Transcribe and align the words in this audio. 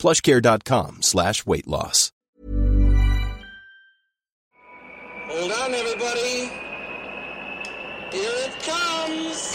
plushcare.com 0.00 1.02
slash 1.02 1.46
weight 1.46 1.68
loss. 1.68 2.10
Hold 5.28 5.52
on, 5.52 5.74
everybody. 5.74 6.50
Here 8.10 8.36
it 8.46 8.54
comes. 8.64 9.52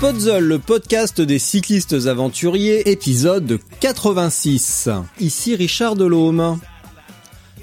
Podzol, 0.00 0.44
le 0.44 0.58
podcast 0.58 1.20
des 1.20 1.38
cyclistes 1.38 2.06
aventuriers, 2.06 2.90
épisode 2.90 3.58
86. 3.80 4.88
Ici 5.20 5.54
Richard 5.54 5.94
Delhomme. 5.94 6.58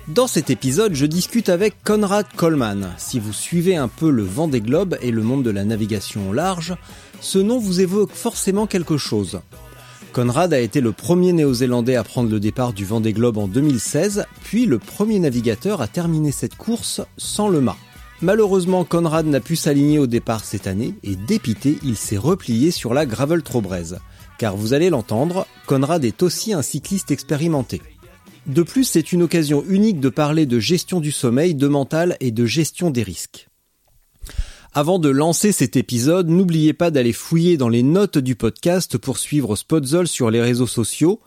Dans 0.07 0.27
cet 0.27 0.49
épisode, 0.49 0.93
je 0.93 1.05
discute 1.05 1.49
avec 1.49 1.83
Conrad 1.83 2.25
Coleman. 2.37 2.93
Si 2.97 3.19
vous 3.19 3.33
suivez 3.33 3.75
un 3.75 3.89
peu 3.89 4.09
le 4.09 4.23
vent 4.23 4.47
des 4.47 4.61
globes 4.61 4.97
et 5.01 5.11
le 5.11 5.21
monde 5.21 5.43
de 5.43 5.49
la 5.49 5.65
navigation 5.65 6.29
au 6.29 6.33
large, 6.33 6.75
ce 7.19 7.39
nom 7.39 7.59
vous 7.59 7.81
évoque 7.81 8.13
forcément 8.13 8.67
quelque 8.67 8.95
chose. 8.95 9.41
Conrad 10.13 10.53
a 10.53 10.61
été 10.61 10.79
le 10.79 10.93
premier 10.93 11.33
néo-zélandais 11.33 11.97
à 11.97 12.05
prendre 12.05 12.29
le 12.29 12.39
départ 12.39 12.71
du 12.71 12.85
Vendée 12.85 13.11
Globe 13.11 13.37
en 13.37 13.49
2016, 13.49 14.25
puis 14.45 14.65
le 14.65 14.79
premier 14.79 15.19
navigateur 15.19 15.81
à 15.81 15.87
terminer 15.87 16.31
cette 16.31 16.55
course 16.55 17.01
sans 17.17 17.49
le 17.49 17.59
mât. 17.59 17.77
Malheureusement, 18.21 18.85
Conrad 18.85 19.25
n'a 19.25 19.41
pu 19.41 19.57
s'aligner 19.57 19.99
au 19.99 20.07
départ 20.07 20.45
cette 20.45 20.67
année 20.67 20.95
et 21.03 21.17
dépité, 21.17 21.79
il 21.83 21.97
s'est 21.97 22.17
replié 22.17 22.71
sur 22.71 22.93
la 22.93 23.05
Gravel 23.05 23.43
Trobrez. 23.43 23.97
Car 24.37 24.55
vous 24.55 24.73
allez 24.73 24.89
l'entendre, 24.89 25.45
Conrad 25.65 26.05
est 26.05 26.23
aussi 26.23 26.53
un 26.53 26.61
cycliste 26.61 27.11
expérimenté. 27.11 27.81
De 28.47 28.63
plus, 28.63 28.85
c'est 28.85 29.11
une 29.11 29.23
occasion 29.23 29.63
unique 29.67 29.99
de 29.99 30.07
parler 30.07 30.45
de 30.45 30.57
gestion 30.59 31.01
du 31.01 31.11
sommeil, 31.11 31.53
de 31.53 31.67
mental 31.67 32.15
et 32.21 32.31
de 32.31 32.45
gestion 32.45 32.89
des 32.89 33.03
risques. 33.03 33.49
Avant 34.73 34.99
de 34.99 35.09
lancer 35.09 35.51
cet 35.51 35.75
épisode, 35.75 36.29
n'oubliez 36.29 36.71
pas 36.71 36.89
d'aller 36.89 37.11
fouiller 37.11 37.57
dans 37.57 37.67
les 37.67 37.83
notes 37.83 38.17
du 38.17 38.35
podcast 38.35 38.97
pour 38.97 39.17
suivre 39.17 39.55
Spotzol 39.57 40.07
sur 40.07 40.31
les 40.31 40.41
réseaux 40.41 40.67
sociaux, 40.67 41.19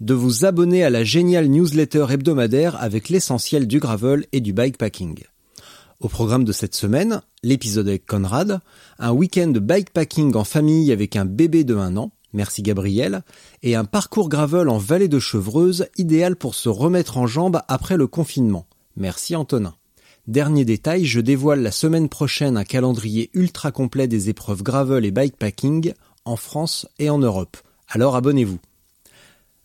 de 0.00 0.14
vous 0.14 0.44
abonner 0.44 0.82
à 0.82 0.90
la 0.90 1.04
géniale 1.04 1.46
newsletter 1.46 2.06
hebdomadaire 2.10 2.74
avec 2.82 3.08
l'essentiel 3.08 3.68
du 3.68 3.78
gravel 3.78 4.26
et 4.32 4.40
du 4.40 4.52
bikepacking. 4.52 5.22
Au 6.00 6.08
programme 6.08 6.44
de 6.44 6.52
cette 6.52 6.74
semaine, 6.74 7.22
l'épisode 7.44 7.86
avec 7.86 8.04
Conrad, 8.04 8.60
un 8.98 9.12
week-end 9.12 9.52
bikepacking 9.54 10.34
en 10.34 10.44
famille 10.44 10.90
avec 10.90 11.14
un 11.14 11.24
bébé 11.24 11.62
de 11.62 11.76
un 11.76 11.96
an, 11.96 12.10
merci 12.34 12.62
Gabriel, 12.62 13.22
et 13.62 13.74
un 13.74 13.84
parcours 13.84 14.28
gravel 14.28 14.68
en 14.68 14.76
vallée 14.78 15.08
de 15.08 15.18
Chevreuse, 15.18 15.86
idéal 15.96 16.36
pour 16.36 16.54
se 16.54 16.68
remettre 16.68 17.16
en 17.16 17.26
jambes 17.26 17.62
après 17.68 17.96
le 17.96 18.06
confinement. 18.06 18.66
Merci 18.96 19.34
Antonin. 19.34 19.74
Dernier 20.26 20.64
détail, 20.64 21.04
je 21.04 21.20
dévoile 21.20 21.62
la 21.62 21.70
semaine 21.70 22.08
prochaine 22.08 22.56
un 22.56 22.64
calendrier 22.64 23.30
ultra 23.34 23.72
complet 23.72 24.08
des 24.08 24.30
épreuves 24.30 24.62
gravel 24.62 25.04
et 25.04 25.10
bikepacking 25.10 25.92
en 26.24 26.36
France 26.36 26.86
et 26.98 27.10
en 27.10 27.18
Europe. 27.18 27.56
Alors 27.88 28.16
abonnez-vous. 28.16 28.58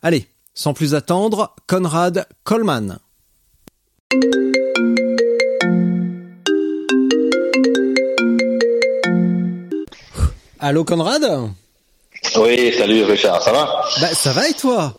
Allez, 0.02 0.26
sans 0.54 0.74
plus 0.74 0.94
attendre, 0.94 1.54
Conrad 1.66 2.26
Coleman. 2.44 2.98
Allô 10.58 10.84
Conrad? 10.84 11.52
Oui, 12.36 12.72
salut 12.76 13.04
Richard, 13.04 13.42
ça 13.42 13.52
va? 13.52 13.82
Bah 14.00 14.08
ça 14.12 14.32
va 14.32 14.48
et 14.48 14.52
toi? 14.52 14.94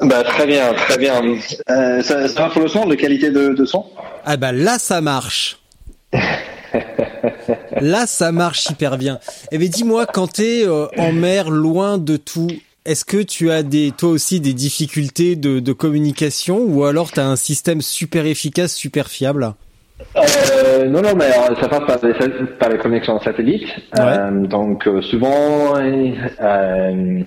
Bah 0.00 0.22
très 0.24 0.46
bien, 0.46 0.74
très 0.74 0.98
bien. 0.98 1.22
Euh, 1.70 2.02
ça, 2.02 2.28
ça, 2.28 2.42
va 2.42 2.50
pour 2.50 2.62
le 2.62 2.68
son, 2.68 2.86
de 2.86 2.94
qualité 2.94 3.30
de, 3.30 3.50
de 3.50 3.64
son? 3.64 3.84
Ah 4.24 4.36
bah 4.36 4.52
là 4.52 4.78
ça 4.78 5.00
marche. 5.00 5.58
là 7.80 8.06
ça 8.06 8.32
marche 8.32 8.66
hyper 8.66 8.98
bien. 8.98 9.18
Eh 9.50 9.58
bien 9.58 9.68
dis-moi 9.68 10.06
quand 10.06 10.32
t'es 10.32 10.62
euh, 10.64 10.86
en 10.98 11.12
mer, 11.12 11.50
loin 11.50 11.98
de 11.98 12.16
tout, 12.16 12.50
est-ce 12.84 13.04
que 13.04 13.22
tu 13.22 13.50
as 13.50 13.62
des, 13.62 13.92
toi 13.96 14.10
aussi 14.10 14.40
des 14.40 14.54
difficultés 14.54 15.36
de, 15.36 15.60
de 15.60 15.72
communication 15.72 16.58
ou 16.58 16.84
alors 16.84 17.12
t'as 17.12 17.24
un 17.24 17.36
système 17.36 17.80
super 17.80 18.26
efficace, 18.26 18.74
super 18.74 19.08
fiable? 19.08 19.54
Euh, 20.16 20.88
non, 20.88 21.02
non, 21.02 21.14
mais 21.16 21.26
euh, 21.26 21.54
ça 21.60 21.68
passe 21.68 21.86
par, 21.86 21.98
les, 22.02 22.14
par 22.58 22.68
les 22.68 22.78
connexions 22.78 23.20
satellites. 23.20 23.68
Ouais. 23.96 24.00
Euh, 24.00 24.46
donc 24.46 24.88
souvent, 25.02 25.76
euh, 25.76 27.22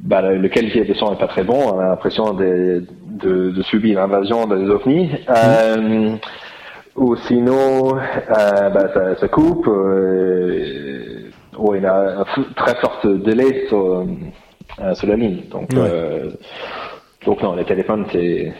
bah, 0.00 0.22
le, 0.22 0.48
qualité 0.48 0.84
de 0.84 0.94
son 0.94 1.12
est 1.14 1.18
pas 1.18 1.28
très 1.28 1.44
bon. 1.44 1.74
On 1.74 1.78
a 1.78 1.88
l'impression 1.88 2.32
de, 2.34 2.84
de, 3.06 3.50
de, 3.50 3.62
subir 3.62 4.00
l'invasion 4.00 4.46
des 4.46 4.68
ovnis. 4.68 5.10
Mmh. 5.28 6.16
ou 6.96 7.14
sinon, 7.16 7.94
bah, 8.28 8.88
ça, 8.94 9.16
ça, 9.16 9.28
coupe. 9.28 9.66
ou 9.66 9.72
il 11.74 11.82
y 11.82 11.86
a 11.86 12.20
un 12.20 12.24
très 12.56 12.74
fort 12.76 13.00
délai 13.04 13.66
sur, 13.68 14.06
sur 14.94 15.08
la 15.08 15.16
ligne. 15.16 15.42
Donc, 15.50 15.70
ouais. 15.72 16.30
donc 17.26 17.42
non, 17.42 17.54
les 17.54 17.64
téléphones, 17.64 18.06
c'est 18.12 18.52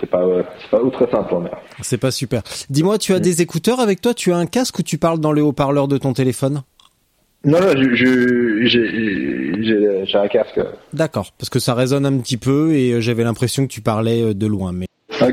c'est 0.00 0.10
pas 0.10 0.24
c'est 0.62 0.70
pas 0.70 0.80
très 0.90 1.10
simple 1.10 1.34
en 1.34 1.40
mer. 1.40 1.56
C'est 1.82 1.98
pas 1.98 2.10
super. 2.10 2.42
Dis-moi, 2.70 2.98
tu 2.98 3.12
as 3.12 3.20
des 3.20 3.42
écouteurs 3.42 3.80
avec 3.80 4.00
toi? 4.00 4.14
Tu 4.14 4.32
as 4.32 4.36
un 4.36 4.46
casque 4.46 4.78
ou 4.78 4.82
tu 4.82 4.98
parles 4.98 5.18
dans 5.20 5.32
les 5.32 5.42
haut-parleurs 5.42 5.88
de 5.88 5.98
ton 5.98 6.12
téléphone? 6.12 6.62
Non, 7.44 7.60
non, 7.60 7.74
j'ai 7.94 8.70
un 10.14 10.28
casque. 10.28 10.60
D'accord, 10.94 11.32
parce 11.38 11.50
que 11.50 11.58
ça 11.58 11.74
résonne 11.74 12.06
un 12.06 12.18
petit 12.18 12.38
peu 12.38 12.72
et 12.72 13.02
j'avais 13.02 13.24
l'impression 13.24 13.66
que 13.66 13.72
tu 13.72 13.82
parlais 13.82 14.32
de 14.32 14.46
loin, 14.46 14.72
mais. 14.72 14.86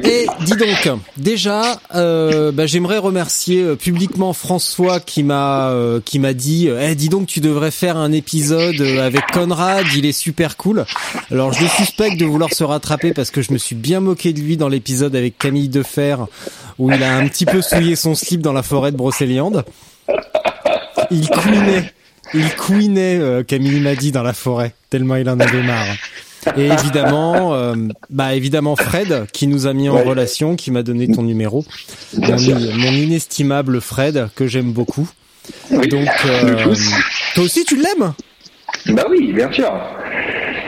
Et 0.03 0.27
dis 0.45 0.55
donc, 0.55 0.99
déjà, 1.17 1.79
euh, 1.95 2.51
bah, 2.51 2.65
j'aimerais 2.65 2.97
remercier 2.97 3.61
euh, 3.61 3.75
publiquement 3.75 4.33
François 4.33 4.99
qui 4.99 5.23
m'a 5.23 5.69
euh, 5.69 5.99
qui 6.03 6.19
m'a 6.19 6.33
dit, 6.33 6.67
eh, 6.67 6.95
dis 6.95 7.09
donc, 7.09 7.27
tu 7.27 7.39
devrais 7.39 7.71
faire 7.71 7.97
un 7.97 8.11
épisode 8.11 8.79
avec 8.81 9.25
Conrad, 9.33 9.85
il 9.95 10.05
est 10.05 10.11
super 10.11 10.57
cool. 10.57 10.85
Alors 11.31 11.53
je 11.53 11.63
le 11.63 11.69
suspecte 11.69 12.17
de 12.17 12.25
vouloir 12.25 12.53
se 12.53 12.63
rattraper 12.63 13.13
parce 13.13 13.31
que 13.31 13.41
je 13.41 13.51
me 13.51 13.57
suis 13.57 13.75
bien 13.75 13.99
moqué 13.99 14.33
de 14.33 14.39
lui 14.39 14.57
dans 14.57 14.69
l'épisode 14.69 15.15
avec 15.15 15.37
Camille 15.37 15.69
Defer 15.69 16.17
où 16.77 16.91
il 16.91 17.03
a 17.03 17.15
un 17.15 17.27
petit 17.27 17.45
peu 17.45 17.61
souillé 17.61 17.95
son 17.95 18.15
slip 18.15 18.41
dans 18.41 18.53
la 18.53 18.63
forêt 18.63 18.91
de 18.91 18.97
Brocéliande. 18.97 19.65
Il 21.09 21.27
couinait, 21.29 21.93
il 22.33 22.55
couinait, 22.55 23.43
Camille 23.47 23.79
m'a 23.81 23.95
dit 23.95 24.11
dans 24.11 24.23
la 24.23 24.33
forêt 24.33 24.73
tellement 24.89 25.15
il 25.15 25.29
en 25.29 25.39
avait 25.39 25.63
marre. 25.63 25.95
Et 26.57 26.67
évidemment, 26.67 27.53
euh, 27.53 27.75
bah 28.09 28.33
évidemment 28.33 28.75
Fred 28.75 29.27
qui 29.31 29.47
nous 29.47 29.67
a 29.67 29.73
mis 29.73 29.89
en 29.89 29.95
ouais. 29.95 30.03
relation, 30.03 30.55
qui 30.55 30.71
m'a 30.71 30.83
donné 30.83 31.07
ton 31.07 31.23
numéro, 31.23 31.65
mon, 32.17 32.27
mon, 32.29 32.91
inestimable 32.91 33.79
Fred 33.81 34.29
que 34.35 34.47
j'aime 34.47 34.71
beaucoup. 34.71 35.07
Oui. 35.69 35.87
Donc 35.87 36.09
euh, 36.25 36.73
toi 37.35 37.43
aussi 37.43 37.63
tu 37.65 37.75
l'aimes? 37.75 38.13
Bah 38.87 39.05
oui, 39.09 39.33
bien 39.33 39.51
sûr. 39.51 39.71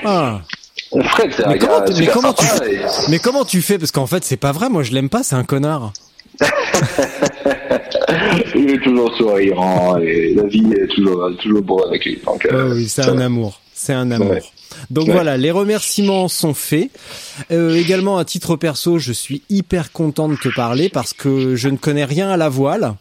Ah. 0.06 0.42
Fred, 1.06 1.32
c'est 1.36 1.48
mais, 1.48 1.58
comment, 1.58 1.82
mais, 1.98 2.08
comment 2.08 2.34
tu, 2.34 2.46
et... 2.70 2.80
mais 3.10 3.20
comment 3.20 3.46
tu 3.46 3.62
fais? 3.62 3.80
Parce 3.80 3.92
qu'en 3.92 4.06
fait, 4.06 4.24
c'est 4.24 4.38
pas 4.38 4.52
vrai. 4.52 4.70
Moi, 4.70 4.84
je 4.84 4.92
l'aime 4.92 5.10
pas. 5.10 5.24
C'est 5.24 5.36
un 5.36 5.44
connard. 5.44 5.92
il 8.56 8.70
est 8.70 8.84
toujours 8.84 9.16
souriant 9.16 9.98
et 9.98 10.34
la 10.36 10.44
vie 10.44 10.72
est 10.74 10.88
toujours 10.88 11.30
toujours 11.42 11.62
beau 11.62 11.84
avec 11.86 12.06
lui. 12.06 12.20
Donc, 12.26 12.46
euh, 12.46 12.70
oh 12.70 12.74
oui, 12.76 12.88
c'est 12.88 13.08
un 13.08 13.20
amour. 13.20 13.60
C'est 13.84 13.92
un 13.92 14.12
amour. 14.12 14.30
Ouais. 14.30 14.44
Donc 14.92 15.08
ouais. 15.08 15.14
voilà, 15.14 15.36
les 15.36 15.52
remerciements 15.52 16.30
sont 16.30 16.54
faits. 16.54 16.90
Euh, 17.52 17.76
également 17.76 18.18
à 18.18 18.24
titre 18.24 18.56
perso, 18.56 18.98
je 18.98 19.12
suis 19.12 19.42
hyper 19.50 19.92
content 19.92 20.30
de 20.30 20.38
te 20.38 20.48
parler 20.48 20.88
parce 20.88 21.12
que 21.12 21.58
je 21.58 21.68
ne 21.68 21.76
connais 21.76 22.06
rien 22.06 22.30
à 22.30 22.38
la 22.38 22.48
voile. 22.48 22.94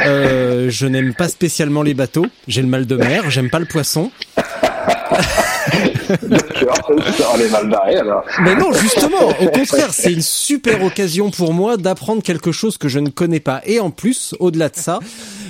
Euh, 0.00 0.70
je 0.70 0.86
n'aime 0.86 1.14
pas 1.14 1.28
spécialement 1.28 1.82
les 1.82 1.94
bateaux. 1.94 2.26
J'ai 2.48 2.62
le 2.62 2.68
mal 2.68 2.86
de 2.86 2.96
mer. 2.96 3.30
J'aime 3.30 3.48
pas 3.48 3.60
le 3.60 3.66
poisson. 3.66 4.10
Mais 8.40 8.54
non, 8.56 8.72
justement, 8.72 9.28
au 9.40 9.48
contraire, 9.50 9.92
c'est 9.92 10.12
une 10.12 10.22
super 10.22 10.82
occasion 10.82 11.30
pour 11.30 11.54
moi 11.54 11.76
d'apprendre 11.76 12.22
quelque 12.22 12.50
chose 12.50 12.76
que 12.76 12.88
je 12.88 12.98
ne 12.98 13.08
connais 13.08 13.40
pas. 13.40 13.62
Et 13.66 13.78
en 13.78 13.90
plus, 13.90 14.34
au-delà 14.40 14.68
de 14.68 14.76
ça, 14.76 14.98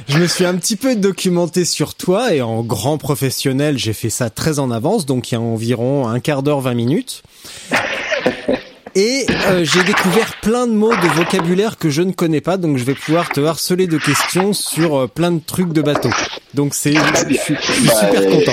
je 0.09 0.19
me 0.19 0.27
suis 0.27 0.45
un 0.45 0.57
petit 0.57 0.77
peu 0.77 0.97
documenté 0.97 1.65
sur 1.65 1.95
toi 1.95 2.35
et 2.35 2.43
en 2.43 2.63
grand 2.63 2.99
professionnel, 2.99 3.79
j'ai 3.79 3.93
fait 3.93 4.11
ça 4.11 4.31
très 4.31 4.59
en 4.59 4.71
avance, 4.71 5.07
donc 5.07 5.31
il 5.31 5.35
y 5.35 5.39
a 5.39 5.41
environ 5.41 6.09
un 6.09 6.21
quart 6.21 6.43
d'heure, 6.43 6.61
20 6.61 6.75
minutes. 6.75 7.23
Et 8.95 9.25
euh, 9.47 9.65
j'ai 9.65 9.83
découvert 9.85 10.39
plein 10.43 10.67
de 10.67 10.73
mots 10.73 10.95
de 10.95 11.09
vocabulaire 11.15 11.79
que 11.79 11.89
je 11.89 12.03
ne 12.03 12.13
connais 12.13 12.43
pas, 12.43 12.59
donc 12.59 12.77
je 12.77 12.85
vais 12.85 12.95
pouvoir 12.95 13.31
te 13.31 13.41
harceler 13.41 13.87
de 13.87 13.97
questions 13.97 14.53
sur 14.53 14.97
euh, 14.97 15.07
plein 15.07 15.33
de 15.33 15.41
trucs 15.41 15.73
de 15.73 15.81
bateau. 15.81 16.11
Donc 16.55 16.75
c'est, 16.75 16.93
je, 16.95 17.35
suis, 17.35 17.55
Bah, 17.87 17.95
super 17.95 18.31
content. 18.31 18.53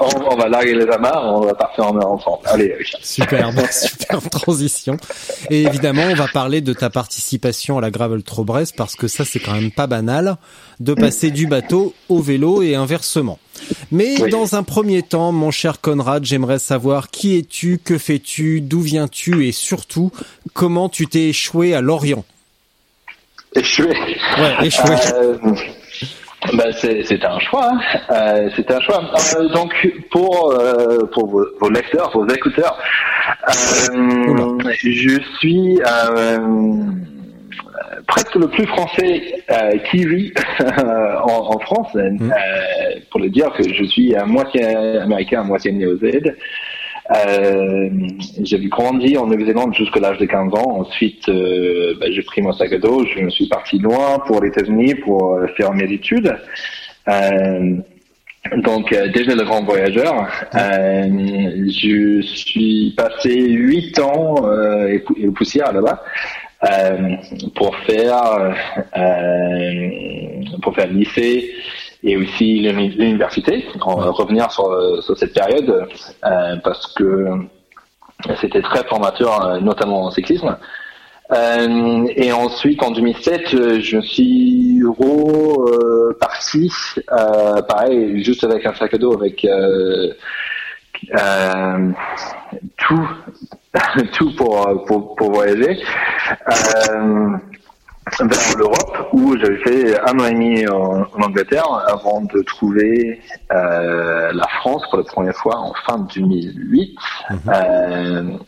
On, 0.00 0.32
on 0.32 0.36
va 0.36 0.48
larguer 0.48 0.74
les 0.74 0.86
amarres, 0.88 1.24
on 1.24 1.40
va 1.40 1.54
partir 1.54 1.86
en 1.86 1.94
mer 1.94 2.06
ensemble. 2.06 2.38
Allez, 2.44 2.74
Richard. 2.78 3.00
Superbe, 3.02 3.60
superbe 3.70 4.28
transition. 4.28 4.96
Et 5.48 5.62
évidemment, 5.62 6.02
on 6.10 6.14
va 6.14 6.28
parler 6.28 6.60
de 6.60 6.72
ta 6.72 6.90
participation 6.90 7.78
à 7.78 7.80
la 7.80 7.90
Gravel 7.90 8.22
Brest 8.38 8.74
parce 8.76 8.96
que 8.96 9.08
ça, 9.08 9.24
c'est 9.24 9.40
quand 9.40 9.52
même 9.54 9.70
pas 9.70 9.86
banal 9.86 10.36
de 10.80 10.94
passer 10.94 11.30
du 11.30 11.46
bateau 11.46 11.94
au 12.08 12.20
vélo 12.20 12.62
et 12.62 12.74
inversement. 12.74 13.38
Mais 13.90 14.20
Oui. 14.20 14.30
dans 14.30 14.54
un 14.56 14.62
premier 14.62 15.02
temps, 15.02 15.32
mon 15.32 15.50
cher 15.50 15.80
Conrad, 15.80 16.24
j'aimerais 16.24 16.58
savoir 16.58 17.10
qui 17.10 17.38
es-tu, 17.38 17.78
que 17.82 17.96
fais-tu, 17.98 18.60
d'où 18.60 18.80
viens-tu 18.80 19.46
et 19.46 19.52
surtout 19.52 20.10
comment 20.52 20.88
tu 20.88 21.06
t'es 21.06 21.28
échoué 21.28 21.74
à 21.74 21.80
Lorient? 21.80 22.24
Échoué. 23.54 23.86
Ouais, 24.38 24.66
échoué. 24.66 24.96
Euh, 25.14 25.36
ben 26.54 26.72
c'est 26.72 27.24
un 27.24 27.38
choix. 27.38 27.70
hein. 27.72 27.80
Euh, 28.10 28.48
c'est 28.56 28.70
un 28.70 28.80
choix. 28.80 29.00
Euh, 29.36 29.48
donc 29.50 29.72
pour 30.10 30.52
euh, 30.52 31.06
pour 31.12 31.28
vos, 31.28 31.44
vos 31.60 31.70
lecteurs, 31.70 32.10
vos 32.12 32.26
écouteurs, 32.28 32.76
euh, 33.48 34.58
je 34.74 35.20
suis 35.38 35.78
euh, 35.86 36.38
presque 38.06 38.34
le 38.34 38.48
plus 38.48 38.66
français 38.66 39.42
euh, 39.50 39.76
kiwi 39.90 40.32
en, 40.60 41.54
en 41.54 41.58
France. 41.60 41.88
euh, 41.94 42.10
pour 43.10 43.20
le 43.20 43.28
dire 43.28 43.52
que 43.52 43.62
je 43.62 43.84
suis 43.84 44.14
à 44.14 44.24
moitié 44.24 44.64
américain, 44.66 45.40
à 45.40 45.44
moitié 45.44 45.70
néo-zélandais. 45.72 46.36
Euh, 47.10 47.90
j'ai 48.42 48.58
grandi 48.68 49.16
en 49.16 49.26
Nouvelle-Zélande 49.26 49.74
jusqu'à 49.74 50.00
l'âge 50.00 50.18
de 50.18 50.26
15 50.26 50.54
ans. 50.54 50.80
Ensuite, 50.80 51.28
euh, 51.28 51.94
ben, 52.00 52.12
j'ai 52.12 52.22
pris 52.22 52.42
mon 52.42 52.52
sac 52.52 52.72
à 52.72 52.78
dos, 52.78 53.04
je 53.04 53.20
me 53.20 53.30
suis 53.30 53.48
parti 53.48 53.78
loin 53.78 54.20
pour 54.26 54.40
les 54.42 54.48
États-Unis 54.48 54.94
pour 54.96 55.34
euh, 55.34 55.46
faire 55.56 55.72
mes 55.72 55.90
études. 55.92 56.32
Euh, 57.08 57.76
donc 58.58 58.92
euh, 58.92 59.08
déjà 59.08 59.34
le 59.34 59.44
grand 59.44 59.64
voyageur. 59.64 60.28
Euh, 60.54 61.08
je 61.66 62.22
suis 62.22 62.94
passé 62.96 63.34
huit 63.34 63.98
ans 63.98 64.36
euh, 64.44 64.88
et, 64.88 65.04
et 65.16 65.26
poussière 65.28 65.72
là-bas 65.72 66.02
pour 67.56 67.76
faire 67.78 68.54
pour 70.62 70.74
faire 70.76 70.86
lycée 70.86 71.50
et 72.02 72.16
aussi 72.16 72.60
l'uni- 72.60 72.90
l'université. 72.90 73.64
Revenir 73.80 74.50
sur, 74.50 75.02
sur 75.02 75.16
cette 75.16 75.34
période 75.34 75.86
euh, 76.24 76.56
parce 76.64 76.92
que 76.94 77.28
c'était 78.40 78.62
très 78.62 78.84
formateur, 78.84 79.44
euh, 79.46 79.60
notamment 79.60 80.04
en 80.04 80.10
cyclisme. 80.10 80.56
Euh, 81.32 82.06
et 82.14 82.30
ensuite, 82.32 82.82
en 82.82 82.90
2007, 82.90 83.54
euh, 83.54 83.80
je 83.80 84.00
suis 84.00 84.80
reparti, 84.84 86.70
euh, 87.10 87.62
pareil, 87.62 88.22
juste 88.22 88.44
avec 88.44 88.66
un 88.66 88.74
sac 88.74 88.92
à 88.94 88.98
dos, 88.98 89.14
avec 89.14 89.46
tout, 92.76 93.08
tout 94.12 94.36
pour, 94.36 94.84
pour, 94.86 95.14
pour 95.16 95.32
voyager. 95.32 95.78
Vers 98.06 98.56
l'Europe 98.58 99.08
où 99.12 99.36
j'avais 99.38 99.58
fait 99.58 100.00
un 100.00 100.18
an 100.18 100.26
et 100.26 100.32
demi 100.32 100.66
en, 100.66 101.02
en 101.02 101.22
Angleterre 101.22 101.64
avant 101.86 102.20
de 102.22 102.42
trouver 102.42 103.20
euh, 103.52 104.32
la 104.32 104.48
France 104.60 104.82
pour 104.90 104.98
la 104.98 105.04
première 105.04 105.36
fois 105.36 105.56
en 105.56 105.72
fin 105.86 105.98
2008. 106.12 106.98
Euh, 107.48 108.38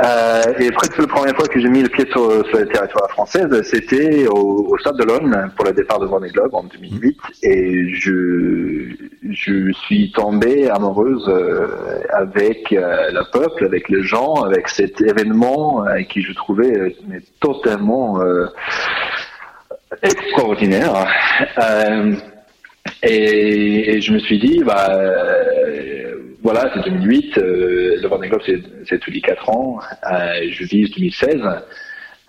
euh, 0.00 0.42
et 0.58 0.70
presque 0.70 0.98
la 0.98 1.06
première 1.06 1.36
fois 1.36 1.46
que 1.48 1.60
j'ai 1.60 1.68
mis 1.68 1.82
le 1.82 1.88
pied 1.88 2.06
sur, 2.10 2.46
sur 2.46 2.58
le 2.58 2.66
territoire 2.66 3.10
français, 3.10 3.42
c'était 3.62 4.26
au, 4.26 4.76
Stade 4.78 4.96
de 4.96 5.04
l'Aune 5.04 5.52
pour 5.54 5.66
le 5.66 5.72
départ 5.72 5.98
de 5.98 6.06
Vendée 6.06 6.30
Globe 6.30 6.54
en 6.54 6.64
2008. 6.64 7.18
Et 7.42 7.88
je, 7.94 8.94
je 9.30 9.72
suis 9.72 10.10
tombé 10.12 10.70
amoureuse 10.70 11.28
euh, 11.28 12.00
avec 12.10 12.72
euh, 12.72 13.10
le 13.12 13.30
peuple, 13.30 13.66
avec 13.66 13.88
les 13.88 14.02
gens, 14.02 14.34
avec 14.42 14.68
cet 14.68 15.00
événement 15.00 15.86
euh, 15.86 16.02
qui 16.02 16.22
je 16.22 16.32
trouvais 16.32 16.76
euh, 16.78 16.90
totalement 17.40 18.20
euh, 18.20 18.46
extraordinaire. 20.02 21.06
Euh, 21.58 22.14
et, 23.02 23.94
et 23.96 24.00
je 24.00 24.12
me 24.12 24.18
suis 24.18 24.38
dit, 24.38 24.62
bah, 24.64 24.88
euh, 24.90 26.14
voilà, 26.42 26.70
c'est 26.74 26.82
2008, 26.90 27.38
euh, 27.38 27.96
le 28.02 28.08
Vendée 28.08 28.28
Globe 28.28 28.42
c'est, 28.44 28.60
c'est 28.88 28.98
tous 28.98 29.10
les 29.10 29.20
4 29.20 29.48
ans, 29.50 29.78
euh, 30.10 30.16
je 30.50 30.64
vise 30.64 30.90
2016. 30.92 31.40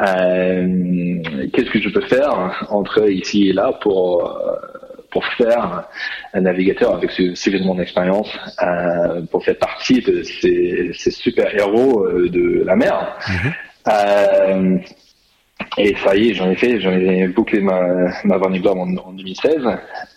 Euh, 0.02 1.18
qu'est-ce 1.54 1.70
que 1.70 1.80
je 1.82 1.90
peux 1.90 2.02
faire 2.02 2.66
entre 2.70 3.10
ici 3.10 3.50
et 3.50 3.54
là 3.54 3.72
pour 3.82 4.26
euh, 4.28 4.56
pour 5.12 5.24
faire 5.38 5.88
un 6.34 6.42
navigateur 6.42 6.96
avec 6.96 7.12
ce- 7.12 7.36
suffisamment 7.36 7.76
d'expérience 7.76 8.30
euh, 8.64 9.22
pour 9.32 9.46
faire 9.46 9.58
partie 9.60 10.02
de 10.02 10.24
ces, 10.24 10.90
ces 10.94 11.12
super 11.12 11.54
héros 11.56 12.06
euh, 12.08 12.28
de 12.30 12.64
la 12.66 12.76
mer? 12.76 13.16
Euh, 13.88 14.78
et 15.78 15.96
ça 16.04 16.16
y 16.16 16.30
est, 16.30 16.34
j'en 16.34 16.50
ai 16.50 16.56
fait, 16.56 16.80
j'en 16.80 16.92
bouclé 17.34 17.62
ma, 17.62 17.82
ma 18.24 18.38
Globe 18.38 18.78
en, 18.78 18.96
en 18.98 19.14
2016. 19.14 19.58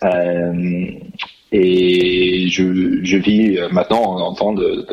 Euh, 0.03 0.91
et 1.51 2.49
je, 2.49 2.99
je 3.03 3.17
vis 3.17 3.59
maintenant 3.71 4.03
en 4.03 4.33
tant 4.33 4.53
de, 4.53 4.85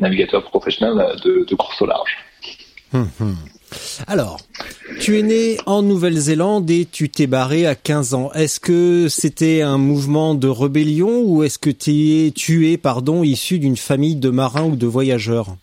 navigateur 0.00 0.42
professionnel 0.44 1.04
de, 1.24 1.44
de 1.48 1.54
course 1.54 1.82
au 1.82 1.86
large. 1.86 2.16
Alors, 4.06 4.40
tu 5.00 5.18
es 5.18 5.22
né 5.22 5.56
en 5.66 5.82
Nouvelle-Zélande 5.82 6.70
et 6.70 6.86
tu 6.90 7.08
t'es 7.08 7.26
barré 7.26 7.66
à 7.66 7.74
15 7.74 8.14
ans. 8.14 8.32
Est-ce 8.32 8.60
que 8.60 9.08
c'était 9.08 9.62
un 9.62 9.78
mouvement 9.78 10.34
de 10.34 10.48
rébellion 10.48 11.22
ou 11.24 11.42
est-ce 11.42 11.58
que 11.58 11.70
es, 11.70 12.30
tu 12.30 12.70
es 12.70 12.76
pardon, 12.76 13.22
issu 13.22 13.58
d'une 13.58 13.76
famille 13.76 14.16
de 14.16 14.30
marins 14.30 14.64
ou 14.64 14.76
de 14.76 14.86
voyageurs? 14.86 15.56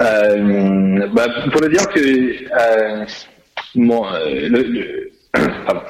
Euh, 0.00 1.06
bah, 1.12 1.26
pour 1.52 1.60
le 1.60 1.68
dire 1.68 1.88
que 1.88 2.00
euh, 2.00 3.04
mon, 3.76 4.04
euh, 4.06 4.48
le, 4.48 4.62
le- 4.62 5.10
pardon, 5.66 5.80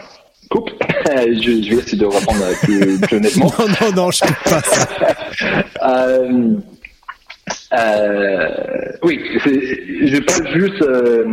coupe, 0.51 0.71
je, 1.07 1.33
je 1.33 1.71
vais 1.71 1.83
essayer 1.83 1.99
de 1.99 2.07
répondre 2.07 2.45
plus, 2.63 3.01
plus 3.01 3.17
honnêtement. 3.17 3.51
Non, 3.59 3.67
non, 3.81 3.93
non, 3.97 4.11
je 4.11 4.25
ne 4.25 4.51
pas 4.51 4.61
ça. 4.63 4.87
Euh, 5.83 6.55
euh, 7.77 8.49
oui, 9.03 9.21
je 9.45 10.21
parle 10.23 10.49
juste 10.59 10.83
euh, 10.83 11.25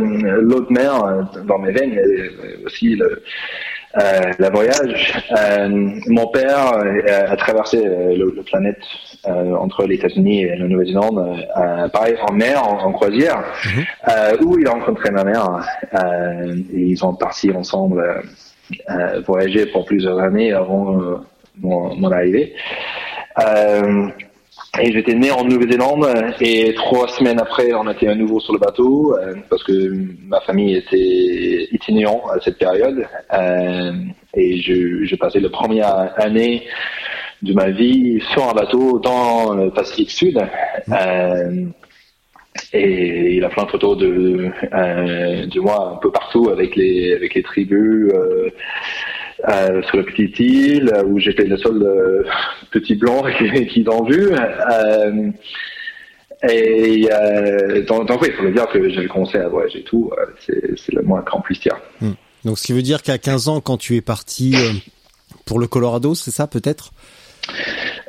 l'eau 0.42 0.60
de 0.60 0.72
mer 0.72 1.04
euh, 1.04 1.22
dans 1.46 1.58
mes 1.58 1.72
veines, 1.72 1.94
mais 1.94 2.64
aussi 2.66 2.96
le, 2.96 3.22
euh, 4.02 4.20
la 4.38 4.50
voyage. 4.50 5.14
Euh, 5.38 5.68
mon 6.08 6.26
père 6.28 6.72
euh, 6.74 7.26
a 7.28 7.36
traversé 7.36 7.78
euh, 7.78 8.16
le 8.16 8.42
planète 8.42 8.78
euh, 9.26 9.54
entre 9.54 9.86
les 9.86 9.96
États-Unis 9.96 10.42
et 10.42 10.56
la 10.56 10.66
Nouvelle-Zélande, 10.66 11.18
euh, 11.56 11.88
pareil 11.88 12.16
en 12.28 12.32
mer, 12.32 12.66
en, 12.66 12.84
en 12.84 12.92
croisière, 12.92 13.44
euh, 14.08 14.36
où 14.44 14.58
il 14.58 14.66
a 14.66 14.72
rencontré 14.72 15.10
ma 15.10 15.24
mère. 15.24 15.64
Euh, 15.94 16.56
et 16.74 16.80
ils 16.80 16.98
sont 16.98 17.14
partis 17.14 17.50
ensemble 17.52 18.00
euh, 18.00 18.20
euh, 18.90 19.20
voyager 19.26 19.66
pour 19.66 19.84
plusieurs 19.84 20.18
années 20.18 20.52
avant 20.52 21.00
euh, 21.00 21.16
mon, 21.60 21.94
mon 21.94 22.10
arrivée. 22.10 22.54
Euh, 23.38 24.08
et 24.80 24.90
j'étais 24.90 25.14
né 25.14 25.30
en 25.30 25.44
Nouvelle-Zélande 25.44 26.08
et 26.40 26.72
trois 26.74 27.06
semaines 27.08 27.38
après, 27.38 27.74
on 27.74 27.90
était 27.90 28.08
à 28.08 28.14
nouveau 28.14 28.40
sur 28.40 28.54
le 28.54 28.58
bateau 28.58 29.14
euh, 29.18 29.34
parce 29.50 29.62
que 29.64 29.72
ma 30.26 30.40
famille 30.40 30.76
était 30.76 31.68
itinérant 31.72 32.22
à 32.30 32.40
cette 32.40 32.58
période 32.58 33.06
euh, 33.34 33.92
et 34.34 34.62
je, 34.62 35.04
je 35.04 35.16
passais 35.16 35.40
la 35.40 35.50
première 35.50 36.12
année 36.18 36.62
de 37.42 37.52
ma 37.54 37.70
vie 37.70 38.20
sur 38.32 38.48
un 38.48 38.54
bateau 38.54 38.98
dans 39.00 39.54
le 39.54 39.70
Pacifique 39.70 40.10
Sud. 40.10 40.38
Euh, 40.90 41.66
et 42.72 43.34
il 43.36 43.44
a 43.44 43.48
plein 43.48 43.64
de 43.64 43.70
photos 43.70 43.96
de, 43.98 44.50
euh, 44.72 45.46
de 45.46 45.60
moi 45.60 45.94
un 45.94 45.96
peu 45.96 46.10
partout 46.12 46.50
avec 46.50 46.76
les, 46.76 47.14
avec 47.14 47.34
les 47.34 47.42
tribus 47.42 48.10
euh, 48.14 48.50
euh, 49.48 49.82
sur 49.84 49.96
la 49.96 50.02
petite 50.04 50.38
île 50.38 50.92
où 51.06 51.18
j'étais 51.18 51.44
le 51.44 51.56
seul 51.56 51.82
euh, 51.82 52.24
petit 52.70 52.94
blanc 52.94 53.22
qui- 53.38 53.66
qu'ils 53.66 53.88
ont 53.90 54.04
vu. 54.04 54.28
Euh, 54.32 55.30
et 56.48 57.08
donc, 57.86 58.08
donc 58.08 58.20
oui, 58.22 58.28
il 58.30 58.34
faut 58.34 58.42
me 58.42 58.52
dire 58.52 58.66
que 58.68 58.88
j'avais 58.90 59.06
commencé 59.06 59.38
à 59.38 59.48
voyager 59.48 59.80
et 59.80 59.84
tout. 59.84 60.10
c'est, 60.44 60.92
le 60.92 61.02
moins 61.02 61.22
qu'on 61.22 61.40
puisse 61.40 61.60
dire. 61.60 61.76
Donc, 62.44 62.58
ce 62.58 62.64
qui 62.64 62.72
veut 62.72 62.82
dire 62.82 63.02
qu'à 63.02 63.18
15 63.18 63.48
ans, 63.48 63.60
quand 63.60 63.76
tu 63.76 63.96
es 63.96 64.00
parti 64.00 64.54
pour 65.44 65.58
le 65.60 65.66
Colorado, 65.68 66.14
c'est 66.14 66.32
ça 66.32 66.46
peut-être? 66.48 66.90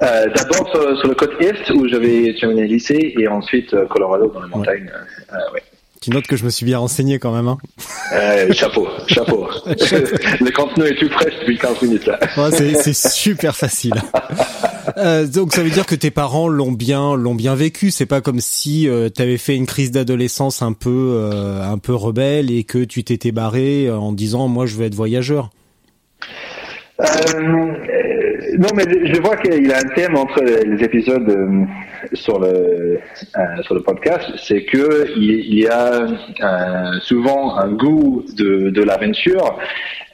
Euh, 0.02 0.28
d'abord 0.36 0.70
sur, 0.70 0.98
sur 1.00 1.08
le 1.08 1.16
côte 1.16 1.32
est 1.40 1.70
où 1.72 1.88
j'avais 1.88 2.36
terminé 2.40 2.62
le 2.62 2.68
lycée 2.68 3.14
et 3.18 3.28
ensuite 3.28 3.74
euh, 3.74 3.86
Colorado 3.88 4.28
dans 4.28 4.42
les 4.44 4.50
montagnes. 4.50 4.92
Euh, 4.94 5.36
euh, 5.36 5.54
ouais. 5.54 5.64
Tu 6.04 6.10
notes 6.10 6.28
que 6.28 6.36
je 6.36 6.44
me 6.44 6.50
suis 6.50 6.66
bien 6.66 6.80
renseigné 6.80 7.18
quand 7.18 7.32
même. 7.34 7.48
Hein 7.48 7.58
Euh, 8.14 8.52
chapeau, 8.52 8.90
chapeau. 9.08 9.48
le 9.66 10.52
contenu 10.52 10.84
est 10.84 10.96
tout 10.96 11.08
frais 11.08 11.32
depuis 11.40 11.58
15 11.58 11.82
minutes 11.82 12.06
là. 12.06 12.20
Ouais, 12.36 12.52
c'est, 12.52 12.94
super 12.94 13.56
facile. 13.56 13.94
Euh, 14.98 15.26
donc 15.26 15.54
ça 15.54 15.64
veut 15.64 15.70
dire 15.70 15.86
que 15.86 15.96
tes 15.96 16.12
parents 16.12 16.50
l'ont 16.50 16.74
bien 16.74 17.16
l'ont 17.16 17.36
bien 17.36 17.56
vécu. 17.56 17.90
C'est 17.90 18.06
pas 18.06 18.20
comme 18.20 18.42
si 18.42 18.90
euh, 18.90 19.08
tu 19.16 19.22
avais 19.22 19.38
fait 19.38 19.56
une 19.56 19.66
crise 19.66 19.92
d'adolescence 19.92 20.62
un 20.62 20.74
peu 20.74 21.30
un 21.64 21.78
peu 21.78 21.96
rebelle 21.96 22.52
et 22.52 22.66
que 22.66 22.84
tu 22.84 23.06
t'étais 23.06 23.32
barré 23.32 23.90
en 23.90 24.12
disant 24.12 24.50
moi 24.50 24.66
je 24.66 24.76
veux 24.76 24.86
être 24.86 24.96
voyageur. 24.96 25.52
Non, 27.00 28.68
mais 28.76 28.84
je, 28.88 29.20
vois 29.20 29.36
qu'il 29.38 29.68
y 29.68 29.74
a 29.74 29.78
un 29.78 29.96
thème 29.96 30.16
entre 30.16 30.44
les 30.44 30.84
épisodes 30.84 31.68
sur 32.14 32.40
le 32.40 33.00
sur 33.64 33.74
le 33.74 33.82
podcast, 33.82 34.30
c'est 34.38 34.64
que 34.64 35.08
il, 35.18 35.60
y 35.60 35.68
a 35.68 36.06
souvent 37.02 37.58
un 37.58 37.72
goût 37.72 38.24
de, 38.38 38.70
de 38.70 38.84
l'aventure 38.84 39.58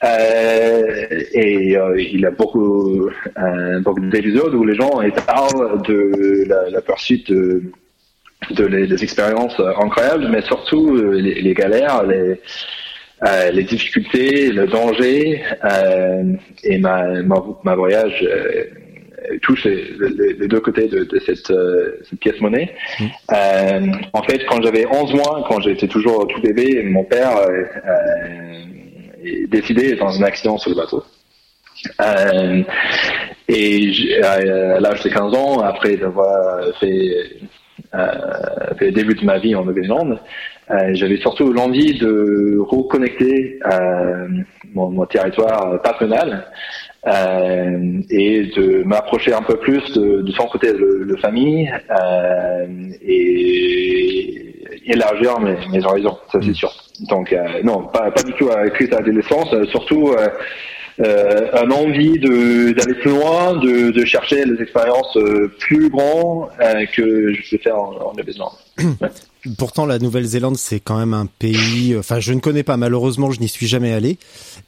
euh, 0.02 1.06
et 1.34 1.76
euh, 1.76 2.00
il 2.00 2.20
y 2.20 2.26
a 2.26 2.30
beaucoup, 2.30 3.10
euh, 3.38 3.80
beaucoup 3.80 4.00
d'épisodes 4.00 4.54
où 4.54 4.64
les 4.64 4.74
gens 4.74 4.90
parlent 5.26 5.82
de 5.82 6.46
la, 6.48 6.80
poursuite 6.80 7.30
de, 7.30 7.70
les, 8.66 9.02
expériences 9.02 9.60
incroyables, 9.60 10.28
mais 10.30 10.40
surtout 10.40 10.96
les, 10.96 11.54
galères, 11.54 12.02
euh, 13.26 13.50
les 13.50 13.64
difficultés, 13.64 14.50
le 14.50 14.66
danger. 14.66 15.42
Euh, 15.64 16.32
et 16.64 16.78
ma, 16.78 17.22
ma, 17.22 17.42
ma 17.64 17.74
voyage 17.74 18.22
euh, 18.22 18.64
touche 19.42 19.64
les, 19.64 20.34
les, 20.38 20.48
deux 20.48 20.60
côtés 20.60 20.88
de, 20.88 21.04
de 21.04 21.18
cette, 21.20 21.52
cette, 22.08 22.20
pièce 22.20 22.40
monnaie. 22.40 22.74
Mmh. 22.98 23.92
en 24.12 24.22
fait, 24.22 24.44
quand 24.46 24.62
j'avais 24.62 24.86
11 24.86 25.14
mois, 25.14 25.44
quand 25.48 25.60
j'étais 25.60 25.88
toujours 25.88 26.26
tout 26.28 26.40
bébé, 26.40 26.82
mon 26.84 27.04
père 27.04 27.36
décidé 29.48 29.96
dans 29.96 30.18
un 30.18 30.22
accident 30.22 30.56
sur 30.58 30.70
le 30.70 30.76
bateau. 30.76 31.04
Euh, 32.00 32.62
et 33.48 34.22
à 34.22 34.80
l'âge 34.80 35.02
de 35.02 35.08
15 35.08 35.34
ans, 35.34 35.60
après 35.60 36.00
avoir 36.02 36.76
fait, 36.78 37.16
euh, 37.94 38.74
fait, 38.78 38.86
le 38.86 38.92
début 38.92 39.14
de 39.14 39.24
ma 39.24 39.38
vie 39.38 39.54
en 39.54 39.64
Nouvelle-Zélande, 39.64 40.20
euh, 40.70 40.90
j'avais 40.94 41.16
surtout 41.18 41.52
l'envie 41.52 41.98
de 41.98 42.58
reconnecter 42.60 43.58
euh, 43.70 44.28
mon, 44.74 44.90
mon, 44.90 45.06
territoire 45.06 45.80
patronal 45.82 46.46
euh, 47.06 48.00
et 48.10 48.52
de 48.56 48.82
m'approcher 48.84 49.32
un 49.32 49.42
peu 49.42 49.56
plus 49.56 49.82
de, 49.92 50.22
de 50.22 50.32
son 50.32 50.46
côté 50.46 50.72
de, 50.72 51.06
de 51.08 51.16
famille 51.16 51.70
et 53.02 54.50
élargir 54.86 55.40
mes, 55.40 55.56
mes 55.72 55.84
horizons, 55.84 56.18
ça 56.32 56.38
c'est 56.42 56.54
sûr. 56.54 56.72
Donc 57.08 57.32
euh, 57.32 57.62
non, 57.62 57.84
pas, 57.84 58.10
pas 58.10 58.22
du 58.22 58.32
tout 58.34 58.50
à 58.50 58.68
crise 58.70 58.90
d'adolescence, 58.90 59.52
euh, 59.52 59.64
surtout 59.66 60.08
euh, 60.08 60.28
euh, 61.00 61.48
un 61.54 61.70
envie 61.70 62.18
d'aller 62.18 62.94
plus 63.00 63.10
loin, 63.10 63.56
de, 63.56 63.90
de, 63.90 64.04
chercher 64.04 64.44
les 64.44 64.60
expériences 64.60 65.16
plus 65.58 65.88
grandes 65.88 66.50
que 66.94 67.32
je 67.32 67.50
peux 67.50 67.62
faire 67.62 67.78
en, 67.78 67.92
en 67.92 68.12
Nouvelle-Zélande. 68.12 68.52
Pourtant, 69.58 69.86
la 69.86 69.98
Nouvelle-Zélande, 69.98 70.56
c'est 70.56 70.80
quand 70.80 70.98
même 70.98 71.14
un 71.14 71.26
pays. 71.26 71.96
Enfin, 71.96 72.20
je 72.20 72.32
ne 72.32 72.40
connais 72.40 72.62
pas. 72.62 72.76
Malheureusement, 72.76 73.30
je 73.30 73.40
n'y 73.40 73.48
suis 73.48 73.66
jamais 73.66 73.92
allé, 73.92 74.18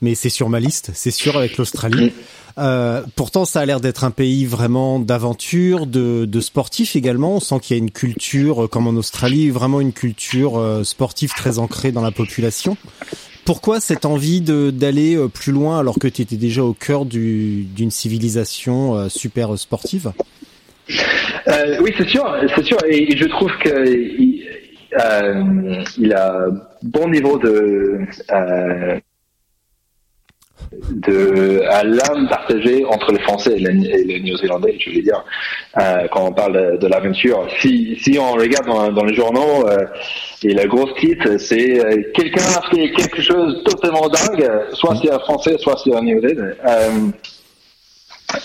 mais 0.01 0.15
c'est 0.15 0.29
sur 0.29 0.49
ma 0.49 0.61
liste. 0.61 0.91
C'est 0.95 1.11
sûr 1.11 1.37
avec 1.37 1.57
l'Australie. 1.59 2.13
Euh, 2.59 3.03
pourtant, 3.17 3.45
ça 3.45 3.61
a 3.61 3.67
l'air 3.67 3.81
d'être 3.81 4.05
un 4.05 4.11
pays 4.11 4.45
vraiment 4.45 4.99
d'aventure, 4.99 5.87
de, 5.87 6.41
sportifs 6.41 6.97
également. 6.97 7.37
On 7.37 7.41
sent 7.41 7.61
qu'il 7.61 7.77
y 7.77 7.81
a 7.81 7.83
une 7.83 7.91
culture, 7.91 8.69
comme 8.71 8.87
en 8.87 8.93
Australie, 8.93 9.51
vraiment 9.51 9.81
une 9.81 9.93
culture 9.93 10.81
sportive 10.85 11.33
très 11.35 11.59
ancrée 11.59 11.93
dans 11.93 12.03
la 12.03 12.11
population. 12.11 12.77
Pourquoi 13.45 13.81
cette 13.81 14.05
envie 14.05 14.41
d'aller 14.41 15.17
euh, 15.17 15.29
plus 15.29 15.53
loin 15.53 15.79
alors 15.81 15.99
que 15.99 16.07
tu 16.07 16.23
étais 16.23 16.37
déjà 16.37 16.63
au 16.63 16.75
cœur 16.75 17.05
d'une 17.05 17.91
civilisation 17.91 18.97
euh, 18.97 19.09
super 19.09 19.59
sportive? 19.59 20.13
Euh, 21.49 21.79
Oui, 21.81 21.93
c'est 21.99 22.09
sûr, 22.09 22.25
c'est 22.55 22.65
sûr, 22.65 22.77
et, 22.89 23.17
je 23.17 23.25
trouve 23.25 23.51
euh, 23.67 23.95
il 25.99 26.15
a 26.15 26.47
bon 26.83 27.09
niveau 27.09 27.39
de 27.39 28.01
de 30.91 31.63
à 31.69 31.85
l'âme 31.85 32.29
partagée 32.29 32.85
entre 32.85 33.13
les 33.13 33.21
Français 33.21 33.53
et 33.57 33.59
les, 33.59 34.21
Néo-Zélandais, 34.21 34.77
je 34.79 34.91
veux 34.91 35.03
dire, 35.03 35.25
euh, 35.79 36.07
quand 36.11 36.27
on 36.27 36.33
parle 36.33 36.79
de, 36.79 36.87
l'aventure. 36.87 37.47
Si, 37.61 37.97
si 38.01 38.19
on 38.19 38.33
regarde 38.33 38.95
dans, 38.95 39.05
les 39.05 39.15
journaux, 39.15 39.69
euh, 39.69 39.85
et 40.43 40.55
la 40.55 40.67
grosse 40.67 40.95
titre, 40.99 41.37
c'est 41.39 41.85
euh, 41.85 42.03
quelqu'un 42.15 42.43
a 42.43 42.75
fait 42.75 42.91
quelque 42.93 43.21
chose 43.21 43.63
totalement 43.65 44.09
dingue, 44.09 44.49
soit 44.73 44.97
c'est 45.03 45.13
un 45.13 45.19
Français, 45.21 45.57
soit 45.59 45.77
c'est 45.83 45.95
un 45.95 46.03
Néo-Zélandais. 46.03 46.57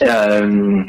Euh, 0.02 0.84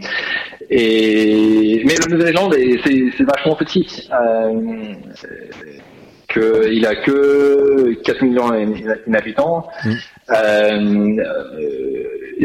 et 0.70 1.82
mais 1.84 1.94
le 1.94 2.12
Nouvelle-Zélande, 2.12 2.54
c'est 2.84 3.24
vachement 3.24 3.56
petit. 3.56 4.08
Euh, 4.12 4.94
que 6.28 6.70
il 6.70 6.84
a 6.84 6.94
que 6.94 7.94
4 8.04 8.22
millions 8.22 8.50
d'habitants. 9.06 9.66
Mmh. 9.82 9.90
Euh, 10.30 11.16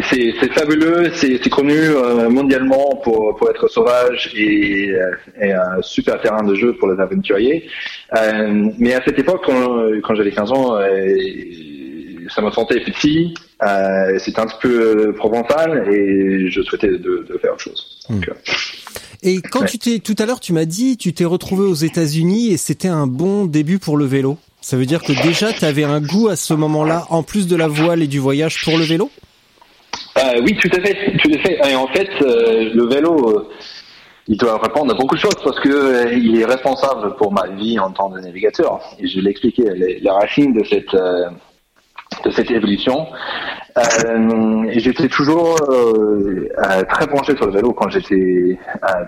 c'est 0.10 0.54
fabuleux, 0.54 1.12
c'est 1.14 1.50
connu 1.50 1.76
euh, 1.78 2.30
mondialement 2.30 2.96
pour, 3.04 3.36
pour 3.36 3.50
être 3.50 3.68
sauvage 3.68 4.32
et, 4.36 4.96
et, 5.40 5.52
un 5.52 5.82
super 5.82 6.20
terrain 6.22 6.44
de 6.44 6.56
jeu 6.56 6.74
pour 6.78 6.90
les 6.90 7.00
aventuriers. 7.00 7.68
Mais 8.80 8.94
à 8.94 9.04
cette 9.04 9.20
époque, 9.20 9.44
quand, 9.46 9.78
quand 10.02 10.16
j'avais 10.16 10.32
15 10.32 10.52
ans, 10.54 10.78
ça 12.30 12.42
me 12.42 12.52
sentait 12.52 12.80
petit, 12.80 13.34
euh, 13.66 14.20
c'était 14.20 14.40
un 14.40 14.48
petit 14.48 14.58
peu 14.62 15.14
provençal 15.14 15.88
et 15.92 16.50
je 16.50 16.62
souhaitais 16.62 16.90
de, 16.90 17.26
de 17.30 17.38
faire 17.42 17.54
autre 17.54 17.62
chose. 17.62 18.06
Mmh. 18.10 18.14
Donc, 18.16 18.30
et 19.26 19.42
quand 19.42 19.64
tu 19.64 19.80
t'es 19.80 20.00
tout 20.00 20.16
à 20.20 20.26
l'heure, 20.26 20.42
tu 20.42 20.52
m'as 20.52 20.66
dit, 20.66 20.98
tu 20.98 21.14
t'es 21.14 21.24
retrouvé 21.24 21.64
aux 21.64 21.74
États-Unis 21.74 22.52
et 22.52 22.58
c'était 22.58 22.90
un 22.90 23.08
bon 23.08 23.46
début 23.46 23.80
pour 23.80 23.96
le 23.96 24.04
vélo. 24.04 24.38
Ça 24.60 24.76
veut 24.76 24.86
dire 24.86 25.02
que 25.02 25.14
déjà, 25.24 25.54
tu 25.54 25.64
avais 25.64 25.86
un 25.86 26.02
goût 26.02 26.28
à 26.28 26.36
ce 26.36 26.54
moment-là, 26.54 27.06
en 27.10 27.24
plus 27.24 27.48
de 27.48 27.56
la 27.56 27.68
voile 27.68 28.02
et 28.02 28.08
du 28.08 28.20
voyage, 28.20 28.64
pour 28.66 28.78
le 28.78 28.84
vélo? 28.84 29.10
Euh, 30.18 30.42
Oui, 30.42 30.58
tout 30.58 30.70
à 30.74 30.82
fait, 30.82 31.18
tout 31.18 31.32
à 31.34 31.38
fait. 31.40 31.72
Et 31.72 31.76
en 31.76 31.88
fait, 31.88 32.10
euh, 32.22 32.72
le 32.74 32.86
vélo, 32.86 33.30
euh, 33.30 33.50
il 34.28 34.38
doit 34.38 34.58
répondre 34.58 34.94
à 34.94 34.98
beaucoup 34.98 35.16
de 35.16 35.22
choses 35.22 35.36
parce 35.42 35.60
que 35.62 35.70
euh, 35.70 36.14
il 36.14 36.40
est 36.42 36.46
responsable 36.46 37.16
pour 37.16 37.32
ma 37.32 37.48
vie 37.48 37.80
en 37.80 37.92
tant 37.92 38.10
que 38.10 38.20
navigateur. 38.20 38.82
Et 39.00 39.08
je 39.08 39.22
l'ai 39.22 39.32
expliqué, 39.32 39.64
les, 39.74 40.00
les, 40.00 40.10
racines 40.10 40.54
de 40.54 40.66
cette 40.66 40.96
de 42.24 42.32
cette 42.32 42.52
évolution. 42.52 43.08
Euh, 43.78 44.66
j'étais 44.70 45.08
toujours 45.08 45.58
euh, 45.70 46.48
euh, 46.64 46.84
très 46.90 47.08
branché 47.08 47.36
sur 47.36 47.48
le 47.48 47.54
vélo 47.54 47.74
quand 47.74 47.90
j'étais 47.90 48.58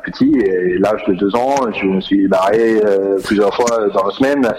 petit. 0.04 0.32
Et 0.40 0.78
l'âge 0.80 1.04
de 1.08 1.14
deux 1.14 1.36
ans, 1.36 1.56
je 1.72 1.86
me 1.86 2.02
suis 2.02 2.28
barré 2.28 2.82
plusieurs 3.24 3.54
fois 3.54 3.88
dans 3.94 4.06
la 4.06 4.12
semaine 4.12 4.52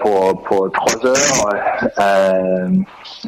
pour 0.00 0.42
pour 0.44 0.72
trois 0.72 1.06
heures 1.06 1.48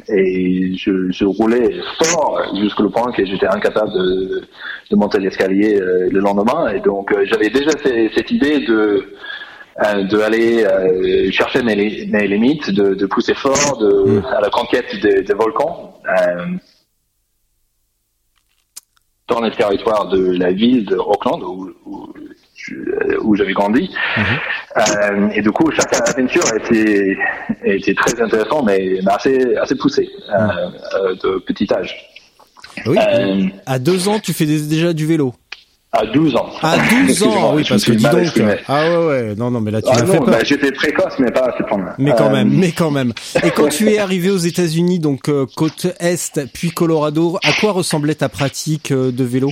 et 0.08 0.74
je, 0.74 1.24
roulais 1.24 1.70
fort 2.02 2.42
jusqu'au 2.60 2.88
point 2.90 3.12
que 3.12 3.24
j'étais 3.24 3.46
incapable 3.46 3.92
de 3.92 4.96
monter 4.96 5.18
l'escalier 5.20 5.78
le 5.78 6.18
lendemain. 6.20 6.68
Et 6.74 6.80
donc 6.80 7.14
j'avais 7.24 7.50
déjà 7.50 7.70
cette 8.14 8.30
idée 8.30 8.60
de 8.66 9.04
euh, 9.84 10.04
de 10.04 10.18
aller 10.20 10.64
euh, 10.64 11.30
chercher 11.30 11.62
mes, 11.62 12.06
mes, 12.06 12.26
limites, 12.26 12.70
de, 12.70 12.94
de 12.94 13.06
pousser 13.06 13.34
fort 13.34 13.76
de, 13.78 14.20
mm. 14.20 14.24
à 14.26 14.40
la 14.40 14.50
conquête 14.50 14.86
des, 15.02 15.22
des 15.22 15.34
volcans. 15.34 16.00
Euh, 16.18 16.46
dans 19.28 19.40
le 19.40 19.50
territoire 19.50 20.08
de 20.08 20.38
la 20.38 20.52
ville 20.52 20.86
de 20.86 20.96
Auckland 20.96 21.42
où, 21.42 21.72
où, 21.84 22.06
où 23.22 23.34
j'avais 23.34 23.52
grandi. 23.52 23.90
Euh, 24.76 25.28
et 25.34 25.42
du 25.42 25.50
coup, 25.50 25.70
chaque 25.72 25.92
aventure 26.08 26.44
était, 26.54 27.16
était 27.64 27.94
très 27.94 28.20
intéressant, 28.20 28.62
mais, 28.62 29.00
mais 29.04 29.12
assez, 29.12 29.56
assez 29.56 29.74
poussé 29.74 30.08
mm. 30.28 30.32
euh, 30.34 31.14
de 31.22 31.38
petit 31.40 31.66
âge. 31.72 31.94
Oui. 32.84 32.98
à 33.64 33.78
deux 33.78 34.08
ans, 34.08 34.20
tu 34.20 34.32
fais 34.32 34.44
déjà 34.44 34.92
du 34.92 35.06
vélo. 35.06 35.34
À 35.96 36.06
12 36.06 36.36
ans. 36.36 36.50
À 36.62 36.76
12 37.06 37.22
ans, 37.24 37.54
oui, 37.54 37.64
parce 37.68 37.84
que 37.84 37.92
dis 37.92 38.04
donc. 38.04 38.42
Ah 38.68 38.90
ouais, 38.90 39.06
ouais, 39.06 39.34
non, 39.36 39.50
non, 39.50 39.60
mais 39.60 39.70
là 39.70 39.80
tu 39.80 39.88
ah 39.90 40.00
m'as 40.00 40.06
fait 40.06 40.18
peur. 40.18 40.26
Bah, 40.26 40.38
j'étais 40.44 40.72
précoce, 40.72 41.14
mais 41.18 41.30
pas 41.30 41.46
assez 41.46 41.64
pour 41.64 41.78
Mais 41.98 42.12
quand 42.16 42.30
même, 42.30 42.48
euh, 42.48 42.56
mais 42.56 42.72
quand 42.72 42.90
même. 42.90 43.12
Et 43.42 43.50
quand 43.50 43.68
tu 43.68 43.90
es 43.90 43.98
arrivé 43.98 44.30
aux 44.30 44.36
États-Unis, 44.36 44.98
donc 44.98 45.28
euh, 45.28 45.46
côte 45.56 45.86
est, 45.98 46.46
puis 46.52 46.70
Colorado, 46.70 47.38
à 47.42 47.52
quoi 47.60 47.72
ressemblait 47.72 48.14
ta 48.14 48.28
pratique 48.28 48.92
euh, 48.92 49.10
de 49.10 49.24
vélo? 49.24 49.50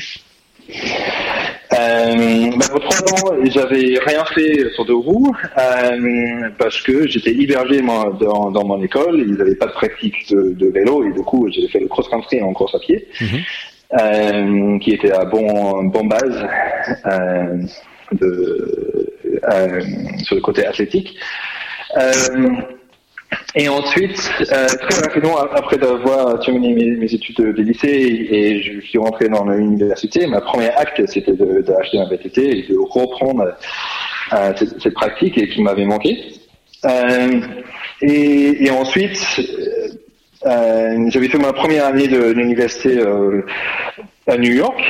Euh, 1.72 2.50
bah, 2.56 2.66
pour 2.70 2.80
trois 2.80 3.12
ans, 3.14 3.34
j'avais 3.44 3.98
rien 4.04 4.24
fait 4.34 4.70
sur 4.74 4.84
deux 4.84 4.94
roues 4.94 5.34
euh, 5.58 6.50
parce 6.58 6.80
que 6.82 7.06
j'étais 7.08 7.32
hébergé 7.32 7.82
moi, 7.82 8.16
dans, 8.20 8.50
dans 8.50 8.64
mon 8.64 8.82
école. 8.82 9.24
Ils 9.26 9.34
n'avaient 9.34 9.56
pas 9.56 9.66
de 9.66 9.72
pratique 9.72 10.30
de, 10.30 10.52
de, 10.52 10.66
vélo 10.68 11.04
et 11.04 11.12
du 11.12 11.22
coup, 11.22 11.48
j'ai 11.50 11.66
fait 11.68 11.80
le 11.80 11.88
cross-country 11.88 12.42
en 12.42 12.52
course 12.52 12.74
à 12.74 12.78
pied. 12.78 13.08
Mhm. 13.20 13.40
Qui 14.80 14.90
était 14.90 15.12
à 15.12 15.24
bon, 15.24 15.84
bon 15.84 16.04
base 16.06 16.46
euh, 17.06 17.62
de, 18.12 19.12
euh, 19.52 19.80
sur 20.24 20.36
le 20.36 20.42
côté 20.42 20.66
athlétique. 20.66 21.16
et 23.54 23.68
ensuite, 23.68 24.30
euh, 24.52 24.66
très 24.66 25.00
rapidement, 25.02 25.38
après 25.38 25.82
avoir 25.82 26.40
terminé 26.40 26.96
mes, 26.96 27.14
études 27.14 27.36
de, 27.36 27.62
lycée 27.62 27.88
et, 27.88 28.62
je 28.62 28.80
suis 28.80 28.98
rentré 28.98 29.28
dans 29.28 29.44
l'université, 29.44 30.26
ma 30.26 30.40
première 30.40 30.78
acte, 30.78 31.02
c'était 31.06 31.32
d'acheter 31.32 31.98
un 31.98 32.08
VTT 32.08 32.58
et 32.58 32.62
de 32.68 32.76
reprendre 32.78 33.56
euh, 34.32 34.52
cette, 34.56 34.94
pratique 34.94 35.38
et 35.38 35.48
qui 35.48 35.62
m'avait 35.62 35.84
manqué. 35.84 36.18
Euh, 36.84 37.40
et, 38.02 38.66
et, 38.66 38.70
ensuite, 38.70 39.40
euh, 40.46 41.10
j'avais 41.10 41.28
fait 41.28 41.38
ma 41.38 41.52
première 41.52 41.86
année 41.86 42.08
de 42.08 42.32
l'université 42.32 43.00
à 44.26 44.36
New 44.36 44.52
York. 44.52 44.80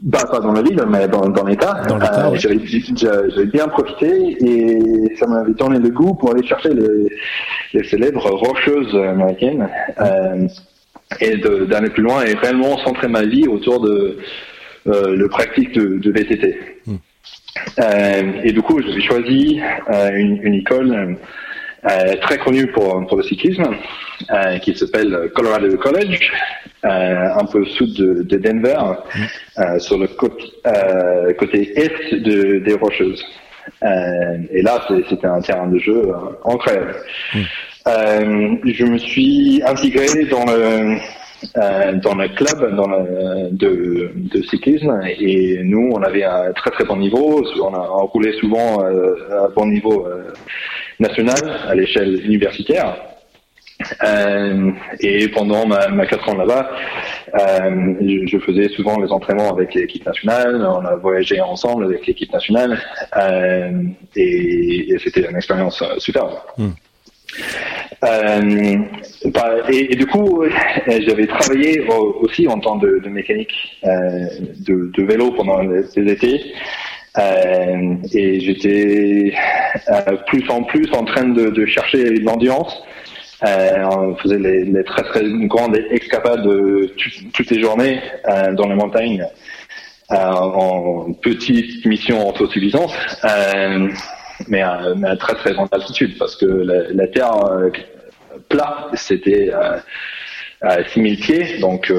Bah, 0.00 0.26
pas 0.30 0.38
dans 0.38 0.52
la 0.52 0.62
ville, 0.62 0.80
mais 0.88 1.08
dans, 1.08 1.28
dans 1.28 1.44
l'État. 1.44 1.82
Euh, 1.90 2.36
J'avais 2.36 3.46
bien 3.46 3.66
profité 3.66 4.36
et 4.40 5.16
ça 5.16 5.26
m'avait 5.26 5.54
donné 5.54 5.80
le 5.80 5.90
goût 5.90 6.14
pour 6.14 6.30
aller 6.30 6.46
chercher 6.46 6.68
les, 6.72 7.08
les 7.74 7.84
célèbres 7.84 8.30
rocheuses 8.30 8.94
américaines 8.94 9.68
euh, 10.00 10.46
et 11.20 11.36
d'aller 11.38 11.90
plus 11.90 12.02
loin 12.02 12.24
et 12.24 12.34
réellement 12.34 12.78
centrer 12.78 13.08
ma 13.08 13.22
vie 13.22 13.48
autour 13.48 13.80
de 13.80 14.18
euh, 14.86 15.16
le 15.16 15.28
pratique 15.28 15.72
de, 15.72 15.98
de 15.98 16.12
VTT. 16.12 16.58
Hmm. 16.86 16.96
Euh, 17.80 18.32
et 18.44 18.52
du 18.52 18.62
coup, 18.62 18.80
j'ai 18.80 19.00
choisi 19.00 19.60
euh, 19.90 20.10
une, 20.14 20.40
une, 20.44 20.54
école 20.54 21.18
euh, 21.84 22.16
très 22.20 22.38
connue 22.38 22.66
pour, 22.68 23.06
pour 23.06 23.16
le 23.16 23.22
cyclisme 23.22 23.64
qui 24.62 24.76
s'appelle 24.76 25.30
Colorado 25.34 25.76
College 25.76 26.30
euh, 26.84 27.28
un 27.34 27.44
peu 27.44 27.62
au 27.62 27.64
sud 27.64 27.94
de, 27.94 28.22
de 28.22 28.36
Denver, 28.36 28.78
mm. 28.78 29.24
euh, 29.58 29.78
sur 29.80 29.98
le 29.98 30.06
côté, 30.06 30.44
euh, 30.64 31.32
côté 31.32 31.76
est 31.76 32.14
de, 32.14 32.60
des 32.60 32.74
Rocheuses. 32.74 33.24
et 33.82 34.62
là, 34.62 34.86
c'était 35.08 35.26
un 35.26 35.40
terrain 35.40 35.66
de 35.66 35.78
jeu 35.80 36.02
incroyable. 36.44 36.94
Mm. 37.34 38.58
je 38.64 38.84
me 38.84 38.98
suis 38.98 39.60
intégré 39.66 40.24
dans 40.26 40.44
le 40.44 40.98
dans 42.02 42.14
le 42.16 42.28
club 42.34 42.74
dans 42.76 42.88
le, 42.88 43.50
de, 43.52 44.10
de, 44.14 44.42
cyclisme 44.42 45.00
et 45.06 45.60
nous 45.62 45.90
on 45.92 46.02
avait 46.02 46.24
un 46.24 46.52
très 46.52 46.70
très 46.70 46.84
bon 46.84 46.96
niveau 46.96 47.44
on 47.62 47.74
a 47.74 47.86
roulé 48.12 48.32
souvent 48.40 48.80
à 48.80 49.48
bon 49.54 49.66
niveau 49.66 50.08
national 51.00 51.60
à 51.68 51.74
l'échelle 51.74 52.24
universitaire 52.24 52.96
euh, 54.02 54.72
et 55.00 55.28
pendant 55.28 55.66
ma, 55.66 55.88
ma 55.88 56.06
4 56.06 56.28
ans 56.30 56.36
là-bas, 56.36 56.70
euh, 57.38 57.94
je, 58.00 58.26
je, 58.26 58.38
faisais 58.38 58.68
souvent 58.70 58.98
les 58.98 59.10
entraînements 59.12 59.52
avec 59.52 59.74
l'équipe 59.74 60.04
nationale, 60.04 60.56
on 60.66 60.84
a 60.84 60.96
voyagé 60.96 61.40
ensemble 61.40 61.84
avec 61.84 62.06
l'équipe 62.06 62.32
nationale, 62.32 62.80
euh, 63.16 63.82
et, 64.16 64.92
et 64.92 64.98
c'était 64.98 65.28
une 65.30 65.36
expérience 65.36 65.82
superbe. 65.98 66.32
Hmm. 66.56 66.70
Bah, 68.00 69.54
et, 69.70 69.92
et, 69.92 69.96
du 69.96 70.06
coup, 70.06 70.44
j'avais 70.86 71.26
travaillé 71.26 71.80
aussi 72.20 72.48
en 72.48 72.58
tant 72.58 72.76
de, 72.76 73.00
de 73.04 73.08
mécanique 73.08 73.80
de, 73.84 74.90
de, 74.92 75.02
vélo 75.04 75.32
pendant 75.32 75.60
les, 75.60 75.82
les 75.96 76.12
étés. 76.12 76.54
Euh, 77.18 77.94
et 78.12 78.40
j'étais 78.40 79.34
plus 80.26 80.48
en 80.50 80.62
plus 80.62 80.88
en 80.92 81.04
train 81.04 81.28
de, 81.28 81.50
de 81.50 81.66
chercher 81.66 82.16
l'endurance 82.20 82.82
euh, 83.46 83.84
on 83.84 84.16
faisait 84.16 84.38
les, 84.38 84.84
très 84.84 85.02
très 85.04 85.22
grandes 85.46 85.76
escapades 85.90 86.42
de 86.42 86.92
toutes 87.32 87.50
les 87.50 87.60
journées 87.60 88.00
euh, 88.28 88.52
dans 88.54 88.66
les 88.68 88.74
montagnes. 88.74 89.24
Euh, 90.10 90.16
en 90.16 91.12
petite 91.12 91.84
mission 91.84 92.26
autosuffisance, 92.30 92.94
euh, 93.24 93.88
mais, 94.48 94.62
à, 94.62 94.94
très 95.20 95.34
très 95.34 95.52
grande 95.52 95.68
altitude 95.70 96.16
parce 96.18 96.34
que 96.34 96.46
la, 96.46 97.06
terre 97.08 97.44
euh, 97.44 97.70
plat 98.48 98.88
c'était 98.94 99.50
à 100.62 100.82
6000 100.82 101.20
pieds, 101.20 101.58
donc 101.58 101.92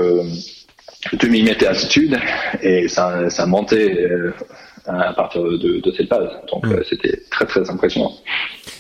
2000 1.14 1.46
mètres 1.46 1.64
d'altitude 1.64 2.18
et 2.64 2.88
ça 2.88 3.46
montait 3.46 4.10
à 4.86 5.14
partir 5.14 5.44
de, 5.44 5.58
de 5.82 5.92
cette 5.96 6.10
base. 6.10 6.30
Donc 6.52 6.66
mmh. 6.66 6.84
c'était 6.90 7.22
très 7.30 7.46
très 7.46 7.70
impressionnant. 7.70 8.12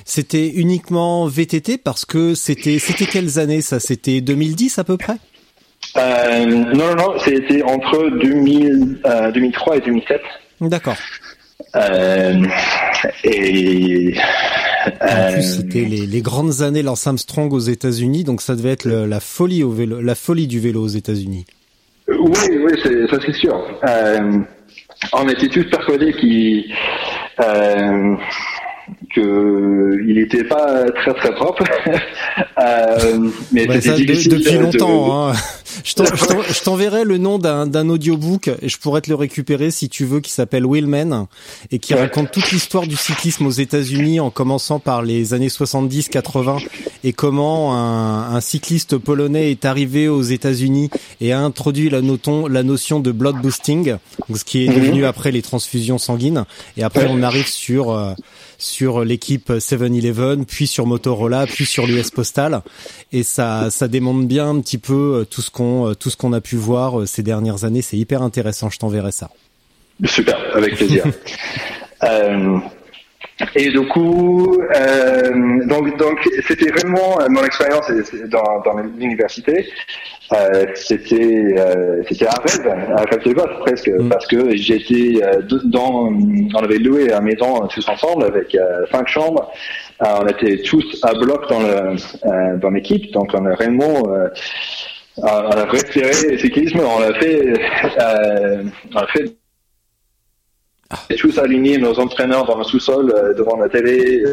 C'était 0.05 0.47
uniquement 0.47 1.27
VTT 1.27 1.77
parce 1.77 2.05
que 2.05 2.33
c'était 2.33 2.79
c'était 2.79 3.05
quelles 3.05 3.39
années 3.39 3.61
ça? 3.61 3.79
C'était 3.79 4.21
2010 4.21 4.79
à 4.79 4.83
peu 4.83 4.97
près? 4.97 5.17
Euh, 5.97 6.45
Non 6.45 6.73
non 6.73 6.95
non, 6.95 7.19
c'était 7.19 7.61
entre 7.63 8.09
2000, 8.19 8.99
euh, 9.05 9.31
2003 9.31 9.77
et 9.77 9.81
2007. 9.81 10.21
D'accord. 10.61 10.97
Euh, 11.75 12.43
et 13.23 14.15
en 15.01 15.31
plus, 15.33 15.57
c'était 15.57 15.85
les, 15.85 16.05
les, 16.05 16.21
grandes 16.21 16.61
années 16.61 16.81
Lance 16.81 17.05
Armstrong 17.05 17.51
aux 17.53 17.59
États-Unis, 17.59 18.23
donc 18.23 18.41
ça 18.41 18.55
devait 18.55 18.71
être 18.71 18.85
le, 18.85 19.05
la 19.05 19.19
folie 19.19 19.63
au 19.63 19.71
vélo, 19.71 20.01
la 20.01 20.15
folie 20.15 20.47
du 20.47 20.59
vélo 20.59 20.81
aux 20.81 20.87
États-Unis. 20.87 21.45
Oui, 22.07 22.57
oui, 22.63 23.07
ça 23.09 23.17
c'est 23.23 23.33
sûr. 23.33 23.55
Euh, 23.87 24.39
on 25.13 25.27
était 25.27 25.47
tous 25.47 25.63
persuadés 25.69 26.13
qu'il 26.13 26.73
euh, 27.39 28.15
que 29.15 29.99
il 30.07 30.15
n'était 30.15 30.43
pas 30.43 30.85
très 30.91 31.13
très 31.13 31.33
propre. 31.35 31.63
euh, 32.59 33.29
mais 33.51 33.65
bah 33.65 33.79
c'était 33.81 34.03
difficile 34.03 34.37
depuis 34.39 34.57
longtemps. 34.57 35.29
Hein. 35.29 35.33
Je 35.85 36.63
t'enverrai 36.63 37.03
le 37.03 37.17
nom 37.17 37.39
d'un 37.39 37.89
audiobook 37.89 38.49
et 38.61 38.67
je 38.67 38.77
pourrais 38.77 39.01
te 39.01 39.09
le 39.09 39.15
récupérer 39.15 39.71
si 39.71 39.87
tu 39.87 40.03
veux, 40.05 40.19
qui 40.19 40.31
s'appelle 40.31 40.65
Willman 40.65 41.27
et 41.71 41.79
qui 41.79 41.93
raconte 41.93 42.31
toute 42.31 42.51
l'histoire 42.51 42.85
du 42.85 42.97
cyclisme 42.97 43.45
aux 43.45 43.51
États-Unis 43.51 44.19
en 44.19 44.29
commençant 44.29 44.79
par 44.79 45.01
les 45.01 45.33
années 45.33 45.47
70-80 45.47 46.67
et 47.03 47.13
comment 47.13 47.75
un, 47.75 48.35
un, 48.35 48.41
cycliste 48.41 48.97
polonais 48.97 49.51
est 49.51 49.65
arrivé 49.65 50.07
aux 50.07 50.21
États-Unis 50.21 50.89
et 51.21 51.31
a 51.31 51.39
introduit 51.39 51.89
la, 51.89 52.01
noton, 52.01 52.47
la 52.47 52.63
notion 52.63 52.99
de 52.99 53.11
blood 53.11 53.37
boosting, 53.41 53.95
ce 54.33 54.43
qui 54.43 54.65
est 54.65 54.69
mhm. 54.69 54.75
devenu 54.75 55.05
après 55.05 55.31
les 55.31 55.41
transfusions 55.41 55.97
sanguines. 55.97 56.45
Et 56.77 56.83
après, 56.83 57.07
on 57.09 57.21
arrive 57.21 57.47
sur 57.47 57.91
euh, 57.91 58.13
sur 58.57 59.05
l'équipe 59.05 59.49
7-Eleven, 59.49 60.45
puis 60.45 60.67
sur 60.67 60.85
Motorola, 60.85 61.47
puis 61.47 61.65
sur 61.65 61.87
l'US 61.87 62.11
Postal, 62.11 62.61
et 63.13 63.23
ça 63.23 63.69
ça 63.71 63.87
démontre 63.87 64.27
bien 64.27 64.49
un 64.49 64.59
petit 64.59 64.77
peu 64.77 65.19
euh, 65.19 65.25
tout 65.25 65.41
ce 65.41 65.49
qu'on 65.49 65.89
euh, 65.89 65.93
tout 65.93 66.09
ce 66.09 66.17
qu'on 66.17 66.33
a 66.33 66.41
pu 66.41 66.55
voir 66.55 67.07
ces 67.07 67.23
dernières 67.23 67.63
années. 67.63 67.81
C'est 67.81 67.97
hyper 67.97 68.21
intéressant. 68.21 68.69
Je 68.69 68.77
t'enverrai 68.77 69.11
ça. 69.11 69.29
Super, 70.05 70.37
avec 70.53 70.75
plaisir. 70.75 71.05
euh, 72.03 72.57
et 73.55 73.69
du 73.69 73.87
coup, 73.87 74.61
euh, 74.75 75.65
donc 75.65 75.97
donc 75.97 76.19
c'était 76.47 76.71
vraiment 76.71 77.17
mon 77.29 77.43
expérience 77.43 77.89
dans, 78.29 78.61
dans 78.65 78.77
l'université. 78.97 79.65
Euh, 80.31 80.65
c'était 80.75 81.55
euh, 81.57 82.03
c'était 82.07 82.27
un 82.27 82.39
rêve, 82.45 82.67
un 82.67 83.03
rêve 83.03 83.23
de 83.25 83.33
gosse 83.33 83.59
presque, 83.61 83.87
mm. 83.87 84.09
parce 84.09 84.27
que 84.27 84.55
j'étais 84.55 85.23
euh, 85.23 85.41
dans, 85.65 86.11
on 86.53 86.63
avait 86.63 86.77
loué 86.77 87.07
la 87.07 87.19
maison 87.21 87.65
tous 87.67 87.87
ensemble 87.89 88.25
avec 88.25 88.53
euh, 88.53 88.85
cinq 88.91 89.07
chambres. 89.07 89.51
on 90.01 90.27
était 90.27 90.57
tous 90.61 90.99
à 91.03 91.13
bloc 91.13 91.49
dans 91.49 91.61
le 91.61 92.57
dans 92.57 92.69
l'équipe, 92.69 93.11
donc 93.11 93.31
on 93.33 93.45
a 93.45 93.55
vraiment 93.55 94.03
on 95.17 95.25
a 95.25 95.65
respiré 95.65 96.11
le 96.29 96.37
cyclisme, 96.37 96.79
on 96.79 97.01
a 97.01 97.13
fait 97.19 97.53
on 98.93 98.97
a 98.99 99.07
fait 99.07 99.38
ah. 100.89 100.97
tous 101.17 101.37
alignés 101.37 101.77
nos 101.77 101.99
entraîneurs 101.99 102.45
dans 102.45 102.57
le 102.57 102.63
sous-sol 102.63 103.35
devant 103.37 103.57
la 103.57 103.69
télé. 103.69 104.23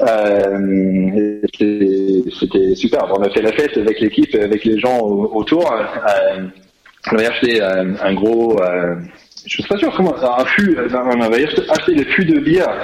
Euh, 0.00 1.40
c'était 1.52 2.74
super. 2.74 3.06
On 3.16 3.22
a 3.22 3.30
fait 3.30 3.42
la 3.42 3.52
fête 3.52 3.76
avec 3.76 4.00
l'équipe, 4.00 4.34
avec 4.34 4.64
les 4.64 4.78
gens 4.78 5.00
autour. 5.00 5.72
Euh, 5.72 6.48
on 7.10 7.16
avait 7.16 7.26
acheté 7.26 7.62
euh, 7.62 7.94
un 8.02 8.14
gros, 8.14 8.60
euh, 8.60 8.96
je 9.46 9.54
suis 9.54 9.62
pas 9.62 9.78
sûr 9.78 9.94
comment, 9.96 10.14
un 10.16 10.44
fût. 10.44 10.76
Euh, 10.76 10.88
on 10.92 11.20
avait 11.20 11.44
acheté 11.46 11.94
le 11.94 12.04
fût 12.04 12.24
de 12.24 12.40
bière 12.40 12.82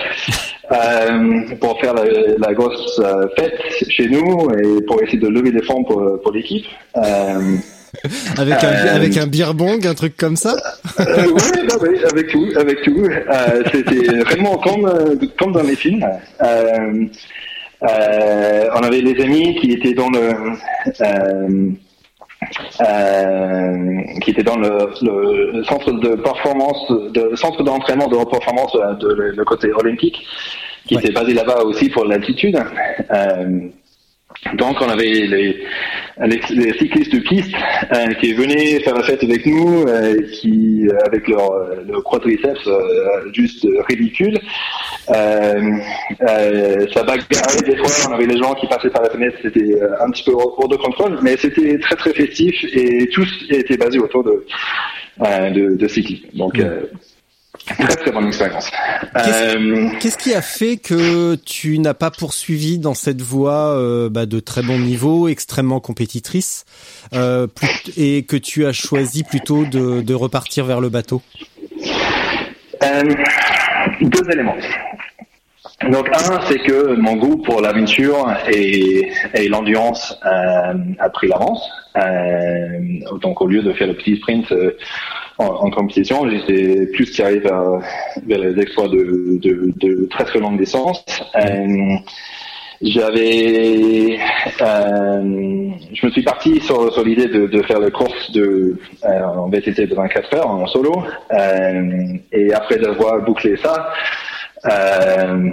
pour 1.61 1.79
faire 1.81 1.94
la, 1.94 2.05
la 2.38 2.55
grosse 2.55 3.01
fête 3.37 3.61
chez 3.88 4.09
nous 4.09 4.49
et 4.53 4.83
pour 4.87 5.03
essayer 5.03 5.18
de 5.18 5.29
lever 5.29 5.53
des 5.53 5.62
fonds 5.62 5.85
pour, 5.85 6.20
pour 6.23 6.33
l'équipe. 6.33 6.66
avec 8.38 8.64
un 8.64 8.68
euh, 8.68 8.96
avec 8.96 9.16
un 9.16 9.26
beer 9.26 9.54
bong, 9.54 9.87
un 9.87 9.94
truc 9.94 10.16
comme 10.16 10.37
ça. 10.37 10.54
euh, 11.00 11.26
oui, 11.80 11.98
avec 12.11 12.28
tout, 12.28 12.48
avec 12.57 12.83
tout. 12.83 13.04
Euh, 13.04 13.62
C'était 13.72 14.18
vraiment 14.20 14.57
comme 14.59 14.87
euh, 14.87 15.16
comme 15.38 15.52
dans 15.52 15.62
les 15.62 15.76
films. 15.76 16.04
Euh, 16.42 17.07
euh, 17.83 18.68
on 18.74 18.83
avait 18.83 19.02
des 19.02 19.22
amis 19.22 19.57
qui 19.61 19.72
étaient 19.72 19.92
dans 19.94 20.11
le 20.11 20.33
euh, 22.80 24.02
qui 24.20 24.30
était 24.30 24.42
dans 24.42 24.57
le, 24.57 24.90
le, 25.52 25.64
centre 25.64 25.92
de 25.92 26.14
performance, 26.16 26.90
de 26.90 27.35
centre 27.37 27.62
d'entraînement 27.62 28.09
de 28.09 28.16
performance 28.30 28.72
de, 29.00 29.33
le, 29.37 29.44
côté 29.44 29.72
olympique, 29.72 30.26
qui 30.87 30.94
était 30.94 31.12
basé 31.12 31.35
là-bas 31.35 31.62
aussi 31.62 31.88
pour 31.88 32.04
l'altitude. 32.04 32.59
Euh, 33.11 33.68
Donc 34.52 34.76
on 34.80 34.88
avait 34.88 35.04
les, 35.04 35.64
les, 36.18 36.72
cyclistes 36.78 37.12
de 37.12 37.20
piste 37.20 37.54
euh, 37.92 38.12
qui 38.20 38.35
venaient 38.35 38.78
faire 38.80 38.94
la 38.94 39.02
fête 39.02 39.22
avec 39.24 39.46
nous, 39.46 39.85
euh, 39.88 40.16
qui 40.33 40.87
avec 41.07 41.26
leur, 41.28 41.50
leur 41.87 42.04
quadriceps 42.04 42.66
euh, 42.66 43.33
juste 43.33 43.66
ridicule. 43.88 44.38
Euh, 45.11 45.61
ça 46.92 47.02
bagarrait 47.02 47.62
des 47.66 47.76
fois, 47.76 47.88
on 48.09 48.12
avait 48.12 48.26
les 48.26 48.38
gens 48.38 48.54
qui 48.54 48.66
passaient 48.66 48.90
par 48.90 49.02
la 49.02 49.11
fenêtre, 49.11 49.37
c'était 49.42 49.80
un 50.00 50.11
petit 50.11 50.24
peu 50.24 50.33
hors 50.33 50.68
de 50.68 50.76
contrôle, 50.76 51.18
mais 51.22 51.37
c'était 51.37 51.78
très 51.78 51.96
très 51.96 52.12
festif 52.12 52.54
et 52.72 53.09
tout 53.09 53.26
était 53.50 53.76
basé 53.76 53.98
autour 53.98 54.24
de, 54.24 54.44
de, 55.20 55.76
de 55.76 55.88
cyclisme. 55.88 56.26
Donc 56.35 56.54
Très 57.66 57.96
très 57.96 58.12
bonne 58.12 58.27
expérience. 58.27 58.70
Euh, 59.16 59.88
qu'est-ce 60.00 60.18
qui 60.18 60.35
a 60.35 60.42
fait 60.42 60.77
que 60.77 61.35
tu 61.37 61.79
n'as 61.79 61.94
pas 61.94 62.11
poursuivi 62.11 62.79
dans 62.79 62.94
cette 62.94 63.22
voie 63.22 63.77
euh, 63.77 64.11
bah, 64.11 64.27
de 64.27 64.40
très 64.40 64.62
bon 64.62 64.79
niveau, 64.79 65.29
extrêmement 65.29 65.81
compétitrice, 65.81 66.64
euh, 67.14 67.46
et 67.96 68.24
que 68.24 68.37
tu 68.37 68.66
as 68.66 68.72
choisi 68.72 69.24
plutôt 69.24 69.64
de, 69.64 70.03
de 70.03 70.14
repartir 70.14 70.64
vers 70.66 70.81
le 70.81 70.88
bateau? 70.90 71.22
Deux 74.00 74.31
éléments. 74.31 74.57
Donc 75.83 76.09
un, 76.09 76.41
c'est 76.43 76.61
que 76.61 76.95
mon 76.95 77.17
goût 77.17 77.39
pour 77.39 77.61
l'aventure 77.61 78.33
et, 78.51 79.11
et 79.35 79.49
l'endurance 79.49 80.19
a 80.23 81.11
pris 81.11 81.29
l'avance. 81.29 81.69
donc 83.21 83.41
au 83.41 83.47
lieu 83.47 83.63
de 83.63 83.73
faire 83.73 83.89
le 83.89 83.95
petit 83.95 84.17
sprint 84.17 84.53
en, 85.39 85.71
compétition. 85.71 86.29
J'étais 86.29 86.87
plus 86.87 87.11
tiré 87.11 87.39
vers, 87.39 87.81
vers 88.27 88.39
les 88.39 88.61
exploits 88.61 88.89
de, 88.89 89.39
de, 89.41 89.73
de, 89.77 90.07
très 90.07 90.25
très 90.25 90.39
longue 90.39 90.59
distance. 90.59 91.05
Euh, 91.37 91.97
j'avais, 92.83 94.19
euh, 94.61 95.71
je 95.93 96.07
me 96.07 96.11
suis 96.11 96.23
parti 96.23 96.61
sur, 96.61 96.93
sur 96.93 97.05
l'idée 97.05 97.29
de, 97.29 97.47
de, 97.47 97.63
faire 97.63 97.79
la 97.79 97.91
course 97.91 98.31
de 98.33 98.77
euh, 99.05 99.23
en 99.23 99.49
VTT 99.49 99.87
de 99.87 99.95
24 99.95 100.35
heures 100.35 100.51
en 100.51 100.67
solo. 100.67 101.03
Euh, 101.33 102.19
et 102.33 102.53
après 102.53 102.85
avoir 102.87 103.23
bouclé 103.23 103.57
ça, 103.57 103.91
euh, 104.66 105.50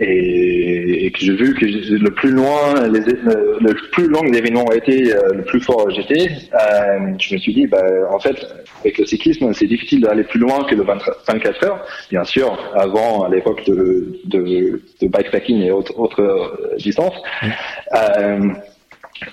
et, 0.00 1.06
et, 1.06 1.10
que 1.10 1.18
j'ai 1.20 1.36
vu 1.36 1.54
que 1.54 1.64
le 1.66 2.10
plus 2.10 2.30
loin, 2.30 2.88
les, 2.88 3.00
le 3.00 3.90
plus 3.92 4.08
long 4.08 4.22
l'événement 4.22 4.64
a 4.70 4.76
été, 4.76 5.14
euh, 5.14 5.20
le 5.34 5.44
plus 5.44 5.60
fort 5.60 5.90
j'étais, 5.90 6.30
euh, 6.54 7.12
je 7.18 7.34
me 7.34 7.38
suis 7.38 7.52
dit, 7.52 7.66
bah, 7.66 7.82
en 8.10 8.18
fait, 8.18 8.36
avec 8.80 8.98
le 8.98 9.04
cyclisme, 9.04 9.52
c'est 9.52 9.66
difficile 9.66 10.00
d'aller 10.00 10.24
plus 10.24 10.40
loin 10.40 10.64
que 10.64 10.74
le 10.74 10.84
24 10.84 11.64
heures. 11.66 11.86
Bien 12.10 12.24
sûr, 12.24 12.58
avant, 12.74 13.24
à 13.24 13.28
l'époque 13.28 13.64
de, 13.66 14.20
de, 14.24 14.80
de 15.00 15.08
bikepacking 15.08 15.60
et 15.62 15.70
autres, 15.70 15.98
autres 15.98 16.76
distances. 16.78 17.16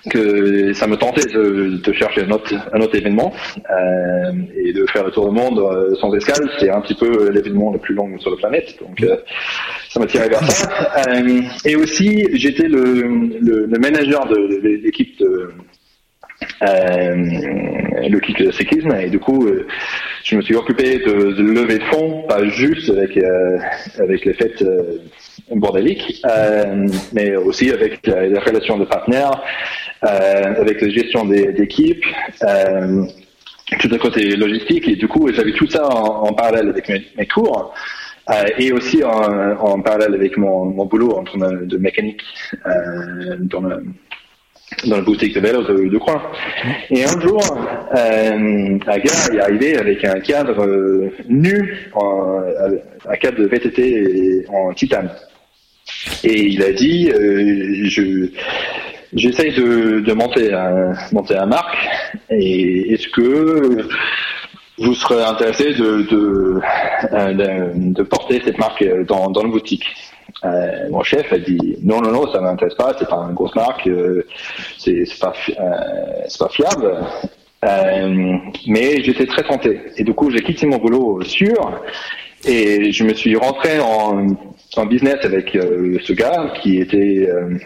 Que 0.09 0.73
ça 0.73 0.87
me 0.87 0.95
tentait 0.95 1.25
de, 1.25 1.81
de 1.83 1.93
chercher 1.93 2.23
un 2.23 2.31
autre, 2.31 2.95
événement 2.95 3.33
euh, 3.69 4.31
et 4.55 4.73
de 4.73 4.85
faire 4.87 5.03
le 5.03 5.11
tour 5.11 5.29
du 5.29 5.35
monde 5.35 5.59
euh, 5.59 5.95
sans 5.95 6.13
escale. 6.13 6.49
C'est 6.59 6.69
un 6.69 6.81
petit 6.81 6.95
peu 6.95 7.29
l'événement 7.29 7.71
le 7.71 7.79
plus 7.79 7.95
long 7.95 8.17
sur 8.19 8.31
la 8.31 8.37
planète, 8.37 8.75
donc 8.79 9.01
euh, 9.03 9.17
ça 9.89 9.99
m'a 9.99 10.05
tiré 10.05 10.29
vers 10.29 10.43
ça. 10.43 11.03
Et 11.65 11.75
aussi, 11.75 12.27
j'étais 12.33 12.67
le, 12.67 13.67
manager 13.79 14.27
de, 14.27 14.61
de 14.61 14.83
l'équipe 14.83 15.17
de 15.19 15.51
l'équipe 18.09 18.37
de 18.37 18.51
cyclisme 18.51 18.95
et 18.95 19.09
du 19.09 19.19
coup 19.19 19.47
je 20.23 20.35
me 20.35 20.41
suis 20.41 20.55
occupé 20.55 20.97
de, 20.97 21.33
de 21.33 21.43
lever 21.43 21.77
de 21.77 21.83
fonds 21.83 22.23
pas 22.27 22.43
juste 22.47 22.89
avec 22.89 23.19
avec 23.99 24.25
les 24.25 24.33
fêtes 24.33 24.63
bordélique, 25.55 26.21
euh, 26.25 26.87
mais 27.13 27.35
aussi 27.35 27.71
avec 27.71 28.05
les 28.05 28.39
relations 28.39 28.77
de 28.77 28.85
partenaires, 28.85 29.41
euh, 30.03 30.61
avec 30.61 30.81
la 30.81 30.89
gestion 30.89 31.25
d'équipes, 31.25 32.05
euh, 32.43 33.05
tout 33.79 33.87
le 33.89 33.97
côté 33.97 34.35
logistique. 34.35 34.87
Et 34.87 34.95
du 34.95 35.07
coup, 35.07 35.31
j'avais 35.31 35.53
tout 35.53 35.67
ça 35.67 35.87
en, 35.87 36.33
parallèle 36.33 36.69
avec 36.69 36.89
mes, 36.89 37.27
cours. 37.27 37.73
Euh, 38.29 38.45
et 38.59 38.71
aussi 38.71 39.03
en, 39.03 39.57
en, 39.59 39.81
parallèle 39.81 40.13
avec 40.13 40.37
mon, 40.37 40.65
mon 40.65 40.85
boulot 40.85 41.11
en 41.11 41.23
termes 41.23 41.65
de 41.65 41.77
mécanique 41.77 42.21
euh, 42.65 43.35
dans 43.39 43.61
le 43.61 43.83
dans 44.85 44.95
la 44.95 45.01
boutique 45.01 45.35
de 45.35 45.39
vélo 45.39 45.63
de, 45.63 45.89
de 45.89 45.97
coin. 45.97 46.21
Et 46.89 47.03
un 47.03 47.19
jour, 47.19 47.41
euh, 47.93 48.79
un 48.87 48.97
gars 48.97 49.33
est 49.33 49.39
arrivé 49.39 49.77
avec 49.77 50.03
un 50.05 50.19
cadre 50.19 50.65
euh, 50.65 51.11
nu, 51.27 51.89
en, 51.93 52.41
un 53.07 53.15
cadre 53.17 53.39
de 53.39 53.47
VTT 53.47 54.45
en 54.49 54.73
titane. 54.73 55.09
Et 56.23 56.47
il 56.47 56.63
a 56.63 56.71
dit, 56.71 57.11
euh, 57.11 57.85
je 57.85 58.29
j'essaye 59.13 59.53
de, 59.53 59.99
de 59.99 60.13
monter 60.13 60.53
un 60.53 60.93
monter 61.11 61.35
un 61.35 61.45
marque. 61.45 61.77
Et 62.29 62.93
est-ce 62.93 63.07
que 63.09 63.87
vous 64.77 64.93
serez 64.95 65.23
intéressé 65.23 65.73
de 65.73 66.01
de, 66.09 66.61
euh, 67.13 67.71
de, 67.75 68.03
porter 68.03 68.41
cette 68.43 68.57
marque 68.57 68.83
dans, 69.05 69.29
dans 69.29 69.43
la 69.43 69.49
boutique? 69.49 69.85
Euh, 70.45 70.89
mon 70.89 71.03
chef 71.03 71.31
a 71.33 71.37
dit 71.37 71.77
non 71.83 72.01
non 72.01 72.11
non 72.11 72.31
ça 72.31 72.39
m'intéresse 72.39 72.75
pas 72.75 72.95
c'est 72.97 73.07
pas 73.07 73.17
une 73.27 73.33
grosse 73.33 73.53
marque 73.53 73.85
euh, 73.87 74.25
c'est 74.77 75.03
pas 75.19 75.33
c'est 76.27 76.39
pas 76.39 76.49
fiable. 76.49 76.97
Mais 78.65 79.03
j'étais 79.03 79.27
très 79.27 79.43
tenté. 79.43 79.81
Et 79.97 80.03
du 80.03 80.13
coup 80.13 80.31
j'ai 80.31 80.41
quitté 80.41 80.65
mon 80.65 80.77
boulot 80.77 81.21
sûr 81.23 81.81
et 82.45 82.91
je 82.91 83.03
me 83.03 83.13
suis 83.13 83.35
rentré 83.35 83.79
en 83.79 84.35
en 84.77 84.85
business 84.85 85.17
avec 85.23 85.55
euh, 85.55 85.97
ce 86.03 86.13
gars 86.13 86.53
qui 86.61 86.79
était 86.79 87.29
euh, 87.29 87.57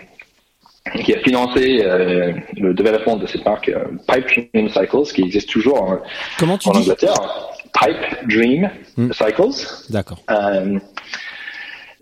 qui 1.04 1.14
a 1.14 1.20
financé 1.20 1.82
euh, 1.84 2.34
le 2.58 2.74
développement 2.74 3.16
de 3.16 3.28
cette 3.28 3.46
marque 3.46 3.72
Pipe 4.08 4.50
Dream 4.54 4.70
Cycles 4.70 5.14
qui 5.14 5.24
existe 5.24 5.50
toujours 5.50 5.82
en, 5.82 6.00
Comment 6.40 6.58
tu 6.58 6.70
en 6.70 6.74
dis 6.74 6.80
Angleterre. 6.80 7.14
Pipe 7.74 8.28
Dream 8.30 8.70
hmm. 8.98 9.12
Cycles. 9.12 9.68
D'accord. 9.90 10.20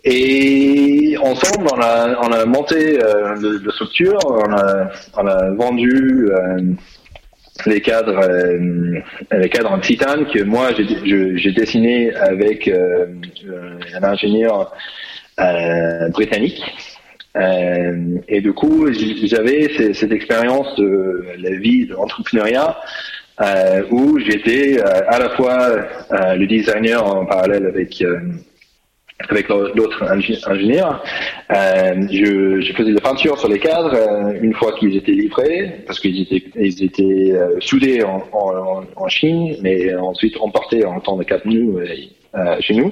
et 0.03 1.17
ensemble, 1.17 1.67
on 1.73 1.81
a, 1.81 2.19
on 2.21 2.31
a 2.31 2.45
monté 2.45 2.97
le, 2.97 3.57
le, 3.57 3.71
structure, 3.71 4.19
on 4.25 4.53
a, 4.53 4.91
on 5.17 5.27
a 5.27 5.51
vendu 5.55 6.29
les 7.65 7.81
cadres, 7.81 8.19
euh, 8.19 8.99
les 9.31 9.49
cadres 9.49 9.71
en 9.71 9.79
titane 9.79 10.25
que 10.25 10.43
moi 10.43 10.69
j'ai 10.73 11.51
dessiné 11.51 12.13
avec 12.15 12.67
euh, 12.67 13.05
un 13.93 14.03
ingénieur 14.03 14.73
euh, 15.39 16.09
britannique. 16.09 16.63
Euh, 17.35 18.17
et 18.27 18.41
du 18.41 18.53
coup, 18.53 18.87
j'avais 19.23 19.93
cette 19.93 20.11
expérience 20.11 20.75
de 20.77 21.25
la 21.39 21.55
vie 21.57 21.87
d'entrepreneuriat 21.87 22.77
euh, 23.41 23.81
où 23.89 24.19
j'étais 24.19 24.79
à 24.81 25.17
la 25.17 25.29
fois 25.31 25.75
le 26.35 26.45
designer 26.45 27.03
en 27.03 27.25
parallèle 27.25 27.65
avec 27.65 28.03
avec 29.29 29.47
l'autre 29.49 30.03
ingénieur. 30.47 31.03
Euh, 31.51 32.07
je, 32.11 32.73
faisais 32.73 32.93
des 32.93 33.01
peintures 33.01 33.37
sur 33.37 33.49
les 33.49 33.59
cadres 33.59 33.93
euh, 33.93 34.39
une 34.41 34.53
fois 34.53 34.73
qu'ils 34.73 34.95
étaient 34.95 35.11
livrés, 35.11 35.83
parce 35.85 35.99
qu'ils 35.99 36.21
étaient, 36.21 36.43
ils 36.55 36.83
étaient 36.83 37.31
euh, 37.31 37.59
soudés 37.59 38.03
en, 38.03 38.23
en, 38.31 39.07
Chine, 39.07 39.55
mais 39.61 39.93
ensuite 39.95 40.37
emportés 40.39 40.85
en 40.85 40.99
temps 40.99 41.17
de 41.17 41.23
cap 41.23 41.41
nous 41.45 41.79
chez 42.61 42.73
nous. 42.73 42.91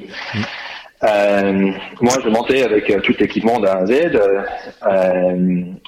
Moi, 1.01 2.13
je 2.23 2.29
montais 2.29 2.61
avec 2.63 2.93
tout 3.01 3.15
l'équipement 3.19 3.59
d'un 3.59 3.85
Z 3.87 3.91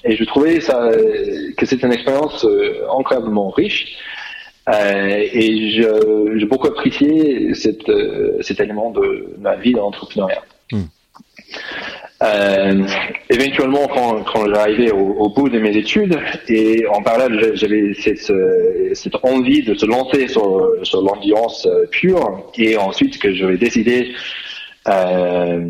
et 0.03 0.15
je 0.15 0.23
trouvais 0.23 0.57
que 0.57 1.65
c'était 1.65 1.85
une 1.85 1.93
expérience 1.93 2.47
incroyablement 2.97 3.49
riche. 3.51 3.97
Euh, 4.69 5.27
et 5.33 5.71
j'ai 5.71 6.45
beaucoup 6.45 6.67
apprécié 6.67 7.53
cette, 7.53 7.89
euh, 7.89 8.41
cet 8.41 8.61
élément 8.61 8.91
de 8.91 9.35
ma 9.39 9.55
vie 9.57 9.73
d'entrepreneuriat. 9.73 10.43
Hmm. 10.71 10.83
Euh, 12.23 12.85
éventuellement, 13.29 13.87
quand, 13.87 14.23
quand 14.23 14.47
j'arrivais 14.47 14.91
au, 14.91 15.15
au, 15.19 15.29
bout 15.29 15.49
de 15.49 15.59
mes 15.59 15.75
études, 15.75 16.17
et 16.47 16.85
en 16.87 17.01
parallèle, 17.01 17.51
j'avais 17.55 17.93
cette, 17.95 18.31
cette, 18.93 19.15
envie 19.23 19.63
de 19.63 19.73
se 19.73 19.85
lancer 19.85 20.29
sur, 20.29 20.69
sur 20.83 21.01
l'ambiance 21.01 21.65
euh, 21.65 21.85
pure, 21.91 22.49
et 22.57 22.77
ensuite 22.77 23.17
que 23.19 23.33
j'avais 23.33 23.57
décidé 23.57 24.13
euh, 24.87 25.65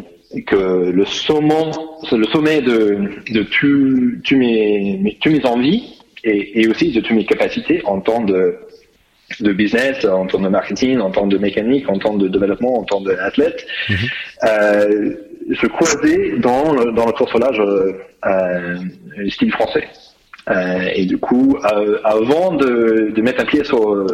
que 0.45 0.91
le 0.91 1.05
sommet, 1.05 1.71
le 2.11 2.25
sommet 2.27 2.61
de, 2.61 2.99
de 3.31 3.43
tous 3.43 4.35
mes, 4.35 4.99
mes, 5.01 5.17
mes 5.25 5.45
envies, 5.45 5.97
et, 6.23 6.61
et, 6.61 6.67
aussi 6.67 6.91
de 6.91 7.01
toutes 7.01 7.15
mes 7.15 7.25
capacités 7.25 7.81
en 7.85 7.99
tant 7.99 8.21
de 8.21 8.57
de 9.41 9.53
business, 9.53 10.05
en 10.05 10.25
tant 10.27 10.39
de 10.39 10.49
marketing, 10.49 10.99
en 10.99 11.11
tant 11.11 11.27
de 11.27 11.37
mécanique, 11.37 11.89
en 11.89 11.97
tant 11.97 12.15
de 12.15 12.27
développement, 12.27 12.79
en 12.79 12.83
tant 12.83 13.01
d'athlète, 13.01 13.65
mm 13.89 13.93
euh, 14.45 15.15
se 15.61 15.67
croiser 15.67 16.37
dans, 16.39 16.73
dans 16.73 17.05
le 17.05 17.59
euh, 17.59 17.93
euh, 18.25 19.29
style 19.29 19.51
français. 19.51 19.87
Euh, 20.49 20.89
et 20.95 21.05
du 21.05 21.17
coup, 21.17 21.57
euh, 21.71 21.99
avant 22.03 22.53
de, 22.53 23.11
de, 23.13 23.21
mettre 23.21 23.41
un 23.41 23.45
pied 23.45 23.63
sur, 23.63 24.07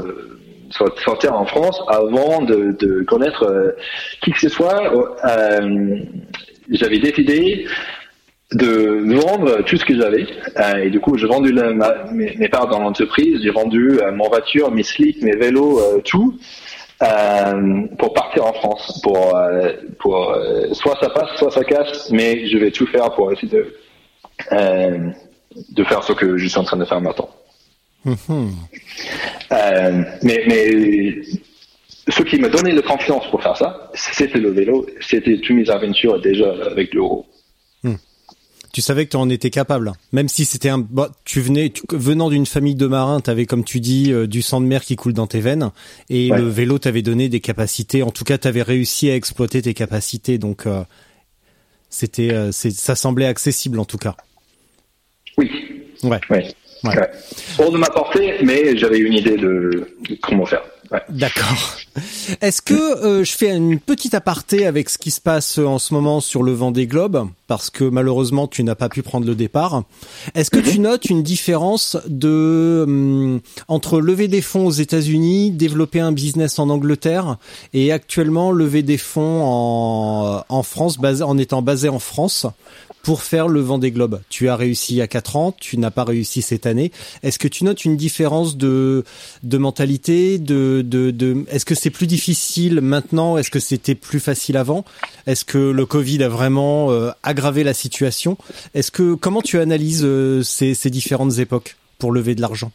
sur, 0.69 0.99
sur 0.99 1.17
terre 1.19 1.35
en 1.35 1.45
France, 1.45 1.81
avant 1.87 2.41
de, 2.43 2.75
de 2.79 3.03
connaître 3.03 3.75
qui 4.21 4.31
que 4.31 4.39
ce 4.39 4.49
soit, 4.49 4.91
j'avais 6.71 6.99
décidé 6.99 7.65
de 8.53 9.03
vendre 9.21 9.63
tout 9.63 9.77
ce 9.77 9.85
que 9.85 9.95
j'avais. 9.95 10.25
Euh, 10.57 10.83
et 10.83 10.89
du 10.89 10.99
coup, 10.99 11.17
j'ai 11.17 11.27
vendu 11.27 11.51
la, 11.51 11.73
ma, 11.73 12.05
mes, 12.11 12.35
mes, 12.35 12.49
parts 12.49 12.67
dans 12.67 12.79
l'entreprise, 12.79 13.41
j'ai 13.43 13.51
vendu 13.51 13.99
euh, 14.01 14.11
mon 14.11 14.27
voiture, 14.27 14.71
mes 14.71 14.83
slips, 14.83 15.21
mes 15.21 15.35
vélos, 15.35 15.79
euh, 15.79 16.01
tout, 16.03 16.35
euh, 17.03 17.87
pour 17.97 18.13
partir 18.13 18.45
en 18.45 18.53
France. 18.53 18.99
Pour, 19.03 19.35
euh, 19.35 19.73
pour 19.99 20.35
soit 20.73 20.97
ça 20.99 21.09
passe, 21.09 21.37
soit 21.37 21.51
ça 21.51 21.63
casse, 21.63 22.09
mais 22.11 22.47
je 22.47 22.57
vais 22.57 22.71
tout 22.71 22.87
faire 22.87 23.11
pour 23.11 23.31
essayer 23.31 23.51
de, 23.51 23.73
de 25.71 25.83
faire 25.83 26.03
ce 26.03 26.13
que 26.13 26.37
je 26.37 26.47
suis 26.47 26.59
en 26.59 26.63
train 26.63 26.77
de 26.77 26.85
faire 26.85 27.01
maintenant. 27.01 27.29
Mhm. 28.05 28.55
mais, 30.23 30.43
mais 30.47 31.21
ce 32.07 32.23
qui 32.23 32.39
m'a 32.39 32.47
donné 32.47 32.71
la 32.71 32.81
confiance 32.81 33.29
pour 33.29 33.43
faire 33.43 33.57
ça, 33.57 33.91
c'était 33.93 34.39
le 34.39 34.51
vélo, 34.51 34.87
c'était 35.01 35.37
toutes 35.37 35.55
mes 35.55 35.69
aventures 35.69 36.19
déjà 36.19 36.51
avec 36.71 36.93
l'euro 36.93 37.25
tu 38.71 38.81
savais 38.81 39.05
que 39.05 39.11
tu 39.11 39.17
en 39.17 39.29
étais 39.29 39.49
capable. 39.49 39.93
Même 40.11 40.27
si 40.27 40.45
c'était 40.45 40.69
un, 40.69 40.79
bah, 40.79 41.11
tu 41.25 41.41
venais, 41.41 41.71
venant 41.91 42.29
d'une 42.29 42.45
famille 42.45 42.75
de 42.75 42.87
marins, 42.87 43.21
tu 43.21 43.29
avais 43.29 43.45
comme 43.45 43.63
tu 43.63 43.79
dis 43.79 44.11
euh, 44.11 44.27
du 44.27 44.41
sang 44.41 44.61
de 44.61 44.65
mer 44.65 44.83
qui 44.83 44.95
coule 44.95 45.13
dans 45.13 45.27
tes 45.27 45.39
veines, 45.39 45.71
et 46.09 46.29
le 46.29 46.47
vélo 46.47 46.79
t'avait 46.79 47.01
donné 47.01 47.29
des 47.29 47.39
capacités. 47.39 48.03
En 48.03 48.11
tout 48.11 48.23
cas, 48.23 48.37
tu 48.37 48.47
avais 48.47 48.61
réussi 48.61 49.09
à 49.09 49.15
exploiter 49.15 49.61
tes 49.61 49.73
capacités, 49.73 50.37
donc 50.37 50.65
euh, 50.65 50.83
c'était, 51.89 52.33
euh, 52.33 52.51
ça 52.51 52.95
semblait 52.95 53.25
accessible 53.25 53.79
en 53.79 53.85
tout 53.85 53.97
cas. 53.97 54.15
Oui. 55.37 55.51
Ouais. 56.03 56.19
Ouais. 56.29 56.47
ouais. 56.83 57.09
Hors 57.57 57.71
de 57.71 57.77
ma 57.77 57.89
portée, 57.89 58.35
mais 58.43 58.77
j'avais 58.77 58.99
une 58.99 59.13
idée 59.13 59.37
de 59.37 59.95
comment 60.21 60.45
faire. 60.45 60.63
D'accord. 61.09 61.75
Est-ce 62.41 62.61
que 62.61 62.73
euh, 62.73 63.23
je 63.23 63.31
fais 63.31 63.55
une 63.55 63.79
petite 63.79 64.13
aparté 64.13 64.65
avec 64.65 64.89
ce 64.89 64.97
qui 64.97 65.11
se 65.11 65.21
passe 65.21 65.57
en 65.57 65.79
ce 65.79 65.93
moment 65.93 66.21
sur 66.21 66.43
le 66.43 66.51
vent 66.53 66.71
des 66.71 66.87
globes 66.87 67.27
parce 67.49 67.71
que 67.71 67.83
malheureusement 67.83 68.47
tu 68.47 68.63
n'as 68.63 68.75
pas 68.75 68.89
pu 68.89 69.01
prendre 69.01 69.25
le 69.25 69.35
départ. 69.35 69.83
Est-ce 70.35 70.51
que 70.51 70.59
tu 70.59 70.79
notes 70.79 71.05
une 71.05 71.23
différence 71.23 71.97
de 72.07 72.85
hum, 72.87 73.41
entre 73.67 73.99
lever 73.99 74.27
des 74.27 74.41
fonds 74.41 74.67
aux 74.67 74.71
États-Unis, 74.71 75.51
développer 75.51 75.99
un 75.99 76.11
business 76.11 76.59
en 76.59 76.69
Angleterre 76.69 77.37
et 77.73 77.91
actuellement 77.91 78.51
lever 78.51 78.83
des 78.83 78.97
fonds 78.97 79.41
en, 79.43 80.45
en 80.47 80.63
France, 80.63 80.97
basé, 80.97 81.23
en 81.23 81.37
étant 81.37 81.61
basé 81.61 81.89
en 81.89 81.99
France? 81.99 82.45
Pour 83.03 83.23
faire 83.23 83.47
le 83.47 83.59
vent 83.61 83.77
des 83.77 83.91
globes. 83.91 84.21
Tu 84.29 84.49
as 84.49 84.55
réussi 84.55 84.93
il 84.93 84.97
y 84.97 85.01
a 85.01 85.07
4 85.07 85.35
ans, 85.35 85.55
tu 85.59 85.77
n'as 85.77 85.91
pas 85.91 86.03
réussi 86.03 86.41
cette 86.41 86.65
année. 86.65 86.91
Est-ce 87.23 87.39
que 87.39 87.47
tu 87.47 87.63
notes 87.63 87.85
une 87.85 87.97
différence 87.97 88.57
de, 88.57 89.03
de 89.43 89.57
mentalité, 89.57 90.37
de, 90.37 90.81
de, 90.85 91.11
de 91.11 91.45
est-ce 91.51 91.65
que 91.65 91.75
c'est 91.75 91.89
plus 91.89 92.07
difficile 92.07 92.81
maintenant? 92.81 93.37
Est-ce 93.37 93.51
que 93.51 93.59
c'était 93.59 93.95
plus 93.95 94.19
facile 94.19 94.57
avant? 94.57 94.85
Est-ce 95.27 95.45
que 95.45 95.57
le 95.57 95.85
Covid 95.85 96.23
a 96.23 96.29
vraiment 96.29 96.91
euh, 96.91 97.11
aggravé 97.23 97.63
la 97.63 97.73
situation? 97.73 98.37
Est-ce 98.73 98.91
que 98.91 99.13
comment 99.15 99.41
tu 99.41 99.59
analyses 99.59 100.03
euh, 100.03 100.43
ces, 100.43 100.73
ces 100.73 100.89
différentes 100.89 101.39
époques 101.39 101.77
pour 101.97 102.11
lever 102.11 102.35
de 102.35 102.41
l'argent? 102.41 102.71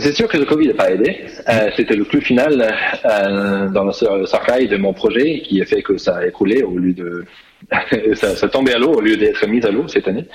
C'est 0.00 0.12
sûr 0.12 0.26
que 0.28 0.36
le 0.36 0.44
Covid 0.44 0.68
n'a 0.68 0.74
pas 0.74 0.90
aidé. 0.90 1.20
Euh, 1.48 1.70
C'était 1.76 1.94
le 1.94 2.04
plus 2.04 2.20
final 2.20 2.68
euh, 3.04 3.68
dans 3.70 3.84
le 3.84 4.26
cercueil 4.26 4.66
de 4.68 4.76
mon 4.76 4.92
projet 4.92 5.40
qui 5.46 5.62
a 5.62 5.64
fait 5.64 5.82
que 5.82 5.98
ça 5.98 6.16
a 6.16 6.26
écoulé 6.26 6.62
au 6.62 6.78
lieu 6.78 6.92
de 6.92 7.24
ça, 8.14 8.36
ça 8.36 8.48
tombait 8.48 8.74
à 8.74 8.78
l'eau 8.78 8.94
au 8.94 9.00
lieu 9.00 9.16
d'être 9.16 9.46
mis 9.46 9.64
à 9.64 9.70
l'eau 9.70 9.88
cette 9.88 10.08
année. 10.08 10.26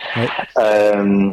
Euh, 0.57 1.29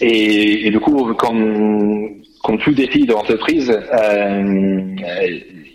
et, 0.00 0.66
et, 0.66 0.70
du 0.70 0.80
coup, 0.80 1.14
comme, 1.14 2.22
comme 2.42 2.58
tout 2.58 2.72
défi 2.72 3.06
de 3.06 3.12
l'entreprise, 3.12 3.70
euh, 3.70 4.84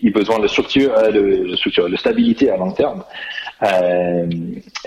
il 0.02 0.10
a 0.10 0.12
besoin 0.12 0.39
de 0.39 0.47
structure, 0.47 0.93
euh, 0.97 1.12
de, 1.12 1.56
structure, 1.56 1.89
de 1.89 1.95
stabilité 1.95 2.49
à 2.49 2.58
long 2.58 2.71
terme. 2.71 3.04
Euh, 3.63 4.26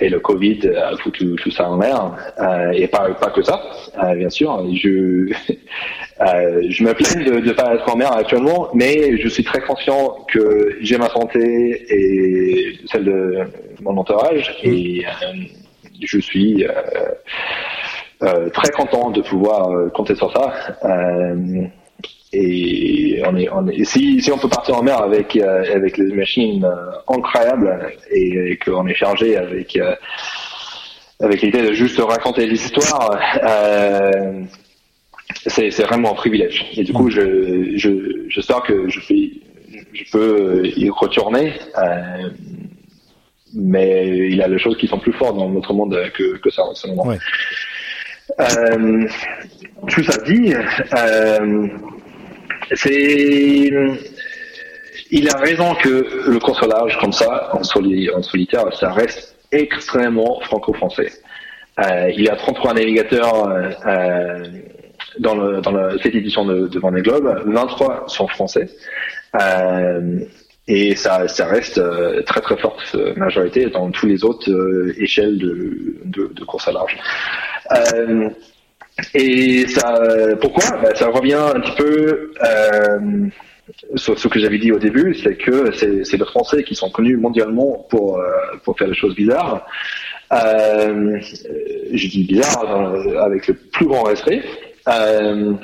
et 0.00 0.08
le 0.10 0.20
Covid 0.20 0.68
a 0.68 0.96
foutu 0.98 1.34
tout 1.42 1.50
ça 1.50 1.70
en 1.70 1.78
l'air. 1.78 2.12
Euh, 2.38 2.72
et 2.72 2.86
pas, 2.86 3.08
pas 3.14 3.30
que 3.30 3.42
ça, 3.42 3.62
euh, 4.02 4.14
bien 4.14 4.28
sûr. 4.28 4.66
Je, 4.74 5.32
euh, 6.20 6.62
je 6.68 6.84
me 6.84 6.92
plains 6.92 7.22
de 7.24 7.40
ne 7.40 7.52
pas 7.52 7.74
être 7.74 7.88
en 7.90 7.96
mer 7.96 8.12
actuellement, 8.12 8.68
mais 8.74 9.16
je 9.18 9.28
suis 9.28 9.44
très 9.44 9.60
conscient 9.60 10.26
que 10.30 10.76
j'ai 10.80 10.98
ma 10.98 11.08
santé 11.08 11.86
et 11.88 12.78
celle 12.90 13.04
de 13.04 13.38
mon 13.80 13.96
entourage. 13.96 14.56
Et 14.62 15.04
je 16.00 16.18
suis 16.18 16.64
très 18.52 18.70
content 18.70 19.10
de 19.10 19.22
pouvoir 19.22 19.92
compter 19.92 20.14
sur 20.14 20.32
ça. 20.32 20.52
Et 22.32 23.22
on 23.24 23.36
est, 23.36 23.48
on 23.50 23.66
est, 23.68 23.84
si, 23.84 24.20
si 24.20 24.32
on 24.32 24.38
peut 24.38 24.48
partir 24.48 24.76
en 24.76 24.82
mer 24.82 25.00
avec 25.00 25.36
euh, 25.36 25.64
avec 25.74 25.96
les 25.96 26.12
machines 26.14 26.64
euh, 26.64 27.14
incroyables 27.16 27.92
et, 28.10 28.58
qu'on 28.58 28.86
est 28.88 28.94
chargé 28.94 29.36
avec 29.36 29.76
euh, 29.76 29.94
l'idée 31.42 31.62
de 31.62 31.72
juste 31.72 31.98
raconter 31.98 32.46
des 32.46 32.54
histoires, 32.54 33.18
euh, 33.42 34.42
c'est 35.46 35.82
vraiment 35.84 36.12
un 36.12 36.14
privilège. 36.14 36.66
Et 36.76 36.82
du 36.82 36.92
coup, 36.92 37.10
je 37.10 37.74
je 37.76 38.26
j'espère 38.28 38.62
que 38.62 38.88
je 38.88 39.00
je 39.92 40.04
peux 40.10 40.66
y 40.76 40.90
retourner. 40.90 41.54
Euh, 41.78 42.28
mais 43.54 44.08
il 44.08 44.36
y 44.36 44.42
a 44.42 44.48
des 44.48 44.58
choses 44.58 44.76
qui 44.76 44.86
sont 44.86 44.98
plus 44.98 45.12
fortes 45.12 45.36
dans 45.36 45.48
notre 45.48 45.72
monde 45.72 45.96
que, 46.14 46.38
que 46.38 46.50
ça 46.50 46.62
en 46.62 46.74
ce 46.74 46.86
moment. 46.88 47.06
Ouais. 47.06 47.18
Euh, 48.40 49.06
tout 49.88 50.02
ça 50.02 50.18
dit, 50.24 50.52
euh, 50.52 51.68
c'est 52.74 53.70
il 55.10 55.28
a 55.28 55.38
raison 55.38 55.74
que 55.74 56.30
le 56.30 56.38
consolage 56.38 56.98
comme 56.98 57.12
ça, 57.12 57.50
en, 57.54 57.62
solitaire, 57.62 58.72
ça 58.76 58.92
reste 58.92 59.36
extrêmement 59.52 60.40
franco-français. 60.40 61.12
Euh, 61.78 62.10
il 62.14 62.24
y 62.24 62.28
a 62.28 62.36
33 62.36 62.74
navigateurs 62.74 63.48
euh, 63.48 63.70
euh, 63.86 64.44
dans, 65.18 65.34
le, 65.34 65.60
dans 65.60 65.72
le, 65.72 65.98
cette 66.02 66.14
édition 66.14 66.44
de, 66.44 66.66
de 66.66 66.78
Vendée 66.78 67.02
Globe, 67.02 67.42
23 67.46 68.04
sont 68.08 68.26
français. 68.28 68.68
Euh, 69.40 70.20
et 70.68 70.96
ça, 70.96 71.28
ça 71.28 71.46
reste 71.46 71.78
euh, 71.78 72.22
très 72.22 72.40
très 72.40 72.56
forte 72.56 72.96
majorité 73.16 73.66
dans 73.66 73.90
tous 73.90 74.06
les 74.06 74.24
autres 74.24 74.50
euh, 74.50 74.94
échelles 74.98 75.38
de, 75.38 75.96
de, 76.04 76.26
de, 76.32 76.44
course 76.44 76.68
à 76.68 76.72
large. 76.72 76.96
Et 79.14 79.66
ça, 79.68 80.00
pourquoi? 80.40 80.78
Ben, 80.82 80.94
Ça 80.94 81.08
revient 81.08 81.34
un 81.34 81.60
petit 81.60 81.76
peu 81.76 82.32
euh, 82.42 83.28
sur 83.94 84.18
ce 84.18 84.28
que 84.28 84.38
j'avais 84.38 84.58
dit 84.58 84.72
au 84.72 84.78
début, 84.78 85.14
c'est 85.14 85.36
que 85.36 85.72
c'est 85.72 86.16
les 86.16 86.24
Français 86.24 86.62
qui 86.62 86.74
sont 86.74 86.90
connus 86.90 87.16
mondialement 87.16 87.86
pour, 87.90 88.18
euh, 88.18 88.30
pour 88.64 88.78
faire 88.78 88.88
des 88.88 88.94
choses 88.94 89.14
bizarres. 89.14 89.66
Euh, 90.32 91.18
je 91.92 92.08
dis 92.08 92.24
bizarre 92.24 92.94
euh, 92.94 93.18
avec 93.18 93.46
le 93.48 93.54
plus 93.54 93.86
grand 93.86 94.04
respect. 94.04 94.42
Euh, 94.88 95.54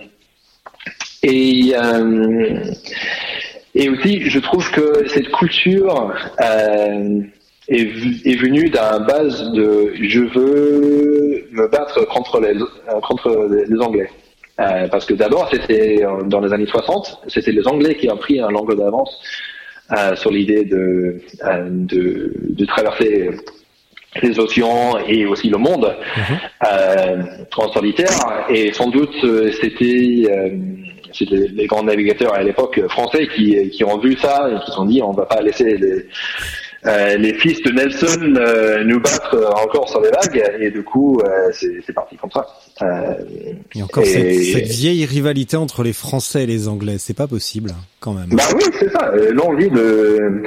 et, 1.23 1.73
euh, 1.77 2.65
et 3.75 3.89
aussi, 3.89 4.29
je 4.29 4.39
trouve 4.39 4.71
que 4.71 5.09
cette 5.09 5.31
culture 5.31 6.15
est, 7.69 7.81
est 8.27 8.37
venu 8.37 8.69
d'un 8.71 9.01
base 9.01 9.53
de 9.53 9.95
je 10.01 10.21
veux 10.21 11.47
me 11.53 11.69
battre 11.69 12.07
contre 12.09 12.41
les, 12.41 12.55
contre 13.03 13.49
les 13.69 13.81
Anglais. 13.81 14.11
Euh, 14.61 14.87
parce 14.89 15.07
que 15.07 15.15
d'abord, 15.15 15.49
c'était 15.51 16.05
dans 16.27 16.41
les 16.41 16.53
années 16.53 16.67
60, 16.67 17.23
c'était 17.29 17.53
les 17.53 17.67
Anglais 17.67 17.95
qui 17.95 18.11
ont 18.11 18.17
pris 18.17 18.39
un 18.39 18.51
langue 18.51 18.77
d'avance 18.77 19.19
euh, 19.93 20.15
sur 20.15 20.31
l'idée 20.31 20.65
de, 20.65 21.21
euh, 21.45 21.69
de, 21.71 22.33
de, 22.51 22.65
traverser 22.67 23.31
les 24.23 24.39
océans 24.39 24.99
et 25.09 25.25
aussi 25.27 25.49
le 25.49 25.59
monde 25.59 25.97
mm 26.17 26.35
en 27.57 27.73
solitaire. 27.73 28.47
Et 28.49 28.73
sans 28.73 28.89
doute, 28.89 29.15
c'était 29.61 30.27
c'était 31.13 31.49
les 31.53 31.67
grands 31.67 31.83
navigateurs 31.83 32.35
à 32.35 32.43
l'époque 32.43 32.81
français 32.89 33.29
qui, 33.35 33.71
qui 33.71 33.85
ont 33.85 33.99
vu 33.99 34.17
ça 34.17 34.51
et 34.51 34.59
qui 34.61 34.67
se 34.67 34.73
sont 34.73 34.87
dit 34.87 35.03
on 35.03 35.13
va 35.13 35.27
pas 35.27 35.41
laisser 35.41 35.77
les, 35.77 36.07
euh, 36.85 37.17
les 37.17 37.35
fils 37.35 37.63
de 37.63 37.71
Nelson 37.71 38.35
euh, 38.37 38.83
nous 38.85 39.01
battent 39.01 39.35
encore 39.63 39.89
sur 39.89 40.01
les 40.01 40.11
vagues 40.11 40.43
et 40.59 40.71
du 40.71 40.83
coup 40.83 41.21
euh, 41.21 41.53
c'est 41.53 41.93
parti 41.93 42.17
comme 42.17 42.31
ça. 42.33 42.45
et 43.75 43.83
encore 43.83 44.05
Cette, 44.05 44.43
cette, 44.43 44.69
vieille 44.69 45.05
rivalité 45.05 45.57
entre 45.57 45.85
les 45.85 45.93
Français 45.93 46.43
et 46.43 46.47
les 46.47 46.67
Anglais, 46.67 46.97
c'est 46.99 47.15
pas 47.17 47.29
possible 47.29 47.73
quand 48.01 48.15
même. 48.15 48.31
Bah 48.31 48.43
oui, 48.57 48.65
c'est 48.81 48.91
ça. 48.91 49.13
L'envie 49.33 49.71
de, 49.71 50.43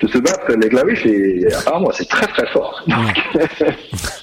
de 0.00 0.06
se 0.08 0.18
battre 0.18 0.52
les 0.52 0.68
glaviches, 0.68 1.06
apparemment 1.58 1.90
c'est 1.92 2.08
très 2.08 2.26
très 2.28 2.46
fort. 2.52 2.84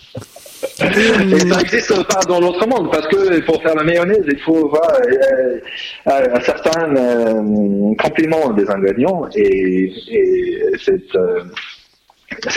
Ça 0.78 0.86
n'existe 0.86 2.08
pas 2.08 2.20
dans 2.28 2.40
l'autre 2.40 2.68
monde, 2.68 2.92
parce 2.92 3.08
que 3.08 3.40
pour 3.46 3.62
faire 3.64 3.74
la 3.74 3.84
mayonnaise, 3.84 4.24
il 4.28 4.40
faut 4.42 4.68
avoir 4.68 4.92
euh, 4.94 5.60
euh, 6.08 6.36
un 6.36 6.42
certain 6.42 6.96
euh, 6.96 7.96
complément 7.98 8.52
des 8.54 8.70
ingrédients, 8.70 9.28
et, 9.36 9.92
et 10.10 10.62
cette, 10.78 11.16
euh, 11.16 11.42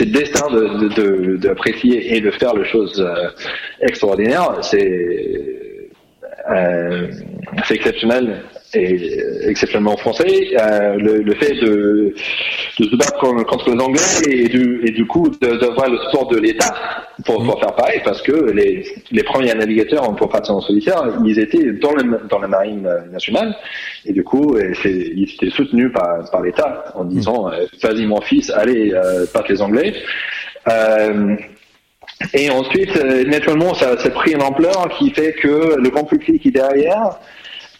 destin 0.05 0.47
d'apprécier 1.37 1.95
de, 1.97 2.09
de, 2.09 2.15
et 2.15 2.21
de 2.21 2.31
faire 2.31 2.53
les 2.53 2.65
choses 2.65 3.03
extraordinaires, 3.81 4.59
c'est 4.61 5.70
exceptionnel 7.69 8.43
est 8.73 9.49
exceptionnellement 9.49 9.97
français. 9.97 10.55
Euh, 10.59 10.95
le, 10.95 11.17
le, 11.17 11.33
fait 11.35 11.53
de, 11.55 12.13
de 12.79 12.85
se 12.85 12.95
battre 12.95 13.17
contre, 13.19 13.69
les 13.69 13.81
Anglais 13.81 14.01
et 14.27 14.47
du, 14.47 14.81
et 14.85 14.91
du 14.91 15.05
coup 15.05 15.29
d'avoir 15.41 15.89
le 15.89 15.97
support 16.05 16.27
de 16.29 16.37
l'État 16.37 16.73
pour, 17.25 17.43
pour, 17.43 17.59
faire 17.59 17.75
pareil, 17.75 18.01
parce 18.03 18.21
que 18.21 18.51
les, 18.51 18.85
les 19.11 19.23
premiers 19.23 19.53
navigateurs 19.53 20.15
pour 20.15 20.29
partir 20.29 20.55
en 20.55 20.61
solitaire, 20.61 21.03
ils 21.25 21.39
étaient 21.39 21.73
dans, 21.73 21.93
le, 21.93 22.27
dans 22.29 22.39
la 22.39 22.47
marine 22.47 22.87
nationale 23.11 23.55
et 24.05 24.13
du 24.13 24.23
coup, 24.23 24.57
ils 24.57 25.23
étaient 25.33 25.49
soutenus 25.49 25.91
par, 25.93 26.29
par 26.31 26.41
l'État 26.41 26.85
en 26.95 27.03
disant 27.05 27.49
euh, 27.49 27.65
vas-y 27.81 28.05
mon 28.05 28.21
fils, 28.21 28.49
allez 28.51 28.93
euh, 28.93 29.25
battre 29.33 29.51
les 29.51 29.61
Anglais. 29.61 29.93
Euh, 30.67 31.35
et 32.33 32.49
ensuite, 32.49 32.95
euh, 32.97 33.23
naturellement, 33.25 33.73
ça, 33.73 33.97
ça 33.97 34.07
a 34.07 34.11
pris 34.11 34.31
une 34.31 34.41
ampleur 34.41 34.89
qui 34.97 35.11
fait 35.11 35.33
que 35.33 35.75
le 35.77 35.89
grand 35.89 36.03
public 36.03 36.45
est 36.45 36.51
derrière. 36.51 37.19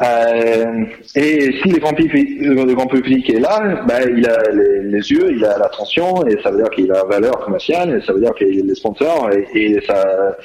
Euh, 0.01 0.85
et 1.15 1.51
si 1.61 1.69
le 1.69 1.79
grand, 1.79 1.93
public, 1.93 2.41
le 2.41 2.73
grand 2.73 2.87
public 2.87 3.29
est 3.29 3.39
là, 3.39 3.83
ben, 3.87 4.01
il 4.17 4.27
a 4.27 4.51
les, 4.51 4.83
les, 4.83 5.11
yeux, 5.11 5.31
il 5.31 5.45
a 5.45 5.59
l'attention, 5.59 6.25
et 6.25 6.41
ça 6.41 6.49
veut 6.49 6.57
dire 6.57 6.71
qu'il 6.71 6.91
a 6.91 6.95
la 6.95 7.03
valeur 7.03 7.39
commerciale, 7.41 7.95
et 7.95 8.05
ça 8.05 8.13
veut 8.13 8.19
dire 8.19 8.33
qu'il 8.33 8.47
a 8.47 8.63
les 8.63 8.75
sponsors, 8.75 9.29
et, 9.31 9.47
et 9.53 9.81
ça, 9.85 10.37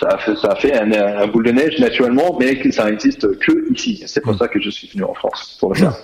ça 0.00 0.08
a 0.08 0.18
fait, 0.18 0.36
ça 0.36 0.48
a 0.48 0.56
fait 0.56 0.74
un, 0.74 0.90
un, 0.90 1.26
boule 1.26 1.44
de 1.44 1.52
neige 1.52 1.78
naturellement, 1.80 2.36
mais 2.40 2.58
que 2.58 2.70
ça 2.70 2.90
n'existe 2.90 3.38
que 3.40 3.72
ici. 3.72 4.02
C'est 4.06 4.22
pour 4.22 4.32
mm. 4.34 4.38
ça 4.38 4.48
que 4.48 4.58
je 4.58 4.70
suis 4.70 4.88
venu 4.88 5.04
en 5.04 5.12
France 5.12 5.58
pour 5.60 5.74
le 5.74 5.80
faire. 5.80 5.94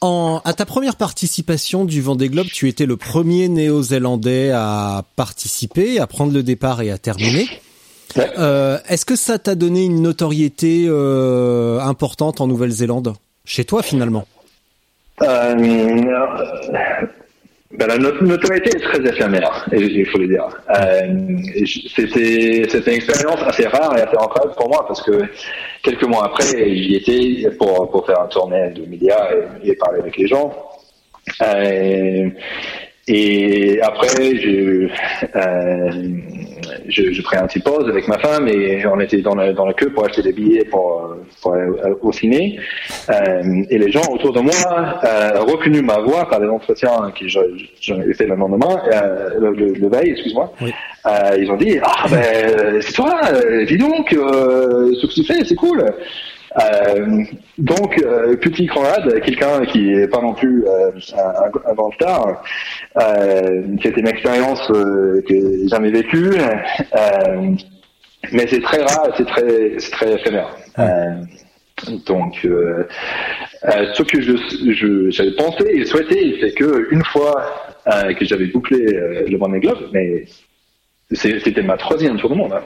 En, 0.00 0.40
à 0.44 0.52
ta 0.52 0.66
première 0.66 0.96
participation 0.96 1.84
du 1.84 2.00
Vendée 2.00 2.28
Globe, 2.28 2.48
tu 2.52 2.68
étais 2.68 2.86
le 2.86 2.96
premier 2.96 3.48
néo-zélandais 3.48 4.50
à 4.52 5.04
participer, 5.16 5.98
à 6.00 6.06
prendre 6.06 6.32
le 6.32 6.42
départ 6.42 6.82
et 6.82 6.90
à 6.90 6.98
terminer. 6.98 7.48
Euh, 8.18 8.78
Est-ce 8.88 9.04
que 9.04 9.16
ça 9.16 9.38
t'a 9.38 9.54
donné 9.54 9.84
une 9.84 10.02
notoriété 10.02 10.84
euh, 10.86 11.80
importante 11.80 12.40
en 12.40 12.46
Nouvelle-Zélande? 12.46 13.14
Chez 13.44 13.64
toi, 13.64 13.82
finalement? 13.82 14.26
Euh, 15.22 15.54
ben, 17.78 17.86
La 17.86 17.98
notoriété 17.98 18.70
est 18.76 18.80
très 18.80 19.00
éphémère, 19.00 19.66
il 19.72 20.06
faut 20.06 20.18
le 20.18 20.28
dire. 20.28 20.46
Euh, 20.70 21.66
C'était 21.66 22.62
une 22.62 22.92
expérience 22.92 23.40
assez 23.46 23.66
rare 23.66 23.96
et 23.96 24.02
assez 24.02 24.16
incroyable 24.16 24.54
pour 24.56 24.68
moi 24.68 24.84
parce 24.86 25.02
que 25.02 25.22
quelques 25.82 26.04
mois 26.04 26.26
après, 26.26 26.74
j'y 26.74 26.96
étais 26.96 27.50
pour, 27.56 27.90
pour 27.90 28.06
faire 28.06 28.20
un 28.20 28.28
tournée 28.28 28.70
de 28.70 28.84
médias 28.86 29.28
et, 29.64 29.74
parler 29.76 30.00
avec 30.00 30.16
les 30.16 30.26
gens. 30.26 30.52
Euh, 31.42 32.28
et 33.08 33.80
après, 33.82 34.36
je, 34.36 34.88
euh, 35.34 35.90
je, 36.88 37.12
je 37.12 37.36
un 37.36 37.46
petit 37.46 37.58
pause 37.60 37.88
avec 37.88 38.06
ma 38.06 38.18
femme 38.18 38.46
et 38.46 38.86
on 38.86 39.00
était 39.00 39.22
dans 39.22 39.34
la, 39.34 39.52
dans 39.52 39.66
la 39.66 39.72
queue 39.72 39.90
pour 39.90 40.04
acheter 40.04 40.22
des 40.22 40.32
billets 40.32 40.64
pour, 40.64 41.16
pour 41.40 41.54
aller 41.54 41.70
au 42.00 42.12
ciné. 42.12 42.60
Euh, 43.10 43.64
et 43.70 43.78
les 43.78 43.90
gens 43.90 44.02
autour 44.10 44.32
de 44.32 44.40
moi 44.40 45.00
euh, 45.04 45.40
reconnu 45.40 45.82
ma 45.82 45.98
voix 45.98 46.28
par 46.28 46.38
les 46.40 46.48
entretiens 46.48 47.12
que 47.18 47.26
j'en 47.26 48.00
ai 48.00 48.14
fait 48.14 48.26
le 48.26 48.36
lendemain, 48.36 48.80
euh, 48.92 49.30
le, 49.40 49.72
le, 49.72 49.88
veille, 49.88 50.10
excuse-moi. 50.10 50.52
Oui. 50.60 50.72
Euh, 51.06 51.36
ils 51.40 51.50
ont 51.50 51.56
dit 51.56 51.80
ah 51.82 52.06
ben 52.08 52.80
c'est 52.80 52.92
toi, 52.92 53.20
dis 53.66 53.78
donc, 53.78 54.12
euh, 54.12 54.92
ce 55.00 55.06
que 55.06 55.12
tu 55.12 55.24
fais, 55.24 55.44
c'est 55.44 55.56
cool. 55.56 55.84
Euh, 56.60 57.24
donc, 57.58 57.98
euh, 58.02 58.36
petit 58.36 58.66
Conrad, 58.66 59.20
quelqu'un 59.22 59.64
qui 59.64 59.92
est 59.92 60.08
pas 60.08 60.20
non 60.20 60.34
plus 60.34 60.64
euh, 60.66 60.90
un, 61.16 61.70
un, 61.70 61.74
grand 61.74 61.90
star, 61.92 62.42
euh, 63.00 63.62
c'était 63.82 64.00
une 64.00 64.08
expérience 64.08 64.60
euh, 64.70 65.22
que 65.26 65.34
j'ai 65.34 65.68
jamais 65.68 65.90
vécue, 65.90 66.32
euh, 66.34 67.54
mais 68.32 68.46
c'est 68.46 68.60
très 68.60 68.82
rare, 68.82 69.14
c'est 69.16 69.26
très, 69.26 69.78
c'est 69.78 69.90
très 69.92 70.12
éphémère. 70.14 70.54
donc, 72.06 72.38
ce 72.42 74.02
que 74.02 74.20
je, 74.20 74.36
je, 74.72 75.10
j'avais 75.10 75.34
pensé 75.36 75.64
et 75.68 75.84
souhaité, 75.86 76.36
c'est 76.40 76.52
que 76.52 76.88
une 76.90 77.04
fois 77.04 77.44
que 77.86 78.24
j'avais 78.24 78.46
bouclé 78.46 78.78
le 78.78 79.36
Vendée 79.38 79.60
Globe, 79.60 79.88
mais 79.92 80.24
c'était 81.12 81.62
ma 81.62 81.76
troisième 81.76 82.18
tour 82.18 82.30
du 82.30 82.36
monde. 82.36 82.52
Hein. 82.52 82.64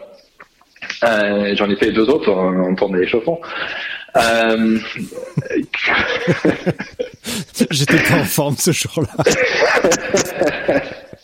Euh, 1.05 1.55
J'en 1.57 1.69
ai 1.71 1.77
fait 1.77 1.93
deux 1.93 2.09
autres 2.09 2.31
en, 2.31 2.71
en 2.71 2.75
tournée 2.75 3.03
échauffant. 3.03 3.39
Euh... 4.17 4.79
J'étais 7.71 7.99
pas 7.99 8.15
en 8.21 8.25
forme 8.25 8.57
ce 8.57 8.73
jour-là. 8.73 9.09
euh, 9.19 9.23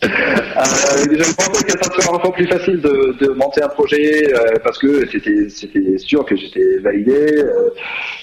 je 0.04 1.34
pensais 1.34 1.64
que 1.64 1.70
ça 1.70 1.84
serait 1.90 2.08
encore 2.08 2.32
plus 2.32 2.46
facile 2.46 2.80
de, 2.80 3.16
de 3.20 3.28
monter 3.32 3.62
un 3.62 3.68
projet 3.68 4.32
euh, 4.34 4.56
parce 4.62 4.78
que 4.78 5.06
c'était 5.08 5.48
sûr 5.98 6.24
que 6.26 6.36
j'étais 6.36 6.78
validé, 6.82 7.38
euh, 7.38 7.70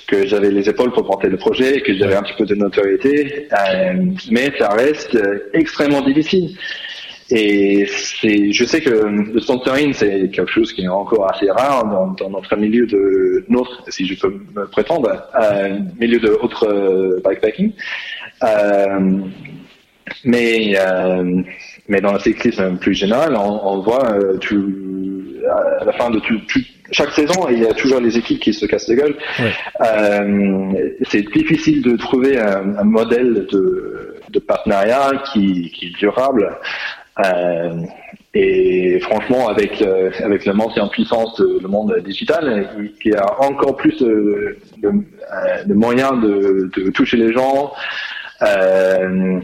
que 0.07 0.27
j'avais 0.27 0.51
les 0.51 0.69
épaules 0.69 0.91
pour 0.91 1.05
porter 1.05 1.29
le 1.29 1.37
projet, 1.37 1.81
que 1.81 1.95
j'avais 1.95 2.15
un 2.15 2.21
petit 2.21 2.35
peu 2.37 2.45
de 2.45 2.55
notoriété, 2.55 3.47
euh, 3.51 3.93
mais 4.29 4.51
ça 4.59 4.69
reste 4.69 5.17
extrêmement 5.53 6.01
difficile. 6.01 6.49
Et 7.31 7.85
c'est, 7.87 8.51
je 8.51 8.65
sais 8.65 8.81
que 8.81 8.89
le 8.89 9.39
sponsoring, 9.39 9.93
c'est 9.93 10.29
quelque 10.31 10.51
chose 10.51 10.73
qui 10.73 10.83
est 10.83 10.87
encore 10.87 11.31
assez 11.31 11.49
rare 11.51 11.85
dans, 11.85 12.07
dans 12.07 12.29
notre 12.31 12.55
milieu 12.55 12.87
de 12.87 13.45
notre, 13.49 13.83
si 13.91 14.07
je 14.07 14.19
peux 14.19 14.33
me 14.55 14.65
prétendre, 14.65 15.11
euh, 15.39 15.77
milieu 15.99 16.19
de 16.19 16.29
autre 16.29 16.67
euh, 16.67 17.21
bikepacking. 17.23 17.73
Euh, 18.43 19.19
mais 20.25 20.73
euh, 20.79 21.41
mais 21.87 22.01
dans 22.01 22.13
le 22.13 22.19
cyclisme 22.19 22.77
plus 22.77 22.95
général, 22.95 23.35
on, 23.35 23.59
on 23.63 23.81
voit 23.81 24.11
euh, 24.11 24.37
tout, 24.37 24.65
à 25.81 25.85
la 25.85 25.93
fin 25.93 26.09
de 26.09 26.19
tout, 26.19 26.39
tout, 26.47 26.61
chaque 26.91 27.11
saison, 27.11 27.47
il 27.49 27.59
y 27.59 27.65
a 27.67 27.73
toujours 27.73 27.99
les 27.99 28.17
équipes 28.17 28.39
qui 28.39 28.53
se 28.53 28.65
cassent 28.65 28.87
la 28.87 28.95
gueule. 28.95 29.15
Ouais. 29.39 29.51
Euh, 29.81 30.91
c'est 31.03 31.21
difficile 31.31 31.83
de 31.83 31.95
trouver 31.95 32.39
un, 32.39 32.75
un 32.75 32.83
modèle 32.83 33.45
de, 33.51 34.15
de 34.31 34.39
partenariat 34.39 35.11
qui, 35.31 35.71
qui 35.75 35.87
est 35.87 35.97
durable 35.99 36.57
euh, 37.25 37.81
et 38.33 38.99
franchement, 38.99 39.49
avec 39.49 39.81
euh, 39.81 40.11
avec 40.23 40.45
la 40.45 40.53
montée 40.53 40.79
en 40.79 40.87
puissance 40.87 41.35
de 41.39 41.59
le 41.61 41.67
monde 41.67 41.95
digital, 42.05 42.69
il 43.03 43.11
y 43.11 43.15
a 43.15 43.41
encore 43.41 43.75
plus 43.75 43.97
de, 43.97 44.57
de, 44.77 44.91
de 45.65 45.73
moyens 45.73 46.21
de, 46.21 46.69
de, 46.75 46.89
toucher 46.91 47.17
les 47.17 47.33
gens 47.33 47.73
euh, 48.43 49.39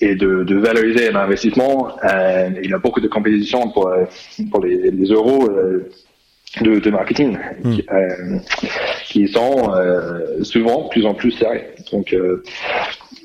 et 0.00 0.14
de, 0.14 0.54
valoriser 0.54 1.10
l'investissement. 1.10 1.96
Euh, 2.04 2.50
il 2.62 2.70
y 2.70 2.74
a 2.74 2.78
beaucoup 2.78 3.00
de 3.00 3.08
compétitions 3.08 3.70
pour 3.70 3.90
pour 4.50 4.64
les, 4.64 4.90
les 4.90 5.06
euros. 5.06 5.48
Euh, 5.50 5.90
de, 6.60 6.90
marketing 6.90 7.36
mmh. 7.64 7.74
qui, 7.74 7.84
euh, 7.90 8.38
qui, 9.06 9.28
sont 9.28 9.72
euh, 9.74 10.42
souvent 10.42 10.88
plus 10.88 11.04
en 11.06 11.14
plus. 11.14 11.42
Donc, 11.92 12.12
euh, 12.12 12.42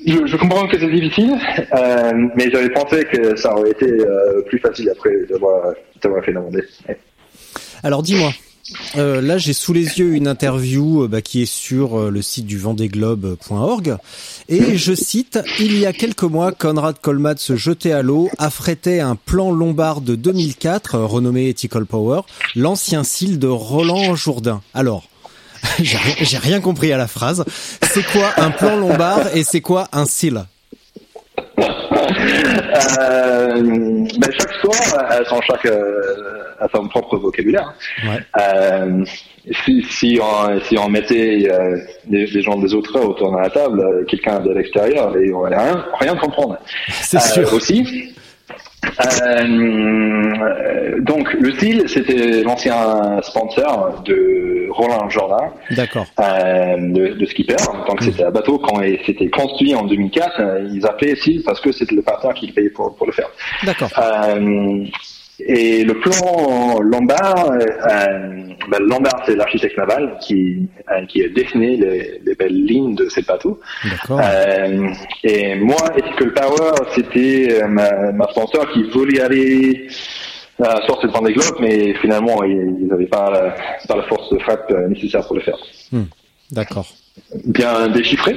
je, 0.06 0.26
je, 0.26 0.36
comprends 0.36 0.66
que 0.66 0.78
c'est 0.78 0.90
difficile, 0.90 1.36
euh, 1.74 2.12
mais 2.36 2.50
j'avais 2.50 2.70
pensé 2.70 3.04
que 3.04 3.36
ça 3.36 3.54
aurait 3.54 3.70
été 3.70 3.86
euh, 3.86 4.42
plus 4.42 4.58
facile 4.58 4.90
après 4.90 5.10
d'avoir 5.30 6.24
fait 6.24 6.32
demander. 6.32 6.62
Alors 7.82 8.02
dis-moi, 8.02 8.32
euh, 8.96 9.20
là 9.20 9.38
j'ai 9.38 9.52
sous 9.52 9.72
les 9.72 9.98
yeux 9.98 10.14
une 10.14 10.28
interview 10.28 11.04
euh, 11.04 11.08
bah, 11.08 11.22
qui 11.22 11.42
est 11.42 11.50
sur 11.50 11.98
euh, 11.98 12.10
le 12.10 12.22
site 12.22 12.46
du 12.46 12.58
vendéglobe.org 12.58 13.96
et 14.48 14.76
je 14.76 14.94
cite 14.94 15.40
il 15.58 15.78
y 15.78 15.86
a 15.86 15.92
quelques 15.92 16.22
mois 16.22 16.52
Conrad 16.52 16.96
Colmat 17.00 17.36
se 17.36 17.56
jetait 17.56 17.92
à 17.92 18.02
l'eau 18.02 18.28
affrétait 18.38 19.00
un 19.00 19.16
plan 19.16 19.50
lombard 19.50 20.00
de 20.00 20.14
2004 20.14 20.98
renommé 20.98 21.48
Ethical 21.48 21.86
Power 21.86 22.22
l'ancien 22.54 23.02
cil 23.02 23.38
de 23.38 23.48
Roland 23.48 24.14
Jourdain 24.14 24.62
alors 24.74 25.09
J'ai 25.80 26.38
rien 26.38 26.60
compris 26.60 26.92
à 26.92 26.96
la 26.96 27.06
phrase. 27.06 27.44
C'est 27.82 28.04
quoi 28.04 28.32
un 28.36 28.50
plan 28.50 28.76
lombard 28.76 29.34
et 29.34 29.44
c'est 29.44 29.60
quoi 29.60 29.88
un 29.92 30.04
cil? 30.04 30.42
Euh, 33.00 34.06
ben 34.18 34.30
chaque 34.38 34.52
sport 34.54 34.98
a 34.98 35.24
son, 35.24 35.40
chaque, 35.42 35.66
euh, 35.66 36.54
a 36.60 36.68
son 36.74 36.88
propre 36.88 37.16
vocabulaire. 37.18 37.74
Ouais. 38.04 38.20
Euh, 38.40 39.04
si, 39.64 39.84
si, 39.90 40.20
on, 40.22 40.60
si 40.60 40.78
on 40.78 40.88
mettait 40.88 41.48
euh, 41.50 41.76
des, 42.06 42.26
des, 42.26 42.42
gens 42.42 42.58
des 42.58 42.74
autres 42.74 42.98
autour 43.00 43.32
de 43.32 43.38
la 43.38 43.50
table, 43.50 43.80
euh, 43.80 44.04
quelqu'un 44.04 44.40
de 44.40 44.52
l'extérieur, 44.52 45.14
ils 45.20 45.30
n'auraient 45.30 45.56
rien, 45.56 45.84
rien 45.98 46.16
comprendre. 46.16 46.58
C'est 46.88 47.20
sûr. 47.20 47.52
Aussi, 47.52 48.14
euh, 48.86 51.00
donc 51.00 51.32
le 51.34 51.52
style, 51.52 51.88
c'était 51.88 52.42
l'ancien 52.42 53.20
sponsor 53.22 54.02
de 54.04 54.68
Roland 54.70 55.08
Jordan, 55.10 55.50
d'accord, 55.72 56.06
euh, 56.18 56.76
de, 56.78 57.08
de, 57.14 57.26
skipper. 57.26 57.56
Donc 57.86 58.00
mmh. 58.00 58.04
c'était 58.04 58.24
un 58.24 58.30
bateau 58.30 58.58
quand 58.58 58.80
c'était 59.04 59.28
construit 59.28 59.74
en 59.74 59.84
2004, 59.84 60.40
euh, 60.40 60.68
ils 60.72 60.86
appelaient 60.86 61.16
style 61.16 61.42
parce 61.44 61.60
que 61.60 61.72
c'était 61.72 61.94
le 61.94 62.02
partenaire 62.02 62.34
qui 62.34 62.50
payait 62.52 62.70
pour, 62.70 62.96
pour 62.96 63.06
le 63.06 63.12
faire. 63.12 63.28
D'accord. 63.64 63.90
Euh, 63.98 64.86
et 65.46 65.84
le 65.84 65.94
plan 65.94 66.80
Lombard, 66.80 67.52
euh, 67.52 68.42
ben 68.70 68.78
Lombard 68.80 69.22
c'est 69.26 69.36
l'architecte 69.36 69.76
naval 69.76 70.16
qui 70.20 70.68
euh, 70.90 71.04
qui 71.06 71.24
a 71.24 71.28
dessiné 71.28 71.76
les, 71.76 72.20
les, 72.24 72.34
belles 72.34 72.64
lignes 72.64 72.94
de 72.94 73.08
ces 73.08 73.22
bateaux. 73.22 73.60
Euh, 74.10 74.88
et 75.24 75.54
moi, 75.56 75.78
Ethical 75.96 76.32
Power, 76.34 76.72
c'était 76.94 77.62
ma, 77.68 78.12
ma, 78.12 78.28
sponsor 78.28 78.70
qui 78.72 78.84
voulait 78.90 79.20
aller 79.20 79.88
à 80.62 80.80
sortir 80.86 81.08
de 81.08 81.14
Vendée 81.14 81.32
Globe, 81.32 81.56
mais 81.60 81.94
finalement 81.94 82.42
ils 82.44 82.86
n'avaient 82.86 83.06
pas 83.06 83.30
la, 83.30 83.54
pas 83.88 83.96
la 83.96 84.02
force 84.04 84.30
de 84.32 84.38
frappe 84.38 84.70
nécessaire 84.88 85.26
pour 85.26 85.36
le 85.36 85.42
faire. 85.42 85.58
Hmm. 85.92 86.04
D'accord 86.50 86.86
bien 87.44 87.88
déchiffré. 87.88 88.36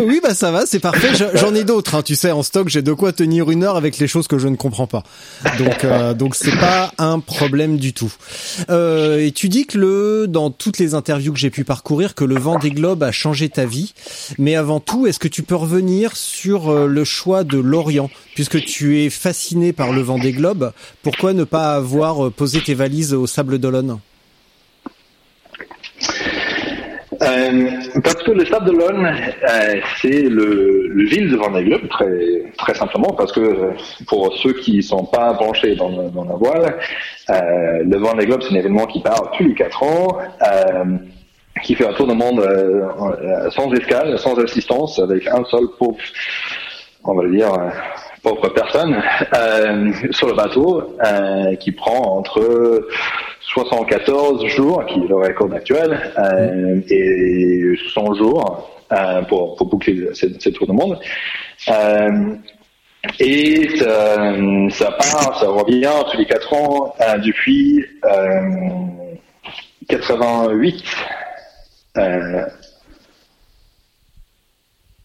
oui, 0.00 0.20
bah 0.22 0.34
ça 0.34 0.50
va, 0.50 0.66
c'est 0.66 0.80
parfait. 0.80 1.10
J'en 1.34 1.54
ai 1.54 1.64
d'autres, 1.64 1.94
hein, 1.94 2.02
tu 2.02 2.14
sais, 2.14 2.30
en 2.30 2.42
stock, 2.42 2.68
j'ai 2.68 2.82
de 2.82 2.92
quoi 2.92 3.12
tenir 3.12 3.50
une 3.50 3.64
heure 3.64 3.76
avec 3.76 3.98
les 3.98 4.06
choses 4.06 4.28
que 4.28 4.38
je 4.38 4.48
ne 4.48 4.56
comprends 4.56 4.86
pas. 4.86 5.02
Donc, 5.58 5.84
euh, 5.84 6.14
donc 6.14 6.34
c'est 6.34 6.56
pas 6.56 6.92
un 6.98 7.20
problème 7.20 7.76
du 7.76 7.92
tout. 7.92 8.12
Euh, 8.70 9.18
et 9.18 9.32
tu 9.32 9.48
dis 9.48 9.66
que 9.66 9.78
le, 9.78 10.26
dans 10.28 10.50
toutes 10.50 10.78
les 10.78 10.94
interviews 10.94 11.32
que 11.32 11.38
j'ai 11.38 11.50
pu 11.50 11.64
parcourir, 11.64 12.14
que 12.14 12.24
le 12.24 12.38
vent 12.38 12.58
des 12.58 12.70
globes 12.70 13.02
a 13.02 13.12
changé 13.12 13.48
ta 13.48 13.64
vie. 13.64 13.94
Mais 14.38 14.56
avant 14.56 14.80
tout, 14.80 15.06
est-ce 15.06 15.18
que 15.18 15.28
tu 15.28 15.42
peux 15.42 15.56
revenir 15.56 16.16
sur 16.16 16.70
euh, 16.70 16.86
le 16.86 17.04
choix 17.04 17.44
de 17.44 17.58
l'Orient, 17.58 18.10
puisque 18.34 18.62
tu 18.64 19.02
es 19.02 19.10
fasciné 19.10 19.72
par 19.72 19.92
le 19.92 20.02
vent 20.02 20.18
des 20.18 20.32
globes 20.32 20.72
Pourquoi 21.02 21.32
ne 21.32 21.44
pas 21.44 21.74
avoir 21.74 22.30
posé 22.32 22.60
tes 22.60 22.74
valises 22.74 23.14
au 23.14 23.26
Sable 23.26 23.58
d'Olonne? 23.58 23.98
Euh, 27.22 27.70
parce 28.02 28.22
que 28.22 28.30
le 28.30 28.44
Stade 28.44 28.64
de 28.64 28.72
l'Olne, 28.72 29.06
euh, 29.06 29.80
c'est 30.00 30.22
le, 30.22 30.88
le, 30.88 31.04
ville 31.04 31.30
de 31.30 31.36
Vendée 31.36 31.64
Globe, 31.64 31.88
très, 31.88 32.52
très 32.58 32.74
simplement, 32.74 33.12
parce 33.16 33.32
que 33.32 33.72
pour 34.06 34.32
ceux 34.36 34.52
qui 34.52 34.82
sont 34.82 35.04
pas 35.04 35.32
branchés 35.32 35.74
dans, 35.74 35.90
dans 35.90 36.24
la 36.24 36.34
voile, 36.34 36.78
euh, 37.30 37.82
le 37.84 37.96
Vendée 37.98 38.26
Globe, 38.26 38.42
c'est 38.42 38.54
un 38.54 38.58
événement 38.58 38.86
qui 38.86 39.00
part 39.00 39.32
tous 39.36 39.44
les 39.44 39.54
quatre 39.54 39.82
ans, 39.82 40.18
euh, 40.42 40.84
qui 41.62 41.74
fait 41.74 41.86
un 41.86 41.92
tour 41.92 42.06
du 42.06 42.14
monde 42.14 42.40
euh, 42.40 43.50
sans 43.50 43.72
escale, 43.72 44.18
sans 44.18 44.38
assistance, 44.38 44.98
avec 44.98 45.26
un 45.26 45.44
seul 45.44 45.66
pauvre, 45.78 45.98
on 47.04 47.14
va 47.14 47.26
dire, 47.28 47.52
pauvre 48.22 48.48
personne, 48.48 49.02
sur 50.10 50.28
le 50.28 50.34
bateau, 50.34 50.96
qui 51.60 51.72
prend 51.72 52.18
entre 52.18 52.88
74 53.48 54.46
jours, 54.46 54.84
qui 54.86 55.00
est 55.00 55.08
le 55.08 55.16
record 55.16 55.52
actuel, 55.54 55.98
euh, 56.18 56.80
et 56.90 57.74
100 57.94 58.14
jours 58.14 58.70
euh, 58.92 59.22
pour, 59.22 59.56
boucler 59.64 60.08
cette, 60.14 60.52
tour 60.52 60.66
du 60.66 60.72
monde. 60.72 60.98
Euh, 61.68 62.34
et 63.18 63.68
ça, 63.78 64.90
part, 64.92 65.38
ça 65.40 65.48
revient 65.48 65.90
tous 66.10 66.18
les 66.18 66.26
4 66.26 66.52
ans 66.52 66.94
euh, 67.00 67.18
depuis 67.18 67.86
88. 69.88 70.84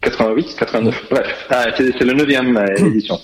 88, 0.04 0.56
89, 0.60 1.06
bref, 1.10 1.48
c'est 1.78 2.02
le 2.02 2.14
neuvième 2.14 2.64
édition. 2.78 3.20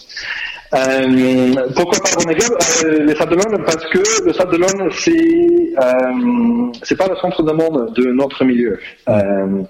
Euh, 0.74 1.54
pourquoi 1.76 2.00
pas 2.00 2.34
Globe 2.34 2.58
euh, 2.86 3.04
Les 3.06 3.16
Sables 3.16 3.36
d'Olonne 3.36 3.64
Parce 3.66 3.88
que 3.88 4.24
le 4.24 4.34
Sable 4.34 4.52
d'Olonne, 4.52 4.90
c'est 4.92 5.12
euh, 5.12 6.72
c'est 6.84 6.96
pas 6.96 7.08
le 7.08 7.16
centre 7.16 7.42
du 7.42 7.54
monde 7.54 7.92
de 7.96 8.12
notre 8.12 8.46
milieu. 8.46 8.80
Euh, 9.08 9.64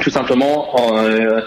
tout 0.00 0.10
simplement, 0.10 0.76
euh, 0.96 1.40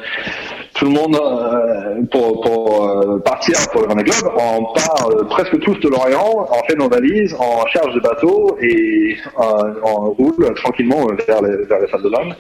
tout 0.82 0.88
le 0.88 0.94
monde, 0.94 1.16
euh, 1.16 2.02
pour, 2.10 2.42
pour 2.42 2.90
euh, 2.90 3.20
partir 3.20 3.54
pour 3.72 3.84
le 3.84 3.88
Vendée 3.88 4.04
Globe, 4.04 4.34
on 4.36 4.74
part 4.74 5.10
presque 5.30 5.60
tous 5.60 5.80
de 5.80 5.90
l'Orient, 5.90 6.48
on 6.50 6.68
fait 6.68 6.76
nos 6.76 6.90
valises, 6.90 7.36
on 7.40 7.64
charge 7.68 7.94
de 7.94 8.00
bateau 8.00 8.58
et 8.60 9.16
on 9.38 10.10
roule 10.10 10.52
tranquillement 10.56 11.06
vers 11.28 11.44
les, 11.44 11.66
vers 11.66 11.82
les 11.82 11.88
salles 11.88 12.02
de 12.02 12.10
l'homme, 12.10 12.34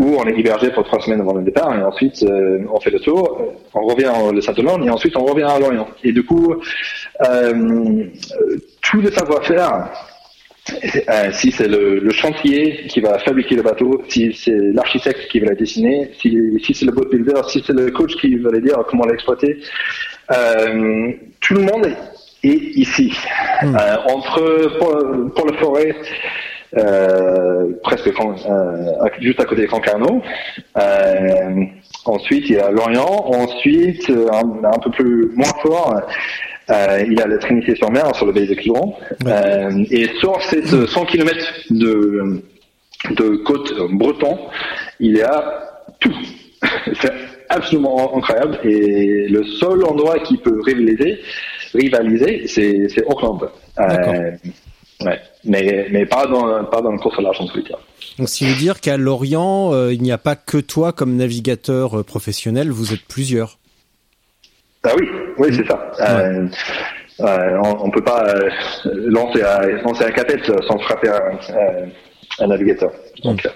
où 0.00 0.16
on 0.18 0.24
est 0.24 0.36
hébergé 0.40 0.70
pour 0.72 0.82
trois 0.82 1.00
semaines 1.00 1.20
avant 1.20 1.34
le 1.34 1.42
départ 1.42 1.72
et 1.78 1.84
ensuite 1.84 2.26
on 2.72 2.80
fait 2.80 2.90
le 2.90 2.98
tour, 2.98 3.40
on 3.74 3.86
revient 3.86 4.10
au 4.24 4.40
salles 4.40 4.56
de 4.56 4.86
et 4.86 4.90
ensuite 4.90 5.16
on 5.16 5.24
revient 5.24 5.44
à 5.44 5.60
l'Orient. 5.60 5.86
Et 6.02 6.10
du 6.10 6.24
coup, 6.24 6.56
tout 8.82 9.00
le 9.00 9.10
savoir-faire 9.12 9.88
euh, 10.68 11.32
si 11.32 11.50
c'est 11.52 11.68
le, 11.68 11.98
le, 11.98 12.10
chantier 12.10 12.86
qui 12.88 13.00
va 13.00 13.18
fabriquer 13.18 13.56
le 13.56 13.62
bateau, 13.62 14.02
si 14.08 14.32
c'est 14.32 14.56
l'architecte 14.74 15.28
qui 15.30 15.40
va 15.40 15.46
la 15.46 15.54
dessiner, 15.54 16.10
si, 16.20 16.36
si 16.62 16.74
c'est 16.74 16.84
le 16.84 16.92
boat 16.92 17.06
builder, 17.10 17.40
si 17.48 17.62
c'est 17.66 17.72
le 17.72 17.90
coach 17.90 18.14
qui 18.16 18.36
va 18.36 18.50
le 18.50 18.60
dire 18.60 18.76
comment 18.88 19.04
l'exploiter, 19.06 19.58
euh, 20.30 21.12
tout 21.40 21.54
le 21.54 21.62
monde 21.62 21.86
est 22.42 22.48
ici. 22.48 23.12
Hmm. 23.62 23.74
Euh, 23.74 23.96
entre 24.08 24.78
pour, 24.78 25.46
le 25.46 25.52
forêt, 25.54 25.94
presque 27.82 28.10
juste 29.20 29.40
à 29.40 29.44
côté 29.44 29.62
de 29.62 29.66
Concarneau. 29.66 30.22
ensuite, 32.04 32.48
il 32.48 32.56
y 32.56 32.58
a 32.58 32.70
Lorient. 32.70 33.26
Ensuite, 33.26 34.10
un, 34.10 34.64
un 34.64 34.78
peu 34.78 34.90
plus 34.90 35.32
moins 35.34 35.52
fort, 35.62 36.00
euh, 36.70 37.04
il 37.08 37.20
a 37.20 37.26
la 37.26 37.38
Trinité-sur-Mer 37.38 38.14
sur 38.14 38.26
le 38.26 38.32
Pays 38.32 38.46
de 38.46 38.54
Quiron. 38.54 38.94
Euh, 39.26 39.84
et 39.90 40.08
sur 40.18 40.40
ces 40.42 40.62
100 40.64 41.04
km 41.06 41.38
de, 41.70 42.42
de 43.10 43.36
côte 43.44 43.72
breton, 43.92 44.38
il 44.98 45.16
y 45.16 45.22
a 45.22 45.64
tout. 46.00 46.14
C'est 47.00 47.12
absolument 47.50 48.16
incroyable. 48.16 48.60
Et 48.64 49.28
le 49.28 49.44
seul 49.44 49.84
endroit 49.84 50.18
qui 50.20 50.38
peut 50.38 50.60
rivaliser, 50.64 51.20
rivaliser 51.74 52.46
c'est 52.46 53.04
Auckland. 53.06 53.50
Euh, 53.78 54.30
ouais. 55.04 55.20
Mais, 55.44 55.88
mais 55.90 56.06
pas 56.06 56.26
dans, 56.26 56.64
pas 56.64 56.80
dans 56.80 56.92
le 56.92 56.98
course 56.98 57.18
à 57.18 57.22
l'argent 57.22 57.46
solitaire. 57.46 57.78
Donc, 58.18 58.28
qui 58.28 58.44
veut 58.44 58.56
dire 58.56 58.80
qu'à 58.80 58.96
Lorient, 58.96 59.72
euh, 59.72 59.92
il 59.92 60.02
n'y 60.02 60.12
a 60.12 60.18
pas 60.18 60.36
que 60.36 60.58
toi 60.58 60.92
comme 60.92 61.16
navigateur 61.16 62.00
euh, 62.00 62.02
professionnel, 62.02 62.70
vous 62.70 62.92
êtes 62.92 63.04
plusieurs. 63.08 63.58
Ah 64.82 64.92
oui, 64.98 65.06
oui, 65.40 65.48
c'est 65.56 65.66
ça. 65.66 65.90
Euh, 66.00 66.46
euh, 67.20 67.58
on, 67.64 67.86
ne 67.86 67.92
peut 67.92 68.04
pas 68.04 68.24
euh, 68.26 68.50
lancer, 68.84 69.42
à, 69.42 69.66
lancer 69.82 70.04
un 70.04 70.10
capette 70.10 70.44
sans 70.68 70.78
frapper 70.78 71.08
un, 71.08 72.44
un 72.44 72.46
navigateur. 72.46 72.92
Donc, 73.24 73.48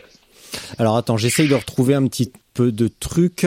Alors 0.78 0.96
attends, 0.96 1.18
j'essaye 1.18 1.48
de 1.48 1.54
retrouver 1.54 1.94
un 1.94 2.06
petit 2.06 2.32
peu 2.54 2.72
de 2.72 2.88
trucs 2.88 3.46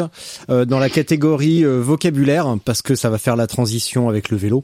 dans 0.50 0.80
la 0.80 0.90
catégorie 0.90 1.64
vocabulaire 1.64 2.56
parce 2.64 2.82
que 2.82 2.96
ça 2.96 3.10
va 3.10 3.18
faire 3.18 3.36
la 3.36 3.48
transition 3.48 4.10
avec 4.10 4.30
le 4.30 4.38
vélo. 4.38 4.64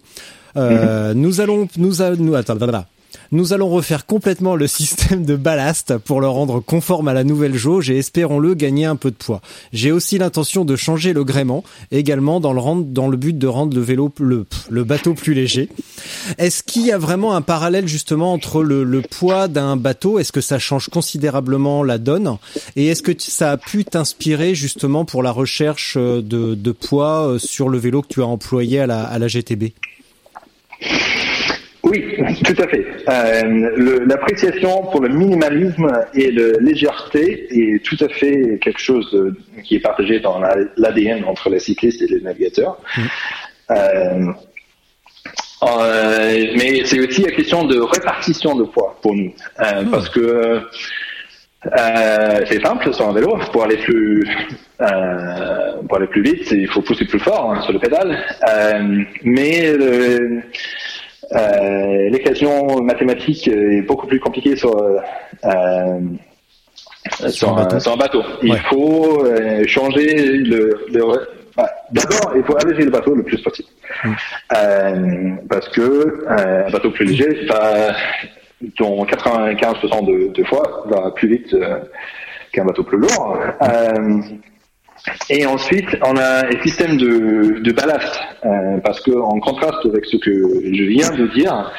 Mhm. 0.56 1.14
Nous 1.14 1.42
allons, 1.42 1.68
nous, 1.78 1.94
nous 2.20 2.36
attends, 2.36 2.56
voilà. 2.58 2.86
Nous 3.32 3.54
allons 3.54 3.70
refaire 3.70 4.06
complètement 4.06 4.56
le 4.56 4.68
système 4.68 5.26
de 5.26 5.36
ballast 5.36 5.98
pour 5.98 6.22
le 6.22 6.28
rendre 6.28 6.60
conforme 6.60 7.08
à 7.08 7.14
la 7.14 7.24
nouvelle 7.24 7.56
jauge 7.56 7.90
et 7.90 7.98
espérons-le 7.98 8.54
gagner 8.54 8.86
un 8.86 8.96
peu 8.96 9.12
de 9.12 9.16
poids. 9.16 9.42
J'ai 9.72 9.92
aussi 9.92 10.18
l'intention 10.18 10.66
de 10.66 10.76
changer 10.76 11.14
le 11.14 11.24
gréement, 11.24 11.64
également 11.92 12.40
dans 12.40 12.54
le, 12.54 13.18
but 13.18 13.38
de 13.38 13.48
rendre 13.48 13.76
le 13.76 13.82
vélo, 13.82 14.12
le, 14.20 14.84
bateau 14.84 15.14
plus 15.14 15.34
léger. 15.34 15.70
Est-ce 16.38 16.64
qu'il 16.64 16.86
y 16.86 16.92
a 16.92 16.98
vraiment 16.98 17.36
un 17.36 17.42
parallèle 17.42 17.88
justement 17.88 18.34
entre 18.34 18.64
le, 18.64 19.02
poids 19.02 19.48
d'un 19.48 19.78
bateau? 19.78 20.20
Est-ce 20.20 20.32
que 20.32 20.42
ça 20.42 20.60
change 20.60 20.90
considérablement 20.90 21.84
la 21.84 21.98
donne? 21.98 22.38
Et 22.76 22.88
est-ce 22.88 23.02
que 23.02 23.12
ça 23.18 23.52
a 23.52 23.58
pu 23.58 23.86
t'inspirer 23.86 24.56
justement 24.56 25.06
pour 25.06 25.24
la 25.24 25.32
recherche 25.32 25.98
de, 25.98 26.22
de 26.22 26.72
poids 26.72 27.28
euh, 27.28 27.40
sur 27.40 27.70
le 27.70 27.78
vélo 27.78 28.02
que 28.02 28.08
tu 28.08 28.22
as 28.22 28.28
employé 28.28 28.80
à 28.80 28.88
la 28.88 29.28
GTB 29.28 29.74
oui, 31.84 32.16
tout 32.46 32.62
à 32.62 32.68
fait. 32.68 32.86
Euh, 33.10 34.06
L'appréciation 34.08 34.84
pour 34.84 35.02
le 35.02 35.10
minimalisme 35.10 35.92
et 36.14 36.32
la 36.32 36.58
légèreté 36.60 37.48
est 37.52 37.84
tout 37.84 37.98
à 38.00 38.08
fait 38.08 38.58
quelque 38.62 38.80
chose 38.80 39.12
de, 39.12 39.36
qui 39.64 39.76
est 39.76 39.82
partagé 39.82 40.22
dans 40.22 40.40
l'ADN 40.78 41.26
entre 41.26 41.50
les 41.50 41.60
cyclistes 41.60 42.02
et 42.02 42.08
les 42.08 42.22
navigateurs. 42.22 42.80
Mmh. 42.98 43.02
Euh, 43.72 44.34
euh, 45.64 46.46
mais 46.58 46.84
c'est 46.86 47.00
aussi 47.00 47.22
la 47.22 47.32
question 47.32 47.66
de 47.66 47.80
répartition 47.80 48.56
de 48.56 48.64
poids 48.64 48.98
pour 49.02 49.14
nous, 49.14 49.34
euh, 49.60 49.84
mmh. 49.84 49.92
parce 49.92 50.10
que 50.10 50.20
euh, 50.20 50.60
c'est 52.50 52.62
simple 52.62 52.94
sur 52.94 53.08
un 53.08 53.14
vélo 53.14 53.38
pour 53.52 53.64
aller 53.64 53.78
plus 53.78 54.28
pour 55.88 55.98
aller 55.98 56.08
plus 56.08 56.24
vite, 56.24 56.52
il 56.52 56.68
faut 56.68 56.82
pousser 56.82 57.06
plus 57.06 57.20
fort 57.20 57.54
hein, 57.54 57.62
sur 57.62 57.72
le 57.72 57.80
pédale, 57.80 58.18
mais 59.24 59.74
euh, 61.36 62.10
l'équation 62.10 62.82
mathématique 62.82 63.48
est 63.48 63.82
beaucoup 63.82 64.08
plus 64.08 64.20
compliquée 64.20 64.56
sur, 64.56 64.78
euh, 64.78 65.00
euh 65.46 66.00
sur, 67.30 67.58
un, 67.58 67.98
bateau. 67.98 68.24
Il 68.44 68.58
faut 68.58 69.26
euh, 69.26 69.64
changer 69.68 70.38
le, 70.38 70.86
le 70.92 71.02
bah, 71.58 71.70
D'abord, 71.92 72.34
il 72.36 72.44
faut 72.44 72.56
alléger 72.58 72.86
le 72.86 72.92
bateau 72.92 73.14
le 73.14 73.24
plus 73.24 73.42
possible. 73.42 73.70
Mm. 74.04 74.12
Euh, 74.56 75.32
parce 75.50 75.70
que 75.70 76.26
un 76.28 76.72
bateau 76.72 76.92
plus 76.92 77.06
léger, 77.06 77.48
dont 78.78 79.04
95% 79.04 80.06
de, 80.06 80.32
de, 80.32 80.44
fois, 80.46 80.86
va 80.86 81.12
plus 81.12 81.28
vite 81.28 81.56
qu'un 82.52 82.66
bateau 82.66 82.84
plus 82.84 82.98
lourd. 82.98 83.38
Et 85.30 85.46
ensuite, 85.46 85.98
on 86.06 86.16
a 86.16 86.46
un 86.46 86.62
système 86.62 86.98
de, 86.98 87.60
de 87.60 87.72
ballast, 87.74 88.22
euh, 88.46 88.78
parce 88.84 89.02
que 89.02 89.12
en 89.12 89.40
contraste 89.40 89.86
avec 89.86 90.06
ce 90.06 90.18
que 90.18 90.32
je 90.32 90.84
viens 90.84 91.10
de 91.12 91.28
dire, 91.28 91.72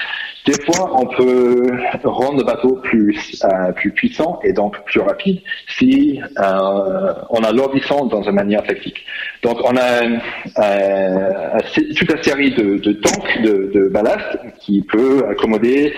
des 0.46 0.60
fois, 0.60 0.90
on 1.00 1.06
peut 1.06 1.72
rendre 2.04 2.38
le 2.38 2.44
bateau 2.44 2.76
plus 2.82 3.42
euh, 3.44 3.72
plus 3.72 3.92
puissant 3.92 4.40
et 4.44 4.52
donc 4.52 4.78
plus 4.84 5.00
rapide 5.00 5.40
si 5.68 6.20
euh, 6.38 7.14
on 7.30 7.42
a 7.42 7.50
l'ordissant 7.50 8.04
dans 8.04 8.22
une 8.22 8.34
manière 8.34 8.62
tactique. 8.62 9.06
Donc, 9.42 9.58
on 9.64 9.74
a 9.74 10.02
euh, 10.02 11.58
toute 11.96 12.10
une 12.10 12.22
série 12.22 12.50
de, 12.54 12.76
de 12.76 12.92
tanks 12.92 13.42
de, 13.42 13.70
de 13.72 13.88
ballast 13.88 14.38
qui 14.60 14.82
peut 14.82 15.24
accommoder 15.30 15.94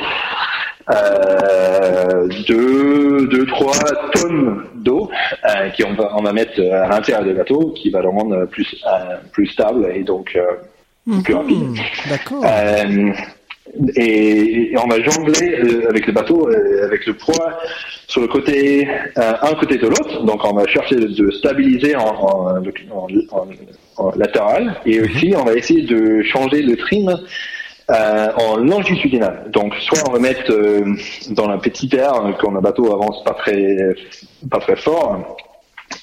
euh, 0.91 2.29
deux, 2.49 3.27
deux, 3.29 3.47
trois 3.47 3.75
tonnes 4.13 4.63
d'eau 4.77 5.11
euh, 5.45 5.69
qui 5.71 5.85
on 5.85 5.95
va, 5.95 6.13
on 6.17 6.23
va 6.23 6.33
mettre 6.33 6.61
à 6.61 6.89
l'intérieur 6.89 7.25
du 7.25 7.35
bateau, 7.35 7.73
qui 7.77 7.91
va 7.91 8.03
le 8.03 8.09
rendre 8.09 8.47
plus, 8.47 8.75
euh, 8.87 9.17
plus 9.33 9.47
stable 9.49 9.91
et 9.95 10.03
donc 10.05 10.37
euh, 10.37 11.21
plus 11.23 11.35
rapide. 11.35 11.59
Mhm. 11.59 11.75
D'accord. 12.11 12.45
Euh, 12.45 13.13
et, 13.97 14.73
et 14.73 14.79
on 14.79 14.87
va 14.87 15.03
jongler 15.03 15.59
euh, 15.59 15.91
avec 15.91 16.07
le 16.07 16.13
bateau, 16.13 16.49
euh, 16.49 16.85
avec 16.87 17.05
le 17.07 17.15
poids 17.15 17.59
sur 18.07 18.21
le 18.21 18.29
côté, 18.29 18.89
euh, 19.19 19.33
un 19.43 19.55
côté 19.55 19.77
de 19.77 19.89
l'autre. 19.89 20.25
Donc 20.25 20.41
on 20.45 20.55
va 20.55 20.67
chercher 20.69 20.95
de, 20.97 21.31
stabiliser 21.33 21.97
en, 21.97 22.05
en, 22.05 22.57
en- 22.59 23.09
en- 23.33 23.49
en 23.99 24.11
latéral. 24.17 24.77
Et 24.87 25.01
aussi 25.01 25.35
on 25.37 25.45
va 25.45 25.55
essayer 25.55 25.83
de 25.83 26.23
changer 26.23 26.63
le 26.63 26.77
trim 26.77 27.17
euh, 27.91 28.33
en 28.37 28.57
longitudinal. 28.57 29.45
Donc 29.51 29.75
soit 29.77 29.99
on 30.09 30.13
va 30.13 30.19
mettre 30.19 30.51
euh, 30.53 30.85
dans 31.31 31.49
un 31.49 31.59
petit 31.59 31.87
verre 31.89 32.35
quand 32.41 32.51
le 32.51 32.61
bateau 32.61 32.93
avance 32.93 33.23
pas 33.25 33.35
très 33.35 33.77
pas 34.51 34.59
très 34.59 34.77
fort. 34.77 35.37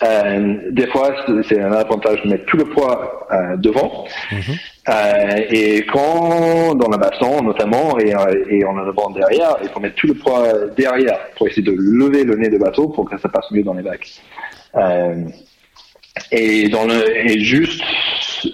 Euh, 0.01 0.55
des 0.71 0.87
fois, 0.87 1.13
c'est- 1.47 1.59
un 1.59 1.71
avantage 1.73 2.21
de 2.23 2.29
mettre 2.29 2.45
tout 2.45 2.57
le 2.57 2.65
poids 2.65 3.27
euh, 3.31 3.57
devant. 3.57 4.05
Euh, 4.89 5.37
et 5.49 5.85
quand, 5.91 6.73
dans 6.75 6.89
la 6.89 6.97
bassin 6.97 7.41
notamment, 7.41 7.97
et, 7.99 8.13
euh, 8.15 8.45
et 8.49 8.65
on 8.65 8.77
a 8.77 8.83
le 8.83 8.91
banc 8.93 9.09
derrière, 9.11 9.57
il 9.61 9.69
faut 9.69 9.79
mettre 9.81 9.95
tout 9.95 10.07
le 10.07 10.13
poids 10.15 10.45
derrière 10.75 11.19
pour 11.37 11.47
essayer 11.47 11.61
de 11.63 11.75
lever 11.77 12.23
le 12.23 12.35
nez 12.35 12.49
de 12.49 12.57
bateau 12.57 12.89
pour 12.89 13.09
que 13.09 13.17
ça 13.19 13.29
passe 13.29 13.49
mieux 13.51 13.63
dans 13.63 13.73
les 13.73 13.83
bacs. 13.83 14.09
Euh, 14.75 15.15
et, 16.31 16.69
dans 16.69 16.85
le, 16.85 17.17
et 17.27 17.39
juste, 17.39 17.81
euh, 18.45 18.49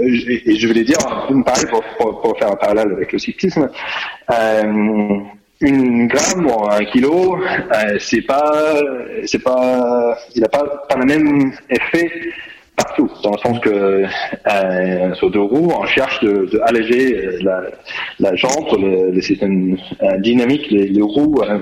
et, 0.00 0.50
et 0.50 0.56
je 0.56 0.66
voulais 0.66 0.84
dire, 0.84 0.98
pareil 1.44 1.64
pour, 1.70 2.38
faire 2.38 2.52
un 2.52 2.56
parallèle 2.56 2.92
avec 2.92 3.12
le 3.12 3.18
cyclisme, 3.18 3.68
euh, 4.30 5.18
une 5.60 6.06
gramme 6.06 6.46
ou 6.46 6.70
un 6.70 6.84
kilo, 6.84 7.38
euh, 7.38 7.96
c'est 7.98 8.22
pas, 8.22 8.74
c'est 9.24 9.42
pas, 9.42 10.18
il 10.34 10.42
n'a 10.42 10.48
pas, 10.48 10.64
pas 10.88 10.96
le 10.96 11.06
même 11.06 11.52
effet 11.70 12.10
partout, 12.76 13.10
dans 13.22 13.32
le 13.32 13.38
sens 13.38 13.58
que 13.60 14.04
euh, 14.50 15.14
sur 15.14 15.30
deux 15.30 15.40
roues, 15.40 15.72
on 15.74 15.86
cherche 15.86 16.20
de, 16.20 16.60
alléger 16.62 17.16
euh, 17.16 17.38
la, 17.42 17.62
la 18.20 18.36
jante, 18.36 18.72
le, 18.78 19.10
le 19.10 19.20
système 19.22 19.76
euh, 20.02 20.18
dynamique, 20.18 20.70
les, 20.70 20.88
les 20.88 21.02
roues 21.02 21.42
euh. 21.42 21.58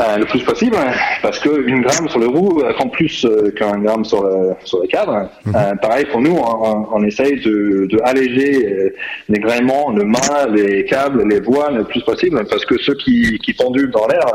Euh, 0.00 0.16
le 0.16 0.24
plus 0.24 0.40
possible, 0.42 0.76
parce 1.22 1.38
que 1.38 1.66
une 1.68 1.82
gramme 1.82 2.08
sur 2.08 2.18
le 2.18 2.26
roue 2.26 2.62
compte 2.78 2.92
plus 2.92 3.24
euh, 3.26 3.50
qu'un 3.50 3.78
gramme 3.78 4.04
sur 4.04 4.22
le 4.24 4.52
sur 4.64 4.80
le 4.80 4.86
cadre. 4.88 5.28
Euh, 5.48 5.74
pareil 5.80 6.06
pour 6.10 6.20
nous, 6.20 6.36
on, 6.36 6.86
on 6.92 7.04
essaye 7.04 7.40
de, 7.42 7.86
de 7.86 7.98
alléger 8.02 8.92
les 9.28 9.38
gréements, 9.38 9.90
le 9.90 10.04
mât, 10.04 10.46
les 10.50 10.84
câbles, 10.86 11.28
les 11.28 11.40
voiles 11.40 11.76
le 11.76 11.84
plus 11.84 12.02
possible, 12.02 12.44
parce 12.48 12.64
que 12.64 12.78
ceux 12.78 12.94
qui 12.94 13.38
qui 13.38 13.52
pendulent 13.52 13.90
dans 13.90 14.06
l'air 14.06 14.26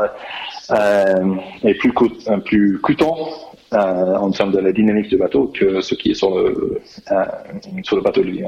euh, 0.70 1.34
est 1.64 1.74
plus 1.74 1.92
coût- 1.92 2.12
plus 2.46 2.78
coûtant 2.80 3.16
euh, 3.72 3.76
en 3.76 4.30
termes 4.30 4.52
de 4.52 4.60
la 4.60 4.72
dynamique 4.72 5.08
du 5.08 5.16
bateau 5.16 5.52
que 5.52 5.80
ce 5.80 5.94
qui 5.96 6.12
est 6.12 6.14
sur 6.14 6.36
le 6.38 6.80
euh, 7.10 7.24
sur 7.82 7.96
le 7.96 8.02
bateau 8.02 8.22
lui. 8.22 8.42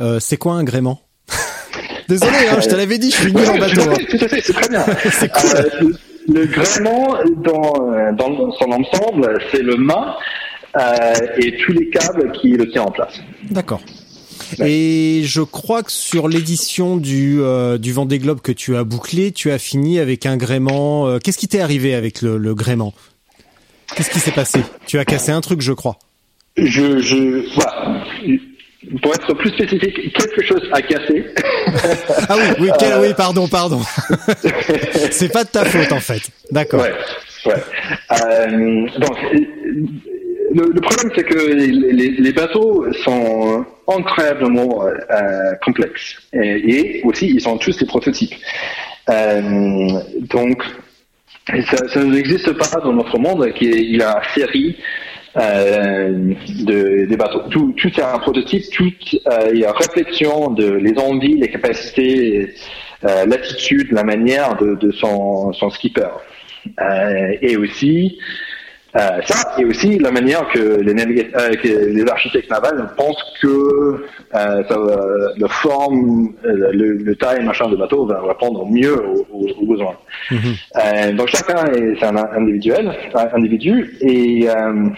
Euh, 0.00 0.18
c'est 0.18 0.38
quoi 0.38 0.54
un 0.54 0.64
gréement? 0.64 0.98
Désolé, 2.08 2.32
hein, 2.50 2.58
je 2.60 2.68
te 2.68 2.74
l'avais 2.74 2.98
dit, 2.98 3.10
je 3.10 3.16
suis 3.16 3.32
nul 3.34 3.48
en 3.48 3.58
bateau. 3.58 3.80
hein. 3.82 3.94
fait, 3.94 4.18
tout 4.18 4.24
à 4.24 4.28
fait, 4.28 4.40
c'est 4.40 4.52
très 4.52 4.68
bien. 4.68 4.84
C'est 5.10 5.30
cool. 5.32 5.94
Le- 6.28 6.40
le 6.40 6.46
gréement, 6.46 7.16
dans, 7.38 7.92
euh, 7.92 8.12
dans 8.12 8.52
son 8.52 8.70
ensemble, 8.70 9.38
c'est 9.50 9.62
le 9.62 9.76
mât 9.76 10.16
euh, 10.76 11.14
et 11.38 11.56
tous 11.58 11.72
les 11.72 11.88
câbles 11.90 12.32
qui 12.32 12.50
le 12.50 12.68
tiennent 12.70 12.84
en 12.84 12.90
place. 12.90 13.20
D'accord. 13.50 13.80
Et 14.64 15.22
je 15.24 15.40
crois 15.40 15.82
que 15.82 15.92
sur 15.92 16.28
l'édition 16.28 16.96
du 16.96 17.40
euh, 17.40 17.78
du 17.78 17.92
Vendée 17.92 18.18
Globe 18.18 18.40
que 18.40 18.52
tu 18.52 18.76
as 18.76 18.84
bouclé, 18.84 19.32
tu 19.32 19.50
as 19.50 19.58
fini 19.58 19.98
avec 19.98 20.26
un 20.26 20.36
gréement. 20.36 21.06
euh, 21.08 21.18
Qu'est-ce 21.18 21.38
qui 21.38 21.48
t'est 21.48 21.60
arrivé 21.60 21.94
avec 21.94 22.20
le, 22.22 22.36
le 22.38 22.54
gréement? 22.54 22.92
Qu'est-ce 23.96 24.10
qui 24.10 24.18
s'est 24.20 24.30
passé? 24.32 24.60
Tu 24.86 24.98
as 24.98 25.04
cassé 25.04 25.32
un 25.32 25.40
truc, 25.40 25.60
je 25.60 25.72
crois. 25.72 25.98
Je, 26.56 26.98
je, 26.98 27.54
voilà. 27.54 28.02
Pour 29.00 29.14
être 29.14 29.32
plus 29.34 29.50
spécifique, 29.50 30.12
quelque 30.12 30.42
chose 30.44 30.68
a 30.72 30.82
cassé. 30.82 31.24
Ah 32.28 32.34
oui, 32.36 32.42
oui, 32.60 32.70
quel- 32.78 32.98
oui, 33.00 33.14
pardon, 33.16 33.46
pardon. 33.48 33.80
C'est 35.10 35.32
pas 35.32 35.44
de 35.44 35.48
ta 35.50 35.64
faute 35.64 35.92
en 35.92 36.00
fait. 36.00 36.22
D'accord. 36.50 36.82
Ouais, 36.82 36.92
ouais. 37.46 37.62
Euh, 38.10 38.86
donc, 38.98 39.16
euh, 39.34 39.38
le, 40.54 40.70
le 40.74 40.80
problème, 40.80 41.10
c'est 41.14 41.24
que 41.24 41.38
les, 41.52 42.10
les- 42.18 42.32
bateaux 42.32 42.86
sont 43.04 43.64
incroyablement 43.88 44.84
euh, 44.86 45.52
complexes. 45.64 46.16
Et, 46.34 46.98
et 46.98 47.02
aussi, 47.04 47.28
ils 47.28 47.40
sont 47.40 47.56
tous 47.58 47.76
des 47.78 47.86
prototypes. 47.86 48.34
Euh, 49.08 49.40
donc, 50.30 50.62
ça, 51.48 51.88
ça 51.88 52.04
n'existe 52.04 52.52
pas 52.52 52.80
dans 52.80 52.92
notre 52.92 53.18
monde 53.18 53.50
qu'il 53.54 53.96
y 53.96 54.02
a 54.02 54.16
une 54.18 54.40
série 54.40 54.76
euh, 55.36 56.34
de, 56.64 57.06
des 57.06 57.16
bateaux. 57.16 57.42
Tout, 57.50 57.72
tout 57.76 57.88
est 57.88 58.02
un 58.02 58.18
prototype, 58.18 58.64
tout 58.72 58.92
euh, 59.26 59.54
y 59.54 59.64
a 59.64 59.72
réflexion 59.72 60.50
de 60.50 60.72
les 60.72 60.98
envies, 60.98 61.38
les 61.38 61.50
capacités, 61.50 62.54
euh, 63.04 63.26
l'attitude, 63.26 63.92
la 63.92 64.04
manière 64.04 64.56
de, 64.56 64.74
de 64.74 64.92
son, 64.92 65.52
son 65.52 65.70
skipper. 65.70 66.08
Euh, 66.80 67.36
et 67.40 67.56
aussi 67.56 68.18
euh, 68.94 69.20
ça, 69.24 69.54
et 69.58 69.64
aussi 69.64 69.98
la 69.98 70.10
manière 70.10 70.46
que 70.50 70.58
les, 70.80 70.92
euh, 70.92 71.54
que 71.62 71.68
les 71.96 72.06
architectes 72.10 72.50
navals 72.50 72.90
pensent 72.96 73.24
que 73.40 73.48
euh, 73.48 74.62
ça 74.68 74.78
va- 74.78 75.32
la 75.36 75.48
forme, 75.48 76.32
euh, 76.44 76.70
le, 76.72 76.92
le 76.94 77.14
taille, 77.16 77.42
machin 77.44 77.68
de 77.70 77.76
bateau 77.76 78.04
va 78.06 78.20
répondre 78.22 78.66
mieux 78.66 78.96
aux, 79.02 79.26
aux- 79.32 79.62
aux 79.62 79.66
besoins. 79.66 79.96
Euh, 80.30 81.12
donc 81.12 81.28
chacun 81.28 81.66
est 81.72 82.02
un 82.04 82.16
individuel, 82.16 82.92
un 83.14 83.28
individu, 83.38 83.96
et 84.02 84.48
euh, 84.50 84.88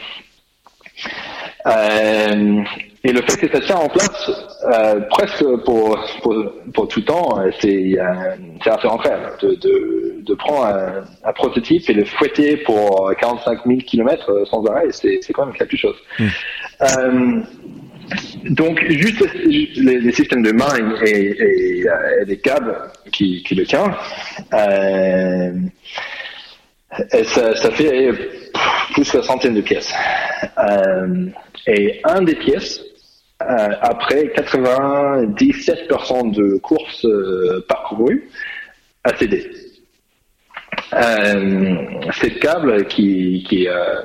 euh, 1.66 2.62
et 3.04 3.12
le 3.12 3.20
fait 3.22 3.36
que 3.36 3.48
ça 3.52 3.60
tient 3.60 3.76
en 3.76 3.88
place 3.88 4.30
euh, 4.64 5.00
presque 5.10 5.44
pour, 5.64 5.98
pour, 6.22 6.34
pour 6.72 6.88
tout 6.88 7.02
temps, 7.02 7.38
euh, 7.38 7.50
c'est 7.60 7.96
c'est 8.62 8.70
assez 8.70 8.88
incroyable 8.88 9.32
de, 9.42 9.54
de, 9.56 10.22
de 10.22 10.34
prendre 10.34 10.64
un, 10.64 11.04
un 11.22 11.32
prototype 11.34 11.88
et 11.90 11.92
le 11.92 12.04
fouetter 12.06 12.56
pour 12.58 13.12
45 13.20 13.60
000 13.66 13.78
km 13.86 14.46
sans 14.50 14.64
arrêt, 14.66 14.88
c'est 14.90 15.32
quand 15.34 15.46
même 15.46 15.54
quelque 15.54 15.76
chose. 15.76 15.96
Euh, 16.82 17.40
donc 18.50 18.82
juste 18.88 19.22
les, 19.44 20.00
les 20.00 20.12
systèmes 20.12 20.42
de 20.42 20.52
main 20.52 20.74
et, 21.04 21.10
et, 21.10 21.80
et 21.80 22.24
les 22.26 22.38
câbles 22.38 22.76
qui, 23.12 23.42
qui 23.42 23.54
le 23.54 23.64
tiennent, 23.64 23.94
euh, 24.54 25.52
et 27.12 27.24
ça, 27.24 27.54
ça 27.56 27.70
fait 27.70 28.10
plus 28.92 29.10
que 29.10 29.22
centaine 29.22 29.54
de 29.54 29.60
pièces. 29.60 29.92
Euh, 30.58 31.26
et 31.66 32.00
un 32.04 32.22
des 32.22 32.34
pièces, 32.34 32.80
après 33.80 34.32
97% 34.36 36.32
de 36.32 36.58
courses 36.58 37.04
euh, 37.04 37.64
parcourues, 37.68 38.28
a 39.04 39.16
cédé. 39.16 39.50
Euh, 40.92 41.76
c'est 42.12 42.34
le 42.34 42.38
câble 42.40 42.86
qui, 42.86 43.44
qui, 43.48 43.68
euh, 43.68 44.02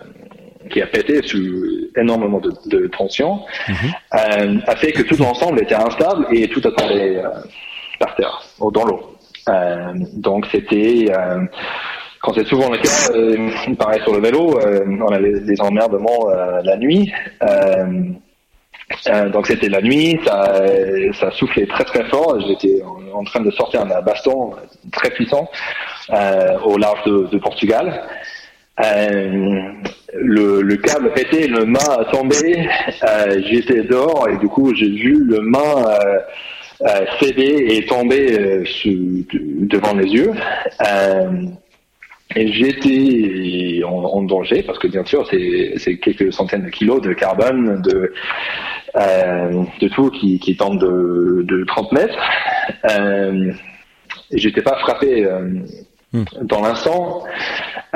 qui 0.69 0.81
a 0.81 0.87
pété 0.87 1.21
sous 1.25 1.89
énormément 1.95 2.39
de, 2.39 2.51
de 2.67 2.87
tension, 2.87 3.41
euh, 3.69 4.57
a 4.65 4.75
fait 4.75 4.91
que 4.91 5.03
tout 5.03 5.15
l'ensemble 5.21 5.61
était 5.61 5.75
instable 5.75 6.27
et 6.31 6.47
tout 6.47 6.61
a 6.65 6.71
tombé 6.71 7.17
euh, 7.17 7.29
par 7.99 8.15
terre, 8.15 8.41
ou 8.59 8.71
dans 8.71 8.85
l'eau. 8.85 9.15
Euh, 9.49 9.93
donc 10.13 10.45
c'était, 10.51 11.05
euh, 11.09 11.41
quand 12.21 12.33
c'est 12.33 12.45
souvent 12.45 12.69
le 12.69 12.77
cas, 12.77 13.11
euh, 13.13 13.75
pareil 13.75 14.01
sur 14.01 14.13
le 14.13 14.21
vélo, 14.21 14.59
euh, 14.59 14.85
on 14.87 15.11
avait 15.11 15.39
des 15.41 15.61
emmerdements 15.61 16.29
euh, 16.29 16.61
la 16.63 16.77
nuit. 16.77 17.11
Euh, 19.07 19.29
donc 19.29 19.47
c'était 19.47 19.69
la 19.69 19.81
nuit, 19.81 20.19
ça, 20.25 21.31
soufflait 21.31 21.67
très 21.67 21.85
très 21.85 22.03
fort. 22.05 22.39
J'étais 22.47 22.81
en, 23.13 23.23
train 23.23 23.41
de 23.41 23.51
sortir 23.51 23.81
un 23.81 24.01
baston 24.01 24.51
très 24.91 25.11
puissant 25.11 25.49
euh, 26.11 26.57
au 26.63 26.77
large 26.77 27.03
de, 27.05 27.37
Portugal. 27.37 28.03
Euh, 28.83 29.59
le, 30.13 30.61
le 30.61 30.75
câble 30.77 31.11
pété, 31.13 31.47
le 31.47 31.65
mât 31.65 31.99
a 31.99 32.05
tombé. 32.05 32.67
J'étais 33.49 33.83
dehors 33.83 34.27
et 34.29 34.37
du 34.37 34.47
coup 34.47 34.73
j'ai 34.73 34.89
vu 34.89 35.23
le 35.23 35.41
mât 35.41 35.99
céder 37.19 37.67
et 37.69 37.85
tomber 37.85 38.63
devant 38.85 39.93
les 39.93 40.07
yeux. 40.07 40.31
Et 42.35 42.51
j'étais 42.51 43.83
en, 43.83 44.03
en 44.03 44.21
danger 44.21 44.61
parce 44.61 44.77
que 44.77 44.87
bien 44.87 45.03
sûr 45.03 45.27
c'est 45.27 45.97
quelques 45.97 46.31
centaines 46.31 46.65
de 46.65 46.69
kilos 46.69 47.01
de 47.01 47.13
carbone, 47.13 47.81
de 47.81 48.13
euh, 48.95 49.63
de 49.81 49.87
tout 49.87 50.09
qui, 50.11 50.39
qui 50.39 50.55
tombe 50.55 50.79
de, 50.79 51.43
de 51.43 51.63
30 51.65 51.91
mètres. 51.91 52.17
Euh, 52.89 53.51
j'étais 54.31 54.61
pas 54.61 54.77
frappé 54.79 55.25
euh, 55.25 55.63
dans 56.41 56.61
l'instant, 56.61 57.23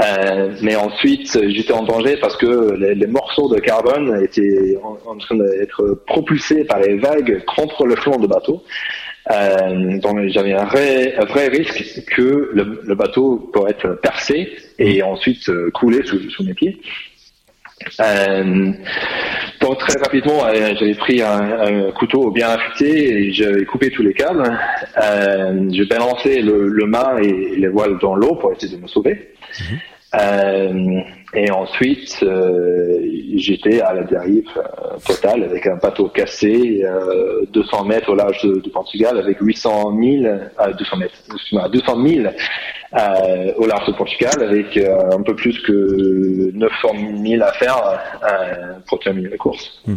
euh, 0.03 0.55
mais 0.61 0.75
ensuite 0.75 1.39
j'étais 1.49 1.73
en 1.73 1.83
danger 1.83 2.17
parce 2.17 2.35
que 2.37 2.73
les, 2.75 2.95
les 2.95 3.07
morceaux 3.07 3.53
de 3.53 3.59
carbone 3.59 4.19
étaient 4.23 4.77
en, 4.83 4.97
en 5.11 5.17
train 5.17 5.35
d'être 5.35 6.03
propulsés 6.07 6.63
par 6.63 6.79
les 6.79 6.97
vagues 6.97 7.43
contre 7.45 7.85
le 7.85 7.95
flanc 7.95 8.17
de 8.17 8.27
bateau. 8.27 8.63
Euh, 9.31 9.99
donc 9.99 10.19
j'avais 10.27 10.53
un 10.53 10.65
vrai, 10.65 11.47
risque 11.47 12.03
que 12.05 12.51
le, 12.53 12.95
bateau 12.95 13.49
pourrait 13.53 13.71
être 13.71 13.99
percé 14.01 14.51
et 14.79 15.01
ensuite 15.01 15.47
euh, 15.49 15.71
couler 15.71 16.01
sous, 16.05 16.43
mes 16.43 16.53
pieds. 16.53 16.79
Euh, 17.99 18.71
donc 19.61 19.79
très 19.79 19.99
rapidement, 19.99 20.45
euh, 20.45 20.73
j'avais 20.77 20.95
pris 20.95 21.21
un, 21.21 21.91
couteau 21.91 22.31
bien 22.31 22.49
affûté 22.49 23.27
et 23.27 23.33
j'avais 23.33 23.65
coupé 23.65 23.91
tous 23.91 24.03
les 24.03 24.13
câbles. 24.13 24.43
Je 24.97 25.87
balançais 25.87 26.41
le, 26.41 26.67
le 26.67 26.85
mât 26.85 27.15
et 27.21 27.55
les 27.55 27.67
voiles 27.69 27.97
dans 27.99 28.15
l'eau 28.15 28.35
pour 28.35 28.51
essayer 28.51 28.75
de 28.75 28.81
me 28.81 28.87
sauver. 28.87 29.33
Mhm. 29.59 29.79
Euh, 30.15 31.01
et 31.33 31.49
ensuite, 31.49 32.19
euh, 32.21 32.99
j'étais 33.35 33.81
à 33.81 33.93
la 33.93 34.03
dérive 34.03 34.47
euh, 34.57 34.97
totale 35.03 35.43
avec 35.43 35.65
un 35.65 35.77
bateau 35.77 36.07
cassé, 36.07 36.85
200 37.51 37.85
mètres 37.85 38.09
au 38.09 38.15
large 38.15 38.43
de, 38.43 38.69
Portugal, 38.69 39.17
avec 39.17 39.39
800 39.41 39.97
000, 39.99 40.35
200 40.77 40.97
mètres, 40.97 41.71
200 41.71 42.05
000 42.05 42.27
au 43.57 43.65
large 43.65 43.87
de 43.87 43.93
Portugal, 43.93 44.43
avec 44.43 44.77
un 44.77 45.21
peu 45.23 45.35
plus 45.35 45.59
que 45.63 46.51
900 46.53 46.87
000 47.25 47.41
à 47.41 47.51
faire 47.53 47.99
pour 48.87 48.99
terminer 48.99 49.29
la 49.29 49.37
course. 49.37 49.81
Hmm. 49.87 49.95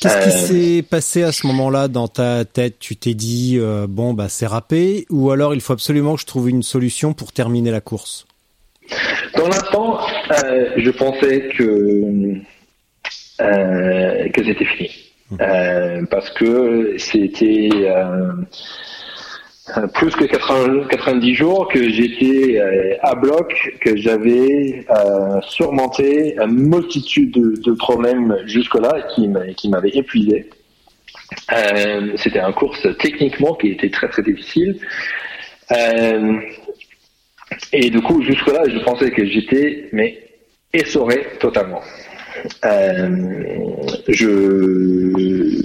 Qu'est-ce 0.00 0.24
qui 0.24 0.30
s'est 0.30 0.82
passé 0.82 1.22
à 1.22 1.32
ce 1.32 1.46
moment-là 1.46 1.88
dans 1.88 2.08
ta 2.08 2.44
tête? 2.44 2.78
Tu 2.78 2.96
t'es 2.96 3.14
dit 3.14 3.58
bon 3.88 4.12
bah 4.12 4.28
c'est 4.28 4.46
râpé 4.46 5.06
ou 5.08 5.30
alors 5.30 5.54
il 5.54 5.62
faut 5.62 5.72
absolument 5.72 6.16
que 6.16 6.20
je 6.20 6.26
trouve 6.26 6.50
une 6.50 6.62
solution 6.62 7.14
pour 7.14 7.32
terminer 7.32 7.70
la 7.70 7.80
course? 7.80 8.26
Dans 9.36 9.48
l'instant, 9.48 10.00
euh, 10.30 10.70
je 10.76 10.90
pensais 10.90 11.48
que 11.56 12.34
euh, 13.40 14.28
que 14.28 14.44
c'était 14.44 14.64
fini 14.64 14.90
euh, 15.40 16.04
parce 16.10 16.30
que 16.30 16.94
c'était 16.98 17.70
plus 19.94 20.14
que 20.14 20.24
80, 20.24 20.88
90 20.88 21.34
jours 21.34 21.68
que 21.68 21.88
j'étais 21.88 22.60
à 23.00 23.14
bloc, 23.14 23.76
que 23.80 23.96
j'avais 23.96 24.84
surmonté 25.42 26.36
une 26.36 26.68
multitude 26.68 27.32
de, 27.32 27.60
de 27.62 27.72
problèmes 27.72 28.36
jusque-là 28.46 29.06
qui 29.14 29.68
m'avaient 29.68 29.96
épuisé. 29.96 30.50
c'était 32.16 32.40
un 32.40 32.52
course 32.52 32.86
techniquement 32.98 33.54
qui 33.54 33.68
était 33.68 33.90
très 33.90 34.08
très 34.08 34.22
difficile. 34.22 34.78
Euh, 35.72 36.40
et 37.72 37.90
du 37.90 38.00
coup, 38.02 38.22
jusque-là, 38.22 38.62
je 38.66 38.78
pensais 38.80 39.10
que 39.10 39.24
j'étais, 39.24 39.88
mais 39.92 40.18
essoré 40.72 41.26
totalement. 41.38 41.80
Euh, 42.64 43.08
je 44.08 45.62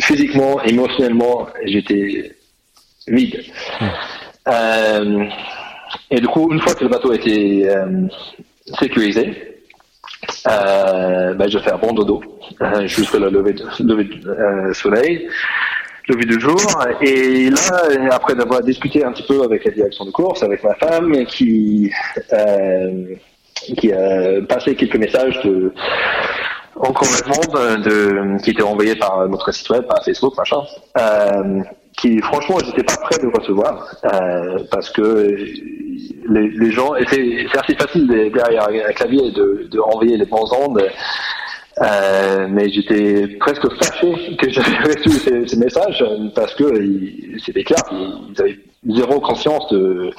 physiquement, 0.00 0.62
émotionnellement, 0.62 1.48
j'étais 1.64 2.32
vide. 3.06 3.42
Euh, 4.48 5.24
et 6.10 6.20
du 6.20 6.26
coup, 6.26 6.52
une 6.52 6.60
fois 6.60 6.74
que 6.74 6.84
le 6.84 6.90
bateau 6.90 7.12
était 7.12 7.64
euh, 7.68 8.08
sécurisé, 8.80 9.60
ben, 10.44 11.48
je 11.48 11.58
fais 11.58 11.72
un 11.72 11.78
bon 11.78 11.92
dodo 11.92 12.22
jusqu'à 12.86 13.18
la 13.18 13.30
levée, 13.30 13.52
de, 13.52 13.64
lever 13.80 14.04
du 14.04 14.20
euh, 14.28 14.72
soleil 16.06 16.24
levé 16.24 16.24
de 16.24 16.40
jour. 16.40 16.60
Et 17.00 17.50
là, 17.50 18.14
après 18.14 18.34
d'avoir 18.34 18.62
discuté 18.62 19.04
un 19.04 19.12
petit 19.12 19.24
peu 19.26 19.42
avec 19.42 19.64
la 19.64 19.72
direction 19.72 20.04
de 20.04 20.10
course, 20.10 20.42
avec 20.42 20.62
ma 20.64 20.74
femme, 20.74 21.24
qui 21.26 21.90
euh, 22.32 23.14
qui 23.54 23.92
a 23.92 24.42
passé 24.48 24.74
quelques 24.74 24.96
messages 24.96 25.40
de 25.44 25.72
encouragement 26.76 27.78
de, 27.78 28.42
qui 28.42 28.50
étaient 28.50 28.62
envoyés 28.62 28.96
par 28.96 29.28
notre 29.28 29.52
site 29.52 29.68
web, 29.70 29.84
par 29.86 30.02
Facebook, 30.04 30.36
machin, 30.36 30.62
euh, 30.98 31.60
qui 31.96 32.18
franchement, 32.20 32.58
j'étais 32.64 32.82
pas 32.82 32.96
prêt 32.96 33.18
de 33.18 33.28
recevoir 33.38 33.94
euh, 34.04 34.64
parce 34.70 34.90
que 34.90 35.36
les, 36.28 36.48
les 36.48 36.72
gens, 36.72 36.92
c'est 37.08 37.46
assez 37.56 37.74
facile 37.74 38.06
derrière 38.32 38.66
un 38.68 38.92
clavier 38.92 39.30
de, 39.32 39.68
de 39.70 39.80
envoyer 39.80 40.16
les 40.16 40.24
bons 40.24 40.50
ondes 40.52 40.82
euh, 41.80 42.46
mais 42.50 42.70
j'étais 42.70 43.26
presque 43.38 43.66
fâché 43.82 44.36
que 44.36 44.50
j'avais 44.50 44.76
reçu 44.84 45.10
ces, 45.10 45.48
ces, 45.48 45.56
messages 45.56 46.04
parce 46.34 46.54
que 46.54 46.64
c'était 47.44 47.64
clair, 47.64 47.82
ils 47.90 48.40
avaient 48.40 48.58
zéro 48.88 49.20
conscience 49.20 49.70
de 49.72 50.10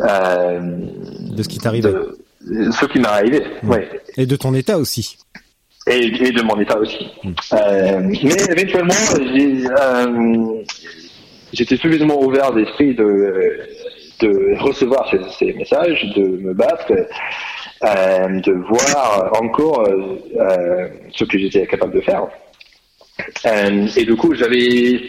euh, 0.00 0.60
de 1.30 1.42
ce 1.42 1.48
qui 1.48 1.58
t'arrivait, 1.58 1.92
ce 2.40 2.86
qui 2.86 2.98
m'est 2.98 3.06
arrivé. 3.06 3.40
Mmh. 3.62 3.70
Ouais. 3.70 3.88
Et 4.16 4.26
de 4.26 4.36
ton 4.36 4.52
état 4.54 4.78
aussi. 4.78 5.16
Et, 5.86 6.06
et 6.06 6.32
de 6.32 6.42
mon 6.42 6.58
état 6.60 6.78
aussi. 6.78 7.06
Mmh. 7.22 7.32
Euh, 7.52 8.00
mais 8.02 8.62
éventuellement, 8.62 8.94
j'étais 11.52 11.76
suffisamment 11.76 12.20
ouvert 12.20 12.52
d'esprit 12.52 12.94
de 12.94 13.60
de 14.20 14.56
recevoir 14.60 15.10
ces, 15.10 15.18
ces, 15.38 15.52
messages, 15.54 16.04
de 16.16 16.22
me 16.22 16.54
battre 16.54 16.92
euh, 17.84 18.40
de 18.40 18.52
voir 18.52 19.32
encore 19.42 19.80
euh, 19.88 20.16
euh, 20.38 20.88
ce 21.12 21.24
que 21.24 21.38
j'étais 21.38 21.66
capable 21.66 21.94
de 21.94 22.00
faire. 22.00 22.26
Euh, 23.46 23.86
et 23.96 24.04
du 24.04 24.16
coup, 24.16 24.34
j'avais 24.34 25.00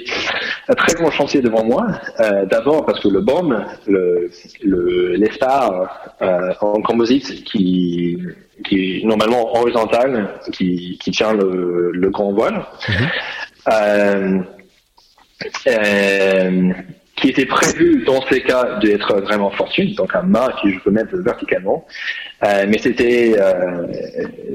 un 0.67 0.75
très 0.75 0.93
grand 0.93 1.09
chantier 1.09 1.41
devant 1.41 1.63
moi. 1.63 1.87
Euh, 2.19 2.45
D'abord 2.45 2.85
parce 2.85 2.99
que 2.99 3.07
le 3.07 3.21
BOM, 3.21 3.65
le, 3.87 4.29
le, 4.63 5.15
les 5.15 5.31
stars 5.31 5.89
euh, 6.21 6.53
en 6.61 6.81
composite 6.81 7.43
qui, 7.45 8.17
qui 8.65 8.75
est 9.01 9.05
normalement 9.05 9.55
horizontal, 9.55 10.39
qui, 10.51 10.97
qui 11.01 11.11
tient 11.11 11.33
le, 11.33 11.91
le 11.91 12.09
grand 12.09 12.31
voile, 12.33 12.65
mm 12.87 14.43
-hmm 15.65 16.75
qui 17.15 17.29
était 17.29 17.45
prévu 17.45 18.03
dans 18.05 18.21
ces 18.27 18.41
cas 18.41 18.77
d'être 18.79 19.21
vraiment 19.21 19.49
fortune, 19.51 19.93
donc 19.95 20.13
un 20.15 20.23
mât 20.23 20.53
que 20.61 20.69
je 20.69 20.79
peux 20.79 20.91
mettre 20.91 21.15
verticalement, 21.17 21.85
euh, 22.43 22.65
mais 22.67 22.77
c'était 22.77 23.35
euh, 23.39 23.87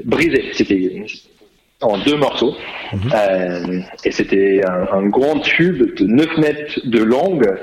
brisé, 0.05 0.51
c'était 0.53 1.05
en 1.81 1.97
deux 1.97 2.17
morceaux, 2.17 2.55
mhm. 2.93 2.99
euh, 3.13 3.79
et 4.05 4.11
c'était 4.11 4.61
un, 4.67 4.87
un, 4.95 5.07
grand 5.07 5.39
tube 5.39 5.95
de 5.95 6.05
9 6.05 6.37
mètres 6.37 6.79
de 6.85 7.03
longue, 7.03 7.57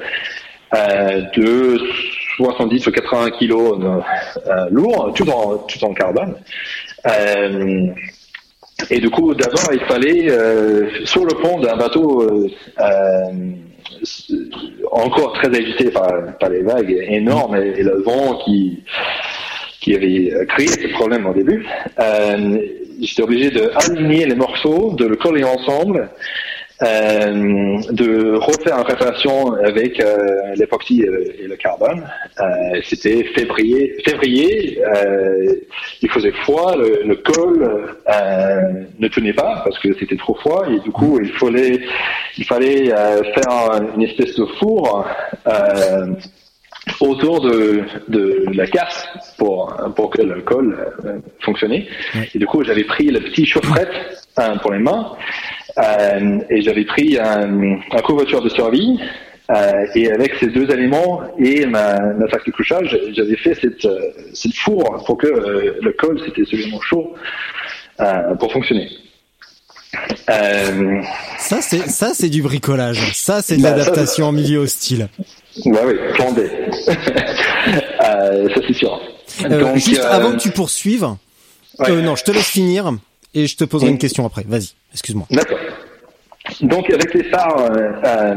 de 0.73 1.81
70 2.37 2.87
ou 2.87 2.91
80 2.91 3.31
kilos 3.39 3.79
lourd, 4.71 5.13
tout 5.15 5.31
en, 5.31 5.59
tout 5.59 5.83
en 5.85 5.95
carbone. 5.95 6.35
Euh, 8.81 8.85
et 8.91 9.01
du 9.01 9.11
coup, 9.11 9.35
d'abord, 9.35 9.71
il 9.73 9.81
fallait, 9.81 10.29
sur 11.05 11.25
le 11.25 11.35
pont 11.35 11.61
d'un 11.61 11.77
bateau 11.77 12.27
encore 14.93 15.33
très 15.35 15.49
agité 15.49 15.91
par, 15.91 16.37
par 16.39 16.51
les 16.51 16.63
vagues 16.63 17.05
énormes 17.09 17.57
et, 17.57 17.83
le 17.83 18.03
vent 18.03 18.39
qui, 18.45 18.83
qui 19.81 19.95
avait 19.95 20.47
créé 20.49 20.69
ce 20.69 20.89
problème 20.89 21.27
au 21.27 21.35
début. 21.35 21.67
Euh, 21.99 22.59
J'étais 23.01 23.23
obligé 23.23 23.51
d'aligner 23.51 24.27
les 24.27 24.35
morceaux, 24.35 24.93
de 24.95 25.07
le 25.07 25.17
coller 25.17 25.45
ensemble 25.45 26.11
euh, 26.81 27.81
de 27.91 28.35
refaire 28.37 28.79
une 28.79 28.85
préparation 28.85 29.53
avec 29.55 29.99
euh, 30.01 30.55
l'époxy 30.55 31.03
et 31.03 31.47
le 31.49 31.57
carbone. 31.57 32.07
Euh, 32.41 32.45
C'était 32.85 33.25
février. 33.35 33.97
Février, 34.05 34.81
il 36.03 36.11
faisait 36.11 36.31
froid, 36.31 36.77
le, 36.77 37.03
le 37.05 37.17
col 37.17 37.97
ne 38.99 39.09
tenait 39.09 39.33
pas 39.33 39.63
parce 39.65 39.79
que 39.81 39.93
c'était 39.99 40.17
trop 40.17 40.35
froid 40.37 40.67
et 40.71 40.79
du 40.81 40.91
coup 40.93 41.19
il 41.21 41.33
fallait, 41.33 41.81
il 42.37 42.45
fallait 42.45 42.87
faire 42.91 43.81
une 43.97 44.03
espèce 44.03 44.37
de 44.37 44.45
four 44.59 45.05
autour 47.01 47.41
de, 47.41 47.83
de 48.09 48.45
la 48.55 48.67
casse 48.67 49.09
pour, 49.37 49.75
pour 49.97 50.11
que 50.11 50.23
le 50.23 50.41
col 50.43 50.77
fonctionnait. 51.41 51.87
Et 52.35 52.39
du 52.39 52.47
coup, 52.47 52.65
j'avais 52.65 52.85
pris 52.85 53.09
le 53.09 53.21
petit 53.21 53.45
chaufferette 53.47 53.91
pour 54.63 54.73
les 54.73 54.79
mains 54.79 55.13
euh, 55.79 56.39
et 56.51 56.63
j'avais 56.63 56.85
pris 56.85 57.19
un, 57.19 57.79
un 57.93 58.03
couverture 58.03 58.43
de 58.43 58.49
survie 58.49 58.99
euh, 59.51 59.87
et 59.95 60.11
avec 60.11 60.35
ces 60.39 60.49
deux 60.49 60.71
éléments 60.71 61.23
et 61.39 61.65
ma, 61.65 61.99
ma 61.99 62.29
sac 62.29 62.45
de 62.45 62.51
couchage, 62.51 62.99
j'avais 63.13 63.37
fait 63.37 63.55
cette, 63.55 63.83
euh, 63.87 63.99
cette 64.35 64.55
four 64.55 65.03
pour 65.07 65.17
que 65.17 65.27
euh, 65.27 65.79
le 65.81 65.93
col 65.93 66.21
c'était 66.27 66.45
suffisamment 66.45 66.81
chaud 66.83 67.15
pour 68.39 68.53
fonctionner. 68.53 68.91
Ça 71.39 71.63
c'est 71.63 71.89
ça 71.89 72.13
c'est 72.13 72.29
du 72.29 72.43
bricolage. 72.43 73.15
Ça 73.15 73.41
c'est 73.41 73.57
de 73.57 73.63
bah, 73.63 73.71
l'adaptation 73.71 74.27
en 74.27 74.33
milieu 74.33 74.59
hostile. 74.59 75.09
Bah 75.65 75.81
oui, 75.87 75.95
plan 76.13 76.31
B. 76.35 76.41
ça 77.99 78.61
c'est 78.67 78.75
sûr. 78.75 79.01
Donc, 79.49 79.77
juste 79.77 80.05
avant 80.05 80.33
que 80.33 80.41
tu 80.41 80.51
poursuives, 80.51 81.09
ouais. 81.79 82.03
non, 82.03 82.17
je 82.17 82.25
te 82.25 82.33
laisse 82.33 82.49
finir 82.49 82.93
et 83.33 83.47
je 83.47 83.57
te 83.57 83.65
poserai 83.65 83.89
une 83.89 83.99
question 83.99 84.27
après. 84.27 84.45
Vas-y, 84.47 84.73
excuse-moi. 84.93 85.27
D'accord. 85.31 85.59
Donc 86.63 86.91
avec 86.91 87.13
les 87.13 87.25
phares 87.25 87.59
euh, 87.59 87.93
euh, 88.05 88.35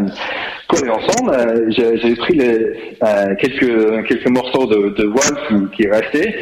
collés 0.67 0.89
ensemble, 0.89 1.31
euh, 1.31 1.71
j'ai 2.01 2.15
pris 2.15 2.33
les, 2.33 2.95
euh, 3.03 3.35
quelques 3.39 4.07
quelques 4.07 4.27
morceaux 4.27 4.65
de, 4.65 4.89
de 4.89 5.05
voile 5.05 5.37
qui, 5.47 5.75
qui 5.83 5.87
restaient 5.87 6.35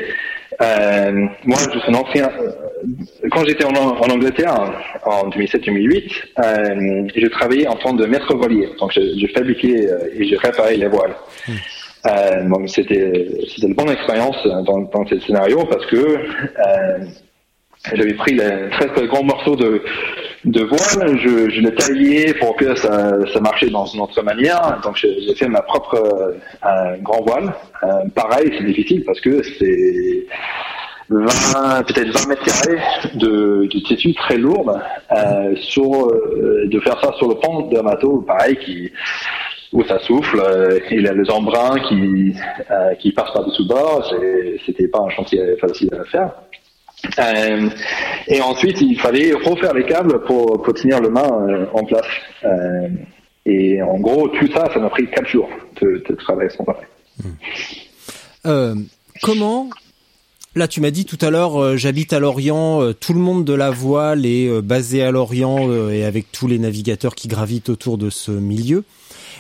Euh, 0.61 1.11
moi, 1.45 1.57
je 1.73 1.79
suis 1.79 1.89
un 1.89 1.93
ancien. 1.93 2.29
Quand 3.31 3.45
j'étais 3.45 3.63
en, 3.63 3.73
en 3.73 4.09
Angleterre 4.09 4.55
en 5.05 5.29
2007-2008, 5.29 6.23
euh, 6.39 7.07
je 7.15 7.27
travaillais 7.27 7.67
en 7.67 7.75
tant 7.75 7.95
que 7.95 8.03
maître 8.03 8.35
voilier. 8.35 8.67
Donc, 8.79 8.91
je, 8.91 8.99
je 9.21 9.27
fabriquais 9.27 9.87
et 10.17 10.27
je 10.27 10.35
réparais 10.35 10.75
les 10.75 10.87
voiles. 10.87 11.15
Euh, 12.07 12.43
donc, 12.49 12.67
c'était 12.69 13.27
c'était 13.49 13.67
une 13.67 13.73
bonne 13.75 13.91
expérience 13.91 14.35
dans, 14.67 14.79
dans 14.93 15.05
ce 15.07 15.17
scénario 15.19 15.63
parce 15.65 15.85
que 15.85 15.95
euh, 15.95 16.97
j'avais 17.93 18.13
pris 18.13 18.33
les 18.33 18.69
très 18.71 18.87
très 18.87 19.07
grands 19.07 19.23
morceaux 19.23 19.55
de, 19.55 19.81
de 20.45 20.63
voile, 20.63 21.17
je, 21.17 21.61
les 21.61 21.73
taillais 21.75 22.33
pour 22.33 22.55
que 22.55 22.75
ça, 22.75 23.17
ça 23.33 23.39
marchait 23.39 23.69
dans 23.69 23.85
une 23.85 24.01
autre 24.01 24.21
manière. 24.21 24.79
Donc 24.83 24.95
j'ai 24.95 25.35
fait 25.35 25.47
ma 25.47 25.61
propre 25.61 25.95
euh, 26.65 26.95
grand 27.01 27.21
voile. 27.25 27.53
Euh, 27.83 27.87
pareil, 28.15 28.53
c'est 28.57 28.65
difficile 28.65 29.03
parce 29.05 29.19
que 29.21 29.41
c'est 29.43 30.25
20, 31.09 31.83
peut-être 31.83 32.19
20 32.19 32.27
mètres 32.27 32.43
carrés 32.43 32.81
de, 33.15 33.67
de 33.71 33.79
tissu 33.87 34.13
très 34.13 34.37
lourde. 34.37 34.79
Euh, 35.11 35.55
sur, 35.57 36.07
euh, 36.07 36.67
de 36.67 36.79
faire 36.81 36.99
ça 37.01 37.13
sur 37.13 37.27
le 37.27 37.35
pont 37.35 37.67
d'un 37.69 37.83
bateau, 37.83 38.21
pareil, 38.21 38.57
qui 38.57 38.91
où 39.71 39.83
ça 39.83 39.99
souffle, 39.99 40.41
il 40.89 41.03
y 41.03 41.07
a 41.07 41.13
les 41.13 41.29
embruns 41.29 41.79
qui, 41.87 42.33
qui 42.99 43.11
passent 43.11 43.31
par-dessous 43.31 43.67
bord. 43.67 44.11
C'était 44.65 44.87
pas 44.87 44.97
un 44.97 45.09
chantier 45.09 45.55
facile 45.61 45.93
à 45.93 46.03
faire. 46.05 46.31
Euh, 47.19 47.69
et 48.27 48.41
ensuite, 48.41 48.81
il 48.81 48.99
fallait 48.99 49.33
refaire 49.33 49.73
les 49.73 49.85
câbles 49.85 50.23
pour, 50.23 50.61
tenir 50.73 50.99
le 50.99 51.09
mât 51.09 51.31
euh, 51.31 51.65
en 51.73 51.83
place. 51.83 52.05
Euh, 52.43 52.89
et 53.45 53.81
en 53.81 53.99
gros, 53.99 54.27
tout 54.29 54.47
ça, 54.51 54.69
ça 54.73 54.79
m'a 54.79 54.89
pris 54.89 55.09
quatre 55.09 55.27
jours 55.27 55.49
de, 55.81 56.03
de 56.07 56.15
travail. 56.15 56.49
Euh, 58.45 58.75
comment 59.21 59.69
Là, 60.55 60.67
tu 60.67 60.81
m'as 60.81 60.89
dit 60.89 61.05
tout 61.05 61.17
à 61.21 61.29
l'heure, 61.29 61.61
euh, 61.61 61.77
j'habite 61.77 62.11
à 62.11 62.19
Lorient, 62.19 62.81
euh, 62.81 62.91
tout 62.91 63.13
le 63.13 63.19
monde 63.19 63.45
de 63.45 63.53
la 63.53 63.69
voile 63.69 64.25
est 64.25 64.47
euh, 64.47 64.63
basé 64.63 65.03
à 65.03 65.11
Lorient 65.11 65.71
et 65.91 66.03
avec 66.03 66.31
tous 66.31 66.47
les 66.47 66.57
navigateurs 66.57 67.13
qui 67.13 67.27
gravitent 67.27 67.69
autour 67.69 67.99
de 67.99 68.09
ce 68.09 68.31
milieu. 68.31 68.83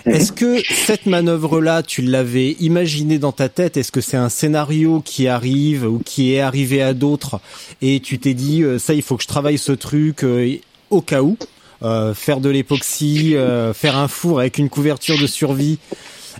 Est-ce 0.05 0.31
que 0.31 0.61
cette 0.69 1.07
manœuvre-là, 1.07 1.81
tu 1.81 2.03
l'avais 2.03 2.51
imaginée 2.59 3.17
dans 3.17 3.31
ta 3.31 3.49
tête? 3.49 3.75
Est-ce 3.75 3.91
que 3.91 4.01
c'est 4.01 4.17
un 4.17 4.29
scénario 4.29 5.01
qui 5.03 5.27
arrive 5.27 5.83
ou 5.83 5.99
qui 6.05 6.35
est 6.35 6.41
arrivé 6.41 6.83
à 6.83 6.93
d'autres? 6.93 7.41
Et 7.81 7.99
tu 7.99 8.19
t'es 8.19 8.35
dit 8.35 8.63
ça, 8.77 8.93
il 8.93 9.01
faut 9.01 9.17
que 9.17 9.23
je 9.23 9.27
travaille 9.27 9.57
ce 9.57 9.73
truc 9.73 10.25
au 10.89 11.01
cas 11.01 11.21
où 11.21 11.37
faire 12.13 12.39
de 12.39 12.49
l'époxy, 12.49 13.35
faire 13.73 13.97
un 13.97 14.07
four 14.07 14.39
avec 14.39 14.57
une 14.57 14.69
couverture 14.69 15.19
de 15.19 15.27
survie 15.27 15.79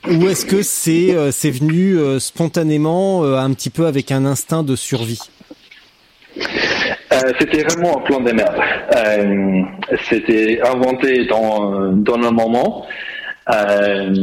ou 0.07 0.27
est-ce 0.27 0.45
que 0.45 0.61
c'est 0.61 1.15
euh, 1.15 1.31
c'est 1.31 1.51
venu 1.51 1.97
euh, 1.97 2.19
spontanément 2.19 3.23
euh, 3.23 3.37
un 3.37 3.53
petit 3.53 3.69
peu 3.69 3.85
avec 3.85 4.11
un 4.11 4.25
instinct 4.25 4.63
de 4.63 4.75
survie? 4.75 5.21
Euh, 7.11 7.33
c'était 7.39 7.63
vraiment 7.63 7.99
un 7.99 8.01
plan 8.01 8.21
de 8.21 8.31
merde. 8.31 8.55
Euh, 8.95 9.61
c'était 10.09 10.61
inventé 10.61 11.25
dans, 11.25 11.91
dans 11.91 12.15
un 12.15 12.31
moment. 12.31 12.85
Euh, 13.49 14.13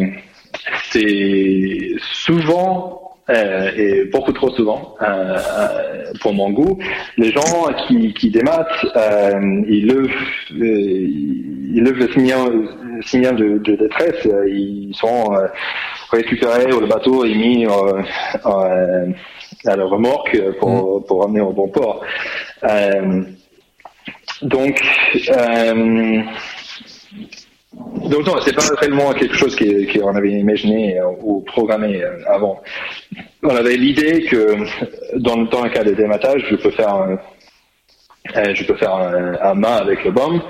c'est 0.90 1.96
souvent 2.12 3.05
euh, 3.28 3.70
et 3.76 4.04
beaucoup 4.04 4.32
trop 4.32 4.50
souvent 4.50 4.94
euh, 5.02 5.36
euh, 5.36 6.12
pour 6.20 6.32
mon 6.32 6.50
goût. 6.50 6.78
Les 7.16 7.32
gens 7.32 7.72
qui, 7.86 8.14
qui 8.14 8.30
dématent, 8.30 8.84
euh, 8.96 9.62
ils 9.68 9.86
lèvent, 9.86 10.10
euh, 10.60 11.08
ils 11.74 11.82
lèvent 11.82 11.98
le 11.98 12.08
signal, 12.12 12.52
le 12.96 13.02
signal 13.02 13.36
de, 13.36 13.58
de 13.58 13.76
détresse. 13.76 14.28
Ils 14.46 14.94
sont 14.94 15.32
euh, 15.34 15.46
récupérés 16.10 16.72
ou 16.72 16.80
le 16.80 16.86
bateau 16.86 17.24
est 17.24 17.34
mis 17.34 17.66
à 19.64 19.76
la 19.76 19.84
remorque 19.84 20.40
pour, 20.60 21.04
pour 21.06 21.22
ramener 21.22 21.40
au 21.40 21.52
bon 21.52 21.68
port. 21.68 22.02
Euh, 22.64 23.22
donc, 24.42 24.82
euh, 25.30 26.22
donc 28.08 28.26
non, 28.26 28.34
c'est 28.44 28.54
pas 28.54 28.62
réellement 28.80 29.12
quelque 29.12 29.34
chose 29.36 29.54
qui- 29.56 29.86
qu'on 29.98 30.14
avait 30.14 30.30
imaginé 30.32 30.98
euh, 30.98 31.04
ou 31.22 31.40
programmé 31.42 32.02
euh, 32.02 32.10
avant. 32.28 32.60
On 33.42 33.54
avait 33.54 33.76
l'idée 33.76 34.24
que 34.24 34.56
dans, 35.18 35.36
dans 35.44 35.62
le 35.64 35.70
cas 35.70 35.84
des 35.84 35.94
dématages, 35.94 36.44
je 36.50 36.56
peux 36.56 36.70
faire 36.70 36.94
un, 36.94 37.18
euh, 38.36 38.54
je 38.54 38.64
peux 38.64 38.76
faire 38.76 38.94
un, 38.94 39.34
un 39.40 39.54
mât 39.54 39.76
avec 39.76 40.04
le 40.04 40.10
bomb, 40.10 40.40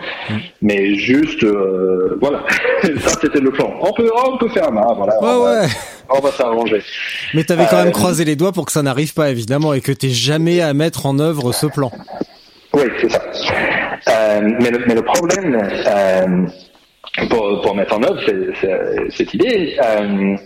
mais 0.62 0.94
juste 0.94 1.42
euh, 1.44 2.16
voilà, 2.20 2.44
ça 3.00 3.18
c'était 3.20 3.40
le 3.40 3.50
plan. 3.50 3.70
On 3.80 3.92
peut, 3.92 4.10
on 4.26 4.38
peut 4.38 4.48
faire 4.48 4.68
un 4.68 4.72
mât, 4.72 4.94
voilà. 4.96 5.14
Ouais, 5.20 5.28
on, 5.28 5.40
va, 5.42 5.60
ouais. 5.62 5.66
on 6.10 6.20
va 6.20 6.30
s'arranger. 6.32 6.82
Mais 7.34 7.44
t'avais 7.44 7.66
quand 7.70 7.78
Euh, 7.78 7.84
même 7.84 7.92
croisé 7.92 8.24
les 8.24 8.36
doigts 8.36 8.52
pour 8.52 8.66
que 8.66 8.72
ça 8.72 8.82
n'arrive 8.82 9.14
pas 9.14 9.30
évidemment 9.30 9.74
et 9.74 9.80
que 9.80 9.92
t'aies 9.92 10.08
jamais 10.10 10.60
à 10.60 10.72
mettre 10.74 11.06
en 11.06 11.18
œuvre 11.18 11.52
ce 11.52 11.66
plan. 11.66 11.90
Oui, 12.72 12.82
c'est 13.00 13.10
ça. 13.10 13.22
Euh, 14.08 14.40
mais, 14.60 14.70
le, 14.70 14.84
mais 14.86 14.94
le 14.94 15.02
problème 15.02 15.58
pour, 17.30 17.60
pour 17.62 17.74
mettre 17.74 17.96
en 17.96 18.02
œuvre 18.02 18.20
cette 19.10 19.34
idée, 19.34 19.76
euh, 19.82 20.36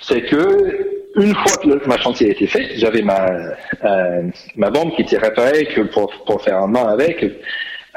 c'est 0.00 0.22
que 0.22 0.96
une 1.16 1.34
fois 1.34 1.62
que 1.62 1.68
le, 1.68 1.80
ma 1.86 1.98
chantier 1.98 2.28
a 2.28 2.30
été 2.32 2.46
fait, 2.46 2.68
j'avais 2.76 3.02
ma 3.02 3.26
euh, 3.84 4.22
ma 4.56 4.70
bombe 4.70 4.94
qui 4.94 5.02
était 5.02 5.18
réparée 5.18 5.66
que 5.66 5.82
pour 5.82 6.12
pour 6.26 6.42
faire 6.42 6.58
un 6.58 6.66
mât 6.66 6.90
avec. 6.90 7.24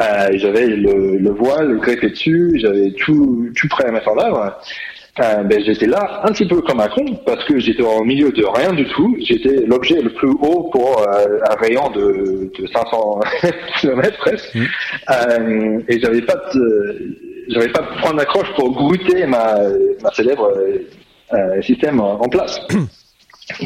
Euh, 0.02 0.30
j'avais 0.36 0.68
le, 0.68 1.18
le 1.18 1.32
voile 1.32 1.76
greffé 1.78 2.10
dessus, 2.10 2.54
j'avais 2.56 2.92
tout 2.92 3.50
tout 3.56 3.68
prêt 3.68 3.86
à 3.86 3.92
mettre 3.92 4.08
en 4.10 4.18
œuvre. 4.18 4.58
Euh, 5.20 5.44
ben, 5.44 5.62
j'étais 5.66 5.88
là 5.88 6.22
un 6.24 6.32
petit 6.32 6.48
peu 6.48 6.62
comme 6.62 6.80
un 6.80 6.88
con 6.88 7.04
parce 7.26 7.44
que 7.44 7.60
j'étais 7.60 7.84
au 7.84 8.04
milieu 8.04 8.32
de 8.32 8.46
rien 8.46 8.72
du 8.72 8.86
tout. 8.86 9.18
J'étais 9.20 9.66
l'objet 9.66 10.02
le 10.02 10.12
plus 10.12 10.30
haut 10.30 10.70
pour 10.72 11.02
euh, 11.02 11.40
un 11.50 11.56
rayon 11.56 11.90
de, 11.90 12.50
de 12.58 12.68
500 12.68 13.20
km 13.82 14.18
presque. 14.20 14.56
Euh, 15.10 15.80
et 15.90 16.00
j'avais 16.00 16.22
pas 16.22 16.36
de, 16.54 17.18
j'avais 17.50 17.70
pas 17.70 17.82
de 17.82 18.02
point 18.02 18.14
d'accroche 18.14 18.52
pour 18.56 18.72
goûter 18.72 19.26
ma, 19.26 19.56
ma 20.02 20.12
célèbre 20.14 20.52
euh, 21.34 21.62
système 21.62 22.00
en 22.00 22.28
place. 22.30 22.60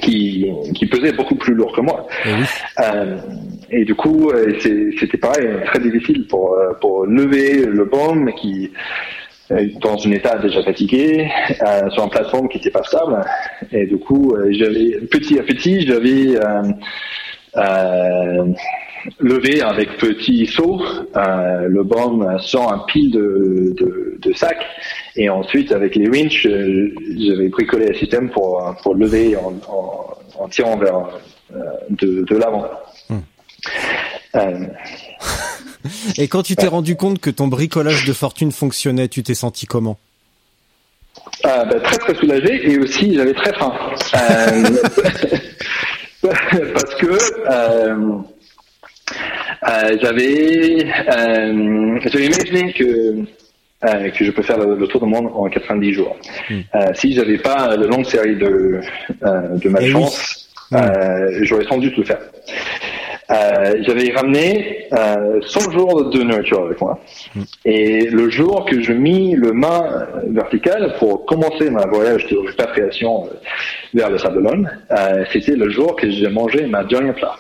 Qui, 0.02 0.50
qui 0.76 0.86
pesait 0.86 1.12
beaucoup 1.12 1.36
plus 1.36 1.54
lourd 1.54 1.76
que 1.76 1.82
moi. 1.82 2.08
Euh, 2.80 3.18
et 3.70 3.84
du 3.84 3.94
coup, 3.94 4.30
euh, 4.30 4.58
c'était 4.98 5.18
pareil, 5.18 5.46
très 5.66 5.80
difficile 5.80 6.26
pour, 6.28 6.54
euh, 6.54 6.72
pour 6.80 7.06
lever 7.06 7.66
le 7.66 7.84
baume 7.84 8.32
qui, 8.34 8.72
euh, 9.52 9.68
dans 9.82 9.98
un 10.08 10.12
état 10.12 10.38
déjà 10.38 10.64
fatigué, 10.64 11.30
euh, 11.68 11.90
sur 11.90 12.06
une 12.06 12.10
plateforme 12.10 12.48
qui 12.48 12.60
n'était 12.60 12.72
pas 12.72 12.84
stable. 12.84 13.20
Et 13.74 13.86
du 13.86 13.98
coup, 13.98 14.34
j'avais 14.52 15.02
petit 15.12 15.38
à 15.38 15.44
petit, 15.44 15.86
j'avais 15.86 16.38
euh, 17.58 18.46
euh, 19.06 19.10
levé 19.20 19.62
avec 19.62 19.97
petit 19.97 20.45
saut 20.45 20.82
euh, 21.16 21.68
le 21.68 21.84
baume 21.84 22.38
sur 22.39 22.72
un 22.72 22.80
pile 22.88 23.12
de, 23.12 23.74
de, 23.78 24.18
de 24.20 24.34
sacs. 24.34 24.66
Et 25.16 25.30
ensuite, 25.30 25.72
avec 25.72 25.95
les 25.95 26.10
winches, 26.10 26.45
euh, 26.45 26.93
j'avais 27.18 27.49
bricolé 27.49 27.89
un 27.89 27.99
système 27.99 28.30
pour, 28.30 28.76
pour 28.82 28.95
lever 28.95 29.36
en, 29.36 29.54
en, 29.68 30.43
en 30.43 30.47
tirant 30.47 30.78
vers 30.78 31.10
euh, 31.56 31.60
de, 31.89 32.24
de 32.24 32.36
l'avant. 32.36 32.66
Euh, 34.36 34.66
Et 36.18 36.28
quand 36.28 36.43
tu 36.43 36.56
t'es 36.56 36.68
rendu 36.68 36.95
compte 36.95 37.20
que 37.20 37.30
ton 37.30 37.47
bricolage 37.47 38.06
de 38.06 38.14
fortune 38.14 38.51
fonctionnait, 38.51 39.10
tu 39.10 39.22
t'es 39.22 39.36
senti 39.36 39.66
comment? 39.66 39.99
Bah, 41.43 41.66
très 41.84 41.97
très 41.97 42.16
soulagé 42.16 42.72
et 42.72 42.80
aussi 42.80 43.14
j'avais 43.16 43.34
très 43.34 43.54
faim. 43.54 43.74
Euh, 44.16 44.64
parce 46.74 46.95
que 46.95 47.18
euh, 49.70 49.97
j'avais 50.01 50.86
euh, 50.86 51.99
j'avais 52.06 52.26
imaginé 52.26 52.74
que 52.74 52.84
euh, 53.86 54.10
que 54.12 54.24
je 54.24 54.32
peux 54.32 54.43
faire 54.43 54.58
le, 54.58 54.76
le 54.76 54.88
tour 54.88 55.01
du 55.01 55.08
monde 55.10 55.30
en 55.34 55.49
90 55.49 55.93
jours. 55.93 56.16
Euh, 56.51 56.88
si 56.93 57.14
j'avais 57.14 57.38
pas 57.38 57.76
la 57.76 57.86
longue 57.88 58.06
série 58.06 58.36
de 58.38 58.80
de 59.22 59.60
Eh 59.64 59.66
oui. 59.66 59.70
malchance, 59.72 60.49
euh, 60.74 61.39
j'aurais 61.41 61.66
sans 61.66 61.78
doute 61.78 61.95
le 61.97 62.04
faire. 62.04 62.20
J'avais 63.82 64.12
ramené 64.12 64.86
euh, 64.93 65.41
100 65.41 65.72
jours 65.72 66.10
de 66.12 66.22
nourriture 66.22 66.66
avec 66.66 66.80
moi. 66.80 66.99
Et 67.66 68.08
le 68.10 68.30
jour 68.30 68.66
que 68.66 68.80
je 68.82 68.93
mis 68.93 69.34
le 69.36 69.54
main 69.54 70.08
vertical 70.28 70.93
pour 70.99 71.26
commencer 71.26 71.70
ma 71.72 71.86
voyage 71.88 72.28
de 72.28 72.38
répatriation 72.38 73.28
vers 73.93 74.10
le 74.12 74.18
euh, 74.91 75.26
c'était 75.32 75.56
le 75.56 75.70
jour 75.70 75.95
que 75.95 76.10
j'ai 76.12 76.30
mangé 76.30 76.68
ma 76.68 76.84
dernière 76.84 77.16
plat. 77.16 77.36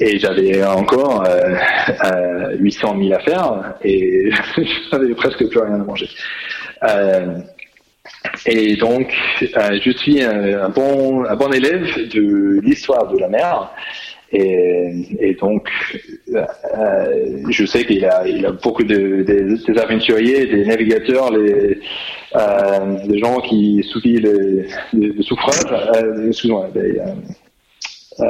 Et 0.00 0.18
j'avais 0.18 0.64
encore 0.64 1.24
euh, 1.26 1.56
euh, 2.04 2.56
800 2.58 2.96
000 3.00 3.12
à 3.14 3.18
faire 3.20 3.74
et 3.82 4.30
j'avais 4.92 5.14
presque 5.14 5.48
plus 5.48 5.60
rien 5.60 5.74
à 5.74 5.78
manger. 5.78 6.08
Euh, 6.84 7.38
et 8.46 8.76
donc, 8.76 9.12
euh, 9.42 9.78
je 9.82 9.90
suis 9.90 10.22
un, 10.22 10.68
bon, 10.68 11.24
un 11.24 11.36
bon 11.36 11.52
élève 11.52 12.08
de 12.08 12.60
l'histoire 12.60 13.12
de 13.12 13.18
la 13.18 13.28
mer. 13.28 13.70
Et, 14.30 15.36
donc, 15.40 15.68
euh, 16.34 16.44
euh, 16.76 17.42
je 17.48 17.64
sais 17.64 17.86
qu'il 17.86 18.04
a, 18.04 18.20
a 18.20 18.52
beaucoup 18.52 18.84
de, 18.84 19.22
des, 19.22 19.42
des 19.42 19.80
aventuriers, 19.80 20.46
des 20.46 20.66
navigateurs, 20.66 21.32
les, 21.32 21.80
euh, 22.36 23.06
des 23.06 23.18
gens 23.18 23.40
qui 23.40 23.82
subissent 23.90 24.20
le, 24.92 25.22
souffrage, 25.22 25.64
euh, 25.96 26.30
euh, 28.20 28.24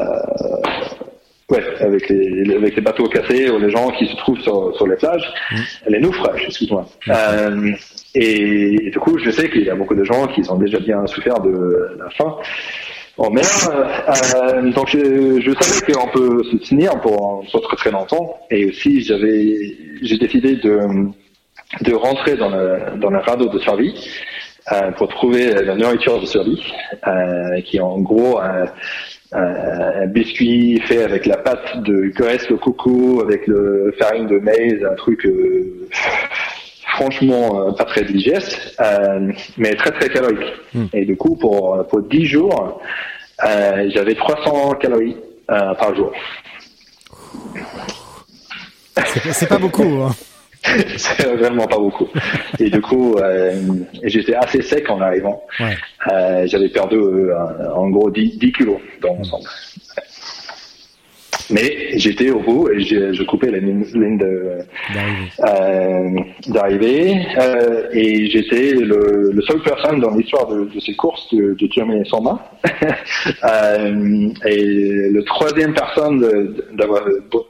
Ouais, 1.50 1.64
avec 1.80 2.10
les, 2.10 2.54
avec 2.54 2.76
les 2.76 2.82
bateaux 2.82 3.08
cassés 3.08 3.48
ou 3.48 3.58
les 3.58 3.70
gens 3.70 3.90
qui 3.92 4.06
se 4.06 4.16
trouvent 4.16 4.40
sur, 4.40 4.76
sur 4.76 4.86
les 4.86 4.96
plages, 4.96 5.32
mmh. 5.50 5.56
les 5.88 6.00
naufrages, 6.00 6.44
excuse-moi. 6.46 6.86
Euh, 7.08 7.72
et, 8.14 8.90
du 8.90 8.98
coup, 8.98 9.16
je 9.18 9.30
sais 9.30 9.48
qu'il 9.48 9.62
y 9.62 9.70
a 9.70 9.74
beaucoup 9.74 9.94
de 9.94 10.04
gens 10.04 10.26
qui 10.26 10.42
ont 10.50 10.56
déjà 10.56 10.78
bien 10.78 11.06
souffert 11.06 11.40
de 11.40 11.96
la 11.98 12.10
faim 12.10 12.36
en 13.16 13.30
mer. 13.30 13.44
Euh, 13.70 14.70
donc, 14.72 14.88
je, 14.88 15.40
je 15.40 15.52
savais 15.58 15.92
qu'on 15.92 16.08
peut 16.08 16.42
se 16.50 16.56
tenir 16.68 17.00
pour, 17.00 17.42
pour 17.50 17.62
très 17.62 17.76
très 17.76 17.90
longtemps. 17.92 18.36
Et 18.50 18.66
aussi, 18.66 19.00
j'avais, 19.00 19.56
j'ai 20.02 20.18
décidé 20.18 20.56
de, 20.56 20.80
de 21.80 21.94
rentrer 21.94 22.36
dans 22.36 22.50
le, 22.50 22.98
dans 22.98 23.10
le 23.10 23.20
radeau 23.20 23.48
de 23.48 23.58
survie 23.58 23.94
euh, 24.72 24.90
pour 24.92 25.08
trouver 25.08 25.50
la 25.52 25.74
nourriture 25.76 26.20
de 26.20 26.26
survie, 26.26 26.62
euh, 27.06 27.60
qui 27.62 27.78
est 27.78 27.80
en 27.80 28.00
gros 28.00 28.38
un 29.32 30.06
biscuit 30.06 30.80
fait 30.86 31.02
avec 31.02 31.26
la 31.26 31.36
pâte 31.36 31.82
de 31.82 32.10
graisse 32.14 32.48
de 32.48 32.54
coco, 32.54 33.20
avec 33.22 33.46
le 33.46 33.94
farine 33.98 34.26
de 34.26 34.38
maïs, 34.38 34.82
un 34.84 34.94
truc 34.94 35.26
euh, 35.26 35.88
franchement 36.94 37.60
euh, 37.60 37.72
pas 37.72 37.84
très 37.84 38.04
digeste, 38.04 38.76
euh, 38.80 39.30
mais 39.58 39.74
très 39.74 39.90
très 39.90 40.08
calorique. 40.08 40.52
Hmm. 40.74 40.86
Et 40.92 41.04
du 41.04 41.16
coup, 41.16 41.36
pour, 41.36 41.86
pour 41.88 42.02
10 42.02 42.24
jours, 42.24 42.80
j'avais 43.40 44.14
300 44.14 44.74
calories 44.80 45.16
par 45.46 45.94
jour. 45.94 46.12
C'est 49.32 49.48
pas 49.48 49.58
beaucoup. 49.58 50.02
Hein. 50.02 50.14
c'est 50.96 51.26
vraiment 51.36 51.66
pas 51.66 51.78
beaucoup. 51.78 52.08
Et 52.58 52.70
du 52.70 52.80
coup, 52.80 53.16
euh, 53.16 53.54
j'étais 54.04 54.34
assez 54.34 54.62
sec 54.62 54.90
en 54.90 55.00
arrivant. 55.00 55.42
Ouais. 55.60 55.76
Euh, 56.12 56.46
J'avais 56.46 56.68
perdu 56.68 56.96
euh, 56.96 57.34
en 57.74 57.88
gros 57.90 58.10
10, 58.10 58.38
10 58.38 58.52
kilos 58.52 58.78
dans 59.00 59.14
l'ensemble. 59.14 59.48
Mais 61.50 61.96
j'étais 61.96 62.28
au 62.28 62.40
bout 62.40 62.68
et 62.70 62.80
je 62.80 63.22
coupais 63.22 63.50
la 63.50 63.58
ligne, 63.58 63.82
d'arrivée. 66.48 67.26
Et 67.92 68.28
j'étais 68.28 68.72
le, 68.72 69.30
le 69.32 69.42
seul 69.42 69.62
personne 69.62 69.98
dans 70.00 70.14
l'histoire 70.14 70.46
de, 70.48 70.64
de, 70.66 70.80
ces 70.80 70.94
courses 70.94 71.32
de, 71.32 71.54
de 71.54 71.66
terminer 71.68 72.04
sans 72.04 72.20
main. 72.20 72.38
et 74.44 75.08
le 75.10 75.22
troisième 75.24 75.72
personne 75.72 76.54
d'avoir 76.74 77.04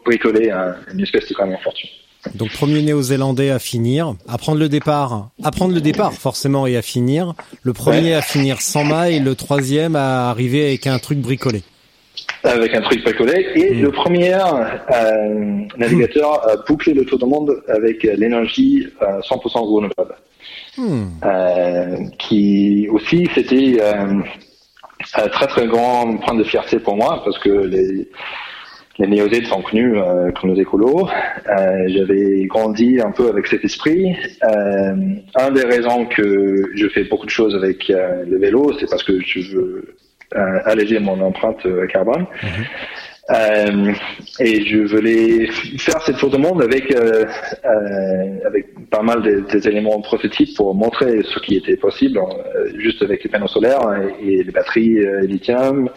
bricolé 0.04 0.50
un, 0.50 0.76
une 0.92 1.00
espèce 1.00 1.28
de 1.28 1.34
camion 1.34 1.58
fortune. 1.58 1.90
Donc 2.34 2.52
premier 2.52 2.82
néo-zélandais 2.82 3.50
à 3.50 3.58
finir, 3.58 4.14
à 4.28 4.38
prendre 4.38 4.58
le 4.58 4.68
départ, 4.68 5.30
à 5.42 5.50
prendre 5.50 5.74
le 5.74 5.80
départ 5.80 6.12
forcément 6.12 6.66
et 6.66 6.76
à 6.76 6.82
finir. 6.82 7.34
Le 7.62 7.72
premier 7.72 8.14
à 8.14 8.22
finir 8.22 8.60
sans 8.60 8.84
maille, 8.84 9.20
le 9.20 9.34
troisième 9.34 9.96
à 9.96 10.30
arriver 10.30 10.66
avec 10.66 10.86
un 10.86 10.98
truc 10.98 11.18
bricolé. 11.18 11.62
Avec 12.44 12.74
un 12.74 12.80
truc 12.80 13.02
bricolé 13.02 13.46
et 13.54 13.74
hmm. 13.74 13.82
le 13.82 13.90
premier 13.90 14.34
euh, 14.34 15.60
navigateur 15.76 16.48
à 16.48 16.56
boucler 16.56 16.94
le 16.94 17.04
tour 17.04 17.18
du 17.18 17.26
monde 17.26 17.62
avec 17.68 18.02
l'énergie 18.02 18.86
100% 19.00 19.02
euh, 19.02 19.60
renouvelable. 19.60 20.14
Hmm. 20.76 21.06
Euh, 21.24 21.96
qui 22.20 22.88
aussi 22.92 23.28
c'était 23.34 23.78
euh, 23.80 24.20
un 25.14 25.28
très 25.28 25.48
très 25.48 25.66
grand 25.66 26.16
point 26.18 26.34
de 26.34 26.44
fierté 26.44 26.78
pour 26.78 26.96
moi 26.96 27.20
parce 27.24 27.36
que 27.40 27.48
les 27.48 28.08
les 28.98 29.06
néo 29.06 29.28
sont 29.44 29.62
connus 29.62 29.96
euh, 29.96 30.32
comme 30.32 30.50
nos 30.50 30.60
écolos. 30.60 31.08
Euh, 31.08 31.84
J'avais 31.88 32.46
grandi 32.46 33.00
un 33.00 33.12
peu 33.12 33.28
avec 33.28 33.46
cet 33.46 33.64
esprit. 33.64 34.16
Euh, 34.42 34.94
un 35.36 35.50
des 35.52 35.64
raisons 35.64 36.06
que 36.06 36.70
je 36.74 36.88
fais 36.88 37.04
beaucoup 37.04 37.26
de 37.26 37.30
choses 37.30 37.54
avec 37.54 37.90
euh, 37.90 38.24
le 38.28 38.38
vélo, 38.38 38.72
c'est 38.78 38.90
parce 38.90 39.04
que 39.04 39.20
je 39.20 39.56
veux 39.56 39.96
alléger 40.66 40.98
mon 40.98 41.18
empreinte 41.22 41.66
carbone. 41.88 42.26
Et 44.40 44.66
je 44.66 44.86
voulais 44.86 45.46
faire 45.78 46.02
cette 46.02 46.18
tour 46.18 46.28
de 46.28 46.36
monde 46.36 46.62
avec 46.62 46.94
avec 48.44 48.66
pas 48.90 49.00
mal 49.00 49.22
des 49.22 49.68
éléments 49.68 50.00
prototypes 50.02 50.54
pour 50.54 50.74
montrer 50.74 51.22
ce 51.22 51.38
qui 51.38 51.56
était 51.56 51.78
possible, 51.78 52.20
juste 52.76 53.00
avec 53.02 53.24
les 53.24 53.30
panneaux 53.30 53.48
solaires 53.48 53.80
et, 54.20 54.42
les 54.42 54.52
batteries 54.52 54.98
lithium. 55.22 55.88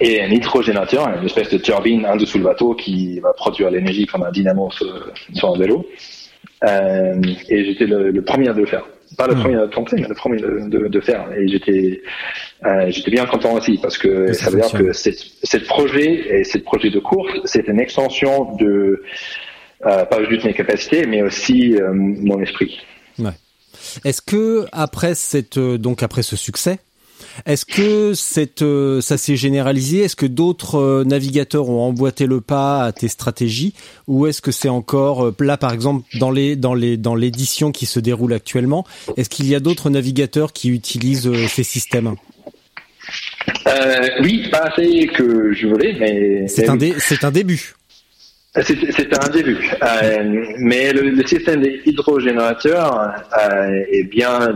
Et 0.00 0.22
un 0.22 0.28
hydrogénateur, 0.28 1.08
une 1.18 1.26
espèce 1.26 1.50
de 1.50 1.58
turbine 1.58 2.06
en 2.06 2.16
dessous 2.16 2.38
le 2.38 2.44
bateau 2.44 2.74
qui 2.74 3.20
va 3.20 3.32
produire 3.32 3.70
l'énergie 3.70 4.06
comme 4.06 4.22
un 4.22 4.30
dynamo 4.30 4.70
sur, 4.70 5.54
un 5.54 5.58
vélo. 5.58 5.86
Euh, 6.64 7.20
et 7.48 7.64
j'étais 7.64 7.86
le, 7.86 8.22
premier 8.22 8.48
à 8.48 8.52
le 8.52 8.66
faire. 8.66 8.84
Pas 9.16 9.26
le 9.26 9.34
hmm. 9.34 9.40
premier 9.40 9.56
à 9.56 9.62
le 9.62 9.70
tenter, 9.70 9.96
mais 9.96 10.08
le 10.08 10.14
premier 10.14 10.40
de, 10.40 10.88
de, 10.88 11.00
faire. 11.00 11.26
Et 11.36 11.48
j'étais 11.48 12.02
euh, 12.64 12.90
j'étais 12.90 13.10
bien 13.10 13.26
content 13.26 13.54
aussi 13.54 13.78
parce 13.78 13.98
que 13.98 14.32
ça, 14.32 14.50
veut 14.50 14.60
dire 14.60 14.72
que 14.72 14.92
cette 14.92 15.66
projet 15.66 16.38
et 16.38 16.44
cette 16.44 16.64
projet 16.64 16.90
de 16.90 17.00
course, 17.00 17.32
c'est 17.44 17.66
une 17.66 17.80
extension 17.80 18.54
de 18.56 19.02
euh, 19.86 20.04
pas 20.04 20.22
juste 20.28 20.44
mes 20.44 20.54
capacités, 20.54 21.06
mais 21.06 21.22
aussi 21.22 21.74
mon 21.92 22.40
esprit. 22.40 22.78
Ouais. 23.18 23.30
Est-ce 24.04 24.22
que 24.22 24.66
après 24.72 25.14
cette 25.14 25.58
donc 25.58 26.02
après 26.02 26.22
ce 26.22 26.36
succès, 26.36 26.78
est-ce 27.46 27.64
que 27.64 28.14
cette, 28.14 28.62
euh, 28.62 29.00
ça 29.00 29.16
s'est 29.16 29.36
généralisé? 29.36 30.00
Est-ce 30.00 30.16
que 30.16 30.26
d'autres 30.26 30.76
euh, 30.76 31.04
navigateurs 31.04 31.68
ont 31.68 31.80
emboîté 31.80 32.26
le 32.26 32.40
pas 32.40 32.84
à 32.84 32.92
tes 32.92 33.08
stratégies? 33.08 33.74
Ou 34.06 34.26
est-ce 34.26 34.42
que 34.42 34.50
c'est 34.50 34.68
encore 34.68 35.26
euh, 35.26 35.34
là, 35.40 35.56
par 35.56 35.72
exemple, 35.72 36.04
dans 36.18 36.30
les 36.30 36.56
dans 36.56 36.74
les 36.74 36.96
dans 36.96 37.14
l'édition 37.14 37.72
qui 37.72 37.86
se 37.86 38.00
déroule 38.00 38.32
actuellement 38.32 38.86
Est-ce 39.16 39.28
qu'il 39.28 39.46
y 39.46 39.54
a 39.54 39.60
d'autres 39.60 39.90
navigateurs 39.90 40.52
qui 40.52 40.70
utilisent 40.70 41.30
ces 41.48 41.64
systèmes? 41.64 42.14
Oui, 44.22 44.48
pas 44.50 44.70
assez 44.72 45.06
que 45.08 45.52
je 45.52 45.66
voulais, 45.66 45.96
mais 45.98 46.48
c'est 46.48 46.68
un 46.68 46.78
c'est 46.98 47.24
un 47.24 47.30
début. 47.30 47.74
C'est 48.62 49.24
un 49.24 49.28
début, 49.28 49.70
mais 50.58 50.92
le, 50.92 51.24
système 51.24 51.60
des 51.60 51.82
hydrogénérateurs 51.86 53.12
est 53.92 54.04
bien 54.10 54.52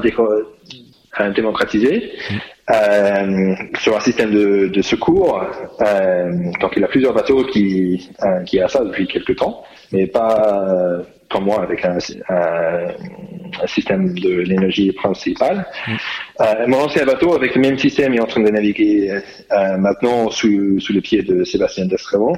démocratisé. 1.34 2.10
Euh, 2.70 3.54
sur 3.78 3.94
un 3.94 4.00
système 4.00 4.32
de, 4.32 4.68
de 4.68 4.82
secours. 4.82 5.44
Euh, 5.82 6.32
donc 6.62 6.72
il 6.76 6.80
y 6.80 6.84
a 6.84 6.88
plusieurs 6.88 7.12
bateaux 7.12 7.44
qui 7.44 8.08
euh, 8.22 8.42
qui 8.44 8.58
a 8.58 8.68
ça 8.68 8.82
depuis 8.82 9.06
quelques 9.06 9.36
temps, 9.36 9.64
mais 9.92 10.06
pas 10.06 10.64
euh, 10.72 11.02
comme 11.30 11.44
moi 11.44 11.62
avec 11.62 11.84
un, 11.84 11.98
un, 12.30 12.86
un 13.62 13.66
système 13.66 14.18
de 14.18 14.30
l'énergie 14.30 14.90
principale. 14.92 15.66
Mm. 15.86 15.92
Euh, 16.40 16.66
mon 16.68 16.78
ancien 16.78 17.04
bateau 17.04 17.34
avec 17.34 17.54
le 17.54 17.60
même 17.60 17.76
système 17.76 18.14
est 18.14 18.20
en 18.20 18.26
train 18.26 18.40
de 18.42 18.48
naviguer 18.48 19.10
euh, 19.52 19.76
maintenant 19.76 20.30
sous 20.30 20.80
sous 20.80 20.94
le 20.94 21.02
pied 21.02 21.22
de 21.22 21.44
Sébastien 21.44 21.84
Destrevaux. 21.84 22.36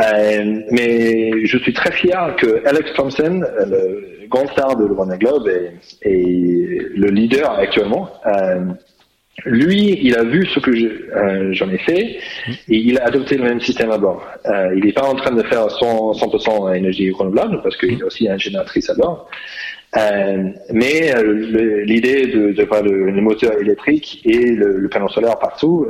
Euh, 0.00 0.62
mais 0.70 1.44
je 1.44 1.58
suis 1.58 1.74
très 1.74 1.92
fier 1.92 2.34
que 2.38 2.66
Alex 2.66 2.94
Thompson, 2.94 3.42
le 3.66 4.26
grand 4.30 4.46
star 4.48 4.74
de 4.76 4.86
le 4.86 4.94
Globe, 5.18 5.48
est, 5.48 5.74
est, 6.00 6.96
le 6.96 7.10
leader 7.10 7.52
actuellement. 7.58 8.08
Lui, 9.44 9.98
il 10.02 10.16
a 10.16 10.24
vu 10.24 10.46
ce 10.46 10.58
que 10.58 10.70
euh, 10.70 11.52
j'en 11.52 11.68
ai 11.70 11.78
fait 11.78 12.18
et 12.68 12.76
il 12.76 12.98
a 12.98 13.04
adopté 13.04 13.36
le 13.36 13.44
même 13.44 13.60
système 13.60 13.90
à 13.90 13.98
bord. 13.98 14.24
Euh, 14.46 14.74
il 14.76 14.84
n'est 14.84 14.92
pas 14.92 15.06
en 15.06 15.14
train 15.14 15.32
de 15.32 15.42
faire 15.42 15.66
100%, 15.66 16.38
100 16.38 16.72
énergie 16.72 17.10
renouvelable 17.10 17.60
parce 17.62 17.76
qu'il 17.76 18.02
a 18.02 18.06
aussi 18.06 18.28
un 18.28 18.38
génératrice 18.38 18.88
à 18.88 18.94
bord. 18.94 19.28
Euh, 19.96 20.48
mais 20.72 21.14
l'idée 21.84 22.26
de, 22.26 22.52
de 22.52 22.64
faire 22.64 22.82
le, 22.82 23.12
moteur 23.20 23.60
électrique 23.60 24.22
et 24.24 24.50
le, 24.50 24.88
panneau 24.88 25.08
solaire 25.08 25.38
partout, 25.38 25.86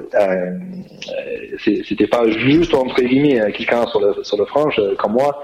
c'était 1.65 2.09
pas 2.09 2.29
juste 2.29 2.75
entre 2.75 3.01
guillemets 3.01 3.41
quelqu'un 3.53 3.87
sur 3.87 4.01
le, 4.01 4.23
sur 4.25 4.37
le 4.37 4.45
frange 4.45 4.79
comme 4.99 5.13
moi 5.13 5.43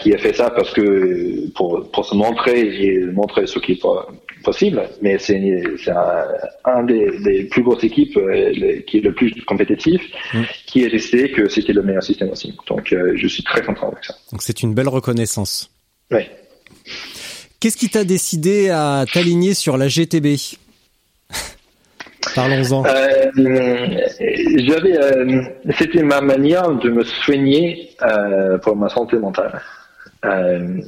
qui 0.00 0.12
a 0.12 0.18
fait 0.18 0.34
ça 0.34 0.50
parce 0.50 0.70
que 0.72 1.50
pour, 1.54 1.90
pour 1.92 2.04
se 2.04 2.14
montrer 2.14 2.60
et 2.60 3.06
montrer 3.06 3.46
ce 3.46 3.58
qui 3.58 3.72
est 3.72 3.80
possible, 4.42 4.82
mais 5.00 5.18
c'est 5.18 5.40
un, 5.88 6.24
un 6.64 6.82
des, 6.84 7.18
des, 7.20 7.44
plus 7.44 7.62
grosses 7.62 7.84
équipes 7.84 8.16
euh, 8.16 8.80
qui 8.86 8.98
est 8.98 9.00
le 9.00 9.12
plus 9.12 9.32
compétitif, 9.44 10.02
mm. 10.34 10.42
qui 10.66 10.84
a 10.84 10.88
décidé 10.88 11.30
que 11.30 11.48
c'était 11.48 11.72
le 11.72 11.82
meilleur 11.82 12.02
système 12.02 12.30
aussi. 12.30 12.56
Donc 12.68 12.92
euh, 12.92 13.12
je 13.16 13.26
suis 13.26 13.42
très 13.42 13.62
content 13.62 13.88
avec 13.90 14.04
ça. 14.04 14.14
Donc 14.30 14.42
c'est 14.42 14.62
une 14.62 14.74
belle 14.74 14.88
reconnaissance. 14.88 15.70
Oui. 16.10 16.22
Qu'est-ce 17.60 17.76
qui 17.76 17.88
t'a 17.88 18.04
décidé 18.04 18.70
à 18.70 19.04
t'aligner 19.12 19.54
sur 19.54 19.76
la 19.76 19.86
GTB 19.88 20.36
Parlons-en. 22.34 22.84
Euh, 22.84 23.30
j'avais, 24.56 24.98
euh, 24.98 25.42
c'était 25.78 26.02
ma 26.02 26.20
manière 26.20 26.72
de 26.72 26.90
me 26.90 27.04
soigner 27.04 27.90
pour 28.62 28.76
ma 28.76 28.88
santé 28.88 29.16
mentale, 29.16 29.60
euh, 30.24 30.80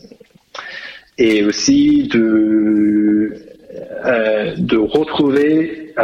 et 1.18 1.44
aussi 1.44 2.08
de 2.08 3.32
de 4.58 4.76
retrouver 4.76 5.94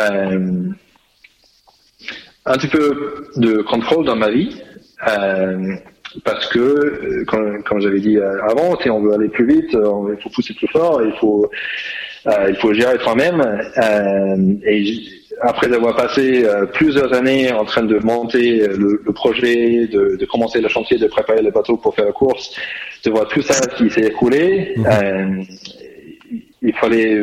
un 2.46 2.54
petit 2.54 2.68
peu 2.68 3.28
de 3.36 3.62
contrôle 3.62 4.06
dans 4.06 4.16
ma 4.16 4.30
vie. 4.30 4.62
parce 6.24 6.48
que, 6.48 7.24
comme, 7.24 7.80
j'avais 7.80 8.00
dit 8.00 8.18
avant, 8.18 8.78
si 8.80 8.90
on 8.90 9.00
veut 9.00 9.12
aller 9.12 9.28
plus 9.28 9.46
vite, 9.46 9.72
il 9.72 10.16
faut 10.22 10.30
pousser 10.30 10.54
plus 10.54 10.68
fort, 10.68 11.02
il 11.04 11.12
faut, 11.20 11.50
il 12.26 12.56
faut 12.56 12.72
gérer 12.72 12.98
soi-même. 12.98 13.42
et 14.64 15.19
après 15.42 15.72
avoir 15.72 15.96
passé 15.96 16.44
plusieurs 16.74 17.12
années 17.14 17.52
en 17.52 17.64
train 17.64 17.82
de 17.82 17.98
monter 17.98 18.66
le, 18.68 19.12
projet, 19.12 19.86
de, 19.86 20.16
de, 20.16 20.26
commencer 20.26 20.60
le 20.60 20.68
chantier, 20.68 20.98
de 20.98 21.06
préparer 21.06 21.42
le 21.42 21.50
bateau 21.50 21.76
pour 21.76 21.94
faire 21.94 22.06
la 22.06 22.12
course, 22.12 22.54
de 23.04 23.10
voir 23.10 23.26
tout 23.28 23.42
ça 23.42 23.66
qui 23.76 23.90
s'est 23.90 24.06
écoulé, 24.06 24.74
mhm. 24.76 25.46
il 26.62 26.74
fallait 26.74 27.22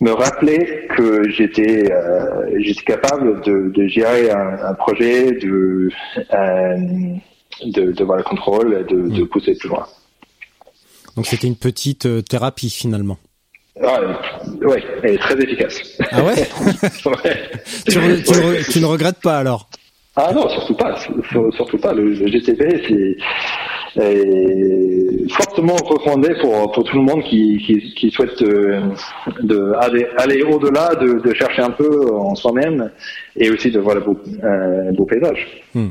me 0.00 0.12
rappeler 0.12 0.88
que 0.96 1.28
j'étais 1.30 1.90
euh, 1.90 2.50
j'étais 2.58 2.84
capable 2.84 3.40
de, 3.42 3.70
de 3.74 3.86
gérer 3.86 4.30
un, 4.30 4.58
un, 4.70 4.74
projet, 4.74 5.32
de, 5.32 5.90
euh, 6.32 6.76
de 7.64 7.92
d'avoir 7.92 8.18
le 8.18 8.24
contrôle, 8.24 8.86
de, 8.86 9.08
de 9.08 9.22
mm. 9.22 9.28
pousser 9.28 9.54
plus 9.54 9.68
loin. 9.68 9.86
Donc 11.16 11.26
c'était 11.26 11.46
une 11.46 11.56
petite 11.56 12.06
euh, 12.06 12.20
thérapie 12.20 12.70
finalement. 12.70 13.18
Ah, 13.82 14.00
ouais, 14.62 14.82
elle 15.02 15.14
est 15.14 15.18
très 15.18 15.34
efficace. 15.34 15.98
Ah 16.10 16.24
ouais, 16.24 16.34
ouais. 17.06 17.50
Tu, 17.86 17.92
tu, 17.92 18.72
tu, 18.72 18.80
ne 18.80 18.86
regrettes 18.86 19.20
pas 19.20 19.38
alors? 19.38 19.68
Ah 20.16 20.32
non, 20.32 20.48
surtout 20.48 20.74
pas, 20.74 20.96
surtout 21.54 21.78
pas. 21.78 21.92
Le, 21.92 22.14
le 22.14 22.26
GTP, 22.26 22.62
c'est 22.88 23.16
est 23.98 25.32
fortement 25.32 25.76
recommandé 25.76 26.34
pour, 26.40 26.72
pour 26.72 26.84
tout 26.84 26.96
le 26.96 27.02
monde 27.02 27.22
qui, 27.24 27.58
qui, 27.64 27.94
qui 27.94 28.10
souhaite 28.10 28.40
euh, 28.42 28.80
de, 29.40 29.72
aller, 29.78 30.06
aller 30.18 30.42
au-delà, 30.42 30.94
de, 30.94 31.20
de, 31.20 31.34
chercher 31.34 31.62
un 31.62 31.70
peu 31.70 32.14
en 32.14 32.34
soi-même 32.34 32.90
et 33.36 33.50
aussi 33.50 33.70
de 33.70 33.80
voir 33.80 33.96
le 33.96 34.02
beau, 34.02 34.18
euh, 34.44 34.92
beau 34.92 35.04
paysage. 35.04 35.62
Hmm. 35.74 35.88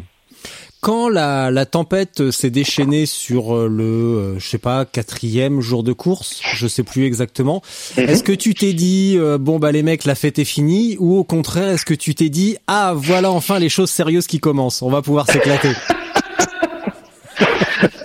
Quand 0.86 1.10
la, 1.10 1.50
la 1.50 1.66
tempête 1.66 2.30
s'est 2.30 2.52
déchaînée 2.52 3.08
sur 3.08 3.56
euh, 3.56 3.68
le, 3.68 4.38
je 4.38 4.48
sais 4.48 4.60
pas, 4.60 4.86
quatrième 4.86 5.60
jour 5.60 5.82
de 5.82 5.94
course, 5.94 6.40
je 6.44 6.68
sais 6.68 6.84
plus 6.84 7.06
exactement, 7.06 7.64
mhm. 7.98 8.04
est-ce 8.08 8.22
que 8.22 8.32
tu 8.32 8.54
t'es 8.54 8.74
dit, 8.74 9.18
bon 9.40 9.58
bah 9.58 9.72
les 9.72 9.82
mecs, 9.82 10.06
la 10.06 10.14
fête 10.14 10.38
est 10.38 10.46
finie, 10.46 10.96
ou 11.00 11.18
au 11.18 11.24
contraire, 11.24 11.70
est-ce 11.70 11.86
que 11.86 11.96
tu 11.96 12.14
t'es 12.14 12.30
dit, 12.30 12.58
ah 12.68 12.94
voilà 12.96 13.32
enfin 13.32 13.58
les 13.58 13.70
choses 13.70 13.90
sérieuses 13.90 14.28
qui 14.28 14.40
commencent, 14.40 14.84
on 14.84 14.92
va 14.92 15.02
pouvoir 15.02 15.26
s'éclater? 15.26 15.70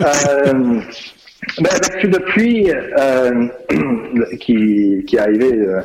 Euh, 0.00 0.80
ben, 1.58 1.70
l'actu 1.82 2.08
de 2.08 2.18
pluie 2.18 2.70
euh, 2.70 3.48
qui, 4.40 5.04
qui 5.06 5.16
est 5.16 5.18
arrivé. 5.18 5.52
Euh, 5.52 5.80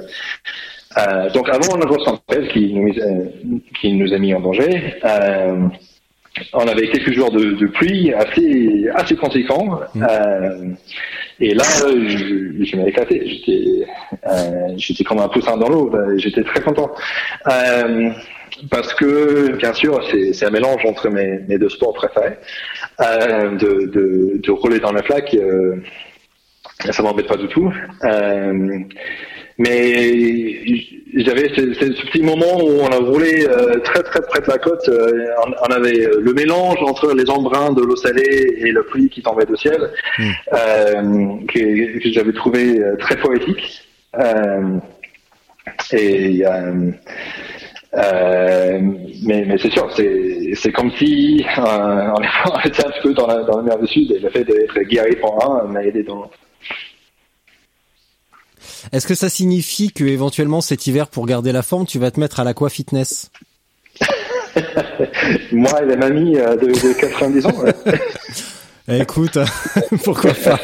euh, 0.97 1.29
donc 1.31 1.49
avant 1.49 1.75
la 1.77 1.85
grosse 1.85 2.05
tempête 2.05 2.47
qui 2.49 2.73
nous, 2.73 2.93
euh, 2.97 3.25
qui 3.79 3.93
nous 3.93 4.13
a 4.13 4.17
mis 4.17 4.33
en 4.33 4.39
danger, 4.39 4.95
euh, 5.03 5.67
on 6.53 6.67
avait 6.67 6.87
quelques 6.89 7.11
jours 7.11 7.31
de, 7.31 7.51
de 7.51 7.67
pluie 7.67 8.13
assez 8.13 8.87
assez 8.93 9.15
conséquents. 9.15 9.79
Mmh. 9.93 10.75
et 11.39 11.53
là, 11.53 11.63
je, 11.83 12.63
je 12.63 12.77
m'ai 12.77 12.89
éclaté. 12.89 13.21
J'étais 13.25 13.85
j'étais 14.77 15.03
comme 15.03 15.19
un 15.19 15.29
poussin 15.29 15.57
dans 15.57 15.69
l'eau. 15.69 15.91
J'étais 16.17 16.43
très 16.43 16.61
content 16.61 16.91
parce 18.69 18.93
que 18.93 19.55
bien 19.57 19.73
sûr 19.73 20.01
c'est 20.33 20.45
un 20.45 20.49
mélange 20.49 20.85
entre 20.85 21.09
mes, 21.09 21.39
mes 21.47 21.57
deux 21.57 21.69
sports 21.69 21.93
préférés 21.93 22.37
euh, 23.01 23.51
de, 23.57 23.85
de, 23.87 24.41
de, 24.41 24.51
rouler 24.51 24.79
dans 24.79 24.91
la 24.91 25.03
flaque 25.03 25.33
euh, 25.33 25.77
ça 26.91 27.03
m'embête 27.03 27.27
pas 27.27 27.37
du 27.37 27.47
tout 27.47 27.71
euh, 28.03 28.79
mais 29.57 30.65
j'avais 31.15 31.47
ce, 31.55 31.73
ce, 31.73 32.05
petit 32.07 32.21
moment 32.21 32.57
où 32.61 32.81
on 32.81 32.87
a 32.87 32.97
roulé 32.97 33.47
euh, 33.47 33.79
très 33.79 34.03
très 34.03 34.21
près 34.21 34.41
de 34.41 34.47
la 34.47 34.57
côte 34.57 34.89
euh, 34.89 35.27
on, 35.61 35.71
avait 35.71 36.09
le 36.19 36.33
mélange 36.33 36.77
entre 36.81 37.13
les 37.13 37.29
embruns 37.29 37.71
de 37.71 37.81
l'eau 37.81 37.95
salée 37.95 38.57
et 38.57 38.71
le 38.71 38.83
pluie 38.83 39.09
qui 39.09 39.21
tombait 39.21 39.45
du 39.45 39.55
ciel 39.55 39.91
mmh. 40.19 41.45
que, 41.47 41.99
que 41.99 42.11
j'avais 42.11 42.33
trouvé 42.33 42.81
très 42.99 43.17
poétique 43.17 43.81
et 45.93 46.43
euh, 47.97 48.81
mais, 49.23 49.45
mais 49.45 49.57
c'est 49.57 49.71
sûr, 49.71 49.89
c'est 49.95 50.71
comme 50.73 50.91
si 50.91 51.45
euh, 51.57 52.11
on 52.45 52.59
était 52.67 52.85
un 52.85 52.89
petit 52.89 53.01
peu 53.01 53.13
dans 53.13 53.27
la, 53.27 53.43
dans 53.43 53.57
la 53.57 53.63
mer 53.63 53.79
du 53.79 53.87
Sud 53.87 54.11
et 54.11 54.19
le 54.19 54.29
fait 54.29 54.43
d'être 54.43 54.79
guéri 54.81 55.15
pour 55.15 55.43
un 55.45 55.63
m'a 55.67 55.83
aidé 55.83 56.03
dans 56.03 56.29
Est-ce 58.91 59.07
que 59.07 59.15
ça 59.15 59.29
signifie 59.29 59.91
que 59.91 60.03
éventuellement 60.03 60.61
cet 60.61 60.87
hiver, 60.87 61.07
pour 61.07 61.25
garder 61.25 61.51
la 61.51 61.61
forme, 61.61 61.85
tu 61.85 61.99
vas 61.99 62.11
te 62.11 62.19
mettre 62.19 62.39
à 62.39 62.43
l'aqua 62.43 62.69
fitness? 62.69 63.31
Moi 65.51 65.81
et 65.81 65.85
la 65.85 65.95
mamie 65.95 66.37
euh, 66.37 66.55
de, 66.55 66.67
de 66.67 66.99
90 66.99 67.45
ans. 67.45 67.53
écoute, 68.87 69.37
pourquoi 70.03 70.33
pas. 70.33 70.59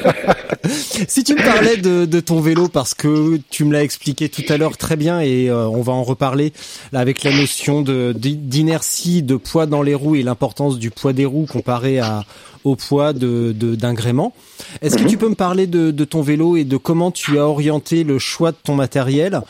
Si 1.08 1.24
tu 1.24 1.34
me 1.34 1.44
parlais 1.44 1.78
de, 1.78 2.06
de, 2.06 2.20
ton 2.20 2.40
vélo, 2.40 2.68
parce 2.68 2.94
que 2.94 3.40
tu 3.50 3.66
me 3.66 3.74
l'as 3.74 3.84
expliqué 3.84 4.30
tout 4.30 4.44
à 4.50 4.58
l'heure 4.58 4.78
très 4.78 4.96
bien, 4.96 5.20
et 5.20 5.50
euh, 5.50 5.68
on 5.68 5.82
va 5.82 5.94
en 5.94 6.04
reparler 6.04 6.54
là, 6.92 7.00
avec 7.00 7.24
la 7.24 7.32
notion 7.32 7.82
de 7.82 8.14
d'inertie, 8.14 9.24
de 9.24 9.36
poids 9.36 9.66
dans 9.66 9.82
les 9.82 9.96
roues 9.96 10.16
et 10.16 10.24
l'importance 10.24 10.78
du 10.78 10.92
poids 10.92 11.14
des 11.14 11.26
roues 11.26 11.48
comparé 11.50 12.00
à 12.00 12.24
au 12.64 12.76
poids 12.76 13.12
de 13.14 13.54
d'un 13.54 13.94
gréement. 13.94 14.34
Est-ce 14.82 14.98
que 14.98 15.08
tu 15.08 15.18
peux 15.18 15.30
me 15.30 15.36
parler 15.36 15.66
de, 15.66 15.90
de, 15.90 16.06
ton 16.06 16.22
vélo 16.22 16.56
et 16.56 16.64
de 16.64 16.78
comment 16.78 17.10
tu 17.10 17.40
as 17.40 17.48
orienté 17.48 18.04
le 18.04 18.20
choix 18.20 18.52
de 18.52 18.58
ton 18.64 18.76
matériel, 18.76 19.42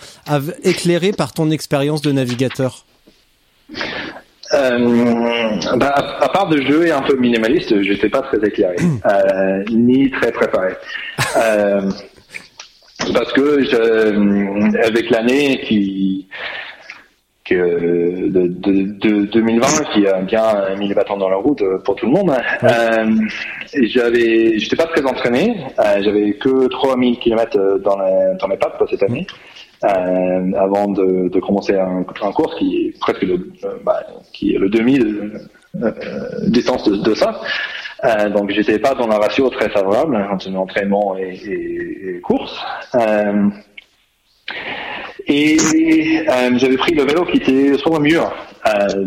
éclairé 0.63 1.11
par 1.11 1.33
ton 1.33 1.51
expérience 1.51 2.01
de 2.01 2.13
navigateur? 2.13 2.85
Euh, 4.53 5.77
bah, 5.77 5.93
à, 6.19 6.29
part 6.29 6.47
de 6.47 6.61
jeu 6.61 6.93
un 6.93 7.01
peu 7.01 7.15
minimaliste, 7.15 7.81
j'étais 7.81 8.09
pas 8.09 8.21
très 8.21 8.37
éclairé, 8.37 8.75
euh, 9.05 9.63
ni 9.71 10.09
très 10.11 10.31
préparé. 10.31 10.73
Euh, 11.37 11.89
parce 13.13 13.31
que 13.33 13.63
je, 13.63 14.85
avec 14.85 15.09
l'année 15.09 15.61
qui 15.61 16.27
que 17.43 18.29
de, 18.29 18.47
de, 18.47 18.83
de, 18.99 19.25
2020 19.25 19.67
qui 19.93 20.07
a 20.07 20.21
bien 20.21 20.75
mis 20.77 20.87
les 20.87 20.93
bâtons 20.93 21.17
dans 21.17 21.29
la 21.29 21.37
route 21.37 21.63
pour 21.83 21.95
tout 21.95 22.05
le 22.05 22.11
monde. 22.11 22.31
Euh, 22.63 23.05
j'avais, 23.73 24.59
j'étais 24.59 24.75
pas 24.75 24.85
très 24.85 25.03
entraîné. 25.05 25.57
Euh, 25.79 26.01
j'avais 26.01 26.33
que 26.33 26.67
3000 26.67 27.19
km 27.19 27.79
dans, 27.83 27.97
dans 28.39 28.47
mes 28.47 28.57
pattes 28.57 28.77
pour 28.77 28.87
cette 28.89 29.03
année. 29.03 29.25
Euh, 29.83 30.51
avant 30.59 30.89
de, 30.89 31.27
de, 31.29 31.39
commencer 31.39 31.73
un, 31.75 32.05
un, 32.21 32.31
cours 32.31 32.53
qui 32.55 32.77
est 32.77 32.99
presque 32.99 33.23
le, 33.23 33.51
euh, 33.63 33.77
bah, 33.83 34.05
qui 34.31 34.53
est 34.53 34.59
le 34.59 34.69
2000 34.69 35.49
euh, 35.81 35.91
distance 36.49 36.87
de, 36.87 36.97
de 36.97 37.15
ça. 37.15 37.41
Euh, 38.03 38.29
donc 38.29 38.51
j'étais 38.51 38.77
pas 38.77 38.93
dans 38.93 39.09
un 39.09 39.17
ratio 39.17 39.49
très 39.49 39.69
favorable 39.69 40.15
entre 40.31 40.53
entraînement 40.55 41.17
et, 41.17 41.33
et, 41.33 42.17
et 42.17 42.21
course. 42.21 42.55
Euh, 42.93 43.49
et 45.25 45.57
euh, 46.29 46.57
j'avais 46.57 46.77
pris 46.77 46.93
le 46.93 47.03
vélo 47.03 47.25
qui 47.25 47.37
était 47.37 47.75
sur 47.77 47.93
le 47.93 47.99
mur. 48.01 48.31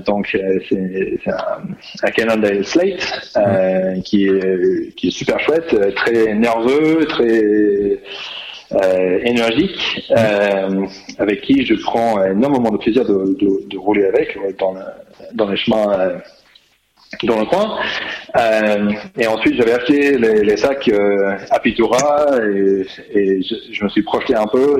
Donc 0.07 0.37
c'est 0.68 1.20
un, 1.29 2.31
un 2.31 2.62
Slate 2.64 3.33
euh, 3.37 4.01
qui, 4.01 4.27
est, 4.27 4.95
qui 4.97 5.09
est 5.09 5.11
super 5.11 5.39
chouette, 5.39 5.95
très 5.95 6.35
nerveux, 6.35 7.05
très 7.07 8.01
euh, 8.75 9.18
énergique, 9.25 10.03
euh, 10.11 10.87
avec 11.18 11.43
qui 11.43 11.64
je 11.64 11.75
prends 11.75 12.22
énormément 12.25 12.70
de 12.70 12.79
plaisir 12.79 13.05
de, 13.05 13.37
de, 13.39 13.68
de 13.68 13.79
rouler 13.79 14.07
avec 14.07 14.37
dans, 14.59 14.72
le, 14.72 14.81
dans 15.35 15.49
les 15.49 15.57
chemins 15.57 15.93
euh, 15.93 16.18
dans 17.22 17.39
le 17.39 17.47
coin. 17.47 17.79
Euh, 18.37 18.91
et 19.18 19.27
ensuite, 19.27 19.55
j'avais 19.57 19.72
acheté 19.72 20.18
les, 20.18 20.43
les 20.43 20.57
sacs 20.57 20.89
euh, 20.89 21.37
Apitura 21.51 22.27
et, 22.43 22.87
et 23.12 23.43
je, 23.43 23.55
je, 23.72 23.85
me 23.85 23.89
suis 23.89 24.03
projeté 24.03 24.35
un 24.35 24.47
peu. 24.47 24.77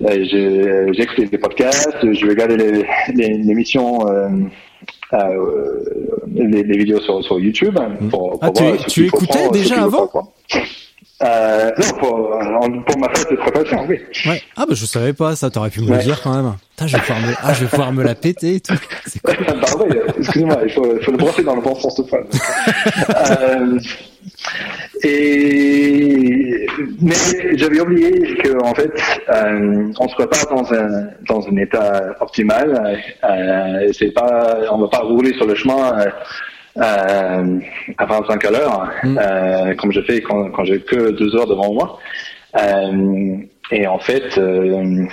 J'ai 0.00 1.02
écouté 1.02 1.26
des 1.26 1.38
podcasts, 1.38 1.98
je 2.02 2.26
regardais 2.26 2.56
les, 2.56 2.86
les, 3.14 3.28
les 3.38 3.50
émissions, 3.50 4.06
euh, 4.08 4.28
euh, 5.14 5.84
les, 6.34 6.62
les, 6.62 6.78
vidéos 6.78 7.00
sur, 7.00 7.24
sur 7.24 7.38
YouTube. 7.38 7.78
Pour, 8.10 8.38
pour 8.38 8.38
ah, 8.42 8.50
voir 8.50 8.76
tu, 8.76 8.90
tu 8.90 9.06
écoutais 9.06 9.48
déjà 9.50 9.84
avant 9.84 10.10
euh, 11.22 11.70
non, 11.78 11.98
pour, 11.98 12.38
pour 12.86 12.98
ma 12.98 13.08
phase 13.08 13.28
de 13.28 13.36
préparation, 13.36 13.86
oui. 13.88 14.00
Ouais. 14.26 14.42
Ah 14.56 14.64
bah 14.68 14.74
je 14.74 14.84
savais 14.84 15.12
pas 15.12 15.36
ça, 15.36 15.48
t'aurais 15.50 15.70
pu 15.70 15.80
me 15.80 15.90
le 15.90 15.98
dire 16.02 16.20
quand 16.22 16.34
même. 16.34 16.54
Putain, 16.70 16.86
je 16.88 16.96
vais 16.96 17.02
pouvoir 17.02 17.20
me, 17.20 17.32
ah, 17.42 17.52
je 17.54 17.60
vais 17.64 17.70
pouvoir 17.70 17.92
me 17.92 18.02
la 18.02 18.14
péter 18.16 18.56
et 18.56 18.60
tout. 18.60 18.74
C'est 19.06 19.22
cool. 19.22 19.36
bah 19.46 19.76
ouais, 19.78 20.02
excusez-moi, 20.18 20.58
il 20.64 20.72
faut, 20.72 20.84
faut 21.02 21.10
le 21.12 21.16
brosser 21.16 21.42
dans 21.44 21.54
le 21.54 21.62
bon 21.62 21.74
sens 21.76 21.94
de 21.96 22.02
poil. 22.02 22.24
euh, 23.30 23.78
et 25.04 26.66
mais 27.00 27.14
j'avais 27.56 27.80
oublié 27.80 28.10
que 28.36 28.62
en 28.64 28.74
fait, 28.74 28.92
euh, 29.28 29.92
on 29.98 30.08
se 30.08 30.14
prépare 30.14 30.46
dans 30.50 30.72
un 30.72 31.08
dans 31.28 31.46
un 31.46 31.56
état 31.56 32.16
optimal. 32.20 32.98
Euh, 33.22 33.92
c'est 33.92 34.12
pas, 34.12 34.58
on 34.72 34.78
va 34.78 34.88
pas 34.88 34.98
rouler 35.00 35.32
sur 35.34 35.46
le 35.46 35.54
chemin. 35.54 36.06
Euh, 36.76 37.60
à 37.98 38.04
25 38.04 38.44
à 38.44 38.50
l'heure, 38.50 38.90
mm. 39.04 39.18
euh, 39.18 39.74
comme 39.76 39.92
je 39.92 40.00
fais 40.00 40.20
quand, 40.20 40.50
quand 40.50 40.64
j'ai 40.64 40.80
que 40.80 41.12
deux 41.12 41.36
heures 41.36 41.46
devant 41.46 41.72
moi. 41.72 42.00
Euh, 42.56 43.36
et 43.70 43.86
en 43.86 43.98
fait, 44.00 44.36
euh, 44.38 45.06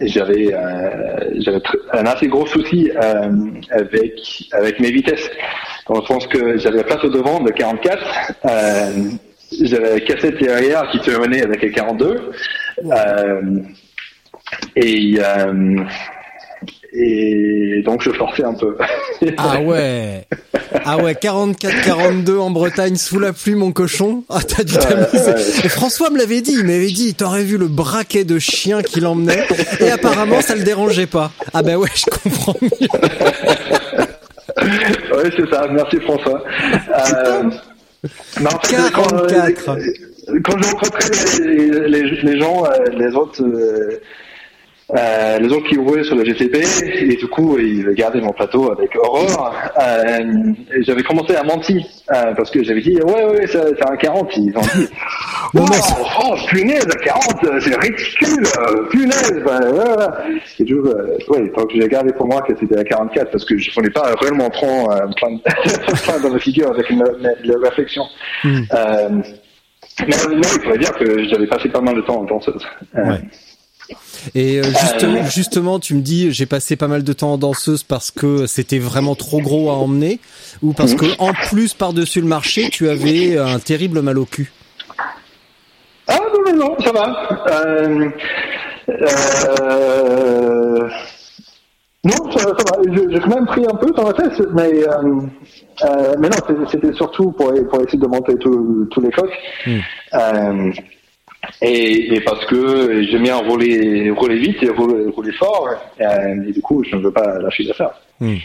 j'avais 0.00 0.52
euh, 0.52 1.58
un 1.92 2.04
assez 2.04 2.28
gros 2.28 2.46
souci 2.46 2.90
euh, 3.02 3.30
avec 3.70 4.12
avec 4.52 4.78
mes 4.80 4.90
vitesses. 4.90 5.30
Dans 5.88 6.00
le 6.00 6.06
sens 6.06 6.26
que 6.26 6.58
j'avais 6.58 6.78
la 6.78 6.84
place 6.84 7.02
au 7.02 7.08
devant 7.08 7.40
de 7.40 7.50
44, 7.50 8.32
j'avais 9.62 9.94
la 9.94 10.00
cassette 10.00 10.38
derrière 10.38 10.88
qui 10.90 11.00
terminait 11.00 11.42
avec 11.42 11.62
les 11.62 11.72
42. 11.72 12.30
et 14.76 15.18
et 16.92 17.82
donc 17.84 18.02
je 18.02 18.10
forçais 18.10 18.44
un 18.44 18.54
peu. 18.54 18.76
ah 19.36 19.60
ouais, 19.62 20.26
ah 20.84 20.98
ouais, 20.98 21.12
44-42 21.14 22.38
en 22.38 22.50
Bretagne 22.50 22.96
sous 22.96 23.18
la 23.18 23.32
pluie, 23.32 23.54
mon 23.54 23.72
cochon. 23.72 24.24
Ah 24.28 24.40
t'as 24.46 24.64
dû 24.64 24.74
t'amuser. 24.74 25.68
François 25.68 26.10
me 26.10 26.18
l'avait 26.18 26.40
dit, 26.40 26.52
il 26.52 26.64
m'avait 26.64 26.90
dit, 26.90 27.14
t'aurais 27.14 27.44
vu 27.44 27.56
le 27.58 27.68
braquet 27.68 28.24
de 28.24 28.38
chien 28.38 28.82
qui 28.82 29.00
l'emmenait, 29.00 29.46
et 29.80 29.90
apparemment 29.90 30.40
ça 30.40 30.54
le 30.54 30.62
dérangeait 30.62 31.06
pas. 31.06 31.32
Ah 31.54 31.62
ben 31.62 31.76
ouais, 31.76 31.88
je 31.94 32.04
comprends 32.06 32.56
mieux. 32.60 32.70
oui, 34.62 35.30
c'est 35.36 35.48
ça. 35.50 35.66
Merci 35.70 35.96
François. 36.00 36.42
Euh, 36.88 37.42
non, 38.40 38.50
44. 38.68 39.64
Quand, 39.64 39.76
quand 40.44 40.58
je 40.62 40.70
rencontrais 40.70 41.10
les, 41.46 41.88
les, 41.88 42.10
les 42.22 42.40
gens, 42.40 42.64
euh, 42.64 42.84
les 42.92 43.14
autres 43.14 43.42
euh, 43.42 44.00
euh, 44.96 45.38
les 45.38 45.52
autres 45.52 45.68
qui 45.68 45.76
roulaient 45.76 46.02
sur 46.02 46.16
le 46.16 46.24
GTP, 46.24 46.56
et 46.84 47.16
du 47.16 47.28
coup, 47.28 47.58
ils 47.58 47.94
gardaient 47.94 48.20
mon 48.20 48.32
plateau 48.32 48.72
avec 48.72 48.96
Aurore. 48.96 49.52
Euh, 49.80 50.52
j'avais 50.80 51.02
commencé 51.02 51.36
à 51.36 51.44
mentir, 51.44 51.84
euh, 52.12 52.34
parce 52.34 52.50
que 52.50 52.62
j'avais 52.64 52.80
dit, 52.80 52.96
ouais, 53.00 53.24
ouais, 53.24 53.46
c'est 53.46 53.88
un 53.88 53.96
40. 53.96 54.36
Ils 54.36 54.56
ont 54.56 54.60
dit, 54.60 54.88
oh, 55.54 55.60
oh, 56.24 56.34
punaise, 56.48 56.86
40, 57.04 57.60
c'est 57.60 57.76
ridicule, 57.76 58.44
euh, 58.58 58.88
punaise. 58.88 59.42
Ben, 59.44 59.60
voilà. 59.72 60.24
Et 60.58 60.64
du 60.64 60.76
coup, 60.76 60.88
euh, 60.88 61.18
ouais, 61.28 61.52
donc 61.56 61.70
j'ai 61.72 61.88
gardé 61.88 62.12
pour 62.12 62.26
moi 62.26 62.42
que 62.42 62.54
c'était 62.58 62.78
un 62.78 62.84
44, 62.84 63.30
parce 63.30 63.44
que 63.44 63.56
je 63.58 63.70
ne 63.70 63.74
prenais 63.74 63.90
pas 63.90 64.12
réellement 64.20 64.46
euh, 64.46 65.06
plein, 65.16 65.38
plein 65.38 66.18
dans 66.22 66.30
ma 66.30 66.38
figure 66.40 66.70
avec 66.70 66.90
une, 66.90 67.04
une, 67.44 67.56
réflexion. 67.62 68.02
Mm. 68.42 68.62
mais 70.00 70.16
non, 70.34 70.40
il 70.42 70.60
faudrait 70.62 70.78
dire 70.78 70.92
que 70.94 71.28
j'avais 71.28 71.46
passé 71.46 71.68
pas 71.68 71.80
mal 71.80 71.94
de 71.94 72.00
temps 72.00 72.20
en 72.20 72.24
danseuse. 72.24 72.66
Ouais. 72.94 73.20
Et 74.34 74.58
euh, 74.58 74.64
justement, 74.64 75.24
justement, 75.26 75.78
tu 75.78 75.94
me 75.94 76.00
dis, 76.00 76.32
j'ai 76.32 76.46
passé 76.46 76.76
pas 76.76 76.88
mal 76.88 77.04
de 77.04 77.12
temps 77.12 77.32
en 77.32 77.38
danseuse 77.38 77.82
parce 77.82 78.10
que 78.10 78.46
c'était 78.46 78.78
vraiment 78.78 79.14
trop 79.14 79.40
gros 79.40 79.70
à 79.70 79.74
emmener, 79.74 80.20
ou 80.62 80.72
parce 80.72 80.94
que 80.94 81.06
en 81.18 81.32
plus 81.32 81.74
par-dessus 81.74 82.20
le 82.20 82.26
marché, 82.26 82.68
tu 82.70 82.88
avais 82.88 83.38
un 83.38 83.58
terrible 83.58 84.02
mal 84.02 84.18
au 84.18 84.24
cul? 84.24 84.52
Ah 86.08 86.18
non 86.32 86.40
non 86.44 86.56
non, 86.56 86.76
ça 86.80 86.92
va. 86.92 87.28
Euh, 87.50 88.10
euh, 88.88 90.88
non, 92.02 92.32
ça, 92.32 92.46
va. 92.46 92.56
J'ai 93.10 93.20
quand 93.20 93.34
même 93.34 93.46
pris 93.46 93.64
un 93.64 93.76
peu 93.76 93.92
dans 93.92 94.08
la 94.08 94.14
tête, 94.14 94.42
mais 94.52 94.88
euh, 94.88 95.26
mais 96.18 96.28
non, 96.28 96.36
c'était 96.70 96.92
surtout 96.94 97.30
pour, 97.32 97.52
pour 97.68 97.82
essayer 97.82 97.98
de 97.98 98.06
monter 98.06 98.36
tous 98.38 99.00
les 99.00 99.10
coques. 99.10 99.38
Hmm. 99.66 99.80
Et, 101.62 102.14
et, 102.14 102.20
parce 102.20 102.44
que 102.46 103.02
j'aime 103.10 103.22
bien 103.22 103.36
rouler, 103.36 104.10
rouler 104.10 104.38
vite 104.38 104.62
et 104.62 104.68
rouler, 104.68 105.06
rouler 105.10 105.32
fort, 105.32 105.68
euh, 106.00 106.48
et, 106.48 106.52
du 106.52 106.60
coup, 106.60 106.84
je 106.84 106.96
ne 106.96 107.02
veux 107.02 107.12
pas 107.12 107.38
lâcher 107.38 107.64
l'affaire. 107.64 107.92
Hmm. 108.20 108.36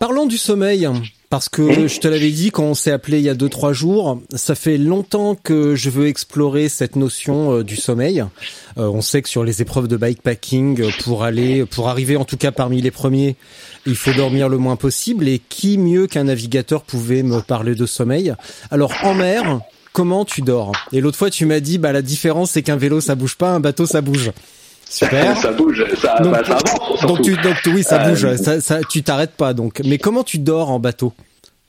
Parlons 0.00 0.26
du 0.26 0.36
sommeil, 0.36 0.88
parce 1.30 1.48
que 1.48 1.86
je 1.86 2.00
te 2.00 2.08
l'avais 2.08 2.32
dit 2.32 2.50
quand 2.50 2.64
on 2.64 2.74
s'est 2.74 2.90
appelé 2.90 3.18
il 3.18 3.24
y 3.24 3.28
a 3.28 3.34
deux 3.34 3.48
trois 3.48 3.72
jours, 3.72 4.20
ça 4.34 4.56
fait 4.56 4.78
longtemps 4.78 5.36
que 5.36 5.76
je 5.76 5.90
veux 5.90 6.08
explorer 6.08 6.68
cette 6.68 6.96
notion 6.96 7.52
euh, 7.52 7.62
du 7.62 7.76
sommeil. 7.76 8.24
Euh, 8.78 8.88
on 8.88 9.00
sait 9.00 9.22
que 9.22 9.28
sur 9.28 9.44
les 9.44 9.62
épreuves 9.62 9.86
de 9.86 9.96
bikepacking, 9.96 10.90
pour 11.04 11.22
aller, 11.22 11.64
pour 11.66 11.88
arriver 11.88 12.16
en 12.16 12.24
tout 12.24 12.36
cas 12.36 12.50
parmi 12.50 12.82
les 12.82 12.90
premiers, 12.90 13.36
il 13.86 13.94
faut 13.94 14.12
dormir 14.12 14.48
le 14.48 14.58
moins 14.58 14.76
possible. 14.76 15.28
Et 15.28 15.40
qui 15.48 15.78
mieux 15.78 16.08
qu'un 16.08 16.24
navigateur 16.24 16.82
pouvait 16.82 17.22
me 17.22 17.40
parler 17.40 17.76
de 17.76 17.86
sommeil? 17.86 18.34
Alors 18.72 18.92
en 19.04 19.14
mer, 19.14 19.60
comment 19.92 20.24
tu 20.24 20.42
dors 20.42 20.72
Et 20.92 21.00
l'autre 21.00 21.18
fois, 21.18 21.30
tu 21.30 21.46
m'as 21.46 21.60
dit, 21.60 21.78
bah 21.78 21.92
la 21.92 22.02
différence, 22.02 22.52
c'est 22.52 22.62
qu'un 22.62 22.76
vélo, 22.76 23.00
ça 23.00 23.14
bouge 23.14 23.36
pas, 23.36 23.50
un 23.50 23.60
bateau, 23.60 23.86
ça 23.86 24.00
bouge. 24.00 24.32
Super. 24.88 25.36
ça 25.40 25.52
bouge, 25.52 25.84
ça, 25.96 26.18
donc, 26.20 26.32
bah, 26.32 26.42
ça 26.44 26.56
avance. 26.56 27.00
Donc, 27.06 27.22
tu, 27.22 27.36
donc 27.36 27.56
oui, 27.66 27.82
ça 27.82 27.98
bouge. 28.08 28.24
Euh, 28.24 28.36
ça, 28.36 28.60
ça, 28.60 28.80
tu 28.88 29.02
t'arrêtes 29.02 29.32
pas. 29.32 29.54
Donc, 29.54 29.80
mais 29.84 29.98
comment 29.98 30.24
tu 30.24 30.38
dors 30.38 30.70
en 30.70 30.78
bateau 30.78 31.12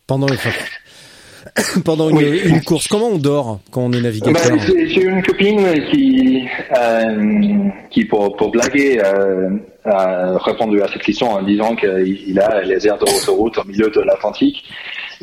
pendant 0.07 0.27
les 0.27 0.37
pendant 1.85 2.09
une, 2.09 2.21
une, 2.21 2.61
course 2.61 2.87
Comment 2.87 3.09
on 3.09 3.17
dort 3.17 3.59
quand 3.71 3.81
on 3.81 3.91
est 3.93 4.01
navigateur 4.01 4.55
bah, 4.55 4.63
J'ai 4.67 5.03
une 5.03 5.21
copine 5.23 5.85
qui, 5.91 6.43
euh, 6.77 7.69
qui 7.89 8.05
pour, 8.05 8.35
pour 8.35 8.51
blaguer, 8.51 9.01
euh, 9.03 9.49
a 9.85 10.37
répondu 10.37 10.81
à 10.81 10.87
cette 10.87 11.03
question 11.03 11.31
en 11.31 11.41
disant 11.43 11.75
qu'il 11.75 12.39
a 12.39 12.61
les 12.61 12.87
aires 12.87 12.97
de 12.97 13.29
route 13.29 13.57
au 13.57 13.63
milieu 13.65 13.89
de 13.89 14.01
l'Atlantique 14.01 14.63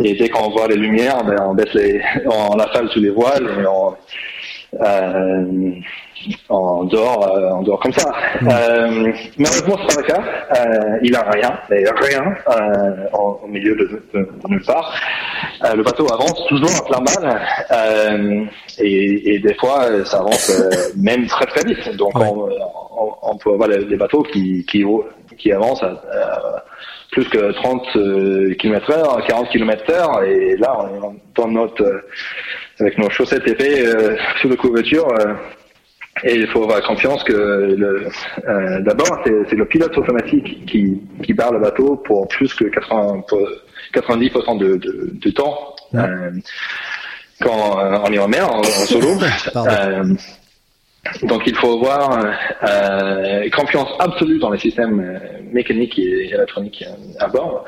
et 0.02 0.14
dès 0.14 0.28
qu'on 0.28 0.50
voit 0.50 0.66
les 0.68 0.76
lumières, 0.76 1.22
ben, 1.24 1.36
on 1.46 1.54
baisse 1.54 1.74
les, 1.74 2.00
on 2.26 2.58
affale 2.58 2.88
les 2.96 3.10
voiles 3.10 3.48
et 3.60 3.66
on, 3.66 3.94
euh, 4.82 5.72
on 6.48 6.84
dort, 6.84 7.28
euh, 7.28 7.50
on 7.54 7.62
dort 7.62 7.80
comme 7.80 7.92
ça. 7.92 8.10
Mmh. 8.40 8.48
Euh, 8.48 9.12
malheureusement, 9.38 9.76
c'est 9.88 9.96
pas 9.96 10.02
le 10.02 10.06
cas. 10.06 10.22
Euh, 10.56 10.98
il 11.02 11.14
a 11.16 11.22
rien, 11.30 11.58
mais 11.68 11.84
rien 12.00 12.22
euh, 12.48 13.06
au 13.12 13.46
milieu 13.46 13.74
de, 13.74 14.02
de, 14.14 14.20
de 14.20 14.48
nulle 14.48 14.64
part. 14.64 14.94
Le 15.62 15.82
bateau 15.82 16.06
avance 16.12 16.46
toujours 16.48 16.70
à 16.76 16.86
plein 16.86 17.00
mal, 17.00 18.46
et, 18.78 19.34
et, 19.34 19.38
des 19.38 19.54
fois, 19.54 20.04
ça 20.04 20.18
avance 20.18 20.50
même 20.96 21.26
très 21.26 21.46
très 21.46 21.64
vite. 21.64 21.96
Donc, 21.96 22.12
on, 22.14 22.48
on, 22.96 23.12
on, 23.22 23.36
peut 23.36 23.52
avoir 23.52 23.68
des 23.68 23.96
bateaux 23.96 24.22
qui 24.22 24.64
qui, 24.66 24.84
qui 25.36 25.52
avancent 25.52 25.82
à, 25.82 25.88
à 25.88 26.64
plus 27.10 27.28
que 27.28 27.52
30 27.52 27.96
euh, 27.96 28.54
km 28.54 28.90
heure, 28.92 29.24
40 29.26 29.48
km 29.50 29.90
heure, 29.90 30.22
et 30.22 30.56
là, 30.56 30.76
on 30.78 31.14
est 31.14 31.18
dans 31.34 31.48
notre, 31.48 31.82
euh, 31.82 32.00
avec 32.78 32.98
nos 32.98 33.10
chaussettes 33.10 33.46
épais 33.48 33.84
euh, 33.84 34.16
sous 34.40 34.48
la 34.48 34.56
couverture, 34.56 35.08
et 36.22 36.34
il 36.36 36.46
faut 36.48 36.62
avoir 36.62 36.82
confiance 36.82 37.24
que 37.24 37.32
le, 37.32 38.08
d'abord, 38.82 39.20
c'est, 39.24 39.56
le 39.56 39.64
pilote 39.64 39.96
automatique 39.96 40.66
qui, 40.66 41.00
qui 41.22 41.32
barre 41.32 41.52
le 41.52 41.60
bateau 41.60 41.96
pour 41.96 42.28
plus 42.28 42.52
que 42.54 42.64
80, 42.64 43.24
90% 43.94 44.58
de, 44.58 44.76
de, 44.76 45.10
de, 45.12 45.30
temps. 45.30 45.74
quand 47.40 48.04
on 48.04 48.12
est 48.12 48.18
en 48.18 48.28
mer, 48.28 48.52
en, 48.52 48.62
solo. 48.62 49.08
Donc 51.22 51.42
il 51.46 51.54
faut 51.54 51.72
avoir 51.74 52.24
euh, 52.62 53.48
confiance 53.50 53.88
absolue 53.98 54.38
dans 54.38 54.50
les 54.50 54.58
systèmes 54.58 55.00
euh, 55.00 55.18
mécaniques 55.50 55.98
et 55.98 56.28
électroniques 56.28 56.84
euh, 56.86 57.24
à 57.24 57.28
bord. 57.28 57.64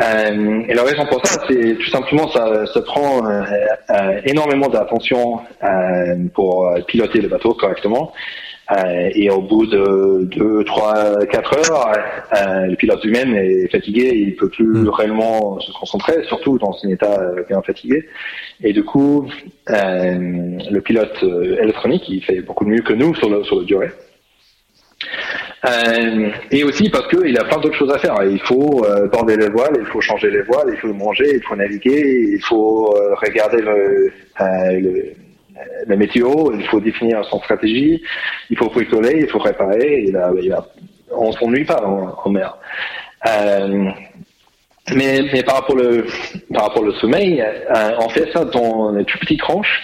Euh, 0.00 0.62
et 0.68 0.74
la 0.74 0.82
raison 0.82 1.06
pour 1.06 1.24
ça, 1.26 1.42
c'est 1.48 1.74
tout 1.76 1.90
simplement 1.90 2.28
ça, 2.28 2.66
ça 2.66 2.82
prend 2.82 3.26
euh, 3.26 4.20
énormément 4.24 4.68
d'attention 4.68 5.40
pour 6.34 6.72
piloter 6.86 7.20
le 7.20 7.28
bateau 7.28 7.54
correctement. 7.54 8.12
Euh, 8.72 9.10
et 9.14 9.30
au 9.30 9.42
bout 9.42 9.66
de 9.66 10.24
2, 10.24 10.64
3, 10.64 11.26
4 11.26 11.70
heures, 11.70 11.92
euh, 12.36 12.66
le 12.66 12.76
pilote 12.76 13.02
lui-même 13.04 13.34
est 13.34 13.68
fatigué, 13.68 14.12
il 14.14 14.36
peut 14.36 14.48
plus 14.48 14.64
mm. 14.64 14.88
réellement 14.88 15.58
se 15.58 15.72
concentrer, 15.72 16.22
surtout 16.24 16.58
dans 16.58 16.76
un 16.84 16.88
état 16.88 17.20
bien 17.48 17.62
fatigué. 17.62 18.06
Et 18.62 18.72
du 18.72 18.84
coup, 18.84 19.28
euh, 19.70 20.14
le 20.70 20.80
pilote 20.80 21.22
électronique, 21.60 22.08
il 22.08 22.22
fait 22.22 22.42
beaucoup 22.42 22.64
mieux 22.64 22.82
que 22.82 22.92
nous 22.92 23.14
sur 23.16 23.28
le, 23.28 23.42
sur 23.42 23.58
le 23.58 23.64
durée. 23.64 23.90
Euh, 25.66 26.30
et 26.50 26.64
aussi 26.64 26.88
parce 26.88 27.08
qu'il 27.08 27.38
a 27.38 27.44
plein 27.44 27.58
d'autres 27.58 27.76
choses 27.76 27.92
à 27.92 27.98
faire. 27.98 28.16
Il 28.22 28.40
faut 28.40 28.84
euh, 28.84 29.08
border 29.08 29.36
les 29.36 29.48
voiles, 29.48 29.76
il 29.78 29.86
faut 29.86 30.00
changer 30.00 30.30
les 30.30 30.42
voiles, 30.42 30.68
il 30.72 30.76
faut 30.76 30.92
manger, 30.92 31.34
il 31.34 31.42
faut 31.42 31.56
naviguer, 31.56 32.30
il 32.32 32.40
faut 32.42 32.94
regarder 33.20 33.60
le, 33.60 34.12
le, 34.38 35.12
la 35.86 35.96
météo, 35.96 36.52
il 36.54 36.66
faut 36.68 36.80
définir 36.80 37.24
son 37.24 37.38
stratégie, 37.40 38.02
il 38.50 38.56
faut 38.56 38.68
bricoler, 38.68 39.20
il 39.20 39.28
faut 39.28 39.38
réparer, 39.38 40.12
on 41.10 41.32
s'ennuie 41.32 41.64
pas 41.64 41.82
en, 41.84 42.30
mer. 42.30 42.56
Euh, 43.26 43.90
mais, 44.94 45.42
par 45.44 45.56
rapport 45.56 46.82
au 46.82 46.92
sommeil, 46.92 47.40
euh, 47.40 47.90
on 47.98 48.08
fait 48.08 48.30
ça 48.32 48.44
dans 48.44 48.92
des 48.92 49.04
tout 49.04 49.18
petits 49.18 49.36
tranches, 49.36 49.82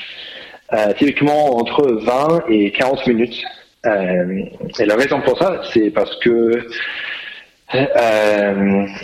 euh, 0.72 0.92
typiquement 0.94 1.56
entre 1.56 1.86
20 1.86 2.44
et 2.48 2.70
40 2.72 3.06
minutes. 3.06 3.42
Et 3.84 4.84
la 4.84 4.96
raison 4.96 5.20
pour 5.20 5.38
ça, 5.38 5.62
c'est 5.72 5.90
parce 5.90 6.16
que 6.16 6.66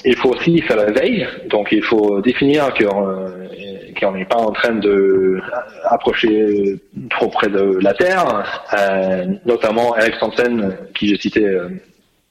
il 0.05 0.17
faut 0.17 0.31
aussi 0.31 0.61
faire 0.63 0.77
la 0.77 0.91
veille, 0.91 1.27
donc 1.49 1.69
il 1.71 1.83
faut 1.83 2.21
définir 2.21 2.75
que 2.75 2.85
qu'on 4.03 4.13
n'est 4.13 4.25
pas 4.25 4.37
en 4.37 4.51
train 4.51 4.75
de 4.75 5.41
approcher 5.85 6.81
trop 7.11 7.29
près 7.29 7.49
de 7.49 7.79
la 7.81 7.95
Terre, 7.95 8.45
euh, 8.79 9.27
notamment 9.47 9.97
Eric 9.97 10.15
Hansen, 10.21 10.77
qui 10.95 11.09
j'ai 11.09 11.19
cité 11.19 11.45
euh, 11.45 11.69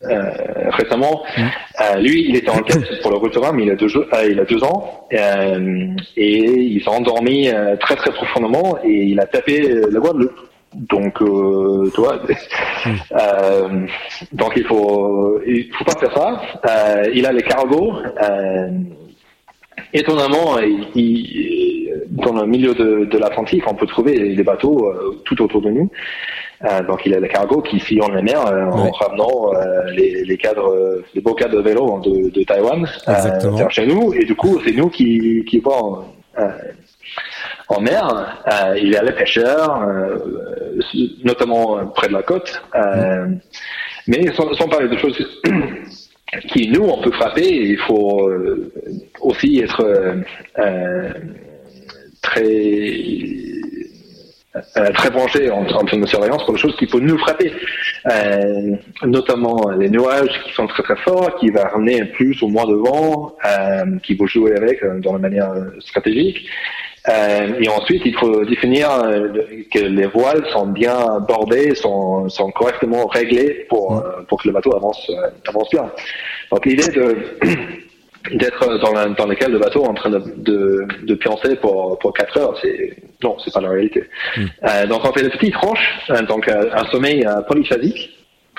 euh 0.04 0.32
récemment. 0.72 1.24
Mmh. 1.38 1.42
Euh, 1.82 2.00
lui, 2.00 2.26
il 2.30 2.36
était 2.36 2.50
en 2.50 2.62
quête 2.62 3.02
pour 3.02 3.12
le 3.12 3.18
retour, 3.18 3.54
mais 3.54 3.64
il 3.64 3.72
a 3.72 3.76
deux, 3.76 3.96
euh, 3.96 4.30
il 4.30 4.40
a 4.40 4.46
deux 4.46 4.64
ans, 4.64 5.08
et 5.12 6.38
il 6.38 6.82
s'est 6.84 6.90
endormi 6.90 7.50
très 7.80 7.96
très 7.96 8.12
profondément 8.12 8.78
et 8.84 9.04
il 9.12 9.20
a 9.20 9.26
tapé 9.26 9.62
la 9.92 10.00
de 10.00 10.32
donc, 10.74 11.22
euh, 11.22 11.92
tu 11.94 12.00
vois, 12.00 12.22
mmh. 12.86 13.88
donc 14.32 14.54
il 14.56 14.64
faut, 14.66 15.42
il 15.46 15.70
faut 15.74 15.84
pas 15.84 16.00
faire 16.00 16.14
ça. 16.14 16.42
Euh, 16.66 17.12
il 17.14 17.26
a 17.26 17.32
les 17.34 17.44
cargos. 17.44 17.94
Euh, 19.94 20.00
étonnamment, 20.00 20.58
il, 20.96 21.82
dans 22.10 22.34
le 22.34 22.46
milieu 22.46 22.74
de, 22.74 23.06
de 23.06 23.18
l'Atlantique, 23.18 23.64
on 23.68 23.76
peut 23.76 23.88
trouver 23.88 24.36
des 24.36 24.44
bateaux 24.44 24.88
euh, 24.88 25.22
tout 25.26 25.42
autour 25.42 25.62
de 25.62 25.70
nous. 25.70 25.90
Euh, 26.64 26.84
donc 26.84 27.02
il 27.06 27.12
y 27.12 27.16
a 27.16 27.20
le 27.20 27.28
cargo 27.28 27.62
qui 27.62 27.80
sillonne 27.80 28.14
la 28.14 28.22
mer 28.22 28.46
euh, 28.46 28.66
en 28.66 28.92
ramenant 28.92 29.54
euh, 29.54 29.90
les, 29.92 30.24
les, 30.24 30.38
cadres, 30.38 31.02
les 31.16 31.22
beaux 31.22 31.34
cadres 31.34 31.58
de 31.58 31.62
vélo 31.62 32.00
de, 32.00 32.30
de 32.30 32.44
Taïwan 32.44 32.88
vers 33.08 33.72
chez 33.72 33.88
nous. 33.88 34.14
Et 34.14 34.26
du 34.26 34.36
coup, 34.36 34.60
c'est 34.66 34.74
nous 34.74 34.90
qui, 34.90 35.44
qui 35.48 35.60
vont 35.60 36.04
en 37.68 37.82
mer. 37.82 38.38
il 38.78 38.90
y 38.90 38.96
a 38.96 39.04
les 39.04 39.12
pêcheurs, 39.14 39.86
notamment 41.24 41.86
près 41.88 42.08
de 42.08 42.14
la 42.14 42.24
côte. 42.24 42.62
Mais 44.08 44.32
sans, 44.34 44.54
sans, 44.54 44.68
parler 44.68 44.88
de 44.88 44.98
choses 44.98 45.18
qui, 46.48 46.70
nous, 46.70 46.84
on 46.84 47.02
peut 47.02 47.12
frapper, 47.12 47.48
il 47.48 47.78
faut 47.80 48.30
aussi 49.22 49.60
être 49.60 49.84
très 52.22 53.51
euh, 54.56 54.92
très 54.92 55.10
branché 55.10 55.50
en, 55.50 55.66
en, 55.66 55.86
termes 55.86 56.02
de 56.02 56.08
surveillance 56.08 56.44
pour 56.44 56.54
les 56.54 56.60
choses 56.60 56.76
qui 56.76 56.86
peuvent 56.86 57.02
nous 57.02 57.18
frapper, 57.18 57.54
euh, 58.12 58.76
notamment 59.04 59.70
les 59.70 59.90
nuages 59.90 60.42
qui 60.44 60.54
sont 60.54 60.68
très 60.68 60.84
très 60.84 60.98
forts, 60.98 61.36
qui 61.36 61.50
va 61.52 61.70
ramener 61.70 62.04
plus 62.06 62.42
ou 62.42 62.48
moins 62.48 62.66
de 62.66 62.76
vent, 62.76 63.36
euh, 63.46 63.98
qui 64.04 64.16
vont 64.16 64.28
jouer 64.28 64.56
avec 64.58 64.84
euh, 64.84 65.00
dans 65.00 65.14
la 65.14 65.20
manière 65.20 65.54
stratégique. 65.80 66.50
Euh, 67.08 67.60
et 67.60 67.70
ensuite, 67.70 68.02
il 68.06 68.14
faut 68.16 68.44
définir 68.46 68.90
que 69.74 69.80
les 69.80 70.06
voiles 70.06 70.46
sont 70.52 70.68
bien 70.68 71.20
bordées, 71.28 71.74
sont, 71.74 72.30
sont 72.30 72.52
correctement 72.52 73.08
réglées 73.08 73.66
pour, 73.70 74.04
pour 74.28 74.42
que 74.42 74.50
le 74.50 74.54
bateau 74.54 74.76
avance, 74.76 75.10
avance 75.48 75.70
bien. 75.72 75.90
Donc 76.52 76.66
l'idée 76.66 76.90
de 76.90 77.16
d'être 78.32 78.78
dans, 78.80 78.94
la, 78.94 79.08
dans 79.08 79.26
lequel 79.26 79.52
le 79.52 79.60
bateau 79.60 79.84
en 79.84 79.94
train 79.94 80.10
de, 80.10 80.22
de, 80.38 80.88
de 81.04 81.16
pioncer 81.16 81.56
pour, 81.56 81.98
pour 82.00 82.14
4 82.14 82.38
heures, 82.38 82.58
c'est 82.62 82.98
non, 83.24 83.38
c'est 83.44 83.54
pas 83.54 83.62
la 83.62 83.70
réalité. 83.70 84.04
Hmm. 84.36 84.46
Euh, 84.68 84.86
donc 84.88 85.02
on 85.06 85.14
fait 85.14 85.24
des 85.24 85.30
petites 85.30 85.54
tranches, 85.54 86.00
euh, 86.10 86.22
donc 86.24 86.48
euh, 86.48 86.70
un 86.74 86.86
sommeil 86.92 87.26
euh, 87.26 87.42
polyphasique. 87.42 88.10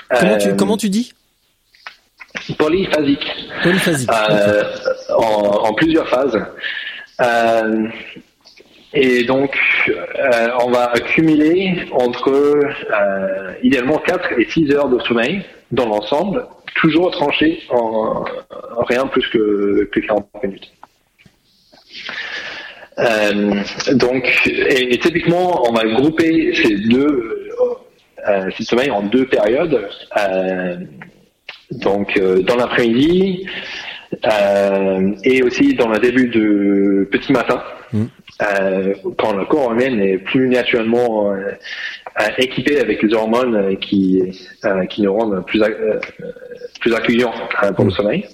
Comment 0.09 0.37
tu, 0.37 0.55
comment 0.55 0.77
tu 0.77 0.89
dis? 0.89 1.13
Polyphasique. 2.57 3.25
Polyphasique. 3.63 4.09
En, 5.09 5.21
en, 5.21 5.73
plusieurs 5.73 6.07
phases. 6.07 6.37
et 8.93 9.23
donc, 9.23 9.57
on 10.61 10.69
va 10.71 10.91
accumuler 10.91 11.87
entre 11.91 12.59
idéalement 13.63 13.97
4 13.97 14.39
et 14.39 14.45
6 14.49 14.71
heures 14.71 14.89
de 14.89 14.99
sommeil 14.99 15.43
dans 15.71 15.87
l'ensemble 15.87 16.45
toujours 16.75 17.11
tranché 17.11 17.61
en, 17.69 18.23
rien 18.87 19.07
plus 19.07 19.27
que, 19.29 19.89
que 19.91 19.99
40 19.99 20.27
minutes. 20.43 20.71
Euh, 22.99 23.55
donc, 23.93 24.29
et, 24.45 24.97
typiquement, 24.99 25.67
on 25.67 25.73
va 25.73 25.85
grouper 25.85 26.53
ces 26.53 26.75
deux 26.75 27.43
euh, 28.27 28.49
ces 28.57 28.63
sommeils 28.63 28.91
en 28.91 29.03
deux 29.03 29.25
périodes. 29.25 29.87
Euh, 30.17 30.77
donc, 31.71 32.17
euh, 32.17 32.41
dans 32.41 32.55
l'après-midi 32.55 33.45
euh, 34.25 35.11
et 35.23 35.43
aussi 35.43 35.73
dans 35.73 35.89
le 35.89 35.99
début 35.99 36.27
de 36.27 37.07
petit 37.11 37.33
matin, 37.33 37.61
mmh. 37.91 38.05
quand 39.17 39.33
le 39.33 39.45
corps 39.45 39.73
humain 39.73 39.99
est 39.99 40.19
plus 40.19 40.47
naturellement 40.49 41.33
équipé 42.37 42.79
avec 42.79 43.01
les 43.01 43.13
hormones 43.13 43.77
qui 43.77 44.21
qui 44.89 45.01
nous 45.01 45.13
rendent 45.13 45.43
plus 45.45 45.61
plus 46.79 46.93
accueillant 46.93 47.33
euh, 47.63 47.71
pour 47.71 47.85
le 47.85 47.91
mm. 47.91 47.95
sommeil. 47.95 48.25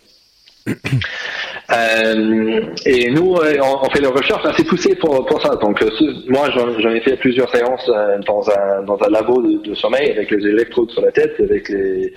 Euh, 1.71 2.61
et 2.83 3.11
nous, 3.11 3.35
euh, 3.35 3.57
on, 3.61 3.87
fait 3.91 4.01
des 4.01 4.07
recherches 4.07 4.43
assez 4.43 4.63
poussées 4.63 4.95
pour, 4.95 5.23
pour 5.27 5.39
ça. 5.39 5.55
Donc, 5.57 5.79
moi, 6.27 6.49
j'en 6.49 6.89
ai 6.89 6.99
fait 7.01 7.15
plusieurs 7.17 7.47
séances 7.55 7.85
dans 8.25 8.49
un, 8.49 8.81
dans 8.81 8.97
un 9.03 9.09
labo 9.11 9.39
de, 9.39 9.75
sommeil 9.75 10.09
avec 10.09 10.31
les 10.31 10.47
électrodes 10.47 10.89
sur 10.89 11.03
la 11.03 11.11
tête, 11.11 11.35
avec 11.39 11.69
les, 11.69 12.11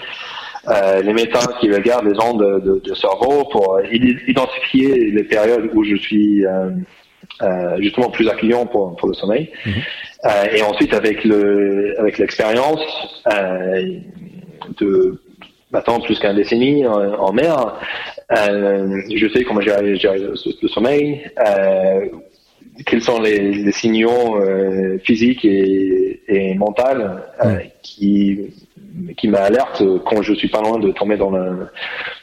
les 1.03 1.13
médecins 1.13 1.53
qui 1.61 1.71
regardent 1.71 2.07
les 2.07 2.19
ondes 2.19 2.63
de, 2.65 2.81
de, 2.83 2.95
cerveau 2.95 3.45
pour 3.53 3.79
identifier 3.93 5.11
les 5.11 5.25
périodes 5.25 5.69
où 5.75 5.85
je 5.85 5.97
suis 5.97 6.47
justement 7.79 8.09
plus 8.09 8.31
accueillant 8.31 8.65
pour, 8.65 8.97
pour 8.97 9.09
le 9.09 9.15
sommeil. 9.15 9.51
Mm-hmm. 9.67 10.57
et 10.57 10.63
ensuite, 10.63 10.95
avec 10.95 11.25
le 11.25 11.95
avec 12.01 12.17
l'expérience 12.17 12.81
de 14.81 15.22
maintenant 15.73 16.01
plus 16.01 16.19
qu'un 16.19 16.35
décennie 16.35 16.87
en, 16.87 17.33
mer. 17.33 17.79
Euh, 18.31 19.03
je 19.15 19.29
sais 19.29 19.45
comment 19.45 19.61
gérer, 19.61 19.93
le, 19.93 20.69
sommeil, 20.69 21.23
euh, 21.39 22.07
quels 22.87 23.03
sont 23.03 23.21
les, 23.21 23.73
signaux 23.73 24.37
euh, 24.37 24.99
physiques 25.05 25.45
et, 25.45 26.23
et 26.29 26.55
mentaux 26.55 26.83
euh, 26.83 27.59
qui 27.83 28.39
qui 29.17 29.27
m'alertent 29.29 29.83
quand 30.05 30.21
je 30.21 30.35
suis 30.35 30.49
pas 30.49 30.61
loin 30.61 30.79
de 30.79 30.93
tomber 30.93 31.17
dans 31.17 31.31
la 31.31 31.71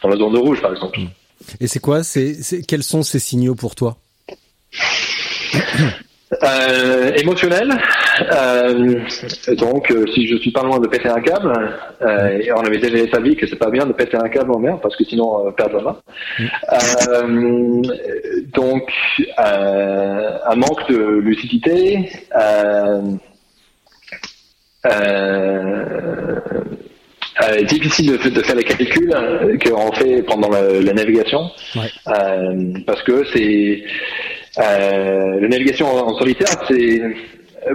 dans 0.04 0.10
la 0.10 0.16
zone 0.18 0.34
de 0.34 0.38
rouge 0.38 0.62
par 0.62 0.72
exemple. 0.72 1.00
Et 1.60 1.68
c'est 1.68 1.80
quoi? 1.80 2.04
C'est 2.04 2.38
quels 2.68 2.84
sont 2.84 3.02
ces 3.02 3.20
signaux 3.20 3.56
pour 3.56 3.76
toi? 3.76 3.98
euh, 6.44 7.12
émotionnel. 7.16 7.70
Euh, 8.32 9.02
donc, 9.58 9.92
euh, 9.92 10.06
si 10.14 10.28
je 10.28 10.38
suis 10.38 10.52
pas 10.52 10.64
loin 10.64 10.80
de 10.80 10.88
péter 10.88 11.10
un 11.10 11.22
câble, 11.22 11.54
euh, 12.02 12.40
et 12.40 12.52
on 12.52 12.60
avait 12.60 12.78
déjà 12.78 12.98
établi 12.98 13.36
que 13.36 13.48
c'est 13.48 13.56
pas 13.56 13.72
bien 13.72 13.86
de 13.86 13.94
péter 13.94 14.18
un 14.18 14.30
câble 14.30 14.52
en 14.52 14.60
mer 14.60 14.80
parce 14.80 14.96
que 14.96 15.04
sinon 15.04 15.48
on 15.48 15.52
perd 15.52 15.74
la 15.74 15.82
main. 15.82 15.98
Mm. 17.28 17.82
donc, 18.54 18.92
un 19.38 20.56
manque 20.56 20.90
de 20.90 21.20
lucidité. 21.20 22.10
Difficile 27.68 28.18
de, 28.18 28.30
de, 28.30 28.42
faire 28.42 28.56
les 28.56 28.64
calculs 28.64 29.14
qu'on 29.64 29.92
fait 29.94 30.24
pendant 30.24 30.50
la, 30.50 30.94
navigation 30.94 31.50
parce 32.86 33.02
que 33.04 33.24
c'est 33.34 33.84
euh, 34.60 35.40
la 35.40 35.48
navigation 35.48 35.88
en, 35.88 36.18
solitaire, 36.18 36.50
c'est 36.68 37.02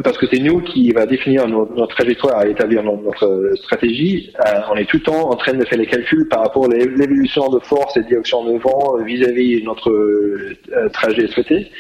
parce 0.03 0.19
que 0.19 0.27
c'est 0.27 0.41
nous 0.41 0.61
qui 0.61 0.91
va 0.93 1.07
définir 1.07 1.47
notre, 1.47 1.87
trajectoire 1.95 2.45
et 2.45 2.51
établir 2.51 2.83
notre, 2.83 3.53
stratégie. 3.57 4.33
Euh, 4.47 4.61
on 4.73 4.77
est 4.77 4.87
tout 4.87 4.97
le 4.97 5.03
temps 5.03 5.31
en 5.31 5.37
train 5.37 5.53
de 5.53 5.65
faire 5.65 5.79
les 5.79 5.87
calculs 5.87 6.27
par 6.29 6.41
rapport 6.41 6.65
à 6.65 6.69
l'évolution 6.69 7.49
de 7.49 7.59
force 7.61 7.97
et 7.97 8.03
de 8.03 8.09
direction 8.09 8.45
de 8.45 8.59
vent 8.59 8.97
vis-à-vis 9.05 9.61
de 9.61 9.65
notre 9.65 9.91
euh, 9.91 10.89
trajet 10.93 11.27
souhaité. 11.29 11.71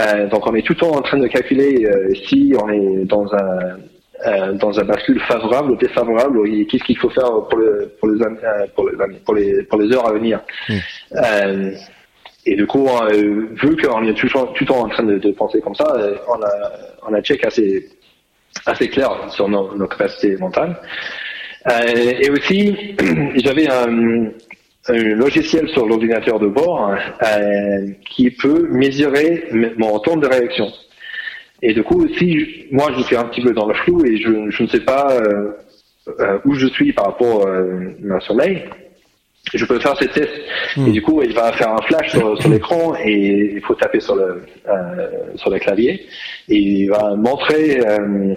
Euh, 0.00 0.26
donc 0.28 0.46
on 0.46 0.54
est 0.54 0.62
tout 0.62 0.72
le 0.72 0.78
temps 0.78 0.96
en 0.96 1.02
train 1.02 1.18
de 1.18 1.26
calculer 1.26 1.86
si 2.28 2.54
on 2.60 2.68
est 2.70 3.04
dans 3.04 3.32
un 3.34 3.76
dans 4.54 4.78
un 4.78 4.84
bascule 4.84 5.20
favorable 5.20 5.72
ou 5.72 5.76
défavorable, 5.76 6.38
qu'est-ce 6.66 6.84
qu'il 6.84 6.98
faut 6.98 7.10
faire 7.10 7.30
pour, 7.48 7.58
le, 7.58 7.92
pour, 7.98 8.08
les, 8.08 8.24
pour, 8.74 8.88
les, 8.88 9.18
pour, 9.24 9.34
les, 9.34 9.62
pour 9.64 9.78
les 9.78 9.94
heures 9.94 10.08
à 10.08 10.12
venir. 10.12 10.40
Mmh. 10.68 11.72
Et 12.46 12.56
du 12.56 12.66
coup, 12.66 12.86
euh, 12.86 13.46
vu 13.62 13.76
qu'on 13.76 14.06
est 14.06 14.14
toujours 14.14 14.52
tout 14.52 14.64
le 14.64 14.68
temps 14.68 14.80
en 14.84 14.88
train 14.88 15.02
de, 15.02 15.18
de, 15.18 15.30
penser 15.32 15.60
comme 15.60 15.74
ça, 15.74 15.86
euh, 15.96 16.16
on 16.28 16.42
a, 16.42 16.72
on 17.08 17.14
a 17.14 17.22
check 17.22 17.44
assez, 17.44 17.88
assez 18.66 18.88
clair 18.88 19.10
sur 19.30 19.48
nos, 19.48 19.74
nos 19.74 19.86
capacités 19.86 20.36
mentales. 20.36 20.76
Euh, 21.70 22.12
et 22.20 22.30
aussi, 22.30 22.96
j'avais 23.36 23.70
un, 23.70 24.28
un, 24.88 24.92
logiciel 25.14 25.68
sur 25.70 25.86
l'ordinateur 25.86 26.38
de 26.38 26.48
bord 26.48 26.90
euh, 27.22 27.88
qui 28.10 28.30
peut 28.30 28.68
mesurer 28.70 29.48
mon 29.78 29.98
temps 30.00 30.16
de 30.18 30.26
réaction. 30.26 30.70
Et 31.66 31.72
du 31.72 31.82
coup, 31.82 32.06
si 32.18 32.66
moi 32.70 32.92
je 32.96 33.02
suis 33.02 33.16
un 33.16 33.24
petit 33.24 33.42
peu 33.42 33.52
dans 33.52 33.66
le 33.66 33.74
flou 33.74 34.04
et 34.04 34.18
je, 34.18 34.50
je 34.50 34.62
ne 34.62 34.68
sais 34.68 34.80
pas 34.80 35.10
euh, 35.12 35.52
euh 36.20 36.38
où 36.44 36.54
je 36.54 36.66
suis 36.66 36.92
par 36.92 37.06
rapport 37.06 37.48
à 37.48 37.52
mon 38.02 38.20
sommeil, 38.20 38.64
je 39.52 39.64
peux 39.64 39.78
faire 39.78 39.96
ces 39.98 40.08
tests. 40.08 40.30
Et 40.76 40.80
hmm. 40.80 40.92
du 40.92 41.02
coup, 41.02 41.22
il 41.22 41.34
va 41.34 41.52
faire 41.52 41.70
un 41.70 41.82
flash 41.82 42.10
sur, 42.10 42.40
sur 42.40 42.50
l'écran 42.54 42.94
et 43.02 43.52
il 43.54 43.60
faut 43.62 43.74
taper 43.74 44.00
sur 44.00 44.14
le 44.14 44.42
euh, 44.68 45.36
sur 45.36 45.50
le 45.50 45.58
clavier 45.58 46.06
et 46.48 46.56
il 46.56 46.88
va 46.88 47.14
montrer 47.14 47.80
euh, 47.80 48.34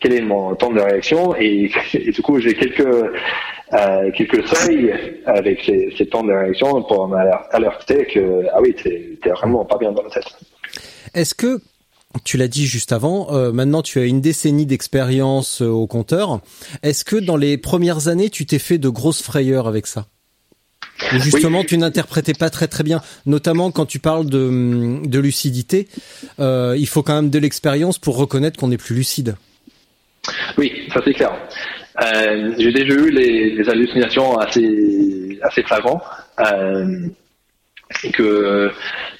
quel 0.00 0.14
est 0.14 0.20
mon 0.20 0.54
temps 0.54 0.72
de 0.72 0.80
réaction 0.80 1.34
et, 1.36 1.70
et 1.94 2.10
du 2.10 2.22
coup, 2.22 2.38
j'ai 2.38 2.54
quelques 2.54 2.80
euh, 2.80 4.10
quelques 4.14 4.46
seuils 4.46 4.92
avec 5.26 5.62
ces, 5.64 5.94
ces, 5.96 6.06
temps 6.06 6.22
de 6.22 6.32
réaction 6.32 6.82
pour 6.82 7.08
m'alerter 7.08 8.04
que 8.06 8.46
ah 8.52 8.60
oui, 8.60 8.74
t'es 8.74 9.18
es 9.24 9.30
vraiment 9.30 9.64
pas 9.64 9.78
bien 9.78 9.92
dans 9.92 10.02
la 10.02 10.10
tête. 10.10 10.26
Est-ce 11.14 11.34
que 11.34 11.58
tu 12.24 12.36
l'as 12.36 12.48
dit 12.48 12.66
juste 12.66 12.92
avant, 12.92 13.32
euh, 13.32 13.52
maintenant 13.52 13.82
tu 13.82 13.98
as 13.98 14.04
une 14.04 14.20
décennie 14.20 14.66
d'expérience 14.66 15.62
euh, 15.62 15.66
au 15.66 15.86
compteur. 15.86 16.40
Est-ce 16.82 17.04
que 17.04 17.16
dans 17.16 17.36
les 17.36 17.58
premières 17.58 18.08
années, 18.08 18.30
tu 18.30 18.46
t'es 18.46 18.58
fait 18.58 18.78
de 18.78 18.88
grosses 18.88 19.22
frayeurs 19.22 19.66
avec 19.66 19.86
ça? 19.86 20.06
Justement 21.12 21.64
tu 21.64 21.78
n'interprétais 21.78 22.34
pas 22.34 22.50
très 22.50 22.68
très 22.68 22.84
bien, 22.84 23.00
notamment 23.26 23.70
quand 23.70 23.86
tu 23.86 23.98
parles 23.98 24.26
de, 24.26 25.00
de 25.04 25.18
lucidité. 25.18 25.88
Euh, 26.38 26.76
il 26.78 26.86
faut 26.86 27.02
quand 27.02 27.14
même 27.14 27.30
de 27.30 27.38
l'expérience 27.38 27.98
pour 27.98 28.16
reconnaître 28.16 28.58
qu'on 28.58 28.70
est 28.70 28.78
plus 28.78 28.94
lucide. 28.94 29.34
Oui, 30.56 30.72
ça 30.92 31.00
c'est 31.04 31.14
clair. 31.14 31.32
J'ai 32.58 32.72
déjà 32.72 32.94
eu 32.94 33.10
les, 33.10 33.54
les, 33.54 33.68
hallucinations 33.68 34.38
assez 34.38 35.38
assez 35.42 35.62
flagrantes. 35.62 36.02
Que 38.12 38.70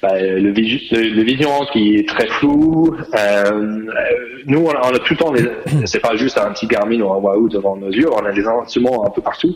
bah, 0.03 0.19
le, 0.19 0.51
vision 0.51 1.65
qui 1.73 1.97
est 1.97 2.09
très 2.09 2.27
flou. 2.27 2.97
Euh, 3.17 3.87
nous, 4.47 4.67
on 4.67 4.71
a, 4.71 4.99
tout 4.99 5.15
le 5.15 5.17
temps, 5.17 5.33
c'est 5.85 6.01
pas 6.01 6.17
juste 6.17 6.39
un 6.39 6.53
petit 6.53 6.67
Garmin 6.67 7.01
ou 7.01 7.13
un 7.13 7.17
Wahoo 7.17 7.49
devant 7.49 7.77
nos 7.77 7.91
yeux, 7.91 8.11
on 8.13 8.25
a 8.25 8.33
des 8.33 8.47
instruments 8.47 9.07
un 9.07 9.11
peu 9.11 9.23
partout 9.23 9.55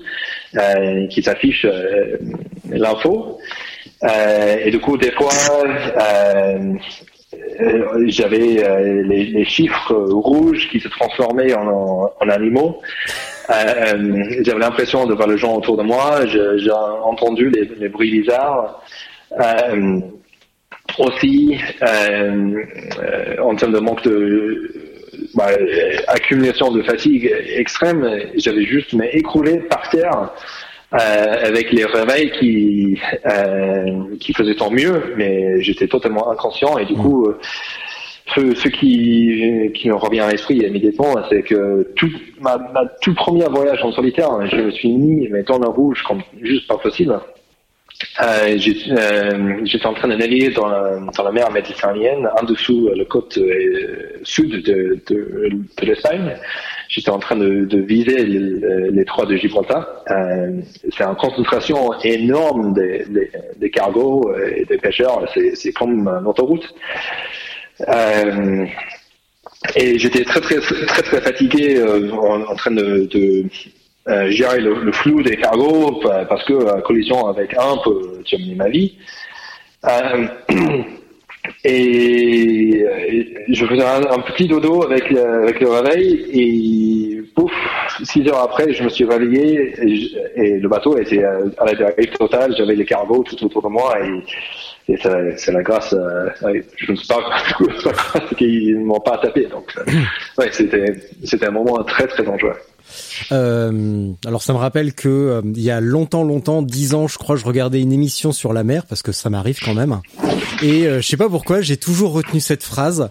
euh, 0.57 1.07
qui 1.09 1.23
s'affichent 1.23 1.67
euh, 1.67 2.17
l'info. 2.71 3.39
Et 4.65 4.71
du 4.71 4.79
coup, 4.79 4.97
des 4.97 5.11
fois, 5.13 5.31
euh, 7.61 8.07
j'avais 8.07 8.39
les, 9.03 9.25
les, 9.25 9.45
chiffres 9.45 9.95
rouges 9.95 10.69
qui 10.71 10.81
se 10.81 10.89
transformaient 10.89 11.55
en, 11.55 12.11
en, 12.21 12.29
animaux. 12.29 12.81
Euh, 13.51 14.25
j'avais 14.43 14.59
l'impression 14.59 15.07
de 15.07 15.15
voir 15.15 15.29
les 15.29 15.39
gens 15.39 15.55
autour 15.57 15.77
de 15.77 15.83
moi. 15.83 16.27
J'ai 16.27 16.71
entendu 16.71 17.51
les, 17.51 17.65
les, 17.79 17.89
bruits 17.89 18.11
bizarres. 18.11 18.83
Euh, 19.33 20.01
aussi, 20.99 21.59
euh, 21.83 23.37
en 23.43 23.55
termes 23.57 23.73
de 23.73 23.79
manque 23.79 24.03
de 24.05 24.73
bah, 25.35 25.49
accumulation 26.09 26.71
de 26.71 26.83
fatigue 26.83 27.33
extrême, 27.55 28.09
j'avais 28.37 28.65
juste 28.65 28.93
mais 28.95 29.11
écroulé 29.13 29.59
par 29.59 29.89
terre. 29.91 30.33
Euh, 30.95 30.99
avec 31.43 31.73
les 31.73 31.85
réveils 31.85 32.31
qui 32.39 32.97
euh, 33.27 34.17
qui 34.21 34.33
faisaient 34.33 34.55
tant 34.55 34.71
mieux, 34.71 35.15
mais 35.17 35.61
j'étais 35.61 35.89
totalement 35.89 36.31
inconscient 36.31 36.79
et 36.79 36.85
du 36.85 36.93
mmh. 36.93 37.03
coup 37.03 37.29
ce, 38.37 38.55
ce, 38.55 38.69
qui, 38.69 39.73
qui 39.75 39.89
me 39.89 39.97
revient 39.97 40.21
à 40.21 40.31
l'esprit 40.31 40.59
immédiatement, 40.59 41.17
c'est 41.29 41.43
que 41.43 41.93
tout 41.97 42.11
ma, 42.41 42.57
ma, 42.73 42.87
tout 43.03 43.15
premier 43.15 43.47
voyage 43.47 43.83
en 43.83 43.91
solitaire, 43.91 44.31
je 44.47 44.57
me 44.57 44.71
suis 44.71 44.93
mis 44.93 45.29
mais 45.29 45.43
dans 45.43 45.59
le 45.59 45.69
rouge 45.69 46.05
comme 46.07 46.23
juste 46.41 46.69
pas 46.69 46.79
possible. 46.79 47.19
Euh, 48.21 48.59
euh, 48.91 49.61
J'étais 49.65 49.87
en 49.87 49.95
train 49.95 50.09
de 50.09 50.17
naviguer 50.17 50.51
dans 50.51 50.69
la, 50.69 51.33
mer 51.33 51.51
méditerranéenne, 51.51 52.29
en 52.39 52.45
dessous 52.45 52.89
euh, 52.89 52.95
la 52.97 53.05
côte 53.05 53.39
sud 54.23 54.63
de, 54.65 55.01
l'Espagne. 55.83 56.37
J'étais 56.89 57.11
en 57.11 57.19
train 57.19 57.37
de, 57.37 57.65
de 57.65 57.79
viser 57.79 58.25
les 58.25 59.05
trois 59.05 59.27
de 59.27 59.37
Gibraltar. 59.37 60.05
C'est 60.07 61.05
une 61.05 61.17
concentration 61.17 61.93
énorme 62.03 62.75
des, 62.75 63.71
cargos 63.71 64.33
et 64.55 64.65
des 64.65 64.79
pêcheurs. 64.79 65.29
C'est 65.55 65.73
comme 65.73 66.09
une 66.09 66.27
autoroute. 66.27 66.75
Et 69.75 69.99
j'étais 69.99 70.25
très 70.25 70.41
très 70.41 70.61
très 70.61 71.03
très 71.03 71.21
fatigué 71.21 71.83
en, 71.83 72.55
train 72.55 72.71
de 72.71 73.09
euh, 74.09 74.31
gérer 74.31 74.61
le, 74.61 74.93
flou 74.93 75.23
des 75.23 75.37
cargos 75.37 76.01
parce 76.29 76.45
que 76.45 76.53
la 76.53 76.81
collision 76.81 77.27
avec 77.27 77.55
un 77.59 77.77
peut 77.85 78.23
terminer 78.29 78.55
ma 78.55 78.69
vie. 78.69 78.97
Euh, 79.85 80.27
et, 81.65 82.87
je 83.49 83.67
faisais 83.67 83.85
un, 83.85 84.21
petit 84.21 84.47
dodo 84.47 84.85
avec, 84.85 85.11
avec 85.13 85.61
le 85.61 85.69
réveil 85.69 86.27
et 86.33 87.23
pouf, 87.35 87.53
six 88.03 88.27
heures 88.29 88.43
après, 88.43 88.73
je 88.73 88.85
me 88.85 88.89
suis 88.89 89.05
réveillé 89.05 89.75
et, 90.37 90.59
le 90.59 90.69
bateau 90.69 90.97
était 90.99 91.25
à 91.25 91.65
la 91.65 91.75
dérive 91.75 92.17
totale. 92.17 92.55
J'avais 92.57 92.75
les 92.77 92.85
cargos 92.85 93.25
tout 93.25 93.45
autour 93.45 93.63
de 93.63 93.69
moi 93.69 93.95
et, 94.01 94.93
et 94.93 94.97
c'est 95.37 95.53
la 95.53 95.63
grâce. 95.63 95.93
Euh, 95.93 96.29
je 96.77 96.93
ne 96.93 96.97
sais 96.97 97.13
pas 97.13 98.21
qu'ils 98.37 98.79
ne 98.79 98.85
m'ont 98.85 99.01
pas 99.01 99.19
tapé. 99.19 99.47
Donc, 99.47 99.75
ouais, 100.39 100.51
c'était 100.53 101.47
un 101.47 101.51
moment 101.51 101.83
très 101.83 102.07
très 102.07 102.23
dangereux. 102.23 102.55
Euh, 103.33 104.13
alors 104.25 104.43
ça 104.43 104.53
me 104.53 104.59
rappelle 104.59 104.95
que 104.95 105.09
euh, 105.09 105.43
il 105.45 105.63
y 105.63 105.71
a 105.71 105.81
longtemps, 105.81 106.25
longtemps, 106.25 106.63
dix 106.63 106.95
ans, 106.95 107.09
je 107.09 107.19
crois, 107.19 107.37
je 107.37 107.45
regardais 107.45 107.81
une 107.81 107.93
émission 107.93 108.33
sur 108.33 108.53
la 108.53 108.65
mer 108.65 108.87
parce 108.87 109.03
que 109.03 109.13
ça 109.13 109.31
m'arrive 109.31 109.59
quand 109.65 109.75
même. 109.75 110.01
Et 110.63 110.87
euh, 110.87 111.01
je 111.01 111.07
sais 111.07 111.17
pas 111.17 111.29
pourquoi, 111.29 111.61
j'ai 111.61 111.77
toujours 111.77 112.13
retenu 112.13 112.41
cette 112.41 112.63
phrase. 112.63 113.11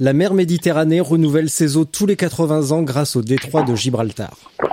La 0.00 0.12
mer 0.12 0.34
Méditerranée 0.34 1.00
renouvelle 1.00 1.50
ses 1.50 1.76
eaux 1.76 1.84
tous 1.84 2.06
les 2.06 2.16
80 2.16 2.70
ans 2.70 2.82
grâce 2.82 3.16
au 3.16 3.22
détroit 3.22 3.62
de 3.62 3.74
Gibraltar. 3.74 4.36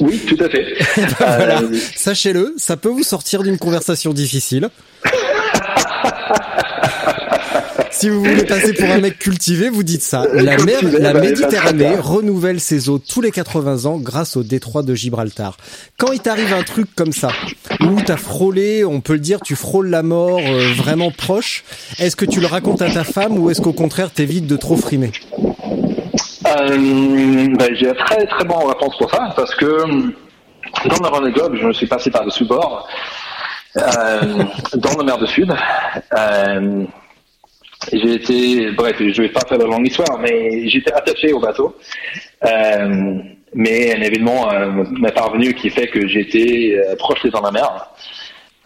Oui, 0.00 0.18
tout 0.26 0.42
à 0.42 0.48
fait. 0.48 0.64
voilà. 1.18 1.60
Sachez-le, 1.94 2.54
ça 2.56 2.78
peut 2.78 2.88
vous 2.88 3.02
sortir 3.02 3.42
d'une 3.42 3.58
conversation 3.58 4.14
difficile. 4.14 4.70
si 7.90 8.08
vous 8.08 8.20
voulez 8.20 8.44
passer 8.44 8.72
pour 8.72 8.88
un 8.90 8.98
mec 8.98 9.18
cultivé, 9.18 9.68
vous 9.68 9.82
dites 9.82 10.02
ça. 10.02 10.26
La 10.32 10.56
mer, 10.58 10.80
la 10.98 11.14
Méditerranée 11.14 11.96
renouvelle 11.96 12.60
ses 12.60 12.88
eaux 12.88 12.98
tous 12.98 13.20
les 13.20 13.30
80 13.30 13.86
ans 13.86 13.98
grâce 13.98 14.36
au 14.36 14.42
détroit 14.42 14.82
de 14.82 14.94
Gibraltar. 14.94 15.56
Quand 15.98 16.12
il 16.12 16.20
t'arrive 16.20 16.52
un 16.52 16.62
truc 16.62 16.94
comme 16.94 17.12
ça, 17.12 17.30
où 17.80 18.00
t'as 18.04 18.16
frôlé, 18.16 18.84
on 18.84 19.00
peut 19.00 19.14
le 19.14 19.20
dire, 19.20 19.40
tu 19.40 19.56
frôles 19.56 19.88
la 19.88 20.02
mort 20.02 20.40
euh, 20.40 20.72
vraiment 20.76 21.10
proche, 21.10 21.64
est-ce 21.98 22.16
que 22.16 22.24
tu 22.24 22.40
le 22.40 22.46
racontes 22.46 22.82
à 22.82 22.90
ta 22.90 23.04
femme 23.04 23.38
ou 23.38 23.50
est-ce 23.50 23.60
qu'au 23.60 23.72
contraire 23.72 24.10
t'évites 24.10 24.46
de 24.46 24.56
trop 24.56 24.76
frimer? 24.76 25.12
Euh, 26.46 27.46
ben, 27.58 27.74
J'ai 27.74 27.92
très 27.94 28.26
très 28.26 28.44
bonne 28.44 28.66
réponse 28.66 28.96
pour 28.98 29.10
ça 29.10 29.32
parce 29.36 29.54
que 29.54 29.66
dans 30.88 31.04
le 31.04 31.10
Vendée 31.10 31.32
Globe, 31.32 31.56
je 31.60 31.66
me 31.66 31.72
suis 31.72 31.86
passé 31.86 32.10
par 32.10 32.24
dessus 32.24 32.44
bord. 32.44 32.88
Euh, 33.76 34.44
dans 34.74 34.96
la 34.98 35.04
mer 35.04 35.18
du 35.18 35.26
Sud. 35.28 35.52
Euh, 36.18 36.84
j'ai 37.92 38.14
été, 38.14 38.70
bref, 38.72 38.96
je 38.98 39.22
vais 39.22 39.28
pas 39.28 39.40
faire 39.48 39.58
de 39.58 39.64
longue 39.64 39.86
histoire, 39.86 40.18
mais 40.18 40.68
j'étais 40.68 40.92
attaché 40.92 41.32
au 41.32 41.40
bateau. 41.40 41.76
Euh, 42.44 43.14
mais 43.54 43.94
un 43.96 44.00
événement 44.02 44.52
euh, 44.52 44.84
m'est 45.00 45.12
parvenu 45.12 45.54
qui 45.54 45.70
fait 45.70 45.88
que 45.88 46.06
j'étais 46.06 46.76
euh, 46.76 46.96
projeté 46.96 47.30
dans 47.30 47.40
la 47.40 47.50
mer. 47.50 47.86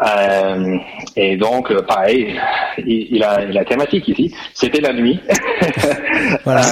Euh, 0.04 0.76
et 1.16 1.36
donc, 1.36 1.70
euh, 1.70 1.82
pareil, 1.82 2.38
il, 2.78 3.14
il, 3.14 3.22
a 3.22 3.44
la 3.44 3.64
thématique 3.64 4.08
ici. 4.08 4.34
C'était 4.52 4.80
la 4.80 4.92
nuit. 4.92 5.20
voilà. 6.44 6.62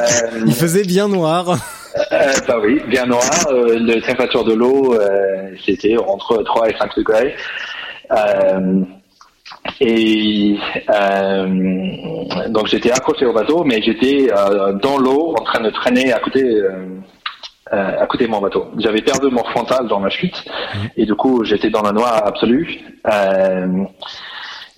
il 0.45 0.55
faisait 0.55 0.85
bien 0.85 1.09
noir. 1.09 1.57
Euh, 2.11 2.33
bah 2.49 2.57
oui, 2.63 2.81
bien 2.89 3.05
noir. 3.05 3.21
la 3.51 4.01
température 4.01 4.45
de 4.45 4.55
l'eau, 4.55 4.97
c'était 5.63 5.95
entre 5.99 6.43
3 6.43 6.71
et 6.71 6.75
5 6.79 6.97
degrés. 6.97 7.35
Et 9.81 10.57
euh, 10.91 12.49
donc 12.49 12.67
j'étais 12.67 12.91
accroché 12.91 13.27
au 13.27 13.33
bateau, 13.33 13.65
mais 13.65 13.83
j'étais 13.83 14.31
euh, 14.33 14.73
dans 14.75 14.99
l'eau 14.99 15.35
en 15.39 15.45
train 15.45 15.61
de 15.61 15.71
traîner 15.71 16.13
à 16.13 16.19
côté, 16.19 16.43
euh, 16.43 17.01
à 17.71 18.07
côté 18.07 18.27
de 18.27 18.31
mon 18.31 18.41
bateau. 18.41 18.67
J'avais 18.79 19.03
perdu 19.03 19.29
mon 19.31 19.45
frontal 19.45 19.89
dans 19.89 20.01
ma 20.01 20.11
chute, 20.11 20.45
mhm. 20.75 20.91
et 20.97 21.07
du 21.07 21.15
coup 21.15 21.45
j'étais 21.45 21.71
dans 21.71 21.83
la 21.83 21.93
noix 21.93 22.11
absolue. 22.11 22.81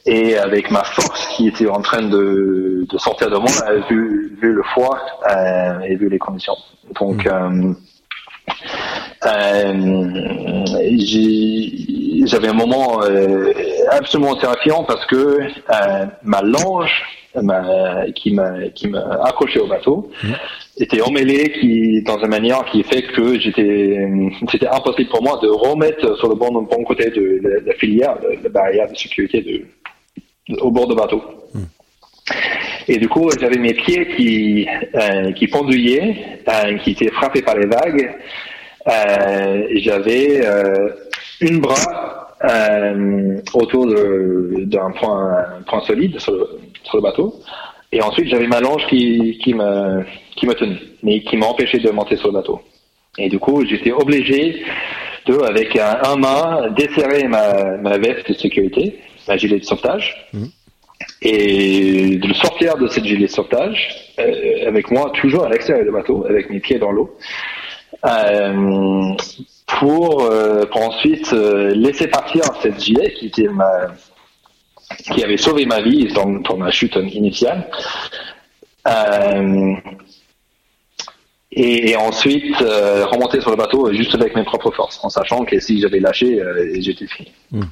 et 0.06 0.36
avec 0.36 0.70
ma 0.70 0.84
force 0.84 1.26
qui 1.28 1.48
était 1.48 1.66
en 1.66 1.80
train 1.80 2.02
de, 2.02 2.86
de 2.88 2.98
sortir 2.98 3.30
de 3.30 3.36
moi, 3.36 3.50
vu, 3.88 4.36
vu 4.40 4.52
le 4.52 4.62
froid 4.62 4.98
et 5.86 5.96
vu 5.96 6.08
les 6.08 6.18
conditions. 6.18 6.56
Donc 7.00 7.24
mhm. 7.26 7.76
Euh, 9.26 10.64
j'avais 12.26 12.48
un 12.48 12.54
moment 12.54 13.02
euh, 13.02 13.52
absolument 13.90 14.36
terrifiant 14.36 14.84
parce 14.84 15.04
que 15.06 15.40
euh, 15.40 16.06
ma 16.22 16.42
longe 16.42 17.02
qui 18.14 18.32
m'a 18.32 18.68
qui 18.74 18.86
m'a 18.86 19.24
accroché 19.24 19.58
au 19.58 19.66
bateau 19.66 20.08
mmh. 20.22 20.32
était 20.78 21.00
emmêlée 21.00 21.52
qui 21.58 22.02
dans 22.02 22.18
une 22.20 22.28
manière 22.28 22.64
qui 22.66 22.84
fait 22.84 23.02
que 23.02 23.40
j'étais 23.40 24.08
c'était 24.52 24.68
impossible 24.68 25.10
pour 25.10 25.22
moi 25.22 25.40
de 25.42 25.48
remettre 25.48 26.16
sur 26.18 26.28
le 26.28 26.36
bon, 26.36 26.52
bon 26.52 26.84
côté 26.84 27.10
de 27.10 27.40
la, 27.66 27.74
filière 27.74 28.16
la, 28.42 28.48
barrière 28.50 28.88
de 28.88 28.94
sécurité 28.96 29.42
de, 29.42 30.56
au 30.60 30.70
bord 30.70 30.86
du 30.86 30.94
bateau. 30.94 31.22
Mmh. 31.54 31.62
Et 32.88 32.98
du 32.98 33.08
coup, 33.08 33.30
j'avais 33.40 33.58
mes 33.58 33.74
pieds 33.74 34.06
qui, 34.16 34.68
euh, 34.94 35.32
qui 35.32 35.48
penduillaient, 35.48 36.38
euh, 36.48 36.76
qui 36.78 36.90
étaient 36.90 37.10
frappés 37.10 37.42
par 37.42 37.56
les 37.56 37.66
vagues. 37.66 38.14
Euh, 38.86 39.66
j'avais 39.76 40.44
euh, 40.44 40.90
une 41.40 41.60
bras 41.60 42.36
euh, 42.44 43.40
autour 43.54 43.86
d'un 43.86 44.90
point, 44.90 45.44
point 45.66 45.80
solide 45.80 46.18
sur 46.18 46.34
le, 46.34 46.46
sur 46.82 46.96
le, 46.98 47.02
bateau. 47.02 47.40
Et 47.92 48.02
ensuite, 48.02 48.28
j'avais 48.28 48.46
ma 48.46 48.60
longe 48.60 48.86
qui, 48.88 49.38
qui, 49.42 49.54
me, 49.54 50.02
qui 50.36 50.46
me 50.46 50.54
tenait, 50.54 50.78
mais 51.02 51.20
qui 51.22 51.36
m'a 51.36 51.46
empêché 51.46 51.78
de 51.78 51.90
monter 51.90 52.16
sur 52.16 52.28
le 52.28 52.34
bateau. 52.34 52.60
Et 53.16 53.28
du 53.28 53.38
coup, 53.38 53.64
j'étais 53.64 53.92
obligé 53.92 54.62
de, 55.26 55.38
avec 55.44 55.76
un, 55.76 56.00
un 56.04 56.16
main, 56.16 56.70
desserrer 56.76 57.28
ma, 57.28 57.78
ma 57.78 57.96
veste 57.96 58.28
de 58.28 58.34
sécurité, 58.34 58.98
ma 59.26 59.36
gilet 59.38 59.60
de 59.60 59.64
sauvetage. 59.64 60.28
Mmh 60.34 60.44
et 61.22 62.16
de 62.16 62.32
sortir 62.34 62.76
de 62.76 62.86
cette 62.88 63.04
gilet 63.04 63.26
de 63.26 63.30
sauvetage 63.30 64.12
euh, 64.18 64.68
avec 64.68 64.90
moi 64.90 65.10
toujours 65.20 65.44
à 65.44 65.48
l'extérieur 65.48 65.84
du 65.84 65.90
bateau, 65.90 66.26
avec 66.28 66.50
mes 66.50 66.60
pieds 66.60 66.78
dans 66.78 66.92
l'eau, 66.92 67.16
euh, 68.04 69.14
pour, 69.66 70.22
euh, 70.22 70.66
pour 70.66 70.82
ensuite 70.82 71.32
laisser 71.32 72.08
partir 72.08 72.42
cette 72.62 72.80
gilet 72.80 73.12
qui 73.14 73.34
avait 75.24 75.36
sauvé 75.36 75.66
ma 75.66 75.80
vie 75.80 76.12
dans, 76.12 76.56
ma 76.56 76.70
chute 76.70 76.96
initiale. 76.96 77.68
Et, 81.56 81.96
ensuite 81.96 82.56
remonter 82.58 83.40
sur 83.40 83.50
le 83.50 83.56
bateau 83.56 83.92
juste 83.92 84.14
avec 84.14 84.34
mes 84.36 84.44
propres 84.44 84.72
forces, 84.72 85.02
en 85.02 85.08
sachant 85.08 85.44
que 85.44 85.58
si 85.58 85.80
j'avais 85.80 86.00
lâché, 86.00 86.42
j'étais 86.80 87.06
fini. 87.06 87.32
Hmm. 87.50 87.62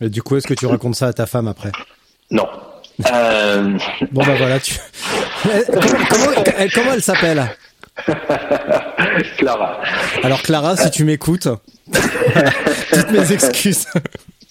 Et 0.00 0.08
du 0.08 0.22
coup, 0.22 0.36
est-ce 0.36 0.46
que 0.46 0.54
tu 0.54 0.66
racontes 0.66 0.94
ça 0.94 1.08
à 1.08 1.12
ta 1.12 1.26
femme 1.26 1.46
après? 1.46 1.70
Non. 2.30 2.46
Bon 2.98 4.24
bah 4.24 4.34
voilà, 4.36 4.58
tu. 4.60 4.74
comment 6.74 6.92
elle 6.92 7.02
s'appelle 7.02 7.48
Clara. 9.38 9.80
Alors 10.22 10.42
Clara, 10.42 10.76
si 10.76 10.90
tu 10.90 11.04
m'écoutes, 11.04 11.48
toutes 12.92 13.10
mes 13.10 13.32
excuses. 13.32 13.86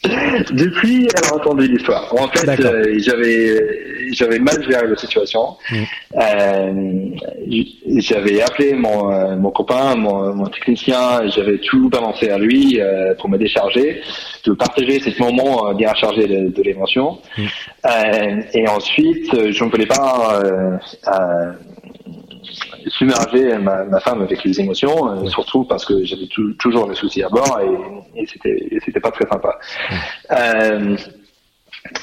Depuis, 0.04 1.08
elle 1.16 1.32
a 1.32 1.36
entendu 1.36 1.68
l'histoire. 1.68 2.14
En 2.14 2.28
fait, 2.28 2.60
euh, 2.60 2.96
j'avais 3.00 3.88
j'avais 4.12 4.40
mal 4.40 4.64
géré 4.64 4.88
la 4.88 4.96
situation. 4.96 5.58
Mm. 5.72 5.76
Euh, 6.16 7.10
j'avais 7.98 8.42
appelé 8.42 8.74
mon, 8.74 9.12
euh, 9.12 9.36
mon 9.36 9.52
copain, 9.52 9.96
mon, 9.96 10.34
mon 10.34 10.48
technicien, 10.48 11.28
j'avais 11.28 11.58
tout 11.58 11.90
balancé 11.90 12.30
à 12.30 12.38
lui 12.38 12.80
euh, 12.80 13.16
pour 13.16 13.30
me 13.30 13.38
décharger, 13.38 14.02
de 14.46 14.54
partager 14.54 15.00
ce 15.00 15.22
moment 15.22 15.74
bien 15.74 15.94
chargé 15.96 16.28
de, 16.28 16.50
de 16.50 16.62
l'émotion. 16.64 17.20
Mm. 17.38 17.46
et 18.54 18.68
ensuite, 18.68 19.52
je 19.52 19.64
ne 19.64 19.70
voulais 19.70 19.88
pas 19.88 20.42
submerger 22.88 23.58
ma, 23.58 23.84
ma, 23.84 24.00
femme 24.00 24.22
avec 24.22 24.44
les 24.44 24.60
émotions, 24.60 25.10
euh, 25.12 25.28
surtout 25.30 25.64
parce 25.66 25.86
que 25.86 26.04
j'avais 26.04 26.28
toujours 26.60 26.88
des 26.88 26.96
soucis 26.96 27.24
à 27.24 27.30
bord 27.30 27.60
et, 27.60 28.22
et 28.22 28.26
c'était 28.26 28.80
c'était 28.84 29.00
pas 29.00 29.12
très 29.12 29.28
sympa. 29.28 29.58
Euh, 30.32 30.96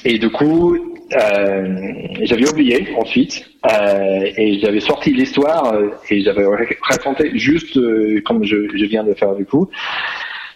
et 0.04 0.18
du 0.18 0.30
coup, 0.30 0.76
euh, 0.76 1.94
j'avais 2.22 2.48
oublié 2.48 2.94
ensuite 2.96 3.44
euh, 3.70 4.30
et 4.36 4.58
j'avais 4.60 4.80
sorti 4.80 5.12
l'histoire 5.12 5.74
et 6.08 6.22
j'avais 6.22 6.46
raconté 6.82 7.36
juste 7.38 7.78
comme 8.24 8.44
je, 8.44 8.68
je, 8.74 8.84
viens 8.86 9.04
de 9.04 9.14
faire 9.14 9.34
du 9.34 9.44
coup. 9.44 9.68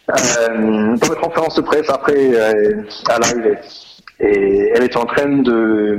dans 0.07 1.09
la 1.09 1.21
conférence 1.21 1.57
de 1.57 1.63
presse 1.63 1.91
après 1.91 2.35
à 3.09 3.19
l'arrivée 3.19 3.59
et 4.21 4.71
elle 4.75 4.83
était 4.83 4.97
en 4.97 5.07
train 5.07 5.29
de, 5.29 5.97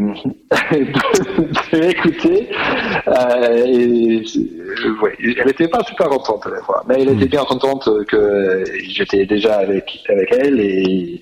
d'écouter 1.71 2.49
euh, 3.07 3.65
et 3.65 4.23
ouais, 5.01 5.15
elle 5.19 5.45
n'était 5.45 5.67
pas 5.69 5.83
super 5.85 6.09
contente 6.09 6.45
la 6.51 6.61
fois 6.61 6.83
mais 6.87 6.95
elle 7.01 7.11
était 7.11 7.25
hmm. 7.25 7.29
bien 7.29 7.45
contente 7.45 7.89
que 8.07 8.63
j'étais 8.89 9.25
déjà 9.25 9.59
avec 9.59 10.03
avec 10.09 10.33
elle 10.33 10.59
et 10.59 11.21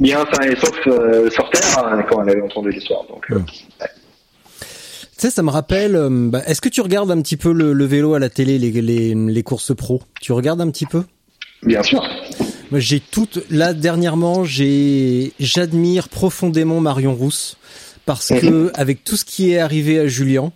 bien 0.00 0.24
sain 0.32 0.42
et 0.42 0.56
sauf 0.56 0.76
euh, 0.88 1.30
sur 1.30 1.48
terre 1.50 1.84
hein, 1.84 2.02
quand 2.08 2.22
elle 2.22 2.30
avait 2.30 2.42
entendu 2.42 2.70
l'histoire 2.70 3.04
donc 3.08 3.30
euh, 3.30 3.38
hmm. 3.38 3.44
Tu 5.18 5.22
sais, 5.22 5.30
ça 5.30 5.42
me 5.42 5.48
rappelle. 5.48 5.96
Euh, 5.96 6.10
bah, 6.10 6.42
est-ce 6.46 6.60
que 6.60 6.68
tu 6.68 6.82
regardes 6.82 7.10
un 7.10 7.22
petit 7.22 7.38
peu 7.38 7.50
le, 7.50 7.72
le 7.72 7.84
vélo 7.86 8.12
à 8.12 8.18
la 8.18 8.28
télé, 8.28 8.58
les, 8.58 8.70
les, 8.70 9.14
les 9.14 9.42
courses 9.42 9.74
pro? 9.74 10.02
Tu 10.20 10.32
regardes 10.32 10.60
un 10.60 10.70
petit 10.70 10.84
peu? 10.84 11.04
Bien 11.62 11.82
sûr. 11.82 12.02
Moi, 12.70 12.80
j'ai 12.80 13.00
toute 13.00 13.44
là 13.50 13.74
dernièrement, 13.74 14.44
j'ai 14.44 15.32
j'admire 15.38 16.08
profondément 16.08 16.80
Marion 16.80 17.14
Rousse 17.14 17.56
parce 18.06 18.28
que 18.28 18.46
mhm. 18.46 18.70
avec 18.74 19.04
tout 19.04 19.16
ce 19.16 19.24
qui 19.24 19.52
est 19.52 19.58
arrivé 19.58 20.00
à 20.00 20.08
Julien, 20.08 20.52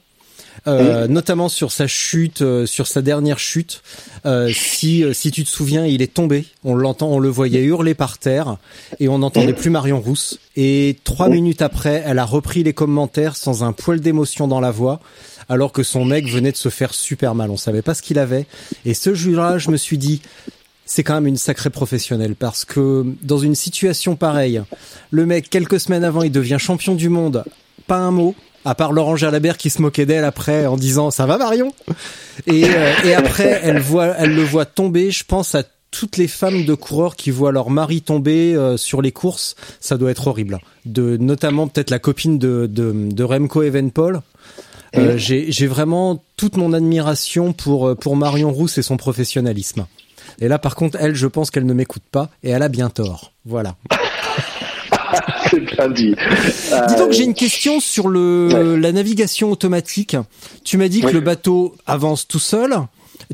euh, 0.67 1.07
mhm. 1.07 1.13
notamment 1.13 1.49
sur 1.49 1.71
sa 1.71 1.87
chute, 1.87 2.43
euh, 2.43 2.67
sur 2.67 2.87
sa 2.87 3.01
dernière 3.01 3.39
chute. 3.39 3.83
Euh, 4.27 4.51
si 4.53 5.05
si 5.13 5.31
tu 5.31 5.45
te 5.45 5.49
souviens, 5.49 5.87
il 5.87 6.03
est 6.03 6.13
tombé. 6.13 6.47
On 6.65 6.75
l'entend, 6.75 7.09
on 7.09 7.19
le 7.19 7.29
voyait 7.29 7.63
hurler 7.63 7.95
par 7.95 8.19
terre 8.19 8.57
et 8.99 9.09
on 9.09 9.19
n'entendait 9.19 9.53
mhm. 9.53 9.59
plus 9.59 9.71
Marion 9.71 10.01
Rousse. 10.01 10.39
Et 10.57 10.99
trois 11.05 11.29
minutes 11.29 11.63
après, 11.63 12.03
elle 12.05 12.19
a 12.19 12.25
repris 12.25 12.65
les 12.65 12.73
commentaires 12.73 13.37
sans 13.37 13.63
un 13.63 13.73
poil 13.73 14.01
d'émotion 14.01 14.49
dans 14.49 14.61
la 14.61 14.73
voix, 14.73 15.01
alors 15.49 15.73
que 15.73 15.85
son 15.85 16.05
mec 16.05 16.27
venait 16.29 16.53
de 16.53 16.57
se 16.57 16.69
faire 16.71 16.93
super 16.93 17.35
mal. 17.37 17.51
On 17.51 17.57
savait 17.57 17.83
pas 17.83 17.95
ce 17.95 18.03
qu'il 18.03 18.19
avait. 18.19 18.47
Et 18.85 18.95
ce 18.95 19.15
jour-là, 19.15 19.59
je 19.59 19.71
me 19.71 19.77
suis 19.77 19.97
dit, 19.97 20.21
c'est 20.91 21.05
quand 21.05 21.15
même 21.15 21.29
une 21.29 21.37
sacrée 21.37 21.71
professionnelle 21.71 22.35
parce 22.35 22.65
que 22.65 23.05
dans 23.23 23.39
une 23.39 23.55
situation 23.55 24.17
pareille, 24.17 24.61
le 25.13 25.25
mec 25.25 25.49
quelques 25.49 25.79
semaines 25.79 26.03
avant 26.03 26.23
il 26.23 26.33
devient 26.33 26.57
champion 26.59 26.97
du 26.97 27.09
monde, 27.09 27.45
pas 27.87 27.99
un 27.99 28.11
mot, 28.11 28.35
à 28.65 28.75
part 28.75 28.93
Laurent 28.93 29.15
Jalabert 29.15 29.57
qui 29.57 29.71
se 29.71 29.81
moquait 29.81 30.05
d'elle 30.05 30.25
après 30.25 30.67
en 30.67 30.77
disant 30.77 31.13
ça 31.13 31.27
va 31.27 31.39
Marion? 31.39 31.73
Et, 32.49 32.65
euh, 32.65 32.93
et 33.05 33.15
après 33.15 33.61
elle 33.63 33.79
voit 33.79 34.09
elle 34.19 34.35
le 34.35 34.43
voit 34.43 34.65
tomber 34.65 35.13
je 35.13 35.23
pense 35.25 35.55
à 35.55 35.63
toutes 35.93 36.17
les 36.17 36.27
femmes 36.27 36.65
de 36.65 36.75
coureurs 36.75 37.15
qui 37.15 37.31
voient 37.31 37.53
leur 37.53 37.71
mari 37.71 38.03
tomber 38.03 38.57
euh, 38.57 38.77
sur 38.77 39.01
les 39.01 39.13
courses. 39.13 39.55
Ça 39.79 39.97
doit 39.97 40.11
être 40.11 40.27
horrible. 40.27 40.59
De 40.87 41.17
notamment 41.17 41.69
peut-être 41.69 41.91
la 41.91 42.01
copine 42.01 42.37
de 42.37 42.67
de, 42.67 42.93
de 42.93 43.25
Remco 43.25 43.63
Evenpol 43.63 44.23
euh, 44.97 45.17
j'ai 45.17 45.69
vraiment 45.69 46.25
toute 46.37 46.57
mon 46.57 46.73
admiration 46.73 47.53
pour 47.53 47.97
pour 47.97 48.17
Marion 48.17 48.51
Rousse 48.51 48.77
et 48.79 48.83
son 48.83 48.97
professionnalisme 48.97 49.87
et 50.41 50.49
là, 50.49 50.59
par 50.59 50.75
contre, 50.75 50.97
elle, 51.01 51.15
je 51.15 51.27
pense 51.27 51.51
qu'elle 51.51 51.67
ne 51.67 51.75
m'écoute 51.75 52.03
pas 52.11 52.31
et 52.43 52.51
elle 52.51 52.63
a 52.63 52.69
bien 52.69 52.91
tort. 52.91 53.33
Voilà. 53.45 53.77
C'est 55.51 55.61
bien 55.61 55.89
dit. 55.89 56.15
Dis 56.89 56.97
donc, 56.97 57.13
j'ai 57.13 57.25
une 57.25 57.35
question 57.35 57.81
sur 57.81 58.09
le 58.09 58.77
la 58.77 58.93
navigation 58.93 59.51
automatique. 59.51 60.17
Tu 60.65 60.79
m'as 60.79 60.89
dit 60.89 61.01
que 61.01 61.09
le 61.09 61.21
bateau 61.21 61.75
avance 61.87 62.29
tout 62.29 62.39
seul. 62.39 62.75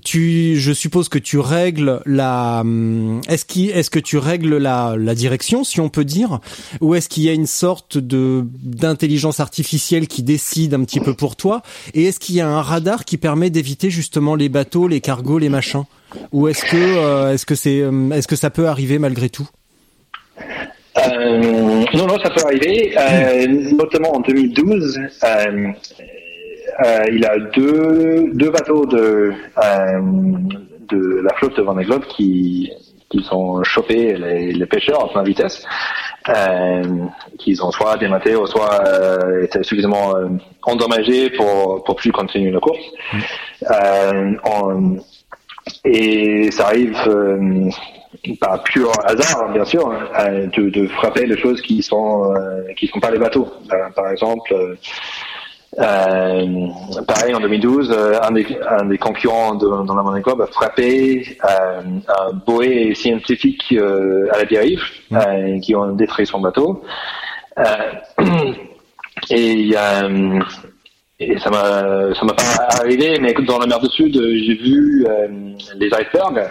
Tu, 0.04 0.58
je 0.58 0.72
suppose 0.72 1.08
que 1.08 1.18
tu 1.18 1.38
règles 1.38 2.02
la. 2.06 2.60
Hum, 2.60 3.20
est-ce 3.28 3.44
qui, 3.44 3.70
est-ce 3.70 3.88
que 3.88 3.98
tu 3.98 4.18
règles 4.18 4.56
la, 4.56 4.94
la 4.98 5.14
direction, 5.14 5.64
si 5.64 5.80
on 5.80 5.88
peut 5.88 6.04
dire, 6.04 6.40
ou 6.80 6.94
est-ce 6.94 7.08
qu'il 7.08 7.22
y 7.22 7.28
a 7.28 7.32
une 7.32 7.46
sorte 7.46 7.96
de 7.96 8.44
d'intelligence 8.62 9.40
artificielle 9.40 10.06
qui 10.06 10.22
décide 10.22 10.74
un 10.74 10.84
petit 10.84 11.00
peu 11.00 11.14
pour 11.14 11.36
toi, 11.36 11.62
et 11.94 12.04
est-ce 12.04 12.20
qu'il 12.20 12.34
y 12.34 12.40
a 12.40 12.48
un 12.48 12.62
radar 12.62 13.04
qui 13.04 13.16
permet 13.16 13.48
d'éviter 13.48 13.90
justement 13.90 14.34
les 14.34 14.48
bateaux, 14.48 14.88
les 14.88 15.00
cargos, 15.00 15.38
les 15.38 15.48
machins, 15.48 15.84
ou 16.32 16.48
est-ce 16.48 16.64
que, 16.64 16.76
euh, 16.76 17.32
est-ce 17.32 17.46
que 17.46 17.54
c'est, 17.54 17.84
hum, 17.84 18.12
est-ce 18.12 18.28
que 18.28 18.36
ça 18.36 18.50
peut 18.50 18.66
arriver 18.68 18.98
malgré 18.98 19.28
tout? 19.28 19.48
Euh, 20.98 21.84
non, 21.94 22.06
non, 22.06 22.18
ça 22.18 22.30
peut 22.30 22.42
arriver, 22.44 22.94
euh, 22.98 23.46
notamment 23.72 24.16
en 24.16 24.20
2012. 24.20 24.98
Euh, 25.24 25.68
euh, 26.84 27.00
il 27.12 27.24
a 27.24 27.38
deux, 27.54 28.30
deux 28.34 28.50
bateaux 28.50 28.86
de, 28.86 29.32
euh, 29.62 30.00
de 30.88 31.20
la 31.22 31.34
flotte 31.34 31.56
de 31.56 31.62
Vendée 31.62 31.84
Globe 31.84 32.04
qui, 32.06 32.70
qui 33.10 33.22
sont 33.22 33.62
chopés 33.64 34.14
les, 34.14 34.52
les 34.52 34.66
pêcheurs 34.66 35.04
à 35.04 35.08
pleine 35.08 35.24
vitesse, 35.24 35.64
euh, 36.28 36.82
qui 37.38 37.56
ont 37.62 37.70
soit 37.70 37.96
dématé 37.96 38.36
ou 38.36 38.46
soit 38.46 38.82
euh, 38.86 39.44
été 39.44 39.62
suffisamment 39.62 40.16
euh, 40.16 40.28
endommagés 40.62 41.30
pour, 41.30 41.84
pour 41.84 41.96
plus 41.96 42.12
continuer 42.12 42.50
la 42.50 42.60
course. 42.60 42.84
Euh, 43.70 44.32
en, 44.44 44.96
et 45.84 46.50
ça 46.50 46.66
arrive 46.66 46.96
euh, 47.06 47.70
par 48.40 48.62
pur 48.62 48.90
hasard, 49.04 49.52
bien 49.52 49.64
sûr, 49.64 49.90
hein, 49.90 50.46
de, 50.56 50.70
de, 50.70 50.86
frapper 50.88 51.26
les 51.26 51.36
choses 51.36 51.60
qui 51.60 51.82
sont 51.82 52.34
qui 52.76 52.86
sont 52.88 53.00
pas 53.00 53.10
les 53.10 53.18
bateaux. 53.18 53.48
par 53.94 54.10
exemple 54.10 54.54
euh, 55.78 56.68
pareil, 57.06 57.34
en 57.34 57.40
2012, 57.40 57.90
euh, 57.90 58.18
un, 58.22 58.30
des, 58.30 58.46
un, 58.68 58.86
des, 58.86 58.96
concurrents 58.98 59.54
de, 59.54 59.66
dans 59.66 59.94
la 59.94 60.20
Club 60.22 60.40
a 60.40 60.46
frappé 60.46 61.36
euh, 61.44 61.82
un 62.08 62.32
boé 62.46 62.94
scientifique 62.94 63.66
euh, 63.72 64.28
à 64.32 64.38
la 64.38 64.44
dérive, 64.44 64.80
mmh. 65.10 65.60
qui 65.60 65.74
ont 65.74 65.92
détruit 65.92 66.26
son 66.26 66.40
bateau. 66.40 66.82
et, 69.30 69.74
et 71.18 71.38
ça 71.38 71.50
m'a 71.50 72.14
ça 72.14 72.24
m'a 72.24 72.34
pas 72.34 72.66
arrivé, 72.80 73.18
mais 73.20 73.32
dans 73.46 73.58
la 73.58 73.66
mer 73.66 73.80
du 73.80 73.88
Sud, 73.88 74.12
j'ai 74.14 74.54
vu 74.54 75.06
les 75.76 75.88
icebergs 75.88 76.48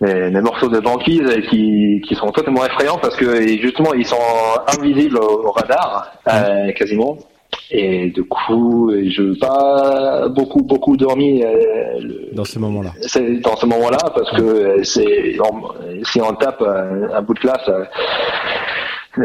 les, 0.00 0.40
morceaux 0.40 0.68
de 0.68 0.80
banquise 0.80 1.30
qui, 1.48 2.02
qui 2.06 2.14
sont 2.14 2.30
totalement 2.30 2.64
effrayants 2.64 2.98
parce 2.98 3.16
que 3.16 3.46
justement 3.58 3.94
ils 3.94 4.06
sont 4.06 4.16
invisibles 4.78 5.18
au, 5.18 5.50
radar 5.52 6.12
euh, 6.28 6.72
quasiment. 6.72 7.16
Et 7.70 8.10
du 8.10 8.24
coup 8.24 8.92
je 8.92 9.22
n'ai 9.22 9.38
pas 9.38 10.28
beaucoup 10.28 10.62
beaucoup 10.62 10.96
dormi 10.96 11.42
euh, 11.42 12.30
dans 12.32 12.44
ce 12.44 12.58
moment-là. 12.58 12.90
dans 13.42 13.56
ce 13.56 13.66
moment-là 13.66 13.98
parce 14.14 14.30
que 14.36 14.82
c'est 14.82 15.36
si 16.04 16.20
on 16.20 16.34
tape 16.34 16.62
un, 16.62 17.22
bout 17.22 17.34
de 17.34 17.40
glace 17.40 17.70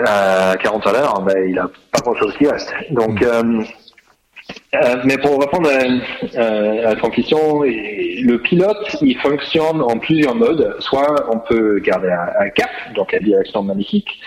à, 0.06 0.56
40 0.62 0.88
à 0.88 0.92
l'heure 0.92 1.22
ben, 1.22 1.50
il 1.50 1.58
a 1.60 1.70
pas 1.92 2.00
grand 2.04 2.16
chose 2.16 2.36
qui 2.38 2.48
reste 2.48 2.74
donc 2.92 3.22
mm. 3.22 3.26
euh, 3.26 3.64
euh, 4.76 4.96
mais 5.04 5.18
pour 5.18 5.40
répondre 5.40 5.70
à, 5.70 6.90
à, 6.90 6.96
ton 6.96 7.10
question, 7.10 7.62
le 7.62 8.38
pilote, 8.38 8.98
il 9.02 9.18
fonctionne 9.18 9.82
en 9.82 9.98
plusieurs 10.00 10.36
modes. 10.36 10.76
Soit 10.80 11.28
on 11.32 11.40
peut 11.40 11.80
garder 11.80 12.10
un, 12.10 12.50
cap, 12.50 12.70
donc 12.96 13.14
à 13.14 13.20
direction 13.20 13.64
magnifique, 13.64 14.20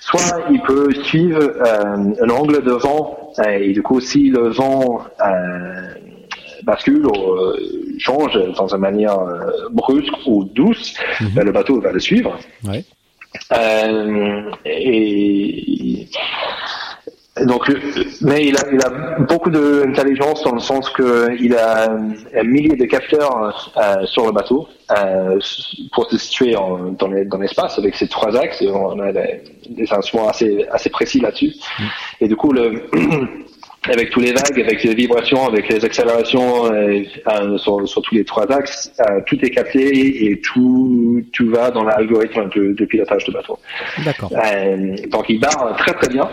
soit 0.00 0.42
il 0.50 0.60
peut 0.62 0.92
suivre 1.04 1.40
euh, 1.40 2.28
angle 2.30 2.62
de 2.62 2.72
vent, 2.72 3.32
et 3.46 3.72
du 3.72 3.82
coup, 3.82 4.00
si 4.00 4.30
le 4.30 4.48
vent 4.48 5.04
euh, 5.24 5.94
bascule 6.64 7.06
ou 7.06 7.32
euh, 7.32 7.56
change 7.98 8.38
dans 8.56 8.74
une 8.74 8.80
manière 8.80 9.18
euh, 9.18 9.68
brusque 9.70 10.14
ou 10.26 10.44
douce, 10.44 10.94
mhm. 11.20 11.28
ben, 11.34 11.44
le 11.44 11.52
bateau 11.52 11.80
va 11.80 11.92
le 11.92 12.00
suivre. 12.00 12.38
Ouais. 12.64 12.84
Et 14.64 16.08
donc, 17.42 17.68
mais 18.20 18.46
il 18.46 18.56
a, 18.56 18.60
il 18.72 18.80
a 18.84 19.18
beaucoup 19.18 19.50
d'intelligence 19.50 20.44
dans 20.44 20.54
le 20.54 20.60
sens 20.60 20.88
qu'il 20.90 21.56
a 21.56 21.90
un 21.90 22.44
millier 22.44 22.76
de 22.76 22.84
capteurs 22.84 23.72
euh, 23.76 24.06
sur 24.06 24.26
le 24.26 24.32
bateau 24.32 24.68
euh, 24.96 25.40
pour 25.92 26.08
se 26.08 26.16
situer 26.16 26.54
en, 26.54 26.92
dans 26.92 27.08
l'espace 27.08 27.76
avec 27.76 27.96
ces 27.96 28.06
trois 28.06 28.36
axes. 28.36 28.62
on 28.62 29.00
a 29.00 29.12
des, 29.12 29.42
des 29.68 29.92
instruments 29.92 30.28
assez, 30.28 30.64
assez 30.70 30.90
précis 30.90 31.18
là-dessus. 31.18 31.54
Mm. 31.78 31.82
Et 32.20 32.28
du 32.28 32.36
coup, 32.36 32.52
le, 32.52 32.88
avec 33.88 34.10
tous 34.10 34.20
les 34.20 34.32
vagues, 34.32 34.60
avec 34.60 34.82
les 34.82 34.94
vibrations, 34.94 35.46
avec 35.46 35.68
les 35.68 35.84
accélérations 35.84 36.72
euh, 36.72 37.02
euh, 37.28 37.58
sur, 37.58 37.86
sur, 37.86 38.02
tous 38.02 38.14
les 38.14 38.24
trois 38.24 38.50
axes, 38.50 38.92
euh, 39.00 39.20
tout 39.26 39.38
est 39.44 39.50
capté 39.50 40.30
et 40.30 40.40
tout, 40.40 41.22
tout 41.32 41.50
va 41.50 41.70
dans 41.70 41.84
l'algorithme 41.84 42.48
de, 42.54 42.72
de, 42.72 42.84
pilotage 42.84 43.24
de 43.24 43.32
bateau. 43.32 43.58
D'accord. 44.04 44.30
donc 45.10 45.26
il 45.28 45.38
barre 45.38 45.76
très 45.78 45.92
très 45.94 46.08
bien. 46.08 46.28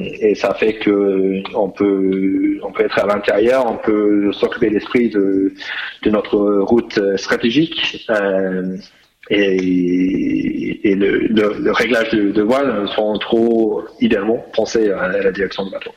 et 0.00 0.34
ça 0.34 0.54
fait 0.54 0.74
que 0.74 1.42
on 1.54 1.70
peut 1.70 2.58
on 2.62 2.72
peut 2.72 2.84
être 2.84 2.98
à 2.98 3.06
l'intérieur, 3.06 3.66
on 3.66 3.76
peut 3.76 4.32
s'occuper 4.32 4.70
l'esprit 4.70 5.08
de, 5.10 5.52
de 6.02 6.10
notre 6.10 6.38
route 6.60 7.00
stratégique. 7.16 8.06
et, 9.30 10.88
et 10.88 10.94
le, 10.94 11.26
le, 11.28 11.72
réglage 11.72 12.10
de, 12.10 12.32
de 12.32 12.42
voile 12.42 12.88
sont 12.88 13.16
trop 13.18 13.84
idéalement 14.00 14.44
pensés 14.52 14.90
à 14.90 15.08
la 15.08 15.30
direction 15.32 15.64
du 15.64 15.70
bateau. 15.70 15.92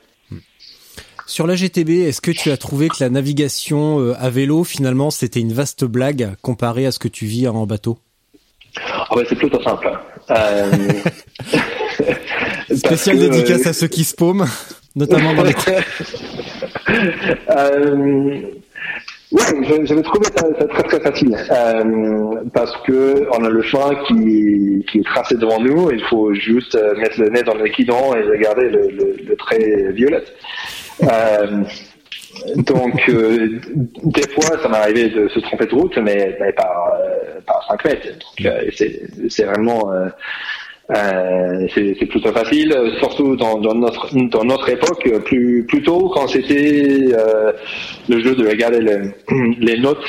Sur 1.27 1.47
la 1.47 1.56
GTB, 1.56 1.89
est-ce 2.07 2.22
que 2.22 2.30
tu 2.30 2.52
as 2.52 2.57
trouvé 2.57 2.88
que 2.88 2.97
la 2.99 3.10
navigation 3.10 3.99
euh, 3.99 4.14
à 4.19 4.30
vélo, 4.30 4.64
finalement, 4.64 5.10
c'était 5.10 5.39
une 5.39 5.53
vaste 5.53 5.84
blague 5.84 6.35
comparée 6.43 6.85
à 6.85 6.91
ce 6.91 6.99
que 6.99 7.07
tu 7.07 7.26
vis 7.26 7.47
en 7.47 7.65
bateau? 7.65 7.97
Ah 8.77 9.07
C'est 9.27 9.35
plutôt 9.35 9.61
simple. 9.64 9.89
Euh... 10.30 10.72
Spécial 12.76 13.18
dédicace 13.18 13.65
euh, 13.65 13.69
à 13.69 13.73
ceux 13.73 13.88
qui 13.88 14.03
se 14.03 14.14
paument, 14.14 14.45
notamment 14.95 15.34
dans 15.34 15.43
les... 15.43 15.56
euh... 17.57 18.41
Ouais, 19.31 19.85
j'avais 19.85 20.03
trouvé 20.03 20.26
ça, 20.35 20.45
très 20.69 20.84
très 20.84 20.99
facile 20.99 21.35
euh, 21.35 22.43
parce 22.53 22.72
que 22.85 23.27
on 23.38 23.43
a 23.43 23.49
le 23.49 23.64
chemin 23.64 23.95
qui, 24.07 24.85
qui 24.89 24.99
est 24.99 25.03
tracé 25.03 25.35
devant 25.35 25.60
nous. 25.60 25.91
Il 25.91 26.02
faut 26.06 26.34
juste 26.34 26.77
mettre 26.97 27.19
le 27.19 27.30
nez 27.30 27.41
dans 27.41 27.56
le 27.56 27.68
guidon 27.68 28.15
et 28.15 28.22
regarder 28.22 28.69
le, 28.69 28.88
le, 28.91 29.15
le 29.27 29.35
trait 29.35 29.91
violet. 29.91 30.23
Euh, 31.04 31.64
donc, 32.56 33.10
euh, 33.10 33.60
des 34.04 34.28
fois, 34.30 34.58
ça 34.62 34.68
m'est 34.70 34.78
arrivé 34.78 35.10
de 35.10 35.28
se 35.30 35.40
tromper 35.40 35.66
de 35.66 35.76
route, 35.76 35.98
mais, 35.98 36.38
mais 36.40 36.52
par, 36.54 36.94
euh, 37.00 37.40
par 37.46 37.66
5 37.70 37.86
mètres. 37.86 38.08
Donc, 38.08 38.46
euh, 38.46 38.70
c'est 39.30 39.44
vraiment... 39.46 39.92
c'est 40.90 42.06
plutôt 42.10 42.32
facile, 42.32 42.76
surtout 43.00 43.36
dans, 43.36 43.58
dans, 43.60 43.74
notre 43.74 44.14
dans 44.30 44.44
notre 44.44 44.70
époque, 44.70 45.10
plus 45.26 45.66
plus 45.66 45.82
tôt 45.82 46.12
quand 46.14 46.28
c'était 46.28 47.10
le 48.08 48.20
jeu 48.20 48.36
de 48.36 48.48
regarder 48.48 48.82
les, 48.82 49.00
les 49.60 49.80
notes, 49.80 50.06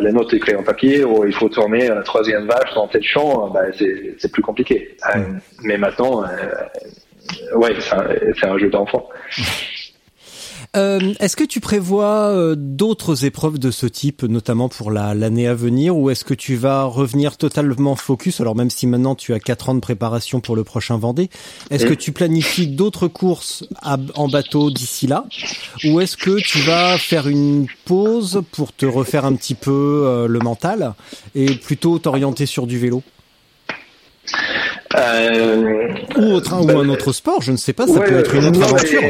les 0.00 0.12
notes 0.12 0.32
écrites 0.32 0.56
en 0.56 0.62
papier, 0.62 1.04
où 1.04 1.26
il 1.26 1.34
faut 1.34 1.50
tourner 1.50 1.88
la 1.88 2.02
troisième 2.02 2.46
vache 2.46 2.74
dans 2.74 2.88
tel 2.88 3.02
champ, 3.02 3.50
bah, 3.50 3.64
c'est 4.18 4.32
plus 4.32 4.42
compliqué. 4.42 4.96
mais 5.62 5.76
maintenant, 5.76 6.24
ouais, 7.56 7.74
c'est 7.78 8.46
un, 8.46 8.52
un, 8.52 8.58
jeu 8.58 8.70
d'enfant. 8.70 9.08
Euh, 10.76 11.14
est-ce 11.20 11.36
que 11.36 11.44
tu 11.44 11.60
prévois 11.60 12.30
euh, 12.30 12.54
d'autres 12.56 13.24
épreuves 13.24 13.58
de 13.58 13.70
ce 13.70 13.86
type, 13.86 14.22
notamment 14.24 14.68
pour 14.68 14.90
l'année 14.90 15.46
à 15.46 15.54
venir, 15.54 15.96
ou 15.96 16.10
est-ce 16.10 16.24
que 16.24 16.34
tu 16.34 16.56
vas 16.56 16.84
revenir 16.84 17.36
totalement 17.36 17.94
focus 17.94 18.40
Alors 18.40 18.56
même 18.56 18.70
si 18.70 18.86
maintenant 18.86 19.14
tu 19.14 19.34
as 19.34 19.40
quatre 19.40 19.68
ans 19.68 19.74
de 19.74 19.80
préparation 19.80 20.40
pour 20.40 20.56
le 20.56 20.64
prochain 20.64 20.98
Vendée, 20.98 21.28
est-ce 21.70 21.86
que 21.86 21.94
tu 21.94 22.12
planifies 22.12 22.66
d'autres 22.66 23.08
courses 23.08 23.64
en 23.82 24.28
bateau 24.28 24.70
d'ici 24.70 25.06
là, 25.06 25.24
ou 25.84 26.00
est-ce 26.00 26.16
que 26.16 26.40
tu 26.40 26.58
vas 26.60 26.98
faire 26.98 27.28
une 27.28 27.66
pause 27.84 28.42
pour 28.52 28.72
te 28.72 28.86
refaire 28.86 29.24
un 29.24 29.34
petit 29.34 29.54
peu 29.54 30.02
euh, 30.04 30.28
le 30.28 30.38
mental 30.38 30.94
et 31.34 31.54
plutôt 31.54 31.98
t'orienter 31.98 32.46
sur 32.46 32.66
du 32.66 32.78
vélo? 32.78 33.02
Ou, 36.16 36.22
autre, 36.32 36.54
ou 36.62 36.70
un 36.70 36.88
autre 36.88 37.12
sport, 37.12 37.42
je 37.42 37.52
ne 37.52 37.56
sais 37.56 37.72
pas, 37.72 37.86
ça 37.86 38.00
peut 38.00 38.16
être 38.16 38.34
une 38.34 38.44
autre 38.46 38.62
aventure. 38.62 39.02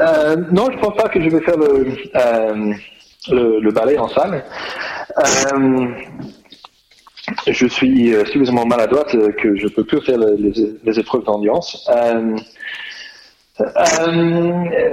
Euh, 0.00 0.36
non, 0.50 0.68
je 0.72 0.78
pense 0.78 0.96
pas 0.96 1.08
que 1.08 1.20
je 1.20 1.28
vais 1.28 1.40
faire 1.40 1.56
le, 1.56 1.94
euh, 2.16 2.72
le, 3.30 3.60
le, 3.60 3.70
ballet 3.70 3.98
en 3.98 4.08
salle. 4.08 4.44
Euh, 5.18 5.86
je 7.46 7.66
suis 7.66 8.14
suffisamment 8.26 8.64
maladroite 8.66 9.14
que 9.36 9.56
je 9.56 9.68
peux 9.68 9.84
plus 9.84 10.00
faire 10.00 10.18
les, 10.18 10.52
les 10.82 10.98
épreuves 10.98 11.24
d'ambiance. 11.24 11.88
Euh, 11.90 12.36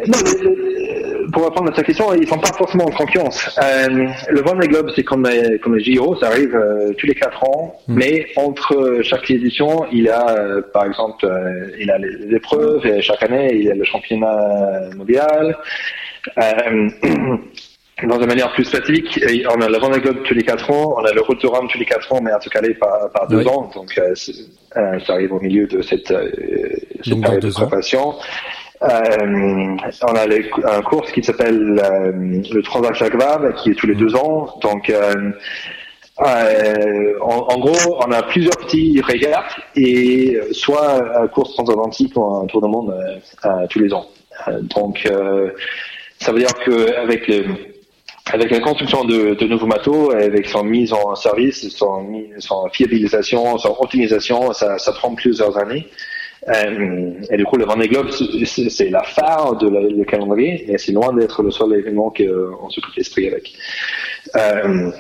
non, 0.07 0.17
pour 1.31 1.45
répondre 1.45 1.69
à 1.69 1.73
ta 1.73 1.83
question, 1.83 2.13
ils 2.13 2.27
sont 2.27 2.37
pas 2.37 2.53
forcément 2.53 2.85
en 2.85 2.91
confiance. 2.91 3.57
Euh, 3.61 4.07
le 4.29 4.41
Vendée 4.41 4.67
Globe, 4.67 4.91
c'est 4.95 5.03
comme 5.03 5.27
les, 5.27 5.59
comme 5.59 5.75
les 5.75 5.95
JO, 5.95 6.15
ça 6.15 6.27
arrive 6.27 6.55
euh, 6.55 6.93
tous 6.97 7.07
les 7.07 7.15
quatre 7.15 7.43
ans, 7.43 7.75
hmm. 7.87 7.95
mais 7.95 8.27
entre 8.35 8.99
chaque 9.03 9.29
édition, 9.31 9.85
il 9.91 10.03
y 10.03 10.09
a, 10.09 10.29
euh, 10.29 10.61
par 10.73 10.85
exemple, 10.85 11.25
euh, 11.25 11.71
il 11.79 11.89
a 11.91 11.97
les, 11.97 12.35
épreuves, 12.35 12.85
et 12.85 13.01
chaque 13.01 13.23
année, 13.23 13.49
il 13.53 13.63
y 13.65 13.71
a 13.71 13.75
le 13.75 13.83
championnat 13.83 14.89
mondial. 14.95 15.57
dans 18.03 18.19
une 18.19 18.27
manière 18.27 18.51
plus 18.53 18.65
statique, 18.65 19.19
on 19.49 19.61
a 19.61 19.69
le 19.69 19.77
Vendée 19.79 19.99
Globe 19.99 20.21
tous 20.23 20.33
les 20.33 20.43
quatre 20.43 20.69
ans, 20.69 20.95
on 20.97 21.05
a 21.05 21.11
le 21.13 21.21
Route 21.21 21.41
Rome 21.43 21.67
tous 21.71 21.79
les 21.79 21.85
quatre 21.85 22.13
ans, 22.13 22.19
mais 22.21 22.31
cas 22.31 22.61
par, 22.79 23.09
par 23.11 23.27
deux 23.27 23.47
ans, 23.47 23.71
donc 23.73 23.99
ça 24.73 25.13
arrive 25.13 25.33
au 25.33 25.39
milieu 25.39 25.65
de 25.67 25.81
cette, 25.81 26.13
cette 27.03 27.21
période 27.21 27.41
de 27.41 27.51
préparation. 27.51 28.13
Euh, 28.13 28.66
on 28.81 30.15
a 30.15 30.27
les, 30.27 30.49
un 30.65 30.81
course 30.81 31.11
qui 31.11 31.23
s'appelle 31.23 31.81
euh, 31.83 32.11
le 32.51 32.61
Transac 32.61 32.95
Jacques 32.95 33.15
Vabre, 33.15 33.53
qui 33.55 33.71
est 33.71 33.75
tous 33.75 33.87
les 33.87 33.95
deux 33.95 34.15
ans. 34.15 34.57
Donc, 34.61 34.89
euh, 34.89 35.31
euh 36.21 37.13
en, 37.21 37.53
en, 37.53 37.59
gros, 37.59 37.97
on 37.99 38.11
a 38.11 38.23
plusieurs 38.23 38.57
petits 38.57 39.01
régates 39.01 39.55
et 39.75 40.39
soit 40.51 41.19
un 41.21 41.27
course 41.27 41.53
transatlantique 41.53 42.13
ou 42.15 42.23
un 42.23 42.45
tour 42.47 42.61
du 42.61 42.69
monde 42.69 42.93
tous 43.69 43.79
les 43.79 43.93
ans. 43.93 44.05
donc, 44.61 45.07
ça 46.19 46.31
veut 46.31 46.39
dire 46.39 46.53
que 46.65 46.95
avec 46.95 47.27
les 47.27 47.45
avec 48.33 48.51
la 48.51 48.59
construction 48.59 49.05
de, 49.05 49.35
de 49.35 49.45
nouveaux 49.45 49.67
bateaux, 49.67 50.11
avec 50.11 50.47
son 50.47 50.63
mise 50.63 50.91
en 50.91 51.15
service, 51.15 51.69
son, 51.69 52.05
son 52.39 52.67
fiabilisation, 52.73 53.57
son 53.57 53.75
optimisation, 53.79 54.51
ça, 54.53 54.77
ça 54.77 54.91
prend 54.91 55.15
plusieurs 55.15 55.57
années. 55.57 55.87
Euh, 56.49 57.13
et 57.29 57.37
du 57.37 57.45
coup, 57.45 57.57
le 57.57 57.65
Vendée 57.65 57.87
Globe, 57.87 58.09
c'est 58.11 58.89
la 58.89 59.03
phare 59.03 59.57
de 59.57 59.69
la, 59.69 59.81
le 59.81 60.05
calendrier, 60.05 60.65
mais 60.67 60.77
c'est 60.77 60.93
loin 60.93 61.13
d'être 61.13 61.43
le 61.43 61.51
seul 61.51 61.73
événement 61.73 62.09
qu'on 62.09 62.69
s'occupe 62.69 62.95
l'esprit 62.95 63.27
avec. 63.27 63.53
Euh, 64.35 64.91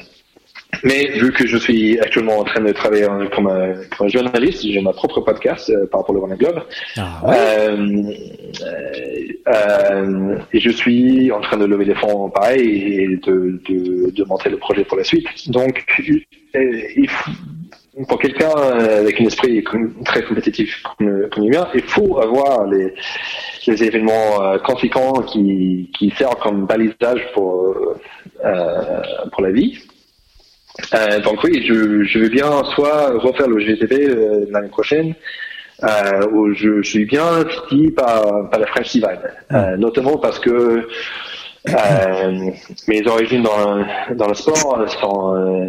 mais 0.83 1.07
vu 1.17 1.31
que 1.31 1.47
je 1.47 1.57
suis 1.57 1.97
actuellement 1.99 2.39
en 2.39 2.43
train 2.43 2.61
de 2.61 2.71
travailler 2.73 3.07
comme, 3.33 3.47
un, 3.47 3.73
comme 3.97 4.07
un 4.07 4.09
journaliste, 4.09 4.63
j'ai 4.63 4.81
ma 4.81 4.91
propre 4.91 5.21
podcast 5.21 5.69
euh, 5.69 5.87
par 5.87 6.01
rapport 6.01 6.15
au 6.15 6.19
Vendée 6.19 6.35
Globe. 6.35 6.61
Ah, 6.97 7.21
ouais. 7.25 8.19
euh, 9.47 10.37
et 10.51 10.59
je 10.59 10.69
suis 10.69 11.31
en 11.31 11.39
train 11.39 11.57
de 11.57 11.65
lever 11.65 11.85
des 11.85 11.95
fonds 11.95 12.29
pareil 12.29 12.99
et 12.99 13.07
de, 13.07 13.61
de, 13.69 14.11
de 14.11 14.23
monter 14.25 14.49
le 14.49 14.57
projet 14.57 14.83
pour 14.83 14.97
la 14.97 15.05
suite. 15.05 15.49
Donc, 15.49 15.85
il 16.53 17.09
faut, 17.09 17.31
pour 18.05 18.19
quelqu'un 18.19 18.51
euh, 18.55 19.01
avec 19.01 19.19
un 19.19 19.25
esprit 19.25 19.63
très 20.05 20.23
compétitif 20.23 20.83
comme, 20.97 21.07
le 21.07 21.49
mien, 21.49 21.67
il 21.73 21.81
faut 21.81 22.19
avoir 22.19 22.65
les, 22.65 22.93
événements 23.67 24.41
euh, 24.41 24.57
conséquents 24.59 25.13
qui, 25.23 26.13
servent 26.17 26.39
comme 26.41 26.65
balisage 26.65 27.21
pour, 27.33 27.75
euh, 28.45 29.01
la 29.39 29.51
vie. 29.51 29.79
Donc 31.23 31.43
oui, 31.43 31.65
je, 31.67 32.03
je 32.03 32.19
veux 32.19 32.29
bien 32.29 32.63
soit 32.75 33.17
refaire 33.17 33.47
le 33.47 33.59
GTP 33.59 34.15
l'année 34.51 34.69
prochaine, 34.69 35.15
où 36.31 36.53
je, 36.53 36.81
suis 36.83 37.05
bien 37.05 37.43
titillé 37.43 37.91
par, 37.91 38.49
par 38.49 38.59
la 38.59 38.67
French 38.67 38.91
Divine, 38.91 39.19
euh, 39.51 39.75
notamment 39.77 40.17
parce 40.17 40.39
que 40.39 40.87
euh, 41.69 42.51
mes 42.87 43.07
origines 43.07 43.43
dans, 43.43 43.85
dans 44.15 44.27
le 44.27 44.33
sport 44.33 44.79
euh, 44.79 45.65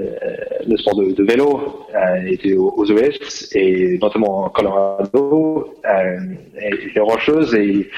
le 0.67 0.77
sport 0.77 0.97
de, 0.97 1.13
de 1.13 1.25
vélo 1.25 1.87
euh, 1.95 2.27
était 2.27 2.55
aux, 2.55 2.73
aux 2.77 2.87
US 2.87 3.49
et 3.55 3.99
notamment 4.01 4.45
en 4.45 4.49
Colorado 4.51 5.75
euh, 5.85 6.19
et, 6.61 6.97
et 6.97 7.01
rocheuse 7.01 7.55
et, 7.55 7.89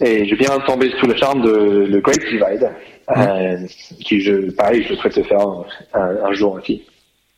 et 0.00 0.26
je 0.26 0.34
viens 0.34 0.58
tomber 0.60 0.90
sous 0.98 1.06
le 1.06 1.16
charme 1.16 1.42
de 1.42 1.86
le 1.90 2.00
Great 2.00 2.20
Divide 2.20 2.70
euh, 3.16 3.56
qui 4.04 4.20
je 4.20 4.50
pareil 4.52 4.84
je 4.88 4.94
souhaite 4.94 5.22
faire 5.26 5.40
un, 5.94 6.16
un 6.28 6.32
jour 6.32 6.52
aussi. 6.54 6.82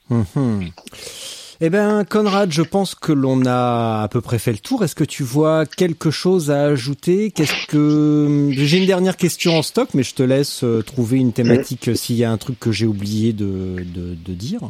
Mm 0.08 0.22
-hmm. 0.22 1.39
Eh 1.62 1.68
ben, 1.68 2.06
Conrad, 2.08 2.50
je 2.50 2.62
pense 2.62 2.94
que 2.94 3.12
l'on 3.12 3.44
a 3.44 4.02
à 4.02 4.08
peu 4.08 4.22
près 4.22 4.38
fait 4.38 4.52
le 4.52 4.58
tour. 4.58 4.82
Est-ce 4.82 4.94
que 4.94 5.04
tu 5.04 5.22
vois 5.22 5.66
quelque 5.66 6.10
chose 6.10 6.50
à 6.50 6.62
ajouter? 6.62 7.30
Qu'est-ce 7.30 7.66
que 7.66 8.48
j'ai 8.50 8.78
une 8.78 8.86
dernière 8.86 9.18
question 9.18 9.58
en 9.58 9.62
stock, 9.62 9.90
mais 9.92 10.02
je 10.02 10.14
te 10.14 10.22
laisse 10.22 10.64
euh, 10.64 10.80
trouver 10.82 11.18
une 11.18 11.34
thématique 11.34 11.90
s'il 11.94 12.16
y 12.16 12.24
a 12.24 12.30
un 12.30 12.38
truc 12.38 12.58
que 12.58 12.72
j'ai 12.72 12.86
oublié 12.86 13.34
de, 13.34 13.76
de, 13.76 14.32
dire. 14.32 14.60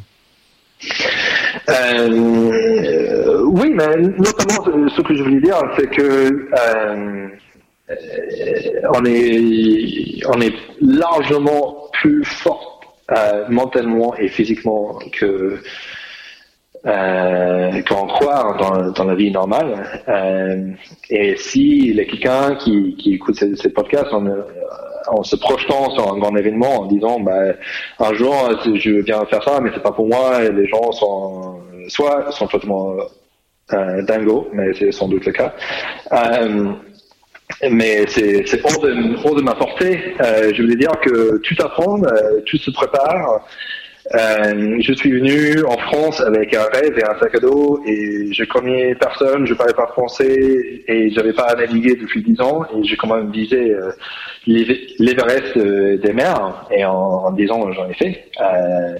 Euh, 1.68 3.44
oui, 3.44 3.70
mais 3.72 3.96
notamment 3.96 4.88
ce 4.96 5.00
que 5.02 5.14
je 5.14 5.22
voulais 5.22 5.40
dire, 5.40 5.60
c'est 5.78 5.90
que 5.90 6.48
euh, 6.58 7.28
on 8.94 9.04
est 9.04 10.26
on 10.26 10.40
est 10.40 10.54
largement 10.80 11.88
plus 12.00 12.24
fort 12.24 12.80
euh, 13.12 13.44
mentalement 13.48 14.14
et 14.16 14.28
physiquement 14.28 14.98
que 15.12 15.60
euh, 16.86 17.82
qu'on 17.82 18.06
croit 18.06 18.56
dans, 18.58 18.90
dans, 18.92 19.04
la 19.04 19.14
vie 19.14 19.30
normale. 19.30 20.02
Euh, 20.08 20.70
et 21.10 21.36
si 21.36 21.88
il 21.90 21.96
y 21.96 22.00
a 22.00 22.04
quelqu'un 22.04 22.54
qui, 22.56 22.96
qui 22.96 23.14
écoute 23.14 23.36
ces, 23.36 23.54
ces 23.56 23.70
podcasts 23.70 24.12
en, 24.12 24.24
en, 25.08 25.22
se 25.22 25.36
projetant 25.36 25.90
sur 25.90 26.12
un 26.12 26.18
grand 26.18 26.34
événement, 26.36 26.80
en 26.80 26.86
disant 26.86 27.20
bah, 27.20 27.52
un 27.98 28.14
jour 28.14 28.34
je 28.74 28.90
veux 28.90 29.02
bien 29.02 29.24
faire 29.26 29.42
ça, 29.42 29.60
mais 29.60 29.70
c'est 29.74 29.82
pas 29.82 29.92
pour 29.92 30.08
moi, 30.08 30.40
les 30.48 30.66
gens 30.66 30.90
sont 30.92 31.60
soit 31.88 32.30
sont 32.32 32.46
totalement 32.46 32.94
euh, 33.72 34.02
dingo, 34.02 34.48
mais 34.52 34.72
c'est 34.74 34.92
sans 34.92 35.08
doute 35.08 35.26
le 35.26 35.32
cas. 35.32 35.54
Euh, 36.12 36.72
mais 37.70 38.06
c'est 38.06 38.64
hors 38.64 38.80
de, 38.80 39.26
hors 39.26 39.34
de 39.34 39.42
ma 39.42 39.54
portée. 39.54 40.14
Euh, 40.20 40.52
je 40.54 40.62
voulais 40.62 40.76
dire 40.76 40.92
que 41.02 41.38
tout 41.38 41.54
apprend, 41.62 42.02
euh, 42.02 42.40
tout 42.46 42.56
se 42.56 42.70
prépare. 42.70 43.46
Euh, 44.12 44.78
je 44.80 44.92
suis 44.92 45.12
venu 45.12 45.62
en 45.64 45.78
France 45.78 46.20
avec 46.20 46.52
un 46.52 46.64
rêve 46.64 46.98
et 46.98 47.04
un 47.04 47.16
sac 47.20 47.32
à 47.36 47.38
dos 47.38 47.80
et 47.86 48.32
je 48.32 48.42
connais 48.44 48.96
personne, 48.96 49.46
je 49.46 49.54
parlais 49.54 49.72
pas 49.72 49.86
français 49.86 50.82
et 50.88 51.10
j'avais 51.10 51.32
pas 51.32 51.54
navigué 51.54 51.94
depuis 51.94 52.20
dix 52.22 52.40
ans 52.40 52.64
et 52.74 52.82
j'ai 52.82 52.96
quand 52.96 53.14
même 53.14 53.30
visé 53.30 53.70
euh, 53.70 53.92
l'Everest 54.48 55.56
euh, 55.56 55.96
des 55.98 56.12
mers 56.12 56.66
et 56.72 56.84
en, 56.84 56.92
en 56.92 57.30
dix 57.30 57.52
ans 57.52 57.70
j'en 57.70 57.88
ai 57.88 57.94
fait. 57.94 58.24
Euh, 58.40 58.98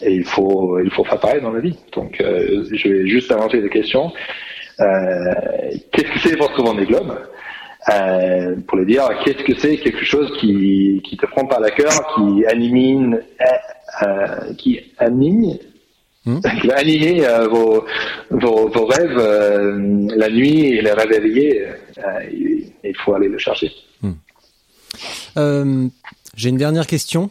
et 0.00 0.14
il 0.14 0.24
faut 0.24 0.80
il 0.80 0.90
faut 0.90 1.04
faire 1.04 1.20
pareil 1.20 1.42
dans 1.42 1.52
la 1.52 1.60
vie. 1.60 1.78
Donc 1.92 2.16
je 2.18 2.88
vais 2.88 3.06
juste 3.06 3.30
avancer 3.30 3.60
des 3.60 3.68
questions. 3.68 4.10
Qu'est-ce 4.78 6.10
que 6.12 6.18
c'est 6.20 6.38
votre 6.38 6.62
Vendée 6.62 6.86
Globe 6.86 7.14
euh, 7.92 8.56
pour 8.66 8.78
le 8.78 8.86
dire, 8.86 9.08
qu'est-ce 9.24 9.44
que 9.44 9.58
c'est 9.58 9.76
quelque 9.76 10.04
chose 10.04 10.30
qui, 10.40 11.02
qui 11.04 11.16
te 11.16 11.26
prend 11.26 11.44
par 11.46 11.60
la 11.60 11.70
cœur, 11.70 11.92
qui 12.14 12.46
anime, 12.46 13.20
euh, 14.02 14.54
qui 14.56 14.80
anime, 14.98 15.58
hmm? 16.24 16.40
qui 16.60 16.66
va 16.66 16.78
animer 16.78 17.26
euh, 17.26 17.46
vos, 17.48 17.84
vos, 18.30 18.68
vos, 18.68 18.86
rêves 18.86 19.18
la 20.16 20.30
nuit 20.30 20.66
et 20.66 20.80
les 20.80 20.92
réveiller. 20.92 21.66
Il, 22.32 22.72
il, 22.82 22.96
faut 22.96 23.14
aller 23.14 23.28
le 23.28 23.38
chercher. 23.38 23.70
Hmm. 25.36 25.88
J'ai 26.36 26.48
une 26.48 26.56
dernière 26.56 26.86
question. 26.86 27.30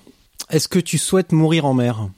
Est-ce 0.51 0.67
que 0.67 0.79
tu 0.79 0.97
souhaites 0.99 1.31
mourir 1.31 1.65
en 1.65 1.73
mer? 1.73 2.09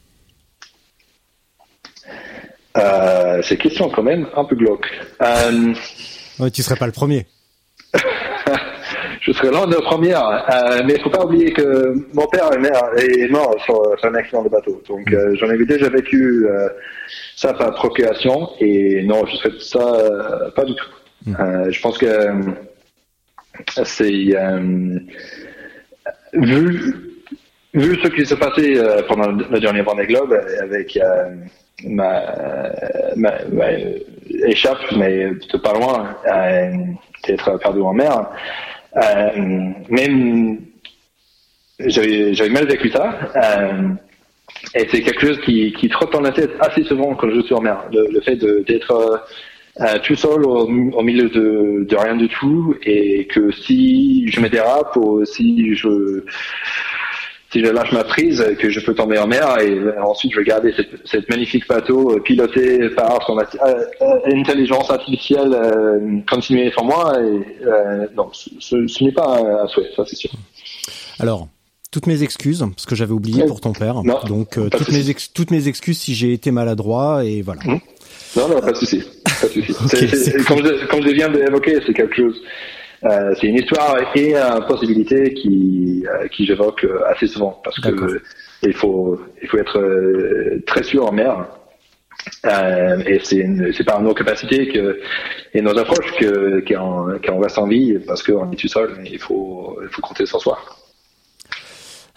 C'est 3.44 3.56
une 3.56 3.62
question 3.62 3.90
quand 3.90 4.04
même 4.04 4.28
un 4.36 4.44
peu 4.44 4.56
glauque. 4.56 4.88
Ouais, 6.40 6.52
tu 6.52 6.64
serais 6.64 6.76
pas 6.76 6.88
le 6.88 6.92
premier 6.92 7.26
je 9.26 9.32
serais 9.32 9.52
l'un 9.52 9.66
de 9.66 9.76
première. 9.78 10.24
Euh, 10.24 10.84
mais 10.86 10.94
il 10.94 11.02
faut 11.02 11.10
pas 11.10 11.26
oublier 11.26 11.52
que 11.52 11.96
mon 12.14 12.28
père 12.28 12.52
est 12.98 13.28
mort 13.30 13.56
sur, 13.66 13.82
un 14.04 14.14
accident 14.14 14.44
de 14.44 14.50
bateau. 14.50 14.82
Donc 14.88 15.12
euh, 15.12 15.36
j'en 15.36 15.50
avais 15.50 15.66
déjà 15.66 15.90
vécu 15.90 16.46
euh, 16.48 16.70
ça 17.36 17.54
par 17.54 17.74
procréation 17.74 18.50
et 18.60 19.04
non, 19.04 19.26
je 19.26 19.36
souhaite 19.38 19.62
ça 19.62 19.80
euh, 19.80 20.52
pas 20.52 20.64
du 20.64 20.76
tout. 20.76 20.90
Mm. 21.26 21.72
Je 21.72 21.82
pense 21.82 21.98
que 21.98 22.08
c'est 23.84 24.36
vu 26.34 26.96
vu 27.74 28.00
ce 28.02 28.08
qui 28.10 28.26
s'est 28.26 28.38
passé 28.38 28.80
pendant 29.08 29.32
le 29.32 29.60
dernier 29.60 29.82
Vendée 29.82 30.06
Globe 30.06 30.40
avec 30.62 30.98
ma, 31.84 32.22
ma, 33.16 33.34
ma, 33.52 33.72
échappe, 34.46 34.78
mais 34.96 35.32
de 35.52 35.58
pas 35.58 35.74
loin, 35.74 36.16
d'être 37.28 37.58
perdu 37.58 37.82
en 37.82 37.94
mer. 37.94 38.30
Euh, 38.98 39.72
même 39.90 40.60
j'avais 41.80 42.50
mal 42.50 42.68
vécu 42.68 42.90
ça. 42.90 43.18
Euh, 43.36 43.90
et 44.74 44.88
c'est 44.90 45.02
quelque 45.02 45.26
chose 45.26 45.40
qui, 45.42 45.74
qui 45.74 45.90
trotte 45.90 46.14
dans 46.14 46.22
la 46.22 46.32
tête 46.32 46.52
assez 46.60 46.84
souvent 46.84 47.16
quand 47.16 47.30
je 47.30 47.42
suis 47.42 47.54
en 47.54 47.62
mer. 47.62 47.86
Le, 47.92 48.22
fait 48.22 48.38
d'être 48.38 49.26
euh, 49.82 50.00
tout 50.04 50.16
seul 50.16 50.46
au, 50.46 50.68
au 50.68 51.02
milieu 51.02 51.30
de, 51.30 51.86
de, 51.88 51.96
rien 51.96 52.16
du 52.16 52.30
tout 52.30 52.76
et 52.84 53.26
que 53.28 53.52
si 53.52 54.28
je 54.30 54.40
me 54.40 54.48
dérape 54.48 54.96
ou 54.96 55.26
si 55.26 55.76
je 55.76 56.24
si 57.52 57.64
je 57.64 57.70
lâche 57.70 57.92
ma 57.92 58.04
prise, 58.04 58.44
que 58.60 58.70
je 58.70 58.80
peux 58.80 58.94
tomber 58.94 59.18
en 59.18 59.28
mer 59.28 59.60
et 59.62 59.78
ensuite 60.00 60.34
je 60.34 60.40
vais 60.40 60.46
garder 60.46 60.74
cette, 60.76 60.90
cette 61.06 61.30
magnifique 61.30 61.68
bateau 61.68 62.20
piloté 62.22 62.90
par 62.90 63.26
son 63.26 63.38
intelligence 64.26 64.90
artificielle 64.90 66.24
continuer 66.30 66.72
sur 66.72 66.84
moi. 66.84 67.14
Et, 67.22 67.66
non, 68.16 68.30
ce, 68.34 68.88
ce 68.88 69.04
n'est 69.04 69.12
pas 69.12 69.40
un 69.64 69.68
souhait, 69.68 69.90
ça 69.96 70.04
c'est 70.06 70.16
sûr. 70.16 70.32
Alors, 71.20 71.48
toutes 71.96 72.08
mes 72.08 72.24
excuses 72.24 72.60
parce 72.60 72.86
que 72.86 72.94
j'avais 72.94 73.14
oublié 73.14 73.46
pour 73.46 73.62
ton 73.62 73.72
père. 73.72 74.04
Non, 74.04 74.20
Donc 74.28 74.58
euh, 74.58 74.68
toutes 74.70 74.92
mes 74.92 75.16
toutes 75.34 75.52
mes 75.52 75.70
excuses 75.70 75.98
si 75.98 76.14
j'ai 76.14 76.34
été 76.34 76.52
maladroit 76.52 77.24
et 77.24 77.42
voilà. 77.42 77.62
Mmh. 77.64 77.80
Non 78.36 78.50
non 78.50 78.60
pas 78.60 78.74
de 78.74 78.78
souci. 78.78 79.02
Pas 79.24 79.48
de 79.48 79.54
souci. 79.54 79.72
okay, 79.86 79.98
c 79.98 80.04
est, 80.04 80.16
c 80.16 80.32
est, 80.32 80.44
comme, 80.44 80.58
je, 80.58 80.88
comme 80.88 81.02
je 81.04 81.12
viens 81.12 81.30
d'évoquer, 81.30 81.80
c'est 81.86 81.94
quelque 81.94 82.16
chose 82.18 82.36
euh, 83.06 83.34
c'est 83.40 83.48
une 83.48 83.56
histoire 83.56 83.98
et 84.16 84.32
une 84.32 84.66
possibilité 84.68 85.34
qui, 85.34 86.06
euh, 86.08 86.28
qui 86.28 86.46
j'évoque 86.46 86.86
assez 87.08 87.28
souvent 87.28 87.62
parce 87.64 87.80
que 87.80 88.22
il 88.64 88.74
faut, 88.74 89.20
il 89.42 89.48
faut 89.48 89.58
être 89.58 89.80
euh, 89.80 90.64
très 90.66 90.84
sûr 90.84 91.06
en 91.06 91.12
mer. 91.12 91.48
Euh, 92.46 92.98
et 93.06 93.20
c'est 93.24 93.46
c'est 93.74 93.84
par 93.84 94.02
nos 94.02 94.14
capacités 94.14 94.68
que 94.70 95.00
et 95.54 95.62
nos 95.62 95.78
approches 95.78 96.12
que 96.18 96.60
qu'on 96.68 97.20
qu 97.20 97.32
reste 97.32 97.58
en 97.60 97.68
vie 97.68 98.00
parce 98.00 98.24
qu'on 98.24 98.52
est 98.52 98.56
tout 98.56 98.68
seul. 98.68 98.98
Il 99.06 99.20
faut 99.20 99.78
il 99.84 99.90
faut 99.90 100.02
compter 100.02 100.26
sur 100.26 100.42
soi. 100.42 100.58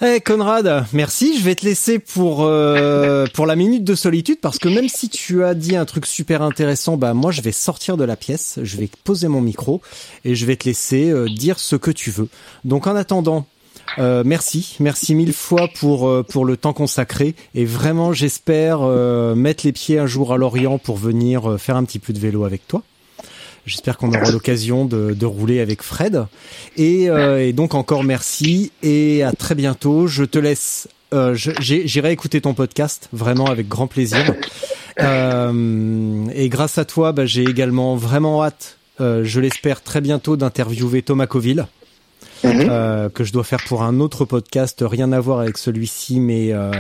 Hey 0.01 0.21
Conrad, 0.21 0.85
merci. 0.93 1.37
Je 1.37 1.45
vais 1.45 1.57
te 1.57 1.67
laisser 1.67 1.99
pour 1.99 2.45
euh, 2.45 3.27
pour 3.35 3.47
la 3.47 3.57
minute 3.57 3.83
de 3.83 3.97
solitude 3.97 4.39
parce 4.41 4.61
que 4.61 4.69
même 4.69 4.89
si 4.89 5.09
tu 5.09 5.43
as 5.43 5.55
dit 5.55 5.75
un 5.75 5.85
truc 5.87 6.07
super 6.07 6.41
intéressant, 6.41 6.97
bah 6.97 7.15
moi 7.15 7.33
je 7.33 7.43
vais 7.43 7.51
sortir 7.51 7.97
de 7.97 8.05
la 8.05 8.15
pièce, 8.15 8.61
je 8.63 8.77
vais 8.77 8.89
poser 9.03 9.27
mon 9.27 9.41
micro 9.41 9.83
et 10.25 10.37
je 10.37 10.47
vais 10.47 10.55
te 10.55 10.67
laisser 10.67 11.11
euh, 11.11 11.27
dire 11.27 11.59
ce 11.59 11.75
que 11.75 11.91
tu 11.91 12.13
veux. 12.13 12.29
Donc 12.65 12.87
en 12.87 12.95
attendant, 12.95 13.45
euh, 13.99 14.23
merci, 14.25 14.77
merci 14.79 15.17
mille 15.17 15.33
fois 15.33 15.69
pour 15.81 16.09
euh, 16.09 16.23
pour 16.23 16.45
le 16.45 16.57
temps 16.57 16.73
consacré 16.73 17.35
et 17.57 17.65
vraiment 17.65 18.13
j'espère 18.13 18.83
euh, 18.83 19.35
mettre 19.35 19.67
les 19.67 19.73
pieds 19.73 19.99
un 19.99 20.07
jour 20.07 20.33
à 20.33 20.37
Lorient 20.37 20.79
pour 20.79 20.97
venir 20.97 21.59
faire 21.59 21.77
un 21.77 21.83
petit 21.83 21.99
peu 21.99 22.13
de 22.13 22.21
vélo 22.21 22.45
avec 22.45 22.69
toi. 22.69 22.83
J'espère 23.69 23.99
qu'on 23.99 24.09
aura 24.13 24.31
l'occasion 24.31 24.85
de, 24.85 25.13
de, 25.13 25.27
rouler 25.27 25.61
avec 25.61 25.83
Fred. 25.83 26.27
Et, 26.77 27.11
euh, 27.11 27.47
et, 27.47 27.53
donc 27.53 27.75
encore 27.75 28.03
merci 28.03 28.73
et 28.83 29.23
à 29.23 29.33
très 29.33 29.55
bientôt. 29.55 30.07
Je 30.07 30.25
te 30.25 30.39
laisse. 30.39 30.89
Euh, 31.15 31.35
J'irai 31.35 32.13
écouter 32.13 32.41
ton 32.41 32.55
podcast 32.55 33.09
vraiment 33.13 33.47
avec 33.47 33.69
grand 33.69 33.87
plaisir. 33.87 34.35
Euh, 35.01 36.27
et 36.35 36.49
grâce 36.49 36.77
à 36.77 36.85
toi, 36.85 37.13
bah, 37.13 37.25
j'ai 37.25 37.45
également 37.45 37.95
vraiment 37.95 38.43
hâte, 38.43 38.79
euh, 39.01 39.23
je 39.25 39.41
l'espère 39.41 39.81
très 39.83 40.01
bientôt, 40.01 40.37
d'interviewer 40.37 41.03
Thomas 41.03 41.27
Coville. 41.27 41.67
Mmh. 42.45 42.69
Euh, 42.71 43.09
que 43.09 43.25
je 43.25 43.33
dois 43.33 43.43
faire 43.43 43.59
pour 43.67 43.83
un 43.83 43.99
autre 43.99 44.25
podcast, 44.25 44.85
rien 44.89 45.11
à 45.11 45.19
voir 45.19 45.41
avec 45.41 45.59
celui-ci, 45.59 46.21
mais 46.21 46.53
euh, 46.53 46.71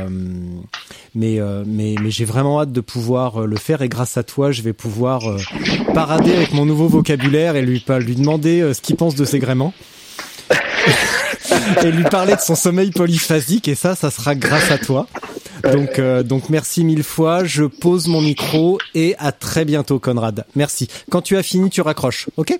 mais 1.14 1.40
euh, 1.40 1.64
mais 1.66 1.97
mais 2.01 2.12
j'ai 2.12 2.24
vraiment 2.24 2.60
hâte 2.60 2.70
de 2.70 2.80
pouvoir 2.80 3.43
euh, 3.43 3.47
le 3.47 3.56
faire 3.56 3.82
et 3.82 3.89
grâce 3.89 4.16
à 4.16 4.22
toi, 4.22 4.52
je 4.52 4.62
vais 4.62 4.72
pouvoir 4.72 5.28
euh, 5.28 5.39
parader 5.94 6.32
avec 6.32 6.52
mon 6.52 6.64
nouveau 6.64 6.86
vocabulaire 6.86 7.56
et 7.56 7.62
lui 7.62 7.85
lui 8.01 8.14
demander 8.14 8.72
ce 8.72 8.80
qu'il 8.80 8.94
pense 8.94 9.16
de 9.16 9.24
ses 9.24 9.40
gréments. 9.40 9.74
et 11.82 11.90
lui 11.90 12.05
parler 12.05 12.36
de 12.36 12.40
son 12.40 12.55
sommeil 12.55 12.90
polyphasique 12.93 13.66
et 13.66 13.74
ça 13.74 13.97
ça 13.97 14.10
sera 14.10 14.36
grâce 14.36 14.70
à 14.70 14.78
toi. 14.78 15.09
Donc 15.64 16.01
donc 16.24 16.51
merci 16.51 16.85
mille 16.85 17.02
fois, 17.02 17.43
je 17.43 17.64
pose 17.64 18.06
mon 18.06 18.20
micro 18.20 18.78
et 18.94 19.16
à 19.18 19.32
très 19.32 19.64
bientôt 19.64 19.98
Conrad. 19.98 20.44
Merci. 20.55 20.89
Quand 21.10 21.20
tu 21.20 21.36
as 21.36 21.43
fini, 21.43 21.68
tu 21.68 21.80
raccroches. 21.80 22.28
OK? 22.36 22.59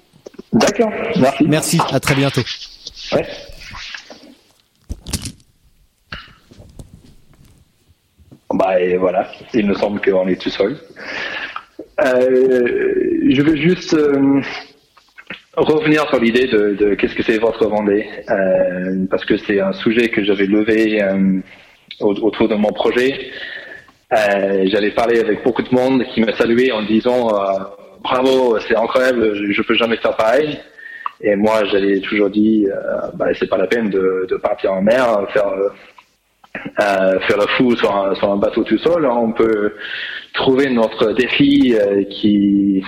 D'accord. 0.53 0.91
Merci. 1.17 1.45
Merci, 1.47 1.81
à 1.93 2.01
très 2.01 2.15
bientôt. 2.15 2.43
Ouais. 3.13 3.27
Bah 8.55 8.81
et 8.81 8.97
voilà, 8.97 9.31
il 9.53 9.67
me 9.67 9.75
semble 9.75 10.01
qu'on 10.01 10.27
est 10.27 10.41
tout 10.41 10.51
seul. 10.51 10.79
Euh, 12.01 13.29
je 13.31 13.43
veux 13.43 13.57
juste 13.57 13.93
euh, 13.95 14.41
revenir 15.57 16.09
sur 16.09 16.19
l'idée 16.19 16.47
de, 16.47 16.75
de 16.75 16.95
qu'est-ce 16.95 17.15
que 17.15 17.23
c'est 17.23 17.39
votre 17.39 17.67
Vendée, 17.67 18.09
euh, 18.31 19.07
parce 19.11 19.25
que 19.25 19.37
c'est 19.37 19.61
un 19.61 19.73
sujet 19.73 20.09
que 20.09 20.25
j'avais 20.25 20.47
levé 20.47 21.03
euh, 21.03 21.41
autour 22.01 22.49
de 22.49 22.55
mon 22.55 22.73
projet. 22.73 23.31
Euh, 24.17 24.65
j'avais 24.67 24.93
parlé 24.93 25.21
avec 25.21 25.45
beaucoup 25.45 25.63
de 25.63 25.75
monde 25.75 26.05
qui 26.15 26.21
m'a 26.23 26.35
salué 26.35 26.73
en 26.73 26.83
disant 26.83 27.29
euh, 27.35 27.59
bravo, 28.03 28.59
c'est 28.61 28.77
incroyable, 28.77 29.35
je, 29.35 29.53
je 29.53 29.63
peux 29.63 29.75
jamais 29.75 29.97
faire 29.97 30.17
pareil. 30.17 30.59
Et 31.21 31.35
moi, 31.35 31.65
j'avais 31.65 32.01
toujours 32.01 32.31
dit, 32.31 32.67
euh, 32.67 33.11
bah, 33.15 33.27
c'est 33.35 33.49
pas 33.49 33.59
la 33.59 33.67
peine 33.67 33.91
de, 33.91 34.37
partir 34.41 34.73
en 34.73 34.83
mer, 34.83 35.27
faire 35.33 35.49
euh, 35.49 37.21
faire 37.21 37.39
le 37.39 37.47
fou 37.57 37.77
sur 37.77 37.95
un, 37.95 38.37
bateau 38.37 38.63
tout 38.63 38.79
seul. 38.79 39.05
Hein. 39.05 39.17
On 39.17 39.33
peut 39.33 39.75
trouver 40.35 40.71
notre 40.71 41.13
défi 41.13 41.77
qui 42.11 42.85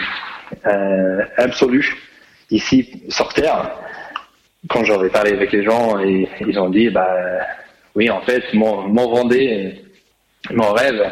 absolu 1.36 1.96
ici 2.50 3.02
sur 3.08 3.32
Terre. 3.32 3.70
Quand 4.68 4.84
j'en 4.84 5.02
ai 5.02 5.08
parlé 5.08 5.32
avec 5.32 5.52
les 5.52 5.64
gens, 5.64 5.98
ils 5.98 6.58
ont 6.58 6.70
dit, 6.70 6.90
bah 6.90 7.16
oui, 7.94 8.10
en 8.10 8.20
fait, 8.20 8.42
mon, 8.54 8.88
mon 8.88 9.08
Vendée, 9.08 9.82
mon 10.50 10.72
rêve, 10.72 11.02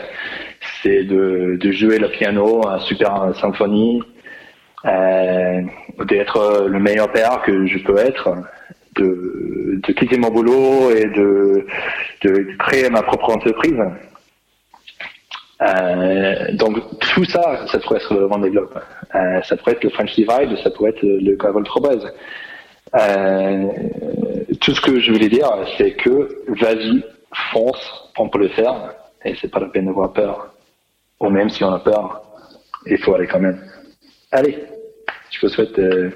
c'est 0.82 1.04
de, 1.04 1.58
jouer 1.72 1.98
le 1.98 2.08
piano 2.10 2.66
à 2.66 2.80
Super 2.80 3.34
Symphonie, 3.40 4.02
euh, 4.84 5.62
d'être 6.04 6.66
le 6.68 6.78
meilleur 6.78 7.10
père 7.10 7.42
que 7.42 7.66
je 7.66 7.78
peux 7.78 7.98
être, 7.98 8.28
de, 8.96 9.80
quitter 9.92 10.18
mon 10.18 10.30
boulot 10.30 10.90
et 10.90 11.06
de, 11.06 11.66
créer 12.58 12.88
ma 12.90 13.02
propre 13.02 13.30
entreprise. 13.30 13.80
Euh, 15.60 16.52
donc 16.52 16.78
tout 17.00 17.24
ça, 17.24 17.66
ça 17.66 17.78
pourrait 17.80 17.98
être 17.98 18.14
le 18.14 18.26
Vendée. 18.26 18.52
Euh, 18.56 19.42
ça 19.42 19.56
pourrait 19.56 19.72
être 19.72 19.84
le 19.84 19.90
French 19.90 20.14
Divide, 20.14 20.56
ça 20.62 20.70
pourrait 20.70 20.90
être 20.90 21.02
le 21.02 21.34
Gravel 21.34 21.64
Trobez. 21.64 21.98
Tout 24.60 24.74
ce 24.74 24.80
que 24.80 25.00
je 25.00 25.12
voulais 25.12 25.28
dire, 25.28 25.48
c'est 25.76 25.92
que 25.92 26.28
vas-y, 26.60 27.02
fonce, 27.52 28.12
on 28.16 28.28
peut 28.28 28.38
le 28.38 28.48
faire, 28.48 28.94
et 29.24 29.34
c'est 29.40 29.50
pas 29.50 29.60
la 29.60 29.66
peine 29.66 29.86
d'avoir 29.86 30.12
peur. 30.12 30.54
Ou 31.20 31.30
même 31.30 31.50
si 31.50 31.64
on 31.64 31.72
a 31.72 31.78
peur, 31.80 32.22
il 32.86 32.98
faut 32.98 33.14
aller 33.14 33.26
quand 33.26 33.40
même. 33.40 33.60
Allez, 34.30 34.64
je 35.30 35.40
vous 35.40 35.48
souhaite 35.48 35.78
euh, 35.78 36.10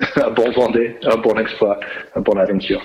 un 0.16 0.30
bon 0.30 0.50
Vendée, 0.52 0.96
un 1.04 1.16
bon 1.16 1.38
exploit, 1.38 1.80
un 2.14 2.20
bon 2.20 2.36
aventure. 2.38 2.82